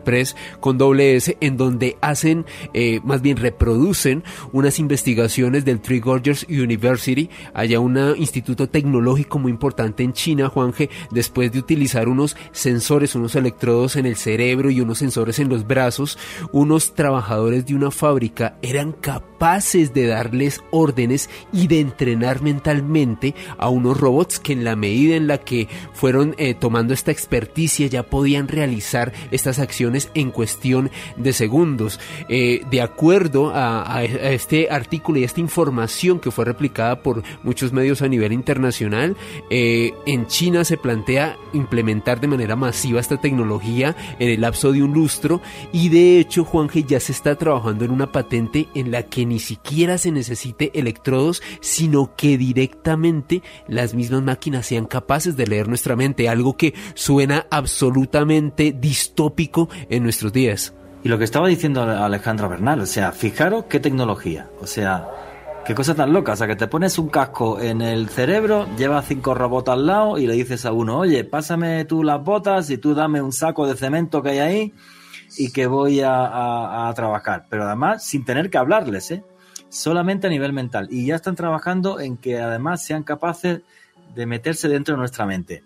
Press 0.05 0.36
con 0.61 0.78
doble 0.78 1.16
S, 1.16 1.36
en 1.40 1.57
donde 1.57 1.97
hacen, 2.01 2.47
eh, 2.74 3.01
más 3.05 3.23
bien 3.23 3.36
reproducen 3.36 4.23
unas 4.52 4.78
investigaciones 4.78 5.65
del 5.65 5.81
Three 5.81 6.01
Gorges 6.01 6.47
University, 6.48 7.31
allá 7.55 7.81
un 7.81 7.90
instituto 8.16 8.69
tecnológico 8.69 9.39
muy 9.39 9.51
importante 9.51 10.02
en 10.02 10.12
China, 10.12 10.20
Juanje, 10.49 10.91
después 11.11 11.51
de 11.53 11.59
utilizar 11.59 12.09
unos 12.09 12.37
sensores, 12.53 13.15
unos 13.15 13.35
electrodos 13.35 13.97
en 13.97 14.07
el 14.07 14.17
cerebro 14.17 14.71
y 14.71 14.81
unos 14.81 14.99
sensores 14.99 15.39
en 15.39 15.49
los 15.49 15.67
brazos, 15.67 16.19
unos 16.53 16.95
trabajadores 16.95 17.67
de 17.67 17.75
una 17.75 17.91
fábrica 17.91 18.57
eran 18.63 18.93
capaces 18.93 19.95
de 19.95 20.07
darles 20.07 20.61
órdenes 20.71 21.31
y 21.53 21.67
de 21.67 21.81
entrenar 21.81 22.43
mentalmente 22.43 23.35
a 23.57 23.69
unos 23.71 23.99
robots 23.99 24.39
que 24.39 24.53
en 24.53 24.65
la 24.65 24.77
medida 24.77 25.17
en 25.17 25.27
la 25.27 25.39
que 25.39 25.69
fueron 25.95 26.35
eh, 26.37 26.55
tomando 26.55 26.93
esta 26.93 27.11
experticia 27.11 27.87
ya 27.87 28.03
podían 28.03 28.49
realizar 28.49 29.13
estas 29.31 29.59
acciones 29.59 30.11
en 30.15 30.31
cuestión 30.31 30.91
de 31.17 31.33
segundos. 31.33 31.99
Eh, 32.29 32.63
de 32.71 32.83
acuerdo 32.83 33.53
a, 33.55 34.05
este 34.05 34.71
artículo 34.71 35.19
y 35.19 35.23
a 35.23 35.27
esta 35.27 35.41
información 35.41 36.21
que 36.21 36.31
fue 36.31 36.45
replicada 36.45 37.03
por 37.03 37.23
muchos 37.43 37.73
medios 37.73 38.03
a 38.03 38.09
nivel 38.09 38.33
internacional, 38.33 39.17
eh, 39.51 39.93
en 40.11 40.27
China 40.27 40.65
se 40.65 40.77
plantea 40.77 41.37
implementar 41.53 42.20
de 42.20 42.27
manera 42.27 42.57
masiva 42.57 42.99
esta 42.99 43.19
tecnología 43.19 43.95
en 44.19 44.28
el 44.28 44.41
lapso 44.41 44.73
de 44.73 44.82
un 44.82 44.93
lustro 44.93 45.41
y 45.73 45.89
de 45.89 46.19
hecho 46.19 46.45
Juanje 46.45 46.82
ya 46.82 46.99
se 46.99 47.12
está 47.12 47.37
trabajando 47.37 47.85
en 47.85 47.93
una 47.93 48.11
patente 48.11 48.66
en 48.74 48.91
la 48.91 49.05
que 49.05 49.24
ni 49.24 49.39
siquiera 49.39 49.99
se 49.99 50.11
necesite 50.11 50.73
electrodos, 50.74 51.45
sino 51.61 52.16
que 52.16 52.37
directamente 52.39 53.45
las 53.69 53.95
mismas 53.95 54.23
máquinas 54.23 54.66
sean 54.66 54.87
capaces 54.87 55.37
de 55.37 55.47
leer 55.47 55.69
nuestra 55.69 55.95
mente, 55.95 56.28
algo 56.28 56.57
que 56.57 56.74
suena 56.95 57.47
absolutamente 57.49 58.73
distópico 58.73 59.69
en 59.91 60.03
nuestros 60.03 60.32
días. 60.32 60.74
Y 61.05 61.09
lo 61.09 61.19
que 61.19 61.24
estaba 61.24 61.47
diciendo 61.47 61.82
Alejandro 61.82 62.49
Bernal, 62.49 62.81
o 62.81 62.87
sea, 62.87 63.12
fijaros 63.12 63.66
qué 63.69 63.78
tecnología, 63.78 64.51
o 64.61 64.66
sea, 64.66 65.07
Qué 65.71 65.75
cosa 65.77 65.95
tan 65.95 66.13
loca, 66.13 66.33
o 66.33 66.37
sea, 66.37 66.49
que 66.49 66.57
te 66.57 66.67
pones 66.67 66.99
un 66.99 67.09
casco 67.11 67.61
en 67.61 67.81
el 67.81 68.09
cerebro, 68.09 68.67
llevas 68.77 69.07
cinco 69.07 69.35
robots 69.35 69.69
al 69.69 69.87
lado 69.87 70.19
y 70.19 70.27
le 70.27 70.35
dices 70.35 70.67
a 70.67 70.73
uno, 70.73 70.99
oye, 70.99 71.23
pásame 71.23 71.85
tú 71.85 72.03
las 72.03 72.25
botas 72.25 72.71
y 72.71 72.79
tú 72.79 72.93
dame 72.93 73.23
un 73.23 73.31
saco 73.31 73.69
de 73.69 73.77
cemento 73.77 74.21
que 74.21 74.31
hay 74.31 74.39
ahí 74.41 74.75
y 75.39 75.53
que 75.53 75.69
voy 75.69 76.01
a, 76.05 76.93
trabajar. 76.97 77.47
Pero 77.49 77.67
además, 77.69 78.05
sin 78.05 78.25
tener 78.25 78.51
que 78.51 78.59
hablarles, 78.59 79.13
¿eh? 79.13 79.23
Solamente 79.69 80.27
a 80.27 80.31
nivel 80.31 80.53
mental. 80.53 80.89
Y 80.91 81.07
ya 81.07 81.15
están 81.15 81.37
trabajando 81.37 82.01
en 82.01 82.17
que 82.17 82.41
además 82.41 82.85
sean 82.85 83.05
capaces 83.05 83.61
de 84.13 84.27
meterse 84.27 84.69
dentro 84.69 84.95
de 84.95 84.99
nuestra 84.99 85.25
mente. 85.25 85.63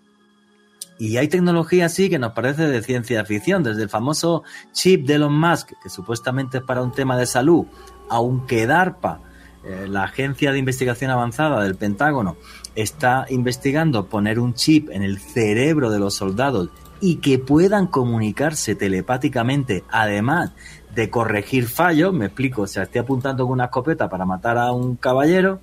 Y 0.99 1.17
hay 1.17 1.29
tecnología 1.29 1.87
así 1.87 2.11
que 2.11 2.19
nos 2.19 2.33
parece 2.33 2.67
de 2.67 2.83
ciencia 2.83 3.25
ficción, 3.25 3.63
desde 3.63 3.81
el 3.81 3.89
famoso 3.89 4.43
chip 4.71 5.07
de 5.07 5.15
Elon 5.15 5.33
Musk, 5.35 5.71
que 5.81 5.89
supuestamente 5.89 6.59
es 6.59 6.63
para 6.63 6.83
un 6.83 6.91
tema 6.91 7.17
de 7.17 7.25
salud, 7.25 7.65
aunque 8.07 8.67
DARPA, 8.67 9.24
eh, 9.67 9.87
la 9.87 10.03
agencia 10.03 10.51
de 10.51 10.59
investigación 10.59 11.11
avanzada 11.11 11.63
del 11.63 11.75
Pentágono, 11.75 12.37
está 12.75 13.25
investigando 13.29 14.07
poner 14.07 14.39
un 14.39 14.53
chip 14.53 14.89
en 14.89 15.03
el 15.03 15.19
cerebro 15.19 15.89
de 15.89 15.99
los 15.99 16.13
soldados 16.13 16.69
y 17.01 17.17
que 17.17 17.39
puedan 17.39 17.87
comunicarse 17.87 18.75
telepáticamente, 18.75 19.83
además 19.89 20.51
de 20.93 21.09
corregir 21.09 21.67
fallos, 21.67 22.13
me 22.13 22.25
explico, 22.25 22.63
o 22.63 22.67
sea, 22.67 22.83
estoy 22.83 23.01
apuntando 23.01 23.43
con 23.43 23.53
una 23.53 23.65
escopeta 23.65 24.09
para 24.09 24.25
matar 24.25 24.57
a 24.57 24.71
un 24.71 24.95
caballero 24.95 25.59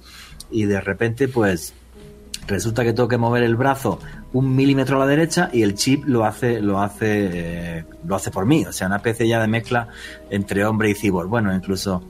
y 0.51 0.65
de 0.65 0.81
repente 0.81 1.29
pues 1.29 1.75
resulta 2.47 2.85
que 2.85 2.93
tengo 2.93 3.09
que 3.09 3.19
mover 3.19 3.43
el 3.43 3.57
brazo 3.57 3.99
un 4.33 4.55
milímetro 4.55 4.97
a 4.97 5.01
la 5.01 5.07
derecha 5.07 5.51
y 5.53 5.63
el 5.63 5.75
chip 5.75 6.05
lo 6.07 6.25
hace 6.25 6.61
lo 6.61 6.81
hace 6.81 7.79
eh, 7.79 7.85
lo 8.05 8.15
hace 8.15 8.31
por 8.31 8.47
mí. 8.47 8.65
O 8.65 8.73
sea 8.73 8.87
una 8.87 8.97
especie 8.97 9.29
ya 9.29 9.41
de 9.41 9.49
mezcla 9.49 9.89
entre 10.31 10.65
hombre 10.65 10.91
y 10.91 10.95
cibor. 10.95 11.29
Bueno 11.29 11.55
incluso 11.55 12.03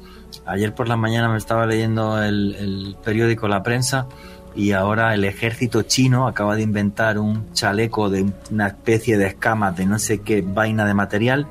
ayer 0.46 0.74
por 0.74 0.88
la 0.88 0.96
mañana 0.96 1.28
me 1.28 1.38
estaba 1.38 1.66
leyendo 1.66 2.22
el, 2.22 2.96
periódico 3.04 3.48
La 3.48 3.62
Prensa 3.62 4.06
y 4.54 4.72
ahora 4.72 5.14
el 5.14 5.24
ejército 5.24 5.82
chino 5.82 6.26
acaba 6.26 6.56
de 6.56 6.62
inventar 6.62 7.18
un 7.18 7.52
chaleco 7.52 8.10
de 8.10 8.30
una 8.50 8.68
especie 8.68 9.16
de 9.16 9.26
escamas 9.26 9.76
de 9.76 9.86
no 9.86 9.98
sé 9.98 10.20
qué 10.20 10.42
vaina 10.42 10.84
de 10.84 10.94
material 10.94 11.46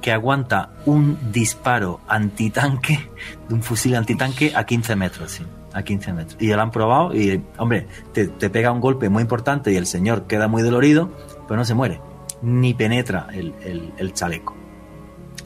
que 0.00 0.12
aguanta 0.12 0.70
un 0.84 1.32
disparo 1.32 2.00
antitanque 2.08 3.08
de 3.48 3.54
un 3.54 3.62
fusil 3.62 3.94
antitanque 3.94 4.52
a 4.54 4.64
15 4.66 4.96
metros, 4.96 5.30
sí, 5.30 5.44
a 5.72 5.82
15 5.82 6.12
metros. 6.12 6.36
Y 6.40 6.48
ya 6.48 6.56
lo 6.56 6.62
han 6.62 6.70
probado 6.70 7.14
y, 7.14 7.42
hombre, 7.56 7.86
te, 8.12 8.28
pega 8.50 8.70
un 8.70 8.80
golpe 8.80 9.08
muy 9.08 9.22
importante 9.22 9.72
y 9.72 9.76
el 9.76 9.86
señor 9.86 10.26
queda 10.26 10.46
muy 10.46 10.62
dolorido, 10.62 11.10
pero 11.48 11.56
no 11.56 11.64
se 11.64 11.72
muere, 11.72 12.00
ni 12.42 12.74
penetra 12.74 13.28
el 13.32 14.12
chaleco. 14.12 14.54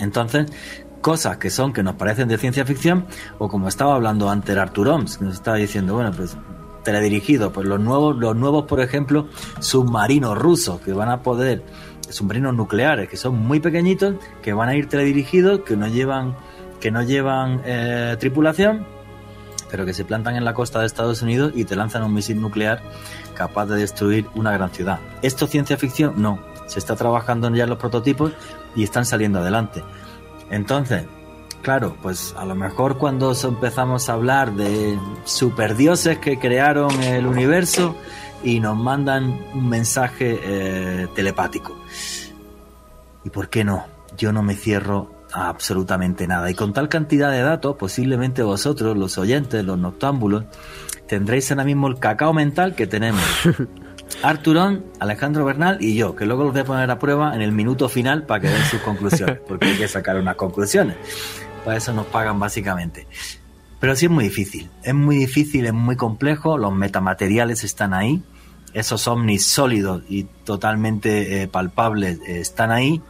Entonces, 0.00 0.46
cosas 1.08 1.38
que 1.38 1.48
son 1.48 1.72
que 1.72 1.82
nos 1.82 1.94
parecen 1.94 2.28
de 2.28 2.36
ciencia 2.36 2.66
ficción, 2.66 3.06
o 3.38 3.48
como 3.48 3.66
estaba 3.66 3.94
hablando 3.94 4.28
antes 4.28 4.54
Arthur 4.54 4.88
Oms, 4.88 5.16
que 5.16 5.24
nos 5.24 5.36
estaba 5.36 5.56
diciendo, 5.56 5.94
bueno, 5.94 6.12
pues 6.12 6.36
teledirigido, 6.84 7.50
pues 7.50 7.66
los 7.66 7.80
nuevos, 7.80 8.14
los 8.18 8.36
nuevos, 8.36 8.66
por 8.66 8.78
ejemplo, 8.82 9.26
submarinos 9.58 10.36
rusos 10.36 10.82
que 10.82 10.92
van 10.92 11.08
a 11.08 11.22
poder, 11.22 11.64
submarinos 12.10 12.54
nucleares, 12.54 13.08
que 13.08 13.16
son 13.16 13.38
muy 13.38 13.58
pequeñitos, 13.58 14.16
que 14.42 14.52
van 14.52 14.68
a 14.68 14.76
ir 14.76 14.90
teledirigidos, 14.90 15.60
que 15.60 15.78
no 15.78 15.88
llevan, 15.88 16.36
que 16.78 16.90
no 16.90 17.02
llevan 17.02 17.62
eh, 17.64 18.14
tripulación, 18.20 18.84
pero 19.70 19.86
que 19.86 19.94
se 19.94 20.04
plantan 20.04 20.36
en 20.36 20.44
la 20.44 20.52
costa 20.52 20.80
de 20.80 20.84
Estados 20.84 21.22
Unidos 21.22 21.52
y 21.54 21.64
te 21.64 21.74
lanzan 21.74 22.02
un 22.02 22.12
misil 22.12 22.38
nuclear 22.38 22.82
capaz 23.34 23.64
de 23.64 23.76
destruir 23.76 24.26
una 24.34 24.52
gran 24.52 24.68
ciudad. 24.72 25.00
¿Esto 25.22 25.46
es 25.46 25.52
ciencia 25.52 25.78
ficción? 25.78 26.20
No. 26.20 26.38
Se 26.66 26.78
está 26.78 26.96
trabajando 26.96 27.48
ya 27.54 27.64
en 27.64 27.70
los 27.70 27.78
prototipos 27.78 28.32
y 28.76 28.82
están 28.82 29.06
saliendo 29.06 29.38
adelante. 29.38 29.82
Entonces, 30.50 31.04
claro, 31.62 31.96
pues 32.02 32.34
a 32.36 32.44
lo 32.44 32.54
mejor 32.54 32.98
cuando 32.98 33.34
empezamos 33.42 34.08
a 34.08 34.14
hablar 34.14 34.54
de 34.54 34.98
superdioses 35.24 36.18
que 36.18 36.38
crearon 36.38 37.02
el 37.02 37.26
universo 37.26 37.96
y 38.42 38.60
nos 38.60 38.76
mandan 38.76 39.38
un 39.54 39.68
mensaje 39.68 40.38
eh, 40.42 41.08
telepático. 41.14 41.76
¿Y 43.24 43.30
por 43.30 43.48
qué 43.48 43.64
no? 43.64 43.84
Yo 44.16 44.32
no 44.32 44.42
me 44.42 44.54
cierro 44.54 45.10
a 45.32 45.48
absolutamente 45.48 46.26
nada. 46.26 46.50
Y 46.50 46.54
con 46.54 46.72
tal 46.72 46.88
cantidad 46.88 47.30
de 47.30 47.42
datos, 47.42 47.76
posiblemente 47.76 48.42
vosotros, 48.42 48.96
los 48.96 49.18
oyentes, 49.18 49.64
los 49.64 49.78
noctámbulos, 49.78 50.44
tendréis 51.06 51.50
ahora 51.50 51.64
mismo 51.64 51.88
el 51.88 51.98
cacao 51.98 52.32
mental 52.32 52.74
que 52.74 52.86
tenemos. 52.86 53.22
Arturón, 54.22 54.84
Alejandro 54.98 55.44
Bernal 55.44 55.78
y 55.80 55.94
yo, 55.94 56.16
que 56.16 56.26
luego 56.26 56.42
los 56.42 56.52
voy 56.52 56.62
a 56.62 56.64
poner 56.64 56.90
a 56.90 56.98
prueba 56.98 57.36
en 57.36 57.40
el 57.40 57.52
minuto 57.52 57.88
final 57.88 58.24
para 58.24 58.40
que 58.40 58.48
den 58.48 58.64
sus 58.64 58.80
conclusiones, 58.80 59.38
porque 59.48 59.66
hay 59.66 59.76
que 59.76 59.86
sacar 59.86 60.16
unas 60.16 60.34
conclusiones. 60.34 60.96
Para 61.64 61.76
eso 61.76 61.92
nos 61.92 62.06
pagan 62.06 62.40
básicamente. 62.40 63.06
Pero 63.78 63.94
sí 63.94 64.06
es 64.06 64.10
muy 64.10 64.24
difícil, 64.24 64.70
es 64.82 64.94
muy 64.94 65.16
difícil, 65.16 65.66
es 65.66 65.72
muy 65.72 65.94
complejo, 65.94 66.58
los 66.58 66.74
metamateriales 66.74 67.62
están 67.62 67.94
ahí, 67.94 68.20
esos 68.72 69.06
ovnis 69.06 69.46
sólidos 69.46 70.02
y 70.08 70.24
totalmente 70.24 71.42
eh, 71.42 71.48
palpables 71.48 72.18
eh, 72.26 72.40
están 72.40 72.72
ahí, 72.72 73.00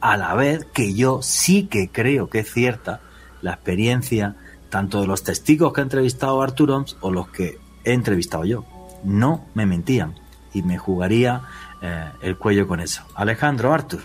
a 0.00 0.16
la 0.16 0.34
vez 0.34 0.64
que 0.72 0.94
yo 0.94 1.22
sí 1.22 1.64
que 1.64 1.88
creo 1.90 2.30
que 2.30 2.40
es 2.40 2.52
cierta 2.52 3.00
la 3.40 3.54
experiencia 3.54 4.36
tanto 4.70 5.00
de 5.00 5.08
los 5.08 5.24
testigos 5.24 5.72
que 5.72 5.80
ha 5.80 5.84
entrevistado 5.84 6.40
Arthur 6.40 6.70
Oms 6.70 6.96
o 7.00 7.10
los 7.10 7.28
que 7.28 7.58
he 7.84 7.92
entrevistado 7.92 8.44
yo. 8.44 8.64
No 9.02 9.44
me 9.54 9.66
mentían 9.66 10.21
y 10.54 10.62
me 10.62 10.78
jugaría 10.78 11.42
eh, 11.80 12.10
el 12.20 12.36
cuello 12.36 12.66
con 12.66 12.80
eso. 12.80 13.04
Alejandro, 13.14 13.72
Arthur. 13.72 14.00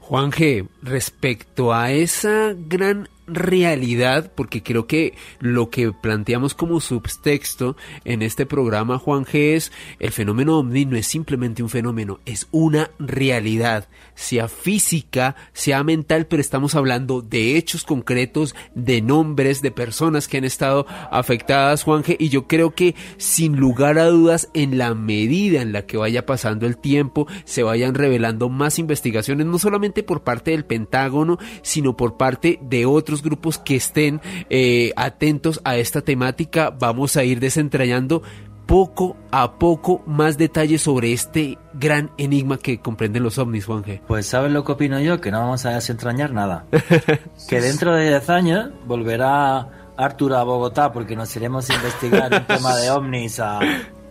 Juan 0.00 0.32
G, 0.32 0.66
respecto 0.82 1.72
a 1.72 1.92
esa 1.92 2.52
gran 2.56 3.08
realidad, 3.34 4.32
porque 4.34 4.62
creo 4.62 4.86
que 4.86 5.14
lo 5.38 5.70
que 5.70 5.92
planteamos 5.92 6.54
como 6.54 6.80
subtexto 6.80 7.76
en 8.04 8.22
este 8.22 8.46
programa, 8.46 8.98
Juan 8.98 9.24
G, 9.24 9.54
es 9.54 9.72
el 9.98 10.12
fenómeno 10.12 10.58
ovni 10.58 10.84
no 10.84 10.96
es 10.96 11.06
simplemente 11.06 11.62
un 11.62 11.68
fenómeno, 11.68 12.20
es 12.26 12.48
una 12.50 12.90
realidad, 12.98 13.88
sea 14.14 14.48
física, 14.48 15.36
sea 15.52 15.84
mental, 15.84 16.26
pero 16.26 16.40
estamos 16.40 16.74
hablando 16.74 17.22
de 17.22 17.56
hechos 17.56 17.84
concretos, 17.84 18.54
de 18.74 19.02
nombres, 19.02 19.62
de 19.62 19.70
personas 19.70 20.28
que 20.28 20.38
han 20.38 20.44
estado 20.44 20.86
afectadas, 21.10 21.82
Juan 21.82 22.02
G, 22.02 22.16
y 22.18 22.28
yo 22.28 22.46
creo 22.46 22.74
que 22.74 22.94
sin 23.16 23.56
lugar 23.56 23.98
a 23.98 24.06
dudas, 24.06 24.48
en 24.54 24.78
la 24.78 24.94
medida 24.94 25.62
en 25.62 25.72
la 25.72 25.86
que 25.86 25.96
vaya 25.96 26.26
pasando 26.26 26.66
el 26.66 26.76
tiempo, 26.76 27.26
se 27.44 27.62
vayan 27.62 27.94
revelando 27.94 28.48
más 28.48 28.78
investigaciones, 28.78 29.46
no 29.46 29.58
solamente 29.58 30.02
por 30.02 30.22
parte 30.22 30.50
del 30.52 30.64
Pentágono, 30.64 31.38
sino 31.62 31.96
por 31.96 32.16
parte 32.16 32.58
de 32.62 32.86
otros 32.86 33.19
grupos 33.22 33.58
que 33.58 33.76
estén 33.76 34.20
eh, 34.48 34.92
atentos 34.96 35.60
a 35.64 35.76
esta 35.76 36.02
temática. 36.02 36.70
Vamos 36.70 37.16
a 37.16 37.24
ir 37.24 37.40
desentrañando 37.40 38.22
poco 38.70 39.16
a 39.32 39.58
poco 39.58 40.00
más 40.06 40.38
detalles 40.38 40.82
sobre 40.82 41.12
este 41.12 41.58
gran 41.74 42.12
enigma 42.18 42.56
que 42.56 42.78
comprenden 42.78 43.24
los 43.24 43.36
ovnis, 43.36 43.66
Juanje. 43.66 44.00
Pues 44.06 44.26
sabes 44.26 44.52
lo 44.52 44.62
que 44.62 44.70
opino 44.70 45.00
yo, 45.00 45.20
que 45.20 45.32
no 45.32 45.40
vamos 45.40 45.66
a 45.66 45.70
desentrañar 45.70 46.32
nada. 46.32 46.66
que 47.48 47.60
dentro 47.60 47.92
de 47.96 48.10
10 48.10 48.30
años 48.30 48.70
volverá 48.86 49.90
Arturo 49.96 50.36
a 50.36 50.44
Bogotá 50.44 50.92
porque 50.92 51.16
nos 51.16 51.34
iremos 51.34 51.68
a 51.68 51.74
investigar 51.74 52.32
un 52.32 52.44
tema 52.46 52.76
de 52.76 52.90
ovnis 52.92 53.40
a, 53.40 53.58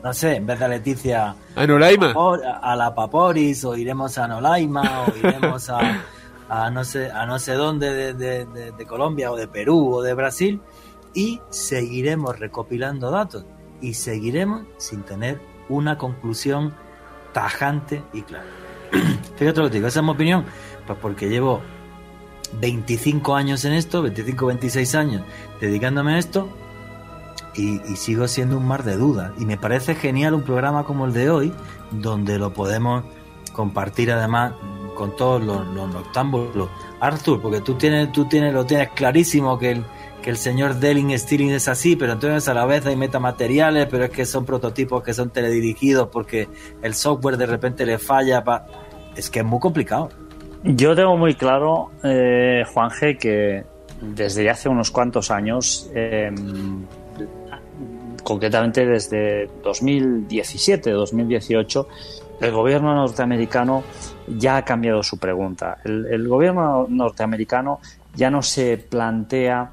no 0.03 0.14
sé, 0.14 0.36
en 0.36 0.45
vez 0.45 0.60
de 0.60 0.68
Leticia... 0.68 1.36
¿A 1.56 1.65
Nolaima? 1.65 2.14
A 2.61 2.76
la 2.76 2.94
Paporis, 2.94 3.64
o 3.64 3.77
iremos 3.77 4.18
a 4.18 4.27
Nolaima, 4.27 5.06
o 5.07 5.18
iremos 5.18 5.69
a 5.69 5.80
a 6.49 6.69
no 6.71 6.84
sé, 6.84 7.11
a 7.11 7.26
no 7.26 7.39
sé 7.39 7.53
dónde 7.53 7.93
de, 7.93 8.13
de, 8.13 8.71
de, 8.71 8.85
Colombia 8.85 9.31
o 9.31 9.35
de 9.35 9.47
Perú 9.47 9.93
o 9.93 10.01
de 10.01 10.13
Brasil 10.13 10.61
y 11.13 11.39
seguiremos 11.49 12.39
recopilando 12.39 13.11
datos 13.11 13.45
y 13.81 13.93
seguiremos 13.93 14.63
sin 14.77 15.03
tener 15.03 15.39
una 15.69 15.97
conclusión 15.97 16.73
tajante 17.34 18.03
y 18.13 18.23
clara. 18.23 18.47
Fíjate 19.38 19.59
lo 19.59 19.69
digo, 19.69 19.88
esa 19.88 19.99
es 19.99 20.03
mi 20.03 20.11
opinión, 20.11 20.45
pues 20.88 20.97
porque 20.99 21.30
llevo 21.30 21.61
25 22.59 23.35
años 23.35 23.63
en 23.65 23.73
esto, 23.73 24.01
25, 24.01 24.47
26 24.47 24.95
años 24.95 25.21
dedicándome 25.61 26.15
a 26.15 26.17
esto 26.17 26.49
y 27.55 27.80
sigo 27.97 28.27
siendo 28.30 28.57
un 28.57 28.65
mar 28.65 28.84
de 28.84 28.95
dudas 28.95 29.34
y 29.38 29.45
me 29.45 29.57
parece 29.57 29.93
genial 29.93 30.34
un 30.34 30.43
programa 30.43 30.85
como 30.85 31.05
el 31.05 31.13
de 31.13 31.30
hoy 31.30 31.53
donde 31.91 32.39
lo 32.39 32.53
podemos 32.53 33.03
compartir 33.51 34.11
además 34.11 34.53
con 34.99 35.15
todos 35.15 35.41
los, 35.41 35.65
los 35.67 35.89
noctámbulos. 35.93 36.67
Arthur, 36.99 37.41
porque 37.41 37.61
tú 37.61 37.76
tienes, 37.76 38.11
tú 38.11 38.26
tienes, 38.26 38.53
lo 38.53 38.65
tienes 38.65 38.89
clarísimo 38.89 39.57
que 39.57 39.71
el, 39.71 39.85
que 40.21 40.30
el 40.30 40.35
señor 40.35 40.76
Delling 40.76 41.17
Stirling 41.17 41.51
es 41.51 41.69
así, 41.69 41.95
pero 41.95 42.11
entonces 42.11 42.49
a 42.49 42.53
la 42.53 42.65
vez 42.65 42.85
hay 42.85 42.97
metamateriales, 42.97 43.88
pero 43.89 44.03
es 44.03 44.09
que 44.09 44.26
son 44.26 44.43
prototipos 44.43 45.01
que 45.01 45.13
son 45.13 45.30
teledirigidos 45.30 46.09
porque 46.09 46.49
el 46.81 46.93
software 46.95 47.38
de 47.38 47.45
repente 47.45 47.85
le 47.85 47.97
falla. 47.97 48.43
Es 49.15 49.30
que 49.30 49.39
es 49.39 49.45
muy 49.45 49.59
complicado. 49.59 50.09
Yo 50.65 50.93
tengo 50.93 51.15
muy 51.15 51.35
claro, 51.35 51.91
eh, 52.03 52.65
Juan 52.73 52.91
que 53.17 53.63
desde 54.01 54.49
hace 54.49 54.67
unos 54.67 54.91
cuantos 54.91 55.31
años, 55.31 55.89
eh, 55.95 56.30
concretamente 58.21 58.85
desde 58.85 59.49
2017, 59.63 60.91
2018, 60.91 61.88
el 62.41 62.51
gobierno 62.51 62.93
norteamericano 62.95 63.84
ya 64.38 64.57
ha 64.57 64.65
cambiado 64.65 65.03
su 65.03 65.18
pregunta. 65.18 65.77
El, 65.84 66.06
el 66.06 66.27
gobierno 66.27 66.85
norteamericano 66.89 67.80
ya 68.15 68.30
no 68.30 68.41
se 68.41 68.77
plantea 68.77 69.72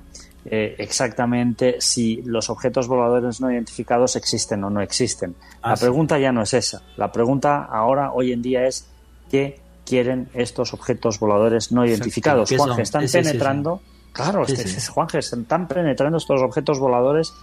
eh, 0.48 0.76
exactamente 0.78 1.76
si 1.80 2.22
los 2.22 2.50
objetos 2.50 2.86
voladores 2.86 3.40
no 3.40 3.50
identificados 3.50 4.14
existen 4.14 4.62
o 4.62 4.70
no 4.70 4.80
existen. 4.80 5.34
Ah, 5.60 5.70
la 5.70 5.76
pregunta 5.76 6.16
sí. 6.16 6.22
ya 6.22 6.30
no 6.30 6.42
es 6.42 6.54
esa. 6.54 6.82
La 6.96 7.10
pregunta 7.10 7.64
ahora, 7.64 8.12
hoy 8.12 8.32
en 8.32 8.42
día, 8.42 8.64
es 8.66 8.86
qué 9.28 9.60
quieren 9.84 10.28
estos 10.34 10.72
objetos 10.72 11.18
voladores 11.18 11.72
no 11.72 11.84
identificados. 11.84 12.50
Juanje, 12.56 12.82
están 12.82 13.04
es 13.04 13.12
penetrando. 13.12 13.80
Claro, 14.12 14.44
este, 14.44 14.80
Juanje, 14.88 15.18
están 15.18 15.66
penetrando 15.66 16.18
estos 16.18 16.40
objetos 16.40 16.78
voladores 16.78 17.34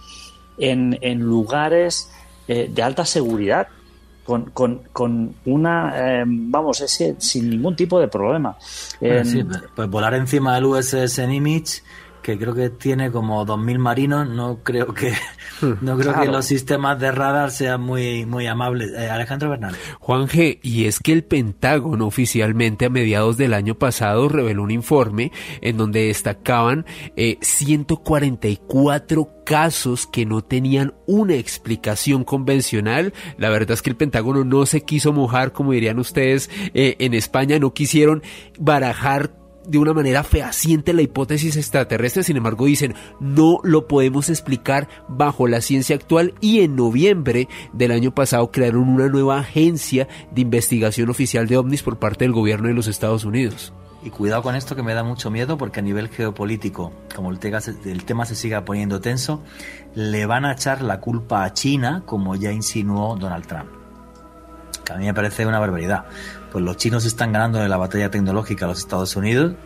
en, 0.56 0.98
en 1.02 1.20
lugares 1.20 2.10
eh, 2.48 2.70
de 2.72 2.82
alta 2.82 3.04
seguridad 3.04 3.68
con, 4.24 4.50
con, 4.50 4.82
con 4.92 5.34
una, 5.44 5.92
eh, 5.96 6.24
vamos, 6.26 6.80
ese, 6.80 7.16
sin 7.18 7.50
ningún 7.50 7.76
tipo 7.76 8.00
de 8.00 8.08
problema. 8.08 8.56
pues 9.74 9.88
volar 9.88 10.14
encima 10.14 10.54
del 10.54 10.64
USS 10.64 11.18
Nimitz 11.28 11.82
que 12.24 12.38
creo 12.38 12.54
que 12.54 12.70
tiene 12.70 13.10
como 13.10 13.44
2.000 13.44 13.78
marinos, 13.78 14.26
no 14.26 14.60
creo 14.62 14.94
que 14.94 15.12
no 15.82 15.98
creo 15.98 16.18
que 16.18 16.26
los 16.26 16.46
sistemas 16.46 16.98
de 16.98 17.12
radar 17.12 17.50
sean 17.50 17.82
muy, 17.82 18.24
muy 18.24 18.46
amables. 18.46 18.92
Eh, 18.92 19.10
Alejandro 19.10 19.50
Bernal. 19.50 19.76
Juan 20.00 20.26
G., 20.26 20.58
y 20.62 20.86
es 20.86 21.00
que 21.00 21.12
el 21.12 21.22
Pentágono 21.22 22.06
oficialmente 22.06 22.86
a 22.86 22.88
mediados 22.88 23.36
del 23.36 23.52
año 23.52 23.74
pasado 23.74 24.30
reveló 24.30 24.62
un 24.62 24.70
informe 24.70 25.32
en 25.60 25.76
donde 25.76 26.06
destacaban 26.06 26.86
eh, 27.14 27.36
144 27.42 29.44
casos 29.44 30.06
que 30.06 30.24
no 30.24 30.42
tenían 30.42 30.94
una 31.06 31.34
explicación 31.34 32.24
convencional. 32.24 33.12
La 33.36 33.50
verdad 33.50 33.72
es 33.72 33.82
que 33.82 33.90
el 33.90 33.96
Pentágono 33.96 34.44
no 34.44 34.64
se 34.64 34.80
quiso 34.80 35.12
mojar, 35.12 35.52
como 35.52 35.72
dirían 35.72 35.98
ustedes 35.98 36.48
eh, 36.72 36.96
en 37.00 37.12
España, 37.12 37.58
no 37.58 37.74
quisieron 37.74 38.22
barajar 38.58 39.43
de 39.66 39.78
una 39.78 39.92
manera 39.92 40.24
fehaciente 40.24 40.92
la 40.92 41.02
hipótesis 41.02 41.56
extraterrestre, 41.56 42.22
sin 42.22 42.36
embargo 42.36 42.66
dicen 42.66 42.94
no 43.20 43.60
lo 43.62 43.88
podemos 43.88 44.28
explicar 44.28 44.88
bajo 45.08 45.48
la 45.48 45.60
ciencia 45.60 45.96
actual 45.96 46.34
y 46.40 46.60
en 46.60 46.76
noviembre 46.76 47.48
del 47.72 47.92
año 47.92 48.14
pasado 48.14 48.50
crearon 48.50 48.88
una 48.88 49.08
nueva 49.08 49.38
agencia 49.38 50.08
de 50.30 50.42
investigación 50.42 51.10
oficial 51.10 51.46
de 51.46 51.56
ovnis 51.56 51.82
por 51.82 51.98
parte 51.98 52.24
del 52.24 52.32
gobierno 52.32 52.68
de 52.68 52.74
los 52.74 52.86
Estados 52.86 53.24
Unidos. 53.24 53.72
Y 54.04 54.10
cuidado 54.10 54.42
con 54.42 54.54
esto 54.54 54.76
que 54.76 54.82
me 54.82 54.92
da 54.92 55.02
mucho 55.02 55.30
miedo 55.30 55.56
porque 55.56 55.80
a 55.80 55.82
nivel 55.82 56.08
geopolítico, 56.08 56.92
como 57.14 57.30
el 57.30 57.38
el 57.86 58.04
tema 58.04 58.26
se 58.26 58.34
siga 58.34 58.66
poniendo 58.66 59.00
tenso, 59.00 59.42
le 59.94 60.26
van 60.26 60.44
a 60.44 60.52
echar 60.52 60.82
la 60.82 61.00
culpa 61.00 61.42
a 61.42 61.54
China 61.54 62.02
como 62.04 62.36
ya 62.36 62.52
insinuó 62.52 63.16
Donald 63.16 63.46
Trump. 63.46 63.70
Que 64.84 64.92
a 64.92 64.96
mí 64.96 65.06
me 65.06 65.14
parece 65.14 65.46
una 65.46 65.58
barbaridad 65.58 66.04
pues 66.54 66.64
los 66.64 66.76
chinos 66.76 67.04
están 67.04 67.32
ganando 67.32 67.60
en 67.60 67.68
la 67.68 67.76
batalla 67.76 68.12
tecnológica 68.12 68.64
a 68.64 68.68
los 68.68 68.78
Estados 68.78 69.16
Unidos. 69.16 69.56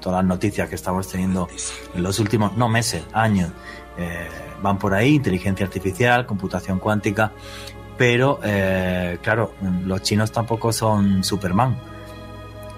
Todas 0.00 0.24
las 0.24 0.26
noticias 0.26 0.66
que 0.66 0.76
estamos 0.76 1.06
teniendo 1.06 1.46
en 1.94 2.02
los 2.02 2.18
últimos, 2.20 2.56
no 2.56 2.70
meses, 2.70 3.04
años, 3.12 3.50
eh, 3.98 4.30
van 4.62 4.78
por 4.78 4.94
ahí, 4.94 5.16
inteligencia 5.16 5.66
artificial, 5.66 6.24
computación 6.24 6.78
cuántica, 6.78 7.32
pero 7.98 8.40
eh, 8.42 9.18
claro, 9.20 9.52
los 9.84 10.00
chinos 10.00 10.32
tampoco 10.32 10.72
son 10.72 11.22
Superman, 11.22 11.76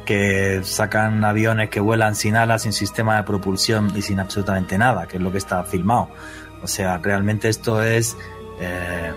que 0.05 0.63
sacan 0.65 1.25
aviones 1.25 1.71
que 1.71 1.79
vuelan 1.79 2.17
sin 2.17 2.35
alas, 2.35 2.63
sin 2.63 2.73
sistema 2.73 3.19
de 3.19 3.23
propulsión 3.23 3.93
y 3.95 4.03
sin 4.03 4.19
absolutamente 4.19 4.77
nada, 4.77 5.07
que 5.07 5.19
es 5.19 5.23
lo 5.23 5.31
que 5.31 5.39
está 5.39 5.63
filmado. 5.63 6.09
O 6.61 6.67
sea, 6.67 6.99
realmente 6.99 7.49
esto 7.49 7.81
es 7.85 8.17
eh, 8.59 9.13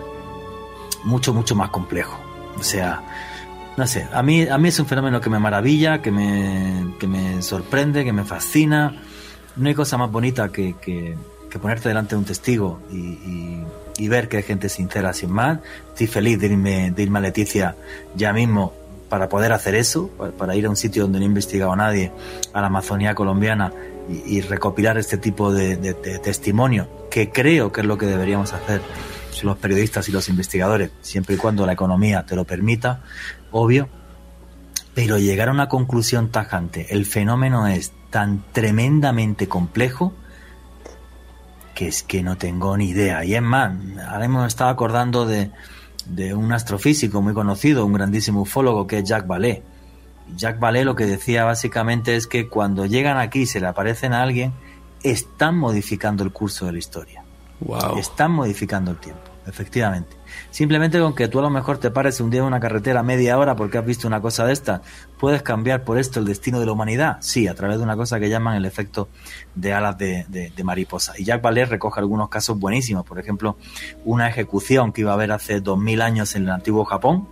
mucho, 1.06 1.34
mucho 1.34 1.56
más 1.56 1.72
complejo. 1.72 2.20
O 2.60 2.62
sea, 2.62 3.02
no 3.78 3.86
sé, 3.86 4.08
a 4.12 4.24
mí, 4.24 4.48
a 4.48 4.58
mí 4.58 4.70
es 4.70 4.80
un 4.80 4.88
fenómeno 4.88 5.22
que 5.22 5.30
me 5.30 5.38
maravilla, 5.38 6.02
que 6.02 6.12
me, 6.12 6.96
que 7.00 7.06
me 7.06 7.44
sorprende, 7.44 8.04
que 8.04 8.12
me 8.12 8.26
fascina. 8.26 9.04
No 9.56 9.70
hay 9.70 9.76
cosa 9.76 9.98
más 9.98 10.12
bonita 10.12 10.50
que, 10.50 10.76
que, 10.82 11.16
ponerte 11.62 11.90
delante 11.90 12.14
de 12.14 12.20
un 12.20 12.26
testigo 12.26 12.80
y, 12.92 13.64
y, 13.98 14.08
ver 14.08 14.30
que 14.30 14.38
hay 14.38 14.44
gente 14.44 14.70
sincera 14.70 15.12
sin 15.14 15.32
más. 15.32 15.60
Estoy 15.90 16.06
feliz 16.06 16.40
de 16.40 16.48
irme, 16.48 16.92
de 16.92 17.02
irme 17.02 17.18
a 17.18 17.22
Leticia 17.24 17.76
ya 18.16 18.32
mismo 18.32 18.74
para 19.10 19.28
poder 19.28 19.54
hacer 19.54 19.74
eso, 19.74 20.10
para 20.38 20.56
ir 20.56 20.68
a 20.68 20.70
un 20.70 20.76
sitio 20.76 21.04
donde 21.04 21.18
no 21.18 21.26
he 21.26 21.28
investigado 21.28 21.76
nadie, 21.76 22.12
a 22.54 22.62
la 22.62 22.68
Amazonía 22.68 23.16
colombiana, 23.16 23.74
y, 24.10 24.42
recopilar 24.42 24.98
este 24.98 25.18
tipo 25.18 25.52
de, 25.52 25.78
de, 25.78 25.94
de 25.94 26.20
testimonio, 26.20 26.88
que 27.10 27.30
creo 27.30 27.72
que 27.72 27.82
es 27.82 27.88
lo 27.88 27.98
que 27.98 28.06
deberíamos 28.06 28.54
hacer 28.54 28.82
los 29.44 29.58
periodistas 29.58 30.08
y 30.10 30.12
los 30.12 30.30
investigadores, 30.30 30.92
siempre 31.02 31.36
y 31.36 31.38
cuando 31.38 31.66
la 31.66 31.74
economía 31.74 32.26
te 32.26 32.36
lo 32.36 32.46
permita, 32.46 33.02
obvio, 33.58 33.90
pero 34.94 35.18
llegar 35.18 35.50
a 35.50 35.52
una 35.52 35.70
conclusión 35.70 36.30
tajante, 36.30 36.88
el 36.90 37.06
fenómeno 37.06 37.68
es 37.68 37.92
tan 38.10 38.44
tremendamente 38.52 39.48
complejo 39.48 40.14
que 41.76 41.88
es 41.88 42.02
que 42.02 42.24
no 42.24 42.38
tengo 42.38 42.76
ni 42.76 42.90
idea. 42.90 43.24
Y 43.24 43.36
es 43.36 43.42
más, 43.42 43.72
ahora 44.08 44.26
hemos 44.26 44.48
estado 44.48 44.72
acordando 44.72 45.28
de, 45.28 45.52
de 46.08 46.34
un 46.34 46.52
astrofísico 46.52 47.22
muy 47.22 47.36
conocido, 47.36 47.86
un 47.86 47.94
grandísimo 47.94 48.42
ufólogo 48.42 48.88
que 48.88 48.98
es 48.98 49.04
Jacques 49.04 49.28
Vallée. 49.28 49.62
Jacques 50.36 50.60
Vallée 50.60 50.84
lo 50.84 50.96
que 50.96 51.06
decía 51.06 51.46
básicamente 51.46 52.16
es 52.16 52.26
que 52.26 52.48
cuando 52.48 52.88
llegan 52.88 53.20
aquí 53.20 53.42
y 53.42 53.46
se 53.46 53.60
le 53.60 53.68
aparecen 53.68 54.14
a 54.14 54.24
alguien, 54.24 54.54
están 55.04 55.56
modificando 55.56 56.24
el 56.24 56.32
curso 56.32 56.66
de 56.66 56.72
la 56.72 56.80
historia. 56.80 57.24
Están 57.98 58.32
modificando 58.32 58.90
el 58.90 58.98
tiempo, 58.98 59.22
efectivamente. 59.46 60.17
Simplemente 60.50 61.00
con 61.00 61.14
que 61.14 61.28
tú 61.28 61.40
a 61.40 61.42
lo 61.42 61.50
mejor 61.50 61.78
te 61.78 61.92
pares 61.92 62.20
un 62.20 62.30
día 62.30 62.42
en 62.42 62.48
una 62.48 62.60
carretera 62.60 63.04
media 63.04 63.38
hora 63.38 63.56
porque 63.56 63.78
has 63.78 63.86
visto 63.86 64.08
una 64.08 64.22
cosa 64.22 64.46
de 64.46 64.54
esta, 64.54 64.82
¿puedes 65.20 65.42
cambiar 65.42 65.84
por 65.84 65.98
esto 65.98 66.20
el 66.20 66.26
destino 66.26 66.60
de 66.60 66.66
la 66.66 66.72
humanidad? 66.72 67.18
Sí, 67.22 67.48
a 67.48 67.56
través 67.56 67.78
de 67.78 67.84
una 67.84 67.96
cosa 67.96 68.20
que 68.20 68.30
llaman 68.30 68.56
el 68.56 68.66
efecto 68.66 69.10
de 69.56 69.74
alas 69.74 69.98
de, 69.98 70.52
mariposa. 70.64 71.14
Y 71.18 71.24
Jacques 71.24 71.44
Vallée 71.44 71.66
recoge 71.66 72.00
algunos 72.00 72.30
casos 72.30 72.60
buenísimos. 72.60 73.06
Por 73.06 73.20
ejemplo, 73.20 73.58
una 74.06 74.28
ejecución 74.28 74.92
que 74.92 75.02
iba 75.02 75.12
a 75.12 75.14
haber 75.16 75.32
hace 75.32 75.62
dos 75.62 75.78
mil 75.78 76.02
años 76.02 76.36
en 76.36 76.44
el 76.44 76.50
antiguo 76.50 76.86
Japón, 76.86 77.28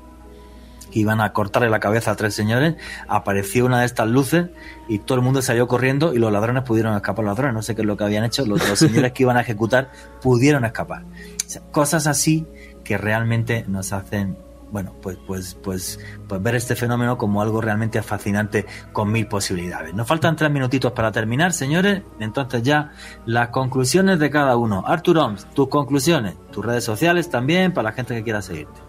iban 0.96 1.22
a 1.22 1.34
cortarle 1.34 1.70
la 1.70 1.80
cabeza 1.80 2.12
a 2.12 2.16
tres 2.16 2.34
señores, 2.34 2.76
apareció 3.08 3.66
una 3.66 3.82
de 3.82 3.86
estas 3.86 4.08
luces 4.08 4.48
y 4.88 5.00
todo 5.00 5.18
el 5.18 5.24
mundo 5.24 5.42
salió 5.42 5.68
corriendo 5.68 6.14
y 6.14 6.20
los 6.20 6.32
ladrones 6.32 6.64
pudieron 6.64 6.96
escapar. 6.96 7.26
Los 7.26 7.34
ladrones, 7.34 7.54
no 7.54 7.62
sé 7.62 7.76
qué 7.76 7.82
es 7.82 7.88
lo 7.88 7.98
que 7.98 8.06
habían 8.06 8.24
hecho, 8.24 8.46
los, 8.46 8.62
señores 8.62 9.12
que 9.12 9.24
iban 9.24 9.38
a 9.38 9.42
ejecutar 9.42 9.92
pudieron 10.22 10.66
escapar. 10.66 11.04
cosas 11.72 12.08
así 12.08 12.48
que 12.84 12.98
realmente 12.98 13.66
nos 13.68 13.94
hacen 13.94 14.38
bueno, 14.72 14.94
pues, 15.02 15.18
pues, 15.26 15.58
pues, 15.64 16.00
pues 16.28 16.42
ver 16.42 16.56
este 16.56 16.76
fenómeno 16.76 17.18
como 17.18 17.42
algo 17.42 17.62
realmente 17.62 18.02
fascinante 18.02 18.66
con 18.92 19.12
mil 19.12 19.28
posibilidades. 19.28 19.94
Nos 19.94 20.08
faltan 20.08 20.36
tres 20.36 20.52
minutitos 20.52 20.92
para 20.92 21.12
terminar, 21.12 21.54
señores. 21.54 22.02
Entonces 22.20 22.64
ya 22.64 22.92
las 23.26 23.50
conclusiones 23.50 24.20
de 24.20 24.30
cada 24.30 24.58
uno. 24.58 24.84
Artur 24.86 25.20
Oms, 25.20 25.46
tus 25.54 25.70
conclusiones, 25.70 26.36
tus 26.52 26.66
redes 26.66 26.84
sociales 26.84 27.30
también 27.30 27.74
para 27.74 27.90
la 27.90 27.96
gente 27.96 28.16
que 28.16 28.24
quiera 28.24 28.42
seguirte. 28.42 28.85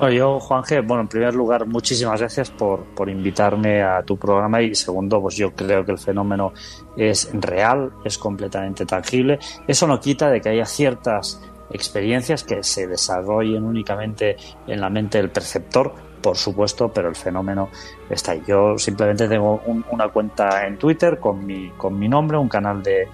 Yo, 0.00 0.40
Juan 0.40 0.64
bueno, 0.86 1.02
en 1.02 1.08
primer 1.08 1.34
lugar, 1.34 1.66
muchísimas 1.66 2.20
gracias 2.20 2.50
por, 2.50 2.84
por 2.94 3.08
invitarme 3.08 3.82
a 3.82 4.02
tu 4.02 4.16
programa 4.16 4.60
y 4.60 4.74
segundo, 4.74 5.20
pues 5.20 5.36
yo 5.36 5.52
creo 5.54 5.84
que 5.84 5.92
el 5.92 5.98
fenómeno 5.98 6.52
es 6.96 7.30
real, 7.32 7.92
es 8.04 8.18
completamente 8.18 8.86
tangible. 8.86 9.38
Eso 9.66 9.86
no 9.86 10.00
quita 10.00 10.30
de 10.30 10.40
que 10.40 10.48
haya 10.48 10.66
ciertas 10.66 11.40
experiencias 11.70 12.44
que 12.44 12.62
se 12.62 12.86
desarrollen 12.86 13.64
únicamente 13.64 14.36
en 14.66 14.80
la 14.80 14.90
mente 14.90 15.18
del 15.18 15.30
perceptor, 15.30 15.92
por 16.20 16.36
supuesto, 16.36 16.92
pero 16.92 17.08
el 17.08 17.16
fenómeno 17.16 17.68
está 18.10 18.32
ahí. 18.32 18.42
Yo 18.46 18.78
simplemente 18.78 19.28
tengo 19.28 19.60
una 19.90 20.08
cuenta 20.08 20.66
en 20.66 20.78
Twitter 20.78 21.18
con 21.18 21.44
mi, 21.46 21.70
con 21.70 21.98
mi 21.98 22.08
nombre, 22.08 22.36
un 22.36 22.48
canal 22.48 22.82
de 22.82 23.08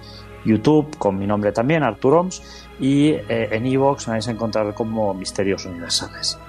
YouTube 0.45 0.97
con 0.97 1.17
mi 1.17 1.27
nombre 1.27 1.51
también, 1.51 1.83
Artur 1.83 2.15
Oms, 2.15 2.67
y 2.79 3.09
eh, 3.09 3.49
en 3.51 3.65
Evox 3.65 4.07
me 4.07 4.13
vais 4.13 4.27
a 4.27 4.31
encontrar 4.31 4.73
como 4.73 5.13
Misterios 5.13 5.65
Universales. 5.65 6.39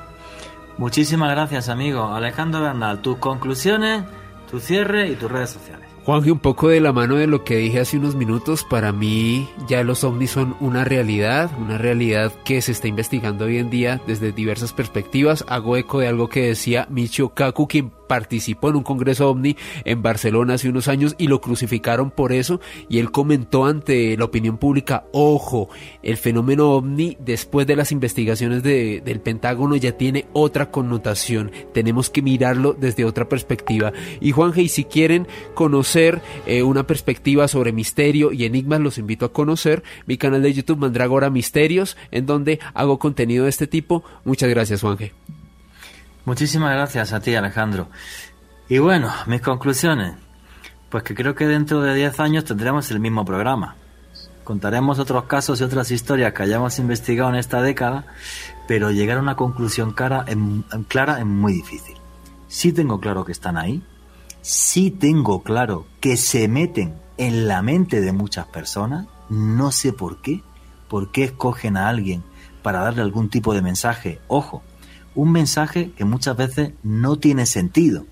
Muchísimas 0.78 1.30
gracias, 1.30 1.68
amigo. 1.68 2.12
Alejandro 2.14 2.62
Bernal, 2.62 3.00
tus 3.02 3.18
conclusiones, 3.18 4.04
tu 4.50 4.60
cierre 4.60 5.08
y 5.08 5.14
tus 5.14 5.30
redes 5.30 5.50
sociales. 5.50 5.92
Juanje, 6.04 6.32
un 6.32 6.40
poco 6.40 6.68
de 6.68 6.80
la 6.80 6.92
mano 6.92 7.14
de 7.14 7.28
lo 7.28 7.44
que 7.44 7.58
dije 7.58 7.78
hace 7.78 7.96
unos 7.96 8.16
minutos, 8.16 8.64
para 8.64 8.90
mí 8.90 9.48
ya 9.68 9.84
los 9.84 10.02
ovnis 10.02 10.32
son 10.32 10.56
una 10.58 10.82
realidad, 10.82 11.48
una 11.60 11.78
realidad 11.78 12.32
que 12.44 12.60
se 12.60 12.72
está 12.72 12.88
investigando 12.88 13.44
hoy 13.44 13.58
en 13.58 13.70
día 13.70 14.00
desde 14.04 14.32
diversas 14.32 14.72
perspectivas. 14.72 15.44
Hago 15.46 15.76
eco 15.76 16.00
de 16.00 16.08
algo 16.08 16.28
que 16.28 16.48
decía 16.48 16.88
Michio 16.90 17.28
Kaku, 17.28 17.68
quien 17.68 17.92
participó 18.12 18.68
en 18.68 18.76
un 18.76 18.82
congreso 18.82 19.30
ovni 19.30 19.56
en 19.86 20.02
Barcelona 20.02 20.52
hace 20.52 20.68
unos 20.68 20.86
años 20.86 21.14
y 21.16 21.28
lo 21.28 21.40
crucificaron 21.40 22.10
por 22.10 22.34
eso 22.34 22.60
y 22.90 22.98
él 22.98 23.10
comentó 23.10 23.64
ante 23.64 24.14
la 24.18 24.26
opinión 24.26 24.58
pública, 24.58 25.06
ojo, 25.12 25.70
el 26.02 26.18
fenómeno 26.18 26.72
ovni 26.72 27.16
después 27.20 27.66
de 27.66 27.74
las 27.74 27.90
investigaciones 27.90 28.62
del 28.62 29.20
Pentágono 29.22 29.76
ya 29.76 29.92
tiene 29.92 30.26
otra 30.34 30.70
connotación, 30.70 31.52
tenemos 31.72 32.10
que 32.10 32.20
mirarlo 32.20 32.76
desde 32.78 33.06
otra 33.06 33.30
perspectiva. 33.30 33.94
Y 34.20 34.32
Juan 34.32 34.52
y 34.56 34.68
si 34.68 34.84
quieren 34.84 35.26
conocer 35.54 36.20
eh, 36.44 36.62
una 36.62 36.86
perspectiva 36.86 37.48
sobre 37.48 37.72
misterio 37.72 38.30
y 38.30 38.44
enigmas, 38.44 38.80
los 38.80 38.98
invito 38.98 39.24
a 39.24 39.32
conocer 39.32 39.82
mi 40.04 40.18
canal 40.18 40.42
de 40.42 40.52
YouTube 40.52 40.80
Mandragora 40.80 41.30
Misterios, 41.30 41.96
en 42.10 42.26
donde 42.26 42.60
hago 42.74 42.98
contenido 42.98 43.44
de 43.44 43.50
este 43.50 43.66
tipo. 43.66 44.04
Muchas 44.22 44.50
gracias, 44.50 44.82
Juanje. 44.82 45.14
Muchísimas 46.24 46.72
gracias 46.72 47.12
a 47.12 47.20
ti, 47.20 47.34
Alejandro. 47.34 47.88
Y 48.68 48.78
bueno, 48.78 49.12
mis 49.26 49.40
conclusiones. 49.40 50.14
Pues 50.88 51.02
que 51.02 51.14
creo 51.14 51.34
que 51.34 51.46
dentro 51.46 51.80
de 51.80 51.94
10 51.94 52.20
años 52.20 52.44
tendremos 52.44 52.90
el 52.90 53.00
mismo 53.00 53.24
programa. 53.24 53.76
Contaremos 54.44 54.98
otros 54.98 55.24
casos 55.24 55.60
y 55.60 55.64
otras 55.64 55.90
historias 55.90 56.32
que 56.32 56.42
hayamos 56.42 56.78
investigado 56.78 57.30
en 57.30 57.36
esta 57.36 57.62
década, 57.62 58.04
pero 58.68 58.90
llegar 58.90 59.18
a 59.18 59.22
una 59.22 59.36
conclusión 59.36 59.92
clara, 59.92 60.26
clara 60.88 61.18
es 61.18 61.26
muy 61.26 61.54
difícil. 61.54 61.96
Sí 62.48 62.72
tengo 62.72 63.00
claro 63.00 63.24
que 63.24 63.32
están 63.32 63.56
ahí, 63.56 63.82
sí 64.42 64.90
tengo 64.90 65.42
claro 65.42 65.86
que 66.00 66.16
se 66.16 66.48
meten 66.48 66.94
en 67.16 67.48
la 67.48 67.62
mente 67.62 68.00
de 68.00 68.12
muchas 68.12 68.46
personas, 68.46 69.06
no 69.28 69.72
sé 69.72 69.92
por 69.92 70.20
qué, 70.20 70.42
por 70.88 71.10
qué 71.12 71.24
escogen 71.24 71.76
a 71.76 71.88
alguien 71.88 72.22
para 72.62 72.80
darle 72.80 73.02
algún 73.02 73.28
tipo 73.30 73.54
de 73.54 73.62
mensaje. 73.62 74.20
Ojo, 74.28 74.62
un 75.14 75.32
mensaje 75.32 75.92
que 75.96 76.04
muchas 76.04 76.36
veces 76.36 76.72
no 76.82 77.18
tiene 77.18 77.46
sentido. 77.46 78.06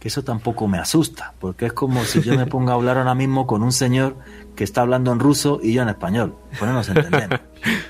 Que 0.00 0.08
eso 0.08 0.22
tampoco 0.22 0.68
me 0.68 0.78
asusta, 0.78 1.34
porque 1.40 1.66
es 1.66 1.72
como 1.72 2.04
si 2.04 2.22
yo 2.22 2.36
me 2.36 2.46
ponga 2.54 2.72
a 2.72 2.76
hablar 2.76 2.98
ahora 2.98 3.14
mismo 3.14 3.46
con 3.46 3.62
un 3.62 3.72
señor 3.72 4.16
que 4.54 4.64
está 4.64 4.82
hablando 4.82 5.12
en 5.12 5.18
ruso 5.18 5.60
y 5.62 5.72
yo 5.72 5.82
en 5.82 5.88
español. 5.88 6.36
Pues 6.50 6.62
no 6.62 6.72
nos 6.72 6.88
entendemos. 6.88 7.40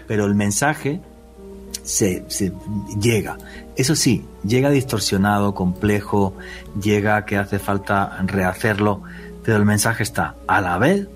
Pero 0.07 0.25
el 0.25 0.35
mensaje 0.35 1.01
se, 1.83 2.25
se, 2.29 2.53
llega. 3.01 3.39
Eso 3.77 3.95
sí, 3.95 4.27
llega 4.45 4.71
distorsionado, 4.71 5.55
complejo, 5.55 6.35
llega 6.81 7.25
que 7.25 7.37
hace 7.37 7.59
falta 7.59 8.19
rehacerlo, 8.25 9.03
pero 9.45 9.57
el 9.57 9.65
mensaje 9.65 10.03
está 10.03 10.35
a 10.47 10.61
la 10.61 10.79
vez 10.79 11.09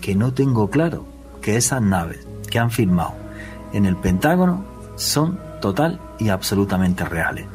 que 0.00 0.14
no 0.14 0.32
tengo 0.32 0.70
claro 0.70 1.06
que 1.40 1.56
esas 1.56 1.80
naves 1.80 2.26
que 2.50 2.58
han 2.58 2.70
filmado 2.70 3.14
en 3.72 3.86
el 3.86 3.96
Pentágono 3.96 4.64
son 4.96 5.38
total 5.60 6.00
y 6.18 6.28
absolutamente 6.28 7.04
reales. 7.04 7.46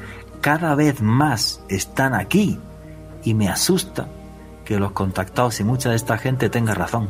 Cada 0.42 0.76
vez 0.76 1.02
más 1.02 1.64
están 1.70 2.14
aquí 2.14 2.60
y 3.24 3.34
me 3.34 3.50
asusta 3.50 4.08
que 4.66 4.80
los 4.80 4.92
contactados 4.92 5.60
y 5.60 5.64
mucha 5.64 5.90
de 5.90 5.96
esta 5.96 6.18
gente 6.18 6.50
tenga 6.50 6.74
razón. 6.74 7.10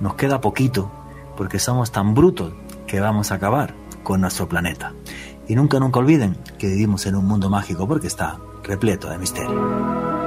Nos 0.00 0.14
queda 0.14 0.40
poquito 0.40 0.90
porque 1.36 1.58
somos 1.58 1.92
tan 1.92 2.14
brutos 2.14 2.52
que 2.86 3.00
vamos 3.00 3.32
a 3.32 3.36
acabar 3.36 3.74
con 4.02 4.20
nuestro 4.20 4.48
planeta. 4.48 4.92
Y 5.48 5.54
nunca, 5.54 5.80
nunca 5.80 5.98
olviden 5.98 6.36
que 6.58 6.68
vivimos 6.68 7.06
en 7.06 7.16
un 7.16 7.26
mundo 7.26 7.50
mágico 7.50 7.86
porque 7.88 8.06
está 8.06 8.38
repleto 8.62 9.10
de 9.10 9.18
misterio. 9.18 10.19